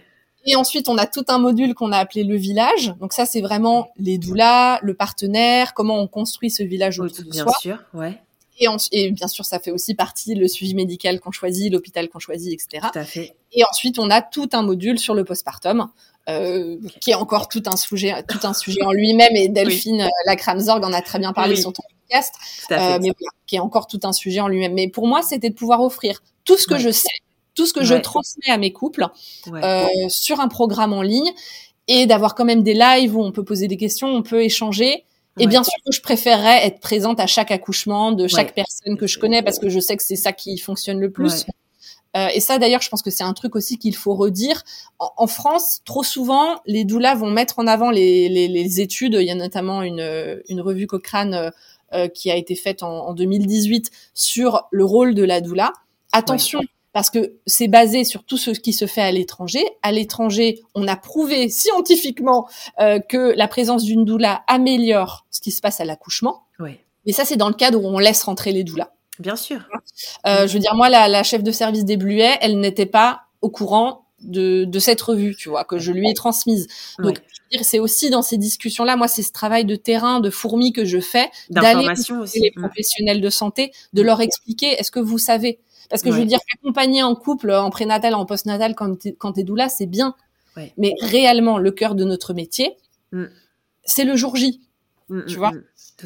Et 0.45 0.57
ensuite, 0.57 0.89
on 0.89 0.99
a 0.99 1.07
tout 1.07 1.25
un 1.29 1.39
module 1.39 1.75
qu'on 1.75 1.93
a 1.93 1.99
appelé 1.99 2.25
le 2.25 2.37
village. 2.37 2.95
Donc 3.01 3.13
ça, 3.13 3.27
c'est 3.27 3.41
vraiment 3.41 3.91
les 3.99 4.19
doulas, 4.19 4.81
le 4.83 4.95
partenaire, 4.95 5.73
comment 5.73 6.01
on 6.01 6.09
construit 6.09 6.51
ce 6.51 6.65
village 6.65 6.99
autour 6.99 7.25
de 7.25 7.31
bien 7.31 7.45
soi. 7.45 7.53
Bien 7.63 7.77
sûr, 7.77 7.85
ouais. 7.95 8.21
Et, 8.59 8.67
et, 8.93 9.11
bien 9.11 9.29
sûr, 9.29 9.45
ça 9.45 9.59
fait 9.59 9.71
aussi 9.71 9.95
partie 9.95 10.35
le 10.35 10.47
suivi 10.47 10.75
médical 10.75 11.21
qu'on 11.21 11.31
choisit, 11.31 11.73
l'hôpital 11.73 12.09
qu'on 12.09 12.19
choisit, 12.19 12.53
etc. 12.53 12.87
Tout 12.93 12.99
à 12.99 13.05
fait. 13.05 13.35
Et 13.53 13.65
ensuite, 13.65 13.99
on 13.99 14.11
a 14.11 14.21
tout 14.21 14.49
un 14.53 14.63
module 14.63 14.99
sur 14.99 15.15
le 15.15 15.25
postpartum 15.25 15.89
euh, 16.29 16.77
qui 17.01 17.11
est 17.11 17.15
encore 17.15 17.49
tout 17.49 17.63
un 17.67 17.77
sujet, 17.77 18.23
tout 18.29 18.39
un 18.45 18.55
sujet 18.55 18.83
en 18.83 18.93
lui-même. 18.93 19.35
Et 19.35 19.49
Delphine 19.49 20.03
oui. 20.03 20.03
Euh, 20.03 20.27
Lacramzorg 20.27 20.85
en 20.85 20.93
a 20.93 21.03
très 21.03 21.19
bien 21.19 21.33
parlé 21.33 21.57
sur 21.57 21.73
ton 21.73 21.83
podcast, 21.83 22.35
euh, 22.71 22.99
mais 23.01 23.11
qui 23.47 23.57
est 23.57 23.61
encore 23.61 23.87
tout 23.87 24.01
un 24.05 24.13
sujet 24.13 24.41
en 24.41 24.49
lui-même. 24.49 24.75
Mais 24.75 24.89
pour 24.89 25.07
moi, 25.07 25.23
c'était 25.23 25.51
de 25.51 25.55
pouvoir 25.55 25.81
offrir 25.83 26.23
tout 26.45 26.57
ce 26.57 26.67
que 26.67 26.79
je 26.79 26.91
sais, 26.91 27.09
tout 27.55 27.67
ce 27.67 27.73
que 27.73 27.85
je 27.85 27.95
transmets 27.95 28.51
à 28.51 28.57
mes 28.57 28.73
couples 28.73 29.09
euh, 29.53 29.87
sur 30.09 30.41
un 30.41 30.49
programme 30.49 30.93
en 30.93 31.03
ligne 31.03 31.33
et 31.89 32.07
d'avoir 32.07 32.35
quand 32.35 32.45
même 32.45 32.63
des 32.63 32.75
lives 32.75 33.17
où 33.17 33.23
on 33.23 33.33
peut 33.33 33.45
poser 33.45 33.67
des 33.67 33.77
questions, 33.77 34.09
on 34.09 34.23
peut 34.23 34.43
échanger. 34.43 35.05
Et 35.39 35.47
bien 35.47 35.65
sûr 35.65 35.73
que 35.85 35.93
je 35.93 36.03
préférerais 36.03 36.67
être 36.67 36.81
présente 36.81 37.19
à 37.19 37.27
chaque 37.27 37.51
accouchement 37.51 38.13
de 38.13 38.29
chaque 38.29 38.55
personne 38.55 38.97
que 38.99 39.07
je 39.07 39.19
connais 39.19 39.43
parce 39.43 39.59
que 39.59 39.71
je 39.71 39.81
sais 39.81 39.97
que 39.97 40.03
c'est 40.03 40.17
ça 40.17 40.33
qui 40.33 40.59
fonctionne 40.59 41.01
le 41.01 41.11
plus. 41.11 41.47
Euh, 42.17 42.29
et 42.35 42.41
ça, 42.41 42.59
d'ailleurs, 42.59 42.83
je 42.83 42.89
pense 42.89 43.03
que 43.03 43.11
c'est 43.11 43.25
un 43.25 43.33
truc 43.33 43.57
aussi 43.57 43.79
qu'il 43.79 43.97
faut 43.97 44.15
redire. 44.15 44.63
En, 44.99 45.27
France, 45.27 45.81
trop 45.85 46.03
souvent, 46.03 46.61
les 46.67 46.85
doulas 46.85 47.15
vont 47.15 47.31
mettre 47.31 47.59
en 47.59 47.67
avant 47.67 47.91
les, 47.91 48.29
les, 48.29 48.49
les 48.49 48.81
études. 48.81 49.17
Il 49.19 49.27
y 49.27 49.31
a 49.31 49.35
notamment 49.35 49.83
une, 49.83 50.43
une 50.49 50.61
revue 50.61 50.87
Cochrane 50.87 51.35
euh, 51.35 51.51
euh 51.95 52.09
qui 52.09 52.31
a 52.31 52.37
été 52.37 52.55
faite 52.55 52.83
en, 52.83 53.09
en, 53.09 53.15
2018 53.15 53.91
sur 54.15 54.69
le 54.71 54.85
rôle 54.85 55.15
de 55.15 55.25
la 55.25 55.41
doula. 55.41 55.73
Attention, 56.13 56.61
parce 56.93 57.09
que 57.09 57.37
c'est 57.47 57.69
basé 57.69 58.05
sur 58.05 58.25
tout 58.25 58.37
ce 58.37 58.51
qui 58.51 58.73
se 58.73 58.87
fait 58.87 59.01
à 59.01 59.11
l'étranger. 59.11 59.65
À 59.83 59.93
l'étranger, 59.93 60.61
on 60.75 60.87
a 60.87 60.97
prouvé 60.97 61.49
scientifiquement 61.49 62.49
euh, 62.81 62.99
que 63.01 63.35
la 63.37 63.49
présence 63.49 63.85
d'une 63.85 64.05
doula 64.05 64.43
améliore 64.47 65.27
ce 65.31 65.41
qui 65.41 65.51
se 65.51 65.61
passe 65.61 65.81
à 65.81 65.85
l'accouchement. 65.85 66.45
Oui. 66.61 66.79
Mais 67.07 67.13
ça, 67.13 67.25
c'est 67.25 67.37
dans 67.37 67.49
le 67.49 67.55
cadre 67.55 67.83
où 67.83 67.87
on 67.87 67.99
laisse 67.99 68.23
rentrer 68.23 68.53
les 68.53 68.63
doulas. 68.63 68.93
Bien 69.19 69.37
sûr. 69.37 69.69
Euh, 70.27 70.47
je 70.47 70.55
veux 70.55 70.59
dire, 70.59 70.75
moi, 70.75 70.89
la, 70.89 71.09
la, 71.09 71.23
chef 71.23 71.43
de 71.43 71.53
service 71.53 71.85
des 71.85 71.97
Bluets, 71.97 72.39
elle 72.41 72.59
n'était 72.59 72.87
pas 72.87 73.23
au 73.41 73.51
courant 73.51 74.07
de, 74.21 74.65
de, 74.65 74.79
cette 74.79 75.01
revue, 75.01 75.35
tu 75.37 75.49
vois, 75.49 75.65
que 75.65 75.79
je 75.79 75.93
lui 75.93 76.09
ai 76.09 76.15
transmise. 76.15 76.69
Donc, 76.99 77.21
c'est 77.61 77.79
aussi 77.79 78.09
dans 78.09 78.23
ces 78.23 78.39
discussions-là, 78.39 78.97
moi, 78.97 79.09
c'est 79.09 79.23
ce 79.23 79.33
travail 79.33 79.65
de 79.65 79.77
terrain, 79.77 80.21
de 80.21 80.31
fourmi 80.31 80.73
que 80.73 80.85
je 80.85 81.01
fais, 81.01 81.29
d'aller 81.51 81.89
les 82.35 82.51
professionnels 82.53 83.21
de 83.21 83.31
santé, 83.31 83.73
de 83.93 84.03
leur 84.03 84.21
expliquer, 84.21 84.69
est-ce 84.79 84.91
que 84.91 85.01
vous 85.01 85.19
savez? 85.19 85.61
Parce 85.91 86.03
que 86.03 86.11
je 86.11 86.17
veux 86.17 86.25
dire, 86.25 86.39
accompagner 86.59 87.03
en 87.03 87.15
couple, 87.15 87.51
en 87.51 87.69
prénatal, 87.69 88.15
en 88.15 88.25
postnatal, 88.25 88.75
quand 88.75 88.99
t'es, 88.99 89.15
t'es 89.35 89.43
doula, 89.43 89.69
c'est 89.69 89.87
bien. 89.87 90.15
Ouais. 90.57 90.73
Mais 90.79 90.95
réellement, 91.03 91.59
le 91.59 91.71
cœur 91.71 91.95
de 91.95 92.05
notre 92.05 92.33
métier, 92.33 92.77
mm. 93.13 93.25
c'est 93.85 94.05
le 94.05 94.17
jour 94.17 94.37
J. 94.37 94.63
Mm, 95.13 95.25
tu 95.27 95.35
mm, 95.35 95.39
vois 95.39 95.51
mm. 95.51 95.63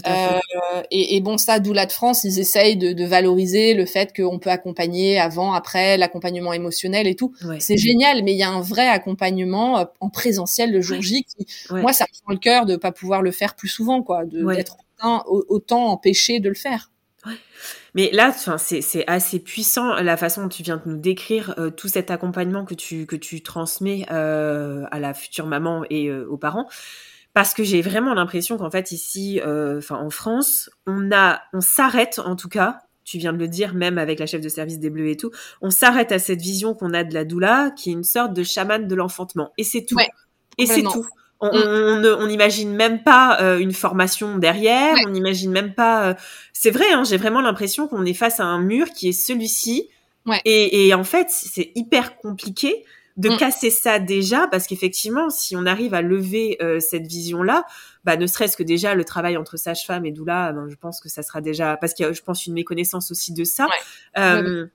euh, 0.08 0.82
et, 0.90 1.16
et, 1.16 1.20
bon, 1.20 1.38
ça, 1.38 1.60
Doula 1.60 1.86
de 1.86 1.92
France, 1.92 2.24
ils 2.24 2.40
essayent 2.40 2.76
de, 2.76 2.92
de 2.92 3.04
valoriser 3.04 3.74
le 3.74 3.86
fait 3.86 4.12
qu'on 4.14 4.40
peut 4.40 4.50
accompagner 4.50 5.20
avant, 5.20 5.52
après, 5.52 5.96
l'accompagnement 5.96 6.52
émotionnel 6.52 7.06
et 7.06 7.14
tout. 7.14 7.32
Ouais. 7.44 7.60
C'est 7.60 7.76
génial, 7.76 8.24
mais 8.24 8.32
il 8.32 8.38
y 8.38 8.42
a 8.42 8.50
un 8.50 8.60
vrai 8.60 8.88
accompagnement 8.88 9.78
euh, 9.78 9.84
en 10.00 10.10
présentiel 10.10 10.72
le 10.72 10.80
jour 10.80 11.00
J 11.00 11.22
qui, 11.24 11.46
ouais. 11.70 11.82
moi, 11.82 11.92
ça 11.92 12.04
me 12.04 12.22
prend 12.24 12.32
le 12.32 12.38
cœur 12.38 12.66
de 12.66 12.74
pas 12.74 12.90
pouvoir 12.90 13.22
le 13.22 13.30
faire 13.30 13.54
plus 13.54 13.68
souvent, 13.68 14.02
quoi, 14.02 14.24
d'être 14.24 14.76
autant, 14.98 15.24
autant 15.28 15.86
empêché 15.86 16.40
de 16.40 16.48
le 16.48 16.56
faire. 16.56 16.90
Mais 17.94 18.10
là, 18.12 18.32
c'est 18.58 19.04
assez 19.08 19.38
puissant 19.40 19.94
la 19.94 20.16
façon 20.16 20.42
dont 20.42 20.48
tu 20.48 20.62
viens 20.62 20.76
de 20.76 20.82
nous 20.86 20.98
décrire 20.98 21.54
euh, 21.58 21.70
tout 21.70 21.88
cet 21.88 22.10
accompagnement 22.10 22.64
que 22.64 22.74
tu 22.74 23.04
que 23.04 23.16
tu 23.16 23.42
transmets 23.42 24.06
euh, 24.12 24.84
à 24.92 25.00
la 25.00 25.12
future 25.12 25.46
maman 25.46 25.84
et 25.90 26.12
aux 26.12 26.36
parents, 26.36 26.68
parce 27.36 27.52
que 27.52 27.62
j'ai 27.64 27.82
vraiment 27.82 28.14
l'impression 28.14 28.56
qu'en 28.56 28.70
fait 28.70 28.92
ici, 28.92 29.42
euh, 29.44 29.76
enfin 29.76 29.96
en 29.96 30.08
France, 30.08 30.70
on 30.86 31.12
a, 31.12 31.42
on 31.52 31.60
s'arrête 31.60 32.18
en 32.18 32.34
tout 32.34 32.48
cas. 32.48 32.78
Tu 33.04 33.18
viens 33.18 33.34
de 33.34 33.38
le 33.38 33.46
dire, 33.46 33.74
même 33.74 33.98
avec 33.98 34.18
la 34.20 34.24
chef 34.26 34.40
de 34.40 34.48
service 34.48 34.78
des 34.78 34.88
Bleus 34.88 35.10
et 35.10 35.18
tout, 35.18 35.30
on 35.60 35.68
s'arrête 35.68 36.12
à 36.12 36.18
cette 36.18 36.40
vision 36.40 36.72
qu'on 36.72 36.94
a 36.94 37.04
de 37.04 37.12
la 37.12 37.24
doula, 37.26 37.72
qui 37.76 37.90
est 37.90 37.92
une 37.92 38.04
sorte 38.04 38.32
de 38.32 38.42
chamane 38.42 38.88
de 38.88 38.94
l'enfantement, 38.94 39.52
et 39.58 39.64
c'est 39.64 39.84
tout. 39.84 39.96
Ouais, 39.96 40.08
et 40.56 40.64
c'est 40.64 40.82
tout. 40.82 41.06
On 41.38 41.48
Mm. 41.52 42.06
on- 42.20 42.26
n'imagine 42.26 42.74
même 42.74 43.02
pas 43.02 43.38
euh, 43.42 43.58
une 43.58 43.72
formation 43.74 44.38
derrière, 44.38 44.94
Ouais. 44.94 45.02
on 45.06 45.10
n'imagine 45.10 45.50
même 45.52 45.74
pas. 45.74 46.08
euh, 46.08 46.14
C'est 46.54 46.70
vrai, 46.70 46.90
hein, 46.94 47.04
j'ai 47.04 47.18
vraiment 47.18 47.42
l'impression 47.42 47.86
qu'on 47.86 48.06
est 48.06 48.14
face 48.14 48.40
à 48.40 48.44
un 48.44 48.60
mur 48.62 48.86
qui 48.92 49.08
est 49.10 49.12
celui-ci. 49.12 49.90
Ouais. 50.24 50.40
Et, 50.46 50.86
et 50.88 50.94
en 50.94 51.04
fait, 51.04 51.26
c'est 51.28 51.70
hyper 51.74 52.16
compliqué 52.16 52.86
de 53.16 53.30
Mm. 53.30 53.36
casser 53.38 53.70
ça 53.70 53.98
déjà, 53.98 54.46
parce 54.48 54.66
qu'effectivement, 54.66 55.30
si 55.30 55.56
on 55.56 55.64
arrive 55.66 55.94
à 55.94 56.02
lever 56.02 56.58
euh, 56.60 56.80
cette 56.80 57.06
vision-là, 57.06 57.64
bah, 58.04 58.16
ne 58.16 58.26
serait-ce 58.26 58.56
que 58.56 58.62
déjà 58.62 58.94
le 58.94 59.04
travail 59.04 59.36
entre 59.36 59.56
sage-femme 59.56 60.04
et 60.04 60.12
doula, 60.12 60.52
ben, 60.52 60.68
je 60.68 60.76
pense 60.76 61.00
que 61.00 61.08
ça 61.08 61.22
sera 61.22 61.40
déjà, 61.40 61.76
parce 61.76 61.94
qu'il 61.94 62.04
y 62.04 62.08
a, 62.08 62.12
je 62.12 62.22
pense, 62.22 62.46
une 62.46 62.54
méconnaissance 62.54 63.10
aussi 63.10 63.32
de 63.32 63.44
ça. 63.44 63.66
Ouais. 63.66 64.22
Euh, 64.22 64.66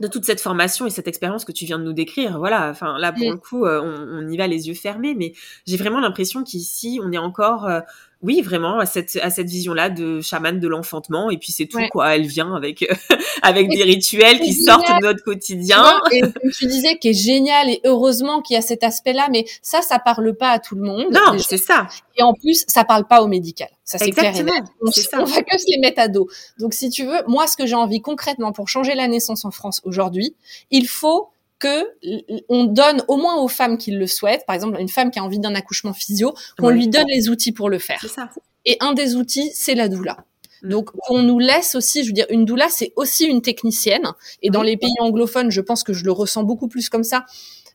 de 0.00 0.08
toute 0.08 0.24
cette 0.24 0.40
formation 0.40 0.86
et 0.86 0.90
cette 0.90 1.06
expérience 1.06 1.44
que 1.44 1.52
tu 1.52 1.64
viens 1.64 1.78
de 1.78 1.84
nous 1.84 1.92
décrire. 1.92 2.38
Voilà, 2.38 2.68
enfin 2.68 2.98
là 2.98 3.12
pour 3.12 3.26
mm. 3.26 3.30
le 3.30 3.36
coup, 3.36 3.64
euh, 3.64 3.80
on, 3.80 4.28
y 4.28 4.36
va 4.36 4.46
les 4.46 4.68
yeux 4.68 4.74
fermés, 4.74 5.14
mais 5.14 5.34
j'ai 5.66 5.76
vraiment 5.76 6.00
l'impression 6.00 6.42
qu'ici 6.42 7.00
on 7.02 7.12
est 7.12 7.18
encore, 7.18 7.66
euh, 7.66 7.80
oui, 8.24 8.40
vraiment 8.40 8.78
à 8.78 8.86
cette 8.86 9.18
à 9.22 9.28
cette 9.28 9.48
vision-là 9.48 9.90
de 9.90 10.22
chamane 10.22 10.58
de 10.58 10.66
l'enfantement 10.66 11.30
et 11.30 11.36
puis 11.36 11.52
c'est 11.52 11.66
tout 11.66 11.78
quoi. 11.92 12.16
Elle 12.16 12.26
vient 12.26 12.54
avec 12.54 12.86
avec 13.42 13.68
des 13.68 13.82
rituels 13.82 14.40
qui 14.40 14.54
sortent 14.54 14.88
de 14.88 15.06
notre 15.06 15.22
quotidien. 15.22 16.00
et 16.10 16.22
tu 16.56 16.66
disais 16.66 16.96
qui 16.96 17.10
est 17.10 17.12
génial 17.12 17.68
et 17.68 17.80
heureusement 17.84 18.40
qu'il 18.40 18.54
y 18.54 18.56
a 18.56 18.62
cet 18.62 18.82
aspect-là, 18.82 19.28
mais 19.30 19.44
ça, 19.60 19.82
ça 19.82 19.98
parle 19.98 20.34
pas 20.34 20.48
à 20.48 20.58
tout 20.58 20.74
le 20.74 20.80
monde. 20.80 21.06
Non, 21.12 21.38
c'est 21.38 21.58
ça. 21.58 21.86
Et 22.16 22.22
en 22.22 22.32
plus, 22.32 22.64
ça 22.66 22.84
parle 22.84 23.06
pas 23.06 23.22
au 23.22 23.26
médical. 23.26 23.68
Ça 23.84 23.98
c'est 23.98 24.10
clair 24.10 24.34
et 24.34 24.42
net. 24.42 24.64
On, 24.80 24.90
ça. 24.90 25.20
on 25.20 25.24
va 25.24 25.42
que 25.42 25.58
se 25.58 25.66
les 25.68 25.78
mettre 25.78 26.00
à 26.00 26.08
dos. 26.08 26.26
Donc 26.58 26.72
si 26.72 26.88
tu 26.88 27.04
veux, 27.04 27.22
moi 27.26 27.46
ce 27.46 27.58
que 27.58 27.66
j'ai 27.66 27.74
envie 27.74 28.00
concrètement 28.00 28.52
pour 28.52 28.70
changer 28.70 28.94
la 28.94 29.06
naissance 29.06 29.44
en 29.44 29.50
France 29.50 29.82
aujourd'hui, 29.84 30.34
il 30.70 30.88
faut 30.88 31.28
que 31.64 32.44
on 32.48 32.64
donne 32.64 33.02
au 33.08 33.16
moins 33.16 33.36
aux 33.40 33.48
femmes 33.48 33.78
qui 33.78 33.90
le 33.90 34.06
souhaitent, 34.06 34.44
par 34.46 34.54
exemple 34.54 34.78
une 34.78 34.88
femme 34.88 35.10
qui 35.10 35.18
a 35.18 35.24
envie 35.24 35.38
d'un 35.38 35.54
accouchement 35.54 35.94
physio, 35.94 36.34
qu'on 36.58 36.68
lui 36.68 36.88
donne 36.88 37.06
les 37.08 37.28
outils 37.30 37.52
pour 37.52 37.70
le 37.70 37.78
faire. 37.78 38.04
Ça. 38.06 38.28
Et 38.66 38.76
un 38.80 38.92
des 38.92 39.16
outils, 39.16 39.50
c'est 39.54 39.74
la 39.74 39.88
doula. 39.88 40.24
Mm. 40.62 40.68
Donc, 40.68 40.90
on 41.08 41.22
nous 41.22 41.38
laisse 41.38 41.74
aussi, 41.74 42.02
je 42.02 42.08
veux 42.08 42.12
dire, 42.12 42.26
une 42.28 42.44
doula, 42.44 42.68
c'est 42.68 42.92
aussi 42.96 43.24
une 43.24 43.42
technicienne. 43.42 44.12
Et 44.42 44.50
dans 44.50 44.62
les 44.62 44.76
pays 44.76 44.94
anglophones, 45.00 45.50
je 45.50 45.60
pense 45.60 45.82
que 45.82 45.92
je 45.92 46.04
le 46.04 46.12
ressens 46.12 46.42
beaucoup 46.42 46.68
plus 46.68 46.88
comme 46.88 47.04
ça. 47.04 47.24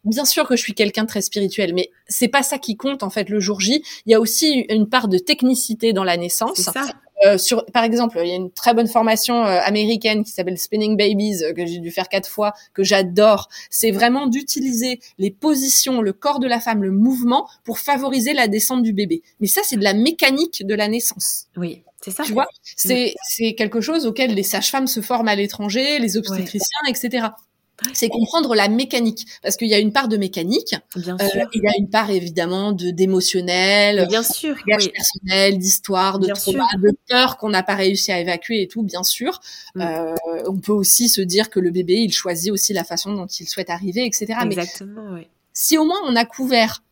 Bien 0.06 0.26
sûr 0.26 0.48
que 0.48 0.56
je 0.56 0.62
suis 0.62 0.74
quelqu'un 0.74 1.04
de 1.04 1.10
très 1.10 1.22
spirituel, 1.22 1.74
mais 1.74 1.90
c'est 2.08 2.30
pas 2.30 2.42
ça 2.42 2.58
qui 2.58 2.78
compte 2.78 3.04
en 3.04 3.10
fait 3.10 3.28
le 3.28 3.40
jour 3.42 3.60
J. 3.60 3.84
Il 4.06 4.12
y 4.12 4.16
a 4.16 4.20
aussi 4.20 4.66
une 4.70 4.88
part 4.88 5.10
de 5.10 5.18
technicité 5.18 5.92
dans 5.92 6.06
la 6.06 6.16
naissance. 6.16 6.62
Ça. 6.62 6.86
Euh, 7.26 7.38
sur, 7.38 7.66
par 7.66 7.84
exemple, 7.84 8.20
il 8.22 8.30
y 8.30 8.32
a 8.32 8.36
une 8.36 8.52
très 8.52 8.74
bonne 8.74 8.88
formation 8.88 9.46
euh, 9.46 9.60
américaine 9.64 10.24
qui 10.24 10.32
s'appelle 10.32 10.58
Spinning 10.58 10.96
Babies 10.96 11.44
euh, 11.44 11.54
que 11.54 11.66
j'ai 11.66 11.80
dû 11.80 11.92
faire 11.92 12.08
quatre 12.08 12.30
fois, 12.30 12.54
que 12.74 12.84
j'adore. 12.84 13.50
C'est 13.70 13.92
vraiment 13.92 14.28
d'utiliser 14.28 15.00
les 15.18 15.32
positions, 15.32 16.02
le 16.02 16.14
corps 16.14 16.40
de 16.40 16.48
la 16.48 16.60
femme, 16.60 16.84
le 16.84 16.92
mouvement 16.92 17.48
pour 17.64 17.80
favoriser 17.80 18.34
la 18.34 18.48
descente 18.48 18.84
du 18.84 18.94
bébé. 18.94 19.22
Mais 19.40 19.48
ça, 19.48 19.62
c'est 19.64 19.78
de 19.78 19.84
la 19.84 19.94
mécanique 19.94 20.66
de 20.66 20.76
la 20.76 20.88
naissance. 20.88 21.48
Oui. 21.58 21.84
C'est 22.02 22.12
ça. 22.12 22.24
Tu 22.24 22.32
vois, 22.32 22.48
c'est 22.64 23.14
c'est 23.24 23.56
quelque 23.56 23.82
chose 23.82 24.06
auquel 24.06 24.34
les 24.34 24.44
sages-femmes 24.44 24.88
se 24.88 25.02
forment 25.02 25.28
à 25.28 25.36
l'étranger, 25.36 26.00
les 26.00 26.16
obstétriciens, 26.16 26.80
etc 26.88 27.28
c'est 27.94 28.10
comprendre 28.10 28.56
la 28.56 28.68
mécanique 28.68 29.26
parce 29.42 29.56
qu'il 29.58 29.68
y 29.68 29.74
a 29.74 29.80
une 29.80 29.92
part 29.92 30.08
de 30.08 30.18
mécanique 30.18 30.76
bien 30.96 31.18
euh, 31.20 31.28
sûr. 31.28 31.50
il 31.54 31.64
y 31.64 31.68
a 31.68 31.74
une 31.78 31.90
part 31.90 32.10
évidemment 32.10 32.72
de 32.72 32.92
d'émotionnel 32.92 34.08
bien 34.08 34.24
sûr 34.24 34.56
de 34.56 34.90
personnel 34.90 35.58
d'histoire 35.58 36.20
de 36.20 36.28
trauma 36.34 36.68
de 36.78 36.92
peur 37.08 37.38
qu'on 37.38 37.50
n'a 37.50 37.64
pas 37.64 37.76
réussi 37.76 38.12
à 38.12 38.20
évacuer 38.20 38.62
et 38.64 38.68
tout 38.68 38.84
bien 38.84 39.04
sûr 39.04 39.40
mm. 39.76 39.82
euh, 39.82 40.16
on 40.48 40.58
peut 40.58 40.74
aussi 40.74 41.10
se 41.10 41.22
dire 41.22 41.50
que 41.50 41.60
le 41.60 41.72
bébé 41.72 41.96
il 41.96 42.14
choisit 42.14 42.52
aussi 42.52 42.74
la 42.74 42.84
façon 42.84 43.14
dont 43.14 43.28
il 43.28 43.48
souhaite 43.48 43.70
arriver 43.70 44.06
etc 44.06 44.40
exactement 44.44 45.14
oui. 45.14 45.28
si 45.54 45.78
au 45.78 45.86
moins 45.86 46.00
on 46.06 46.16
a 46.16 46.26
couvert 46.26 46.84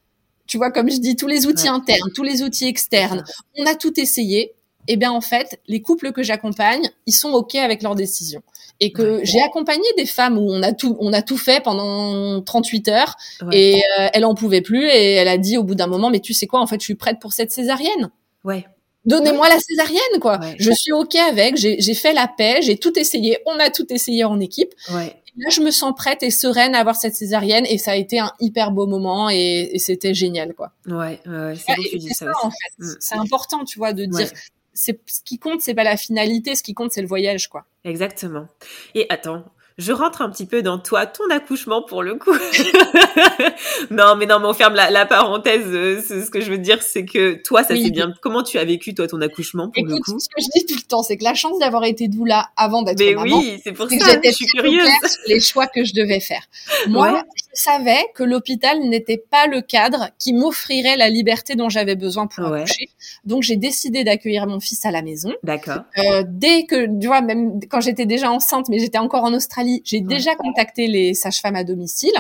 tu 0.48 0.58
vois 0.58 0.72
comme 0.72 0.90
je 0.90 0.98
dis 0.98 1.16
tous 1.16 1.28
les 1.28 1.46
outils 1.46 1.68
internes 1.68 2.12
tous 2.16 2.24
les 2.24 2.44
outils 2.44 2.68
externes 2.68 3.24
on 3.58 3.66
a 3.66 3.76
tout 3.76 4.00
essayé 4.00 4.54
eh 4.88 4.96
bien 4.96 5.12
en 5.12 5.22
fait, 5.22 5.62
les 5.68 5.82
couples 5.82 6.12
que 6.12 6.24
j'accompagne, 6.24 6.90
ils 7.06 7.14
sont 7.14 7.32
ok 7.32 7.56
avec 7.56 7.82
leurs 7.84 7.96
décisions. 7.96 8.42
Et 8.80 8.92
que 8.92 9.22
j'ai 9.24 9.42
accompagné 9.42 9.86
des 9.98 10.06
femmes 10.06 10.38
où 10.38 10.52
on 10.52 10.62
a 10.62 10.72
tout, 10.72 10.98
on 11.00 11.12
a 11.14 11.22
tout 11.22 11.38
fait 11.38 11.64
pendant 11.64 12.42
38 12.42 12.88
heures 12.90 13.16
et 13.52 13.82
euh, 14.00 14.08
elle 14.14 14.24
en 14.24 14.36
pouvait 14.36 14.62
plus 14.62 14.86
et 14.88 15.14
elle 15.14 15.28
a 15.28 15.38
dit 15.38 15.58
au 15.58 15.64
bout 15.64 15.76
d'un 15.76 15.88
moment, 15.88 16.10
mais 16.10 16.20
tu 16.20 16.34
sais 16.34 16.46
quoi, 16.46 16.60
en 16.60 16.68
fait, 16.68 16.80
je 16.80 16.86
suis 16.86 16.96
prête 16.96 17.18
pour 17.20 17.34
cette 17.34 17.52
césarienne. 17.52 18.12
Ouais. 18.44 18.66
Donnez-moi 19.08 19.48
la 19.48 19.58
césarienne, 19.60 20.20
quoi. 20.22 20.40
Je 20.60 20.72
suis 20.72 20.92
ok 20.92 21.16
avec. 21.16 21.56
J'ai 21.56 21.94
fait 21.94 22.14
la 22.14 22.28
paix. 22.28 22.60
J'ai 22.62 22.78
tout 22.78 22.98
essayé. 23.00 23.40
On 23.46 23.58
a 23.58 23.70
tout 23.70 23.92
essayé 23.92 24.26
en 24.26 24.40
équipe. 24.40 24.74
Ouais. 24.94 25.16
là, 25.38 25.50
je 25.50 25.62
me 25.62 25.72
sens 25.72 25.94
prête 25.96 26.24
et 26.24 26.32
sereine 26.32 26.76
à 26.76 26.80
avoir 26.80 26.98
cette 26.98 27.16
césarienne 27.16 27.66
et 27.68 27.78
ça 27.78 27.92
a 27.92 27.96
été 27.96 28.20
un 28.20 28.32
hyper 28.42 28.72
beau 28.72 28.86
moment 28.86 29.30
et, 29.30 29.70
et 29.72 29.80
c'était 29.80 30.14
génial, 30.14 30.54
quoi. 30.54 30.74
Ouais, 30.88 31.20
ouais 31.26 31.54
c'est 31.56 31.98
dis 31.98 32.10
ça. 32.10 32.26
En 32.44 32.50
fait. 32.50 32.56
Mm. 32.80 32.96
C'est 33.00 33.16
important, 33.16 33.64
tu 33.64 33.80
vois, 33.80 33.94
de 33.94 34.06
dire 34.06 34.30
ce 34.78 35.22
qui 35.26 35.40
compte, 35.40 35.62
c'est 35.62 35.74
pas 35.74 35.84
la 35.84 35.98
finalité, 35.98 36.56
ce 36.56 36.64
qui 36.64 36.74
compte, 36.74 36.92
c'est 36.92 37.02
le 37.02 37.08
voyage, 37.08 37.50
quoi. 37.50 37.66
Exactement. 37.84 38.48
Et 38.94 39.08
attends, 39.10 39.44
je 39.78 39.92
rentre 39.92 40.24
un 40.24 40.30
petit 40.32 40.48
peu 40.48 40.64
dans 40.64 40.80
toi, 40.80 41.06
ton 41.06 41.30
accouchement 41.30 41.84
pour 41.84 42.02
le 42.02 42.16
coup. 42.16 42.34
non, 43.92 44.16
mais 44.16 44.26
non, 44.26 44.40
mais 44.40 44.48
on 44.48 44.54
ferme 44.54 44.74
la, 44.74 45.06
parenthèse. 45.06 45.68
Euh, 45.68 46.02
ce 46.02 46.32
que 46.32 46.42
je 46.42 46.50
veux 46.50 46.58
dire, 46.58 46.82
c'est 46.82 47.06
que 47.06 47.36
toi, 47.44 47.62
ça 47.62 47.76
s'est 47.76 47.92
bien. 47.92 48.12
Comment 48.24 48.42
tu 48.42 48.58
as 48.58 48.66
vécu 48.66 48.96
toi 48.96 49.08
ton 49.08 49.22
accouchement 49.22 49.70
pour 49.70 49.86
le 49.86 50.00
coup 50.00 50.20
Ce 50.20 50.30
que 50.30 50.42
je 50.42 50.60
dis 50.60 50.66
tout 50.66 50.76
le 50.76 50.88
temps, 50.88 51.04
c'est 51.04 51.16
que 51.16 51.24
la 51.24 51.36
chance 51.36 51.60
d'avoir 51.60 51.84
été 51.84 52.08
doula 52.08 52.50
avant 52.56 52.82
d'être 52.82 53.00
maman. 53.14 53.24
Mais 53.24 53.32
oui, 53.34 53.62
c'est 53.64 53.72
pour 53.72 53.88
ça. 53.88 53.98
que 53.98 54.04
J'étais 54.04 54.32
je 54.32 54.36
suis 54.36 54.48
curieuse. 54.48 54.88
Sur 54.88 55.22
les 55.28 55.40
choix 55.40 55.68
que 55.68 55.84
je 55.84 55.94
devais 55.94 56.22
faire. 56.22 56.42
Moi, 56.88 57.24
je 57.38 57.62
savais 57.62 58.04
que 58.16 58.24
l'hôpital 58.24 58.80
n'était 58.80 59.18
pas 59.30 59.46
le 59.46 59.62
cadre 59.62 60.10
qui 60.18 60.34
m'offrirait 60.34 60.98
la 60.98 61.10
liberté 61.10 61.54
dont 61.54 61.70
j'avais 61.70 61.96
besoin 61.96 62.26
pour 62.26 62.48
accoucher. 62.48 62.90
Donc, 63.26 63.44
j'ai 63.44 63.58
décidé 63.58 64.04
d'accueillir 64.04 64.48
mon 64.48 64.60
fils 64.60 64.84
à 64.88 64.92
la 64.92 65.04
maison. 65.04 65.34
D'accord. 65.44 65.82
Euh, 66.00 66.24
dès 66.28 66.66
que, 66.66 67.00
tu 67.00 67.06
vois, 67.06 67.22
même 67.22 67.60
quand 67.70 67.82
j'étais 67.82 68.08
déjà 68.08 68.32
enceinte, 68.32 68.70
mais 68.70 68.80
j'étais 68.80 68.98
encore 68.98 69.24
en 69.24 69.36
Australie 69.36 69.67
j'ai 69.84 70.02
déjà 70.02 70.36
contacté 70.36 70.88
les 70.88 71.14
sages-femmes 71.14 71.56
à 71.56 71.64
domicile 71.64 72.14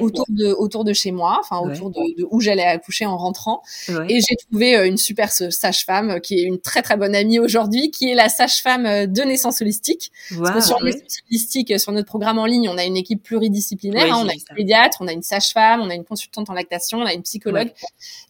autour 0.00 0.26
de 0.28 0.52
autour 0.52 0.84
de 0.84 0.92
chez 0.92 1.12
moi, 1.12 1.38
enfin 1.40 1.58
autour 1.58 1.90
de, 1.90 2.00
où 2.30 2.40
j'allais 2.40 2.64
accoucher 2.64 3.06
en 3.06 3.16
rentrant. 3.16 3.62
Et 4.08 4.20
j'ai 4.20 4.36
trouvé 4.36 4.76
euh, 4.76 4.86
une 4.86 4.96
super 4.96 5.30
sage-femme 5.32 6.10
euh, 6.10 6.18
qui 6.18 6.38
est 6.38 6.42
une 6.42 6.60
très 6.60 6.82
très 6.82 6.96
bonne 6.96 7.14
amie 7.14 7.38
aujourd'hui, 7.38 7.90
qui 7.90 8.10
est 8.10 8.14
la 8.14 8.28
sage-femme 8.28 8.86
euh, 8.86 9.06
de 9.06 9.22
naissance 9.22 9.60
holistique. 9.60 10.12
Parce 10.38 10.52
que 10.52 10.60
sur 10.60 10.82
naissance 10.82 11.18
holistique, 11.30 11.78
sur 11.78 11.92
notre 11.92 12.06
programme 12.06 12.38
en 12.38 12.46
ligne, 12.46 12.68
on 12.68 12.78
a 12.78 12.84
une 12.84 12.96
équipe 12.96 13.22
pluridisciplinaire. 13.22 14.14
Hein. 14.14 14.22
on 14.24 14.28
a 14.28 14.32
une 14.32 14.56
pédiatre, 14.56 14.98
on 15.00 15.08
a 15.08 15.12
une 15.12 15.22
sage-femme, 15.22 15.80
on 15.80 15.90
a 15.90 15.94
une 15.94 16.04
consultante 16.04 16.50
en 16.50 16.54
lactation, 16.54 16.98
on 16.98 17.06
a 17.06 17.12
une 17.12 17.22
psychologue. 17.22 17.72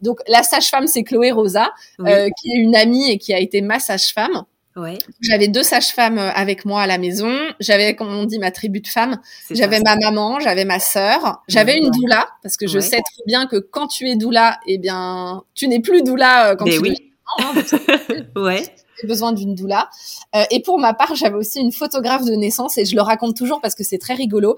Donc 0.02 0.20
la 0.28 0.42
sage-femme, 0.42 0.86
c'est 0.86 1.02
Chloé 1.02 1.30
Rosa, 1.30 1.70
qui 1.98 2.50
est 2.52 2.58
une 2.58 2.74
amie 2.74 3.10
et 3.10 3.18
qui 3.18 3.32
a 3.34 3.38
été 3.38 3.60
ma 3.60 3.78
sage-femme. 3.78 4.44
Ouais. 4.76 4.98
J'avais 5.20 5.46
deux 5.46 5.62
sages-femmes 5.62 6.18
euh, 6.18 6.30
avec 6.32 6.64
moi 6.64 6.82
à 6.82 6.86
la 6.86 6.98
maison. 6.98 7.32
J'avais, 7.60 7.94
comme 7.94 8.12
on 8.12 8.24
dit, 8.24 8.40
ma 8.40 8.50
tribu 8.50 8.80
de 8.80 8.88
femmes. 8.88 9.20
J'avais 9.50 9.80
ma 9.80 9.94
maman, 9.96 10.40
j'avais 10.40 10.64
ma 10.64 10.80
sœur, 10.80 11.42
j'avais 11.46 11.78
une 11.78 11.90
doula 11.90 12.26
parce 12.42 12.56
que 12.56 12.66
je 12.66 12.80
sais 12.80 13.00
très 13.00 13.22
bien 13.26 13.46
que 13.46 13.56
quand 13.56 13.86
tu 13.86 14.08
es 14.08 14.16
doula, 14.16 14.58
eh 14.66 14.78
bien, 14.78 15.44
tu 15.54 15.68
n'es 15.68 15.80
plus 15.80 16.02
doula 16.02 16.50
euh, 16.50 16.56
quand 16.56 16.64
tu 16.64 16.78
oui. 16.78 16.96
es 17.38 17.42
hein, 17.42 18.24
ouais 18.36 18.64
besoin 19.04 19.32
d'une 19.32 19.54
doula. 19.54 19.88
Euh, 20.34 20.44
et 20.50 20.60
pour 20.60 20.78
ma 20.78 20.94
part, 20.94 21.14
j'avais 21.14 21.36
aussi 21.36 21.60
une 21.60 21.72
photographe 21.72 22.24
de 22.24 22.32
naissance 22.32 22.78
et 22.78 22.84
je 22.84 22.94
le 22.94 23.02
raconte 23.02 23.36
toujours 23.36 23.60
parce 23.60 23.74
que 23.74 23.84
c'est 23.84 23.98
très 23.98 24.14
rigolo. 24.14 24.56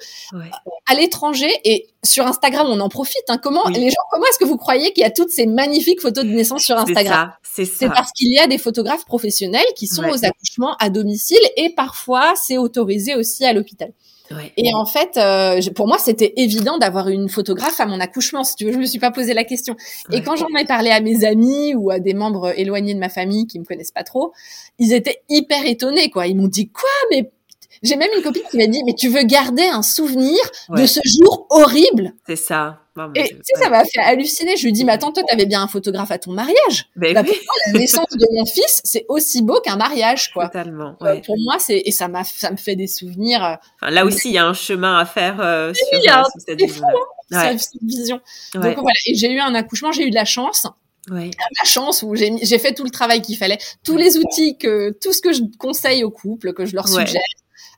À 0.89 0.95
l'étranger 0.95 1.51
et 1.65 1.89
sur 2.05 2.27
Instagram, 2.27 2.67
on 2.69 2.81
en 2.81 2.89
profite. 2.89 3.25
Hein. 3.29 3.39
Comment 3.39 3.69
les 3.69 3.91
gens, 3.91 3.97
comment 4.11 4.25
est-ce 4.27 4.39
que 4.39 4.45
vous 4.45 4.57
croyez 4.57 4.93
qu'il 4.93 5.03
y 5.03 5.07
a 5.07 5.11
toutes 5.11 5.31
ces 5.31 5.47
magnifiques 5.47 6.01
photos 6.01 6.25
de 6.25 6.31
naissance 6.31 6.63
sur 6.63 6.77
Instagram? 6.77 7.33
C'est 7.43 7.89
parce 7.89 8.13
qu'il 8.13 8.33
y 8.33 8.39
a 8.39 8.47
des 8.47 8.59
photographes 8.59 9.05
professionnels 9.05 9.67
qui 9.77 9.87
sont 9.87 10.05
aux 10.05 10.25
accouchements 10.25 10.77
à 10.79 10.91
domicile 10.91 11.39
et 11.57 11.71
parfois 11.71 12.35
c'est 12.37 12.59
autorisé 12.59 13.15
aussi 13.15 13.45
à 13.45 13.53
l'hôpital. 13.53 13.93
Et 14.57 14.75
en 14.75 14.87
fait, 14.87 15.17
euh, 15.17 15.61
pour 15.75 15.87
moi, 15.87 15.99
c'était 15.99 16.35
évident 16.37 16.79
d'avoir 16.79 17.09
une 17.09 17.29
photographe 17.29 17.81
à 17.81 17.87
mon 17.87 18.01
accouchement. 18.01 18.45
Si 18.45 18.57
tu 18.57 18.65
veux, 18.65 18.73
je 18.73 18.79
me 18.79 18.87
suis 18.87 18.99
pas 18.99 19.11
posé 19.11 19.35
la 19.35 19.45
question. 19.45 19.77
Et 20.13 20.23
quand 20.23 20.37
j'en 20.37 20.49
ai 20.59 20.65
parlé 20.65 20.91
à 20.91 21.01
mes 21.01 21.25
amis 21.25 21.75
ou 21.75 21.91
à 21.91 21.99
des 21.99 22.15
membres 22.15 22.53
éloignés 22.59 22.95
de 22.95 22.99
ma 23.01 23.09
famille 23.09 23.47
qui 23.47 23.59
me 23.59 23.65
connaissent 23.65 23.93
pas 23.93 24.05
trop, 24.05 24.33
ils 24.79 24.93
étaient 24.93 25.21
hyper 25.29 25.65
étonnés, 25.67 26.11
quoi. 26.11 26.27
Ils 26.27 26.37
m'ont 26.37 26.49
dit 26.49 26.69
quoi, 26.69 26.91
mais 27.11 27.31
j'ai 27.87 27.97
même 27.97 28.11
une 28.17 28.23
copine 28.23 28.43
qui 28.51 28.57
m'a 28.59 28.67
dit, 28.67 28.83
mais 28.85 28.95
tu 28.95 29.09
veux 29.09 29.23
garder 29.23 29.65
un 29.65 29.83
souvenir 29.83 30.39
de 30.71 30.87
ce 30.87 31.01
jour 31.05 31.47
horrible? 31.51 32.13
C'est 32.27 32.37
ça. 32.37 32.81
et 33.15 33.29
tu 33.29 33.37
sais, 33.43 33.63
ça 33.63 33.71
m'a 33.71 33.85
fait 33.85 34.01
halluciner. 34.01 34.57
Je 34.57 34.65
lui 34.65 34.73
dis, 34.73 34.85
mais 34.85 34.93
attends, 34.93 35.13
toi, 35.13 35.23
t'avais 35.29 35.47
bien 35.47 35.63
un 35.63 35.69
photographe 35.69 36.11
à 36.11 36.19
ton 36.19 36.33
mariage. 36.33 36.89
Bah, 36.97 37.13
la 37.13 37.23
naissance 37.73 38.11
de 38.11 38.27
mon 38.33 38.47
fils, 38.47 38.81
c'est 38.85 39.07
aussi 39.09 39.43
beau 39.43 39.61
qu'un 39.61 39.77
mariage, 39.77 40.33
quoi. 40.33 40.47
Totalement. 40.47 40.97
Euh, 41.03 41.21
pour 41.25 41.37
moi, 41.39 41.57
c'est 41.59 41.83
et 41.85 41.93
ça 41.93 42.09
m'a, 42.09 42.25
ça 42.25 42.51
me 42.51 42.57
fait 42.57 42.77
des 42.77 42.87
souvenirs. 42.87 43.59
Euh, 43.83 43.91
là 43.91 44.05
aussi, 44.05 44.29
il 44.29 44.35
y 44.35 44.39
a 44.39 44.47
un 44.47 44.55
chemin 44.55 44.99
à 44.99 45.05
faire 45.05 45.41
euh, 45.41 45.73
sur, 45.73 45.87
cette 46.39 46.61
vision. 46.61 46.85
Hein, 47.33 47.57
cette 47.59 47.83
vision. 47.83 48.21
Donc 48.55 48.63
voilà. 48.75 48.99
Et 49.07 49.15
j'ai 49.15 49.33
eu 49.33 49.41
un 49.41 49.55
accouchement, 49.55 49.93
j'ai 49.93 50.07
eu 50.07 50.11
de 50.11 50.15
la 50.15 50.25
chance. 50.25 50.67
Ouais. 51.11 51.31
La 51.59 51.65
chance 51.65 52.03
où 52.03 52.15
j'ai 52.17 52.59
fait 52.59 52.75
tout 52.75 52.85
le 52.85 52.91
travail 52.91 53.23
qu'il 53.23 53.37
fallait, 53.37 53.59
tous 53.85 53.97
les 53.97 54.17
outils 54.17 54.59
que, 54.59 54.91
tout 55.01 55.13
ce 55.13 55.21
que 55.21 55.33
je 55.33 55.43
conseille 55.59 56.03
aux 56.03 56.11
couples, 56.11 56.53
que 56.53 56.67
je 56.67 56.75
leur 56.75 56.89
suggère, 56.89 57.23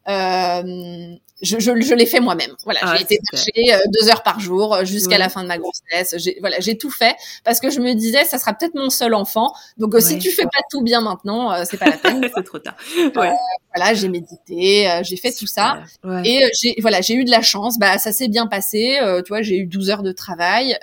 euh, 0.09 1.15
je, 1.41 1.61
je, 1.61 1.81
je 1.81 1.95
l'ai 1.95 2.07
fait 2.07 2.19
moi-même. 2.19 2.51
Voilà, 2.65 2.81
ah, 2.83 2.97
j'ai 2.97 3.03
été 3.03 3.19
marcher 3.33 3.53
euh, 3.73 3.79
deux 3.93 4.09
heures 4.09 4.23
par 4.23 4.41
jour 4.41 4.75
euh, 4.75 4.85
jusqu'à 4.85 5.19
la 5.19 5.29
fin 5.29 5.43
de 5.43 5.49
ma 5.49 5.59
grossesse. 5.59 6.15
J'ai, 6.17 6.37
voilà, 6.41 6.59
j'ai 6.61 6.77
tout 6.77 6.91
fait 6.91 7.15
parce 7.45 7.61
que 7.61 7.71
je 7.71 7.79
me 7.79 7.95
disais, 7.95 8.25
ça 8.25 8.39
sera 8.39 8.55
peut-être 8.55 8.75
mon 8.75 8.91
seul 8.91 9.15
enfant. 9.15 9.53
Donc 9.77 9.95
si 10.01 10.19
tu 10.19 10.31
fais 10.31 10.45
pas 10.45 10.61
tout 10.71 10.83
bien 10.83 11.01
maintenant, 11.01 11.65
c'est 11.65 11.77
pas 11.77 11.87
la 11.87 11.97
peine. 11.97 12.29
c'est 12.35 12.43
trop 12.43 12.59
tard. 12.59 12.75
Ouais. 12.97 13.33
voilà, 13.75 13.95
j'ai 13.95 14.09
médité, 14.09 14.89
j'ai 15.03 15.17
fait 15.17 15.33
tout 15.33 15.47
ça 15.47 15.83
et 16.25 16.45
j'ai 16.61 16.75
voilà, 16.81 17.01
j'ai 17.03 17.15
eu 17.15 17.25
de 17.25 17.31
la 17.31 17.43
chance. 17.43 17.79
Bah 17.79 17.99
ça 17.99 18.13
s'est 18.13 18.29
bien 18.29 18.47
passé. 18.47 18.99
tu 19.25 19.29
vois, 19.29 19.43
j'ai 19.43 19.59
eu 19.59 19.67
12 19.67 19.91
heures 19.91 20.03
de 20.03 20.13
travail 20.13 20.77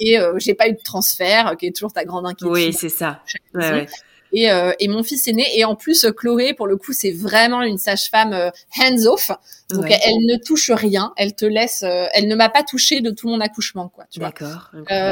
et 0.00 0.18
j'ai 0.38 0.54
pas 0.54 0.68
eu 0.68 0.72
de 0.72 0.82
transfert, 0.82 1.56
qui 1.58 1.66
est 1.66 1.72
toujours 1.72 1.92
ta 1.92 2.04
grande 2.04 2.26
inquiétude. 2.26 2.52
Oui, 2.52 2.72
c'est 2.72 2.88
ça. 2.88 3.20
Et, 4.34 4.50
euh, 4.50 4.72
et 4.80 4.88
mon 4.88 5.02
fils 5.02 5.26
est 5.28 5.32
né. 5.32 5.46
Et 5.54 5.64
en 5.64 5.76
plus, 5.76 6.06
Chloé, 6.16 6.54
pour 6.54 6.66
le 6.66 6.76
coup, 6.76 6.92
c'est 6.92 7.12
vraiment 7.12 7.62
une 7.62 7.78
sage-femme 7.78 8.32
euh, 8.32 8.50
hands-off. 8.78 9.30
Donc 9.70 9.86
elle 9.90 10.26
ne 10.26 10.36
touche 10.36 10.70
rien, 10.70 11.12
elle 11.16 11.34
te 11.34 11.46
laisse, 11.46 11.82
euh, 11.84 12.06
elle 12.12 12.28
ne 12.28 12.36
m'a 12.36 12.50
pas 12.50 12.62
touché 12.62 13.00
de 13.00 13.10
tout 13.10 13.28
mon 13.28 13.40
accouchement, 13.40 13.88
quoi. 13.88 14.04
Tu 14.10 14.20
D'accord. 14.20 14.70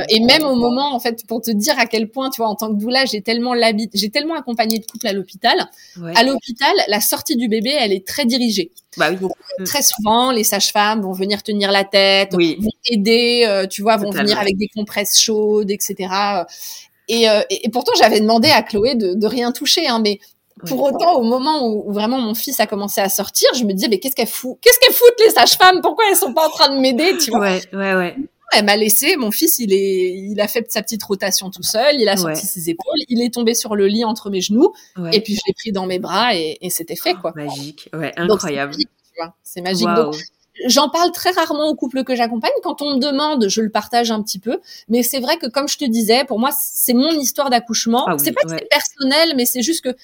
Et 0.08 0.20
même 0.20 0.42
au 0.42 0.54
moment, 0.54 0.94
en 0.94 1.00
fait, 1.00 1.26
pour 1.26 1.40
te 1.40 1.50
dire 1.50 1.78
à 1.78 1.86
quel 1.86 2.08
point, 2.10 2.30
tu 2.30 2.42
vois, 2.42 2.48
en 2.48 2.54
tant 2.54 2.68
que 2.68 2.78
doula, 2.78 3.06
j'ai 3.06 3.22
tellement 3.22 3.54
l'habit, 3.54 3.88
j'ai 3.94 4.10
tellement 4.10 4.34
accompagné 4.34 4.78
de 4.78 4.84
couple 4.84 5.06
à 5.06 5.12
l'hôpital. 5.12 5.58
À 6.14 6.22
l'hôpital, 6.22 6.74
la 6.88 7.00
sortie 7.00 7.36
du 7.36 7.48
bébé, 7.48 7.74
elle 7.78 7.92
est 7.92 8.06
très 8.06 8.26
dirigée. 8.26 8.70
Bah 8.96 9.10
oui. 9.10 9.26
Mm. 9.58 9.64
Très 9.64 9.82
souvent, 9.82 10.32
les 10.32 10.44
sages-femmes 10.44 11.00
vont 11.00 11.12
venir 11.12 11.42
tenir 11.42 11.72
la 11.72 11.84
tête, 11.84 12.32
oui. 12.34 12.58
vont 12.60 12.70
aider, 12.84 13.44
euh, 13.46 13.66
tu 13.66 13.82
vois, 13.82 13.96
vont 13.96 14.10
venir 14.10 14.38
avec 14.38 14.56
des 14.56 14.68
compresses 14.68 15.18
chaudes, 15.18 15.70
etc. 15.70 16.08
Et, 17.08 17.24
et, 17.50 17.66
et 17.66 17.68
pourtant, 17.70 17.92
j'avais 17.98 18.20
demandé 18.20 18.48
à 18.48 18.62
Chloé 18.62 18.94
de, 18.94 19.14
de 19.14 19.26
rien 19.26 19.52
toucher, 19.52 19.86
hein, 19.88 20.00
mais 20.02 20.20
pour 20.66 20.82
autant, 20.82 21.14
au 21.14 21.24
moment 21.24 21.66
où, 21.66 21.92
vraiment 21.92 22.18
mon 22.20 22.34
fils 22.34 22.60
a 22.60 22.66
commencé 22.66 23.00
à 23.00 23.08
sortir, 23.08 23.48
je 23.54 23.64
me 23.64 23.72
disais, 23.72 23.88
mais 23.88 23.98
qu'est-ce 23.98 24.14
qu'elle 24.14 24.28
fout 24.28 24.58
Qu'est-ce 24.60 24.78
qu'elle 24.78 24.94
foutent 24.94 25.20
les 25.20 25.30
sages-femmes? 25.30 25.80
Pourquoi 25.82 26.04
elles 26.08 26.16
sont 26.16 26.32
pas 26.32 26.46
en 26.46 26.50
train 26.50 26.74
de 26.74 26.78
m'aider 26.80 27.16
Tu 27.18 27.30
vois? 27.30 27.40
Ouais, 27.40 27.62
ouais, 27.72 27.94
ouais. 27.94 28.16
Elle 28.54 28.66
m'a 28.66 28.76
laissé. 28.76 29.16
Mon 29.16 29.30
fils, 29.30 29.58
il 29.58 29.72
est, 29.72 30.12
il 30.12 30.38
a 30.40 30.46
fait 30.46 30.70
sa 30.70 30.82
petite 30.82 31.02
rotation 31.02 31.50
tout 31.50 31.62
seul. 31.62 31.98
Il 31.98 32.08
a 32.08 32.18
sorti 32.18 32.46
ses 32.46 32.68
épaules. 32.68 32.98
Il 33.08 33.22
est 33.22 33.32
tombé 33.32 33.54
sur 33.54 33.74
le 33.74 33.86
lit 33.86 34.04
entre 34.04 34.28
mes 34.28 34.42
genoux. 34.42 34.72
Et 35.10 35.22
puis 35.22 35.34
je 35.34 35.40
l'ai 35.46 35.54
pris 35.54 35.72
dans 35.72 35.86
mes 35.86 35.98
bras 35.98 36.36
et, 36.36 36.58
et 36.60 36.68
c'était 36.68 36.96
fait, 36.96 37.14
quoi. 37.14 37.32
Oh, 37.34 37.38
magique, 37.38 37.88
ouais, 37.94 38.12
incroyable. 38.16 38.74
C'est 39.42 39.62
magique. 39.62 39.88
Donc, 39.96 40.16
J'en 40.66 40.88
parle 40.88 41.10
très 41.12 41.30
rarement 41.30 41.68
aux 41.68 41.74
couples 41.74 42.04
que 42.04 42.14
j'accompagne. 42.14 42.50
Quand 42.62 42.82
on 42.82 42.94
me 42.94 42.98
demande, 43.00 43.48
je 43.48 43.60
le 43.60 43.70
partage 43.70 44.10
un 44.10 44.22
petit 44.22 44.38
peu. 44.38 44.58
Mais 44.88 45.02
c'est 45.02 45.20
vrai 45.20 45.36
que, 45.36 45.46
comme 45.46 45.68
je 45.68 45.78
te 45.78 45.84
disais, 45.84 46.24
pour 46.24 46.38
moi, 46.38 46.50
c'est 46.52 46.94
mon 46.94 47.10
histoire 47.10 47.50
d'accouchement. 47.50 48.04
Ah 48.08 48.14
oui, 48.14 48.20
c'est 48.24 48.32
pas 48.32 48.42
ouais. 48.48 48.54
que 48.56 48.58
c'est 48.60 48.68
personnel, 48.68 49.34
mais 49.36 49.44
c'est 49.44 49.62
juste 49.62 49.82
que 49.84 49.94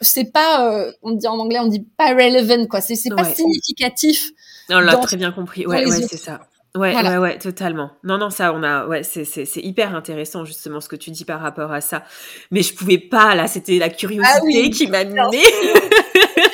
c'est 0.00 0.32
pas, 0.32 0.72
euh, 0.72 0.92
on 1.02 1.12
dit 1.12 1.26
en 1.26 1.38
anglais, 1.38 1.58
on 1.60 1.66
dit 1.66 1.84
pas 1.96 2.10
relevant, 2.10 2.66
quoi. 2.66 2.80
C'est, 2.80 2.94
c'est 2.94 3.10
pas 3.10 3.22
Ouais. 3.22 3.34
significatif. 3.34 4.30
On 4.70 4.80
l'a 4.80 4.96
très 4.96 5.16
bien 5.16 5.32
compris. 5.32 5.66
Ouais, 5.66 5.86
ouais, 5.86 6.02
c'est 6.08 6.16
ça. 6.18 6.40
Ouais, 6.76 6.92
Voilà. 6.92 7.12
ouais, 7.12 7.16
ouais, 7.18 7.38
totalement. 7.38 7.90
Non, 8.04 8.18
non, 8.18 8.28
ça, 8.30 8.52
on 8.52 8.62
a, 8.62 8.86
ouais, 8.86 9.02
c'est, 9.02 9.24
c'est, 9.24 9.46
c'est 9.46 9.60
hyper 9.62 9.96
intéressant 9.96 10.44
justement 10.44 10.80
ce 10.80 10.88
que 10.88 10.96
tu 10.96 11.10
dis 11.10 11.24
par 11.24 11.40
rapport 11.40 11.72
à 11.72 11.80
ça. 11.80 12.04
Mais 12.50 12.62
je 12.62 12.74
pouvais 12.74 12.98
pas, 12.98 13.34
là, 13.34 13.48
c'était 13.48 13.78
la 13.78 13.88
curiosité 13.88 14.28
Ah 14.36 14.40
oui, 14.44 14.70
qui 14.70 14.86
m'a 14.86 15.04
menée. 15.04 15.42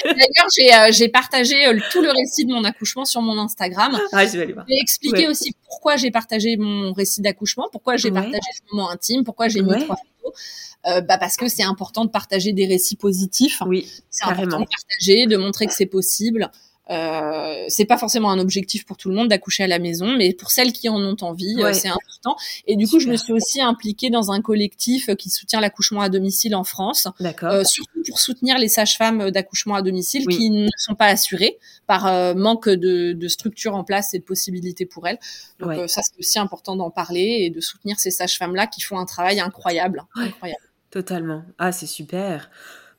D'ailleurs, 0.04 0.92
j'ai, 0.92 1.04
euh, 1.04 1.08
partagé 1.08 1.66
euh, 1.66 1.78
tout 1.90 2.02
le 2.02 2.10
récit 2.10 2.44
de 2.44 2.52
mon 2.52 2.64
accouchement 2.64 3.04
sur 3.04 3.22
mon 3.22 3.38
Instagram. 3.38 3.98
ah, 4.12 4.26
je 4.26 4.32
vais 4.32 4.42
aller 4.42 4.52
voir. 4.52 4.66
J'ai 4.68 4.78
expliqué 4.80 5.18
Ouais. 5.24 5.28
aussi 5.28 5.54
pourquoi 5.66 5.96
j'ai 5.96 6.10
partagé 6.10 6.56
mon 6.56 6.92
récit 6.92 7.20
d'accouchement, 7.22 7.68
pourquoi 7.72 7.96
j'ai 7.96 8.08
Ouais. 8.08 8.14
partagé 8.14 8.40
ce 8.54 8.74
moment 8.74 8.90
intime, 8.90 9.24
pourquoi 9.24 9.48
j'ai 9.48 9.62
mis 9.62 9.72
trois 9.84 9.96
photos. 9.96 10.38
Euh, 10.86 11.00
bah 11.00 11.16
parce 11.16 11.36
que 11.36 11.48
c'est 11.48 11.62
important 11.62 12.04
de 12.04 12.10
partager 12.10 12.52
des 12.52 12.66
récits 12.66 12.96
positifs. 12.96 13.62
Oui, 13.66 13.90
C'est 14.10 14.24
important 14.26 14.60
de 14.60 14.66
partager, 14.66 15.26
de 15.26 15.36
montrer 15.38 15.66
que 15.66 15.72
c'est 15.72 15.86
possible. 15.86 16.50
Euh, 16.90 17.64
c'est 17.68 17.86
pas 17.86 17.96
forcément 17.96 18.30
un 18.30 18.38
objectif 18.38 18.84
pour 18.84 18.98
tout 18.98 19.08
le 19.08 19.14
monde 19.14 19.28
d'accoucher 19.28 19.62
à 19.64 19.66
la 19.66 19.78
maison, 19.78 20.14
mais 20.18 20.34
pour 20.34 20.50
celles 20.50 20.72
qui 20.72 20.88
en 20.90 21.00
ont 21.02 21.16
envie, 21.22 21.56
euh, 21.62 21.72
c'est 21.72 21.88
important. 21.88 22.36
Et 22.66 22.76
du 22.76 22.86
coup, 22.86 23.00
je 23.00 23.08
me 23.08 23.16
suis 23.16 23.32
aussi 23.32 23.62
impliquée 23.62 24.10
dans 24.10 24.32
un 24.32 24.42
collectif 24.42 25.08
euh, 25.08 25.14
qui 25.14 25.30
soutient 25.30 25.60
l'accouchement 25.60 26.02
à 26.02 26.10
domicile 26.10 26.54
en 26.54 26.64
France, 26.64 27.08
euh, 27.42 27.64
surtout 27.64 28.02
pour 28.06 28.18
soutenir 28.18 28.58
les 28.58 28.68
sages-femmes 28.68 29.30
d'accouchement 29.30 29.76
à 29.76 29.82
domicile 29.82 30.24
Oui. 30.26 30.36
qui 30.36 30.50
ne 30.50 30.68
sont 30.76 30.94
pas 30.94 31.06
assurées 31.06 31.58
par 31.86 32.34
manque 32.36 32.68
de, 32.68 33.12
de 33.12 33.28
structure 33.28 33.74
en 33.74 33.84
place 33.84 34.12
et 34.14 34.18
de 34.18 34.24
possibilités 34.24 34.84
pour 34.86 35.06
elles. 35.08 35.18
Donc 35.60 35.68
Ouais. 35.70 35.88
ça, 35.88 36.02
c'est 36.02 36.18
aussi 36.18 36.38
important 36.38 36.76
d'en 36.76 36.90
parler 36.90 37.38
et 37.46 37.50
de 37.50 37.60
soutenir 37.60 37.98
ces 37.98 38.10
sages-femmes-là 38.10 38.66
qui 38.66 38.82
font 38.82 38.98
un 38.98 39.06
travail 39.06 39.40
incroyable. 39.40 40.04
Ouais. 40.16 40.24
incroyable. 40.24 40.60
Totalement. 40.90 41.42
Ah, 41.58 41.72
c'est 41.72 41.86
super. 41.86 42.50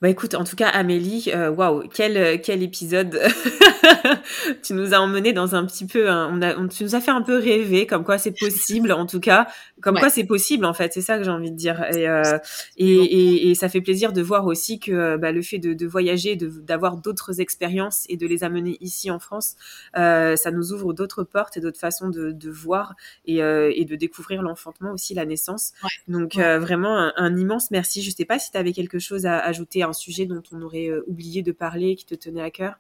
Bah 0.02 0.10
écoute, 0.10 0.36
en 0.36 0.44
tout 0.44 0.56
cas, 0.56 0.68
Amélie, 0.68 1.32
euh, 1.34 1.50
waouh, 1.50 1.84
quel, 1.94 2.18
euh, 2.18 2.38
quel 2.42 2.62
épisode 2.62 3.20
Tu 4.64 4.74
nous 4.74 4.94
as 4.94 5.00
emmené 5.00 5.34
dans 5.34 5.56
un 5.56 5.66
petit 5.66 5.86
peu, 5.86 6.10
on 6.10 6.42
a, 6.42 6.56
on, 6.58 6.68
tu 6.68 6.84
nous 6.84 6.96
as 6.96 7.02
fait 7.02 7.12
un 7.12 7.22
peu 7.22 7.38
rêver, 7.38 7.86
comme 7.88 8.04
quoi 8.04 8.18
c'est 8.18 8.38
possible, 8.38 8.92
en 8.92 9.06
tout 9.06 9.20
cas, 9.20 9.48
comme 9.82 9.96
Ouais. 9.96 10.02
quoi 10.02 10.10
c'est 10.10 10.26
possible, 10.26 10.66
en 10.66 10.74
fait, 10.74 10.92
c'est 10.94 11.02
ça 11.02 11.18
que 11.18 11.24
j'ai 11.24 11.32
envie 11.32 11.52
de 11.52 11.56
dire. 11.56 11.84
Et, 11.96 12.10
euh, 12.10 12.38
et, 12.78 12.94
et, 12.94 13.50
et 13.52 13.56
ça 13.56 13.70
fait 13.70 13.80
plaisir 13.82 14.12
de 14.12 14.22
voir 14.22 14.46
aussi 14.46 14.80
que 14.80 15.16
bah, 15.18 15.32
le 15.32 15.42
fait 15.42 15.60
de, 15.60 15.74
de 15.74 15.88
voyager, 15.88 16.36
de- 16.36 16.48
d'avoir 16.50 16.98
d'autres 16.98 17.40
expériences 17.40 18.04
et 18.10 18.18
de 18.18 18.28
les 18.28 18.44
amener 18.44 18.78
ici 18.82 19.10
en 19.12 19.20
France, 19.20 19.56
euh, 19.98 20.36
ça 20.36 20.52
nous 20.52 20.74
ouvre 20.74 20.94
d'autres 20.94 21.24
portes 21.24 21.56
et 21.56 21.62
d'autres 21.62 21.80
façons 21.80 22.10
de, 22.10 22.32
de 22.32 22.50
voir 22.50 22.96
et, 23.26 23.42
euh, 23.42 23.72
et 23.74 23.86
de 23.86 23.96
découvrir 23.96 24.42
l'enfantement 24.42 24.92
aussi, 24.92 25.14
la 25.14 25.26
naissance. 25.26 25.72
Ouais. 25.84 25.90
Donc 26.10 26.34
Ouais. 26.36 26.58
vraiment 26.60 26.98
un, 26.98 27.14
un 27.16 27.38
immense 27.38 27.72
merci. 27.72 28.02
Je 28.02 28.12
sais 28.12 28.26
pas 28.26 28.40
si 28.40 28.52
tu 28.52 28.58
avais 28.58 28.74
quelque 28.74 29.00
chose 29.00 29.26
à 29.26 29.40
ajouter 29.40 29.84
un 29.86 29.94
sujet 29.94 30.26
dont 30.26 30.44
on 30.52 30.62
aurait 30.62 30.88
euh, 30.88 31.04
oublié 31.08 31.42
de 31.42 31.52
parler, 31.52 31.96
qui 31.96 32.06
te 32.06 32.16
tenait 32.16 32.42
à 32.42 32.52
cœur? 32.52 32.76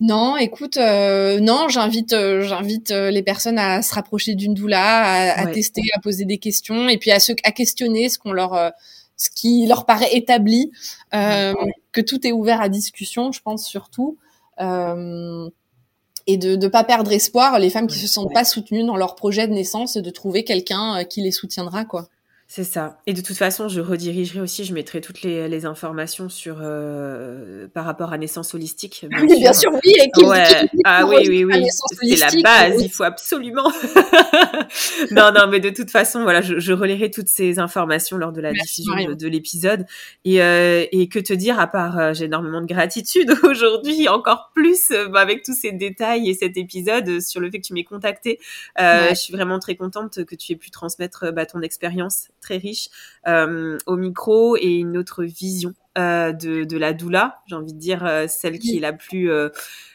Non, 0.00 0.36
écoute, 0.38 0.78
euh, 0.78 1.40
non, 1.40 1.68
j'invite, 1.68 2.14
euh, 2.14 2.40
j'invite 2.40 2.90
euh, 2.90 3.10
les 3.10 3.22
personnes 3.22 3.58
à 3.58 3.82
se 3.82 3.94
rapprocher 3.94 4.34
d'une 4.34 4.54
doula, 4.54 4.80
à, 4.80 5.40
à 5.42 5.44
Ouais. 5.44 5.52
tester, 5.52 5.82
à 5.94 6.00
poser 6.00 6.24
des 6.24 6.38
questions, 6.38 6.88
et 6.88 6.96
puis 6.98 7.10
à 7.10 7.20
se, 7.20 7.32
à 7.44 7.52
questionner 7.52 8.08
ce 8.08 8.18
qu'on 8.18 8.32
leur, 8.32 8.72
ce 9.16 9.28
qui 9.30 9.66
leur 9.66 9.84
paraît 9.84 10.14
établi, 10.16 10.72
que 11.12 12.00
tout 12.00 12.26
est 12.26 12.32
ouvert 12.32 12.60
à 12.62 12.68
discussion, 12.68 13.30
je 13.32 13.42
pense 13.42 13.66
surtout, 13.66 14.16
et 14.58 16.36
de 16.36 16.56
ne 16.56 16.68
pas 16.68 16.84
perdre 16.84 17.12
espoir, 17.12 17.58
les 17.58 17.70
femmes 17.70 17.88
qui 17.88 17.96
Ouais. 17.96 18.06
se 18.06 18.12
sentent 18.12 18.32
pas 18.32 18.44
soutenues 18.44 18.84
dans 18.84 18.96
leur 18.96 19.16
projet 19.16 19.46
de 19.48 19.52
naissance, 19.52 19.96
de 19.96 20.10
trouver 20.10 20.44
quelqu'un 20.44 21.04
qui 21.04 21.20
les 21.20 21.32
soutiendra, 21.32 21.84
quoi. 21.84 22.08
C'est 22.50 22.64
ça. 22.64 23.02
Et 23.06 23.12
de 23.12 23.20
toute 23.20 23.36
façon, 23.36 23.68
je 23.68 23.78
redirigerai 23.82 24.40
aussi, 24.40 24.64
je 24.64 24.72
mettrai 24.72 25.02
toutes 25.02 25.20
les, 25.20 25.48
les 25.48 25.66
informations 25.66 26.30
sur 26.30 26.56
euh, 26.62 27.68
par 27.68 27.84
rapport 27.84 28.10
à 28.14 28.16
naissance 28.16 28.54
holistique. 28.54 29.04
Bien 29.06 29.20
Oui, 29.20 29.38
bien 29.38 29.52
sûr, 29.52 29.70
oui, 29.74 29.92
et 30.02 30.10
qui, 30.10 30.24
Ouais. 30.24 30.66
Ah 30.86 31.04
oui, 31.06 31.16
oui, 31.28 31.44
oui. 31.44 31.66
C'est 31.70 32.16
la 32.16 32.30
base. 32.42 32.76
oui. 32.78 32.84
Il 32.84 32.88
faut 32.90 33.02
absolument. 33.02 33.70
non, 35.10 35.30
non, 35.30 35.46
mais 35.50 35.60
de 35.60 35.68
toute 35.68 35.90
façon, 35.90 36.22
voilà, 36.22 36.40
je, 36.40 36.58
je 36.58 36.72
relayerai 36.72 37.10
toutes 37.10 37.28
ces 37.28 37.58
informations 37.58 38.16
lors 38.16 38.32
de 38.32 38.40
la 38.40 38.52
Merci, 38.52 38.82
diffusion 38.82 39.10
de, 39.10 39.14
de 39.14 39.28
l'épisode. 39.28 39.84
Et, 40.24 40.42
euh, 40.42 40.86
et 40.90 41.08
que 41.10 41.18
te 41.18 41.34
dire, 41.34 41.60
à 41.60 41.66
part, 41.66 41.98
euh, 41.98 42.14
j'ai 42.14 42.24
énormément 42.26 42.62
de 42.62 42.66
gratitude 42.66 43.30
aujourd'hui, 43.42 44.08
encore 44.08 44.52
plus 44.54 44.90
euh, 44.90 45.08
bah, 45.08 45.20
avec 45.20 45.42
tous 45.44 45.54
ces 45.54 45.72
détails 45.72 46.30
et 46.30 46.34
cet 46.34 46.56
épisode 46.56 47.08
euh, 47.08 47.20
sur 47.20 47.40
le 47.42 47.50
fait 47.50 47.58
que 47.60 47.66
tu 47.66 47.74
m'aies 47.74 47.84
contacté. 47.84 48.38
Euh, 48.80 48.88
Ouais. 48.98 49.10
Je 49.10 49.20
suis 49.20 49.32
vraiment 49.34 49.58
très 49.58 49.76
contente 49.76 50.24
que 50.24 50.34
tu 50.34 50.52
aies 50.52 50.56
pu 50.56 50.70
transmettre 50.70 51.24
euh, 51.24 51.30
bah, 51.30 51.44
ton 51.46 51.60
expérience 51.60 52.28
très 52.40 52.56
riche 52.58 52.88
euh, 53.26 53.78
au 53.86 53.96
micro 53.96 54.56
et 54.56 54.74
une 54.76 54.96
autre 54.96 55.24
vision 55.24 55.74
euh, 55.98 56.32
de, 56.32 56.64
de 56.64 56.76
la 56.78 56.92
doula, 56.92 57.40
j'ai 57.46 57.56
envie 57.56 57.72
de 57.72 57.78
dire 57.78 58.04
euh, 58.06 58.26
celle 58.28 58.58
qui 58.58 58.76
est 58.76 58.80
la 58.80 58.92
plus 58.92 59.30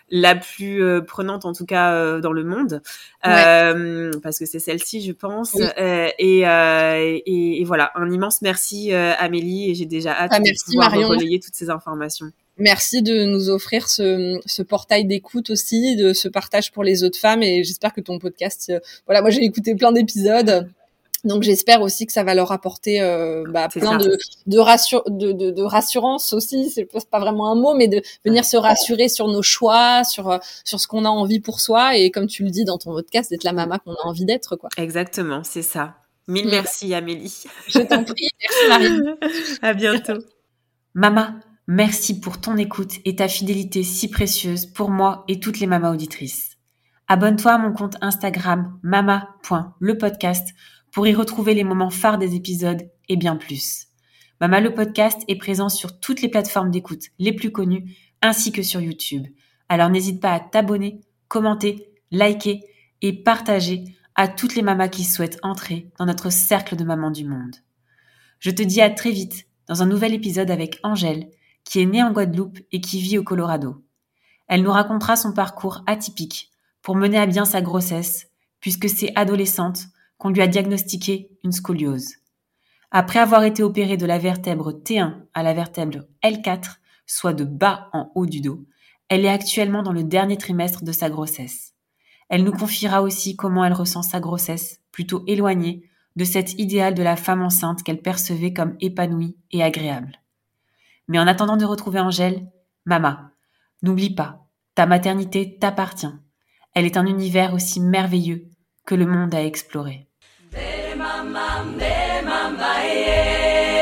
la 0.10 0.36
plus 0.36 0.84
euh, 0.84 1.02
prenante 1.02 1.44
en 1.46 1.54
tout 1.54 1.66
cas 1.66 1.94
euh, 1.94 2.20
dans 2.22 2.34
le 2.34 2.44
monde 2.44 2.82
euh, 3.26 4.12
parce 4.22 4.38
que 4.38 4.46
c'est 4.46 4.60
celle-ci 4.60 5.02
je 5.02 5.12
pense 5.12 5.54
Oui. 5.56 5.66
Et, 6.20 6.42
et, 6.42 7.62
et 7.62 7.64
voilà 7.64 7.92
un 7.96 8.12
immense 8.12 8.42
merci 8.42 8.94
Amélie 8.94 9.72
et 9.72 9.76
j'ai 9.76 9.86
déjà 9.86 10.12
hâte 10.12 10.32
Ah, 10.34 10.40
de 10.40 10.44
merci, 10.44 10.66
pouvoir 10.66 10.92
Marion. 10.92 11.08
relayer 11.08 11.40
toutes 11.40 11.56
ces 11.56 11.70
informations 11.70 12.32
Merci 12.60 13.02
de 13.02 13.26
nous 13.26 13.50
offrir 13.50 13.90
ce, 13.90 14.40
ce 14.46 14.62
portail 14.62 15.06
d'écoute 15.06 15.50
aussi, 15.50 15.96
de 15.96 16.14
ce 16.14 16.28
partage 16.28 16.72
pour 16.72 16.84
les 16.84 17.04
autres 17.04 17.18
femmes. 17.18 17.42
Et 17.42 17.64
j'espère 17.64 17.94
que 17.94 18.02
ton 18.02 18.20
podcast, 18.20 18.72
voilà, 19.08 19.22
moi 19.22 19.32
j'ai 19.32 19.42
écouté 19.44 19.74
plein 19.74 19.92
d'épisodes. 19.92 20.70
Donc 21.24 21.44
j'espère 21.44 21.82
aussi 21.82 22.06
que 22.06 22.12
ça 22.12 22.24
va 22.24 22.36
leur 22.36 22.52
apporter 22.52 23.00
euh, 23.02 23.44
bah, 23.50 23.70
plein 23.70 23.98
de, 23.98 24.18
de, 24.46 24.58
rassur 24.60 25.04
de, 25.08 25.32
de, 25.32 25.52
de 25.52 25.62
rassurance 25.62 26.34
aussi. 26.34 26.70
C'est 26.70 26.86
pas- 27.10 27.20
vraiment 27.20 27.50
un 27.52 27.56
mot, 27.56 27.74
mais 27.76 27.88
de 27.88 28.02
venir 28.26 28.44
se 28.44 28.58
rassurer 28.58 29.08
sur 29.08 29.28
nos 29.30 29.42
choix, 29.42 30.04
sur 30.04 30.30
euh, 30.30 30.38
sur 30.66 30.80
ce 30.82 30.88
qu'on 30.88 31.06
a 31.06 31.10
envie 31.10 31.40
pour 31.40 31.62
soi. 31.62 31.96
Et 31.98 32.12
comme 32.12 32.28
tu 32.28 32.44
le 32.44 32.50
dis 32.50 32.66
dans 32.66 32.78
ton 32.78 32.92
podcast, 32.92 33.30
d'être 33.30 33.46
la 33.46 33.54
maman 33.54 33.78
qu'on 33.84 33.94
a 33.94 34.06
envie 34.06 34.26
d'être. 34.26 34.56
quoi. 34.58 34.70
exactement 34.78 35.44
c'est 35.44 35.62
ça 35.62 35.96
mille 36.28 36.48
merci 36.50 36.94
Amélie 36.94 37.44
Je 37.68 37.80
t'en 37.80 38.04
prie. 38.04 38.30
Merci 38.42 38.68
Marie. 38.70 39.18
à 39.62 39.74
bientôt 39.74 40.20
Mama 40.94 41.36
merci 41.68 42.20
pour 42.20 42.42
ton 42.42 42.58
écoute 42.58 42.92
et 43.06 43.16
ta 43.16 43.28
fidélité 43.30 43.84
si 43.84 44.10
précieuse 44.10 44.66
pour 44.66 44.90
moi 44.90 45.24
et 45.30 45.40
toutes 45.40 45.60
les 45.62 45.68
mamas 45.68 45.92
auditrices 45.92 46.52
abonne-toi 47.08 47.54
à 47.54 47.58
mon 47.58 47.72
compte 47.74 47.96
Instagram 48.02 48.78
mama.lepodcast 48.84 50.50
pour 50.94 51.08
y 51.08 51.14
retrouver 51.14 51.56
les 51.56 51.64
moments 51.64 51.90
phares 51.90 52.20
des 52.20 52.36
épisodes 52.36 52.88
et 53.10 53.18
bien 53.18 53.36
plus. 53.36 53.88
Mama 54.40 54.62
le 54.62 54.74
podcast 54.74 55.24
est 55.28 55.38
présent 55.38 55.68
sur 55.68 56.00
toutes 56.00 56.22
les 56.22 56.30
plateformes 56.30 56.70
d'écoute 56.70 57.06
les 57.18 57.34
plus 57.34 57.52
connues 57.52 57.96
ainsi 58.22 58.52
que 58.52 58.62
sur 58.62 58.80
YouTube. 58.80 59.26
Alors 59.70 59.90
n'hésite 59.90 60.22
pas 60.22 60.34
à 60.34 60.40
t'abonner, 60.40 61.02
commenter, 61.28 61.92
liker 62.12 62.64
et 63.02 63.12
partager 63.12 63.84
à 64.16 64.28
toutes 64.28 64.56
les 64.56 64.62
mamas 64.62 64.88
qui 64.88 65.04
souhaitent 65.04 65.40
entrer 65.42 65.90
dans 65.98 66.06
notre 66.06 66.30
cercle 66.30 66.76
de 66.76 66.84
mamans 66.84 67.12
du 67.12 67.26
monde. 67.26 67.56
Je 68.40 68.52
te 68.52 68.62
dis 68.62 68.82
à 68.82 68.92
très 68.92 69.12
vite 69.12 69.48
dans 69.68 69.82
un 69.82 69.88
nouvel 69.88 70.14
épisode 70.14 70.52
avec 70.52 70.80
Angèle, 70.84 71.30
qui 71.64 71.80
est 71.80 71.86
née 71.86 72.04
en 72.04 72.12
Guadeloupe 72.12 72.60
et 72.72 72.82
qui 72.82 73.02
vit 73.02 73.18
au 73.18 73.24
Colorado. 73.24 73.84
Elle 74.48 74.62
nous 74.62 74.72
racontera 74.72 75.16
son 75.16 75.34
parcours 75.34 75.82
atypique 75.88 76.52
pour 76.82 76.96
mener 76.96 77.18
à 77.18 77.26
bien 77.26 77.46
sa 77.46 77.62
grossesse, 77.62 78.28
puisque 78.60 78.90
c'est 78.90 79.16
adolescente 79.16 79.86
qu'on 80.24 80.30
lui 80.30 80.42
a 80.42 80.48
diagnostiqué 80.48 81.30
une 81.44 81.52
scoliose. 81.52 82.14
Après 82.92 83.20
avoir 83.20 83.44
été 83.44 83.62
opérée 83.62 83.98
de 83.98 84.06
la 84.06 84.18
vertèbre 84.18 84.72
T1 84.72 85.16
à 85.34 85.44
la 85.44 85.54
vertèbre 85.54 86.06
L4, 86.24 86.78
soit 87.06 87.34
de 87.34 87.44
bas 87.44 87.90
en 87.92 88.10
haut 88.16 88.26
du 88.26 88.40
dos, 88.40 88.66
elle 89.10 89.26
est 89.26 89.30
actuellement 89.30 89.84
dans 89.84 89.92
le 89.92 90.06
dernier 90.06 90.38
trimestre 90.38 90.86
de 90.86 90.94
sa 90.94 91.10
grossesse. 91.10 91.74
Elle 92.30 92.46
nous 92.46 92.54
confiera 92.54 93.02
aussi 93.02 93.36
comment 93.36 93.66
elle 93.66 93.74
ressent 93.74 94.02
sa 94.02 94.22
grossesse, 94.22 94.80
plutôt 94.94 95.26
éloignée 95.28 95.90
de 96.16 96.24
cet 96.24 96.58
idéal 96.58 96.94
de 96.94 97.04
la 97.04 97.18
femme 97.18 97.42
enceinte 97.42 97.84
qu'elle 97.84 98.02
percevait 98.02 98.54
comme 98.54 98.78
épanouie 98.80 99.36
et 99.52 99.62
agréable. 99.62 100.22
Mais 101.10 101.20
en 101.20 101.28
attendant 101.28 101.58
de 101.58 101.66
retrouver 101.66 102.00
Angèle, 102.00 102.48
Mama, 102.86 103.32
n'oublie 103.82 104.16
pas, 104.16 104.48
ta 104.74 104.86
maternité 104.86 105.58
t'appartient. 105.60 106.16
Elle 106.76 106.86
est 106.86 106.96
un 106.96 107.08
univers 107.08 107.54
aussi 107.54 107.82
merveilleux 107.82 108.48
que 108.86 108.96
le 108.96 109.06
monde 109.06 109.36
à 109.36 109.44
explorer. 109.44 110.08
Mama, 111.54 112.22
mama, 112.26 112.74
yeah. 112.84 113.73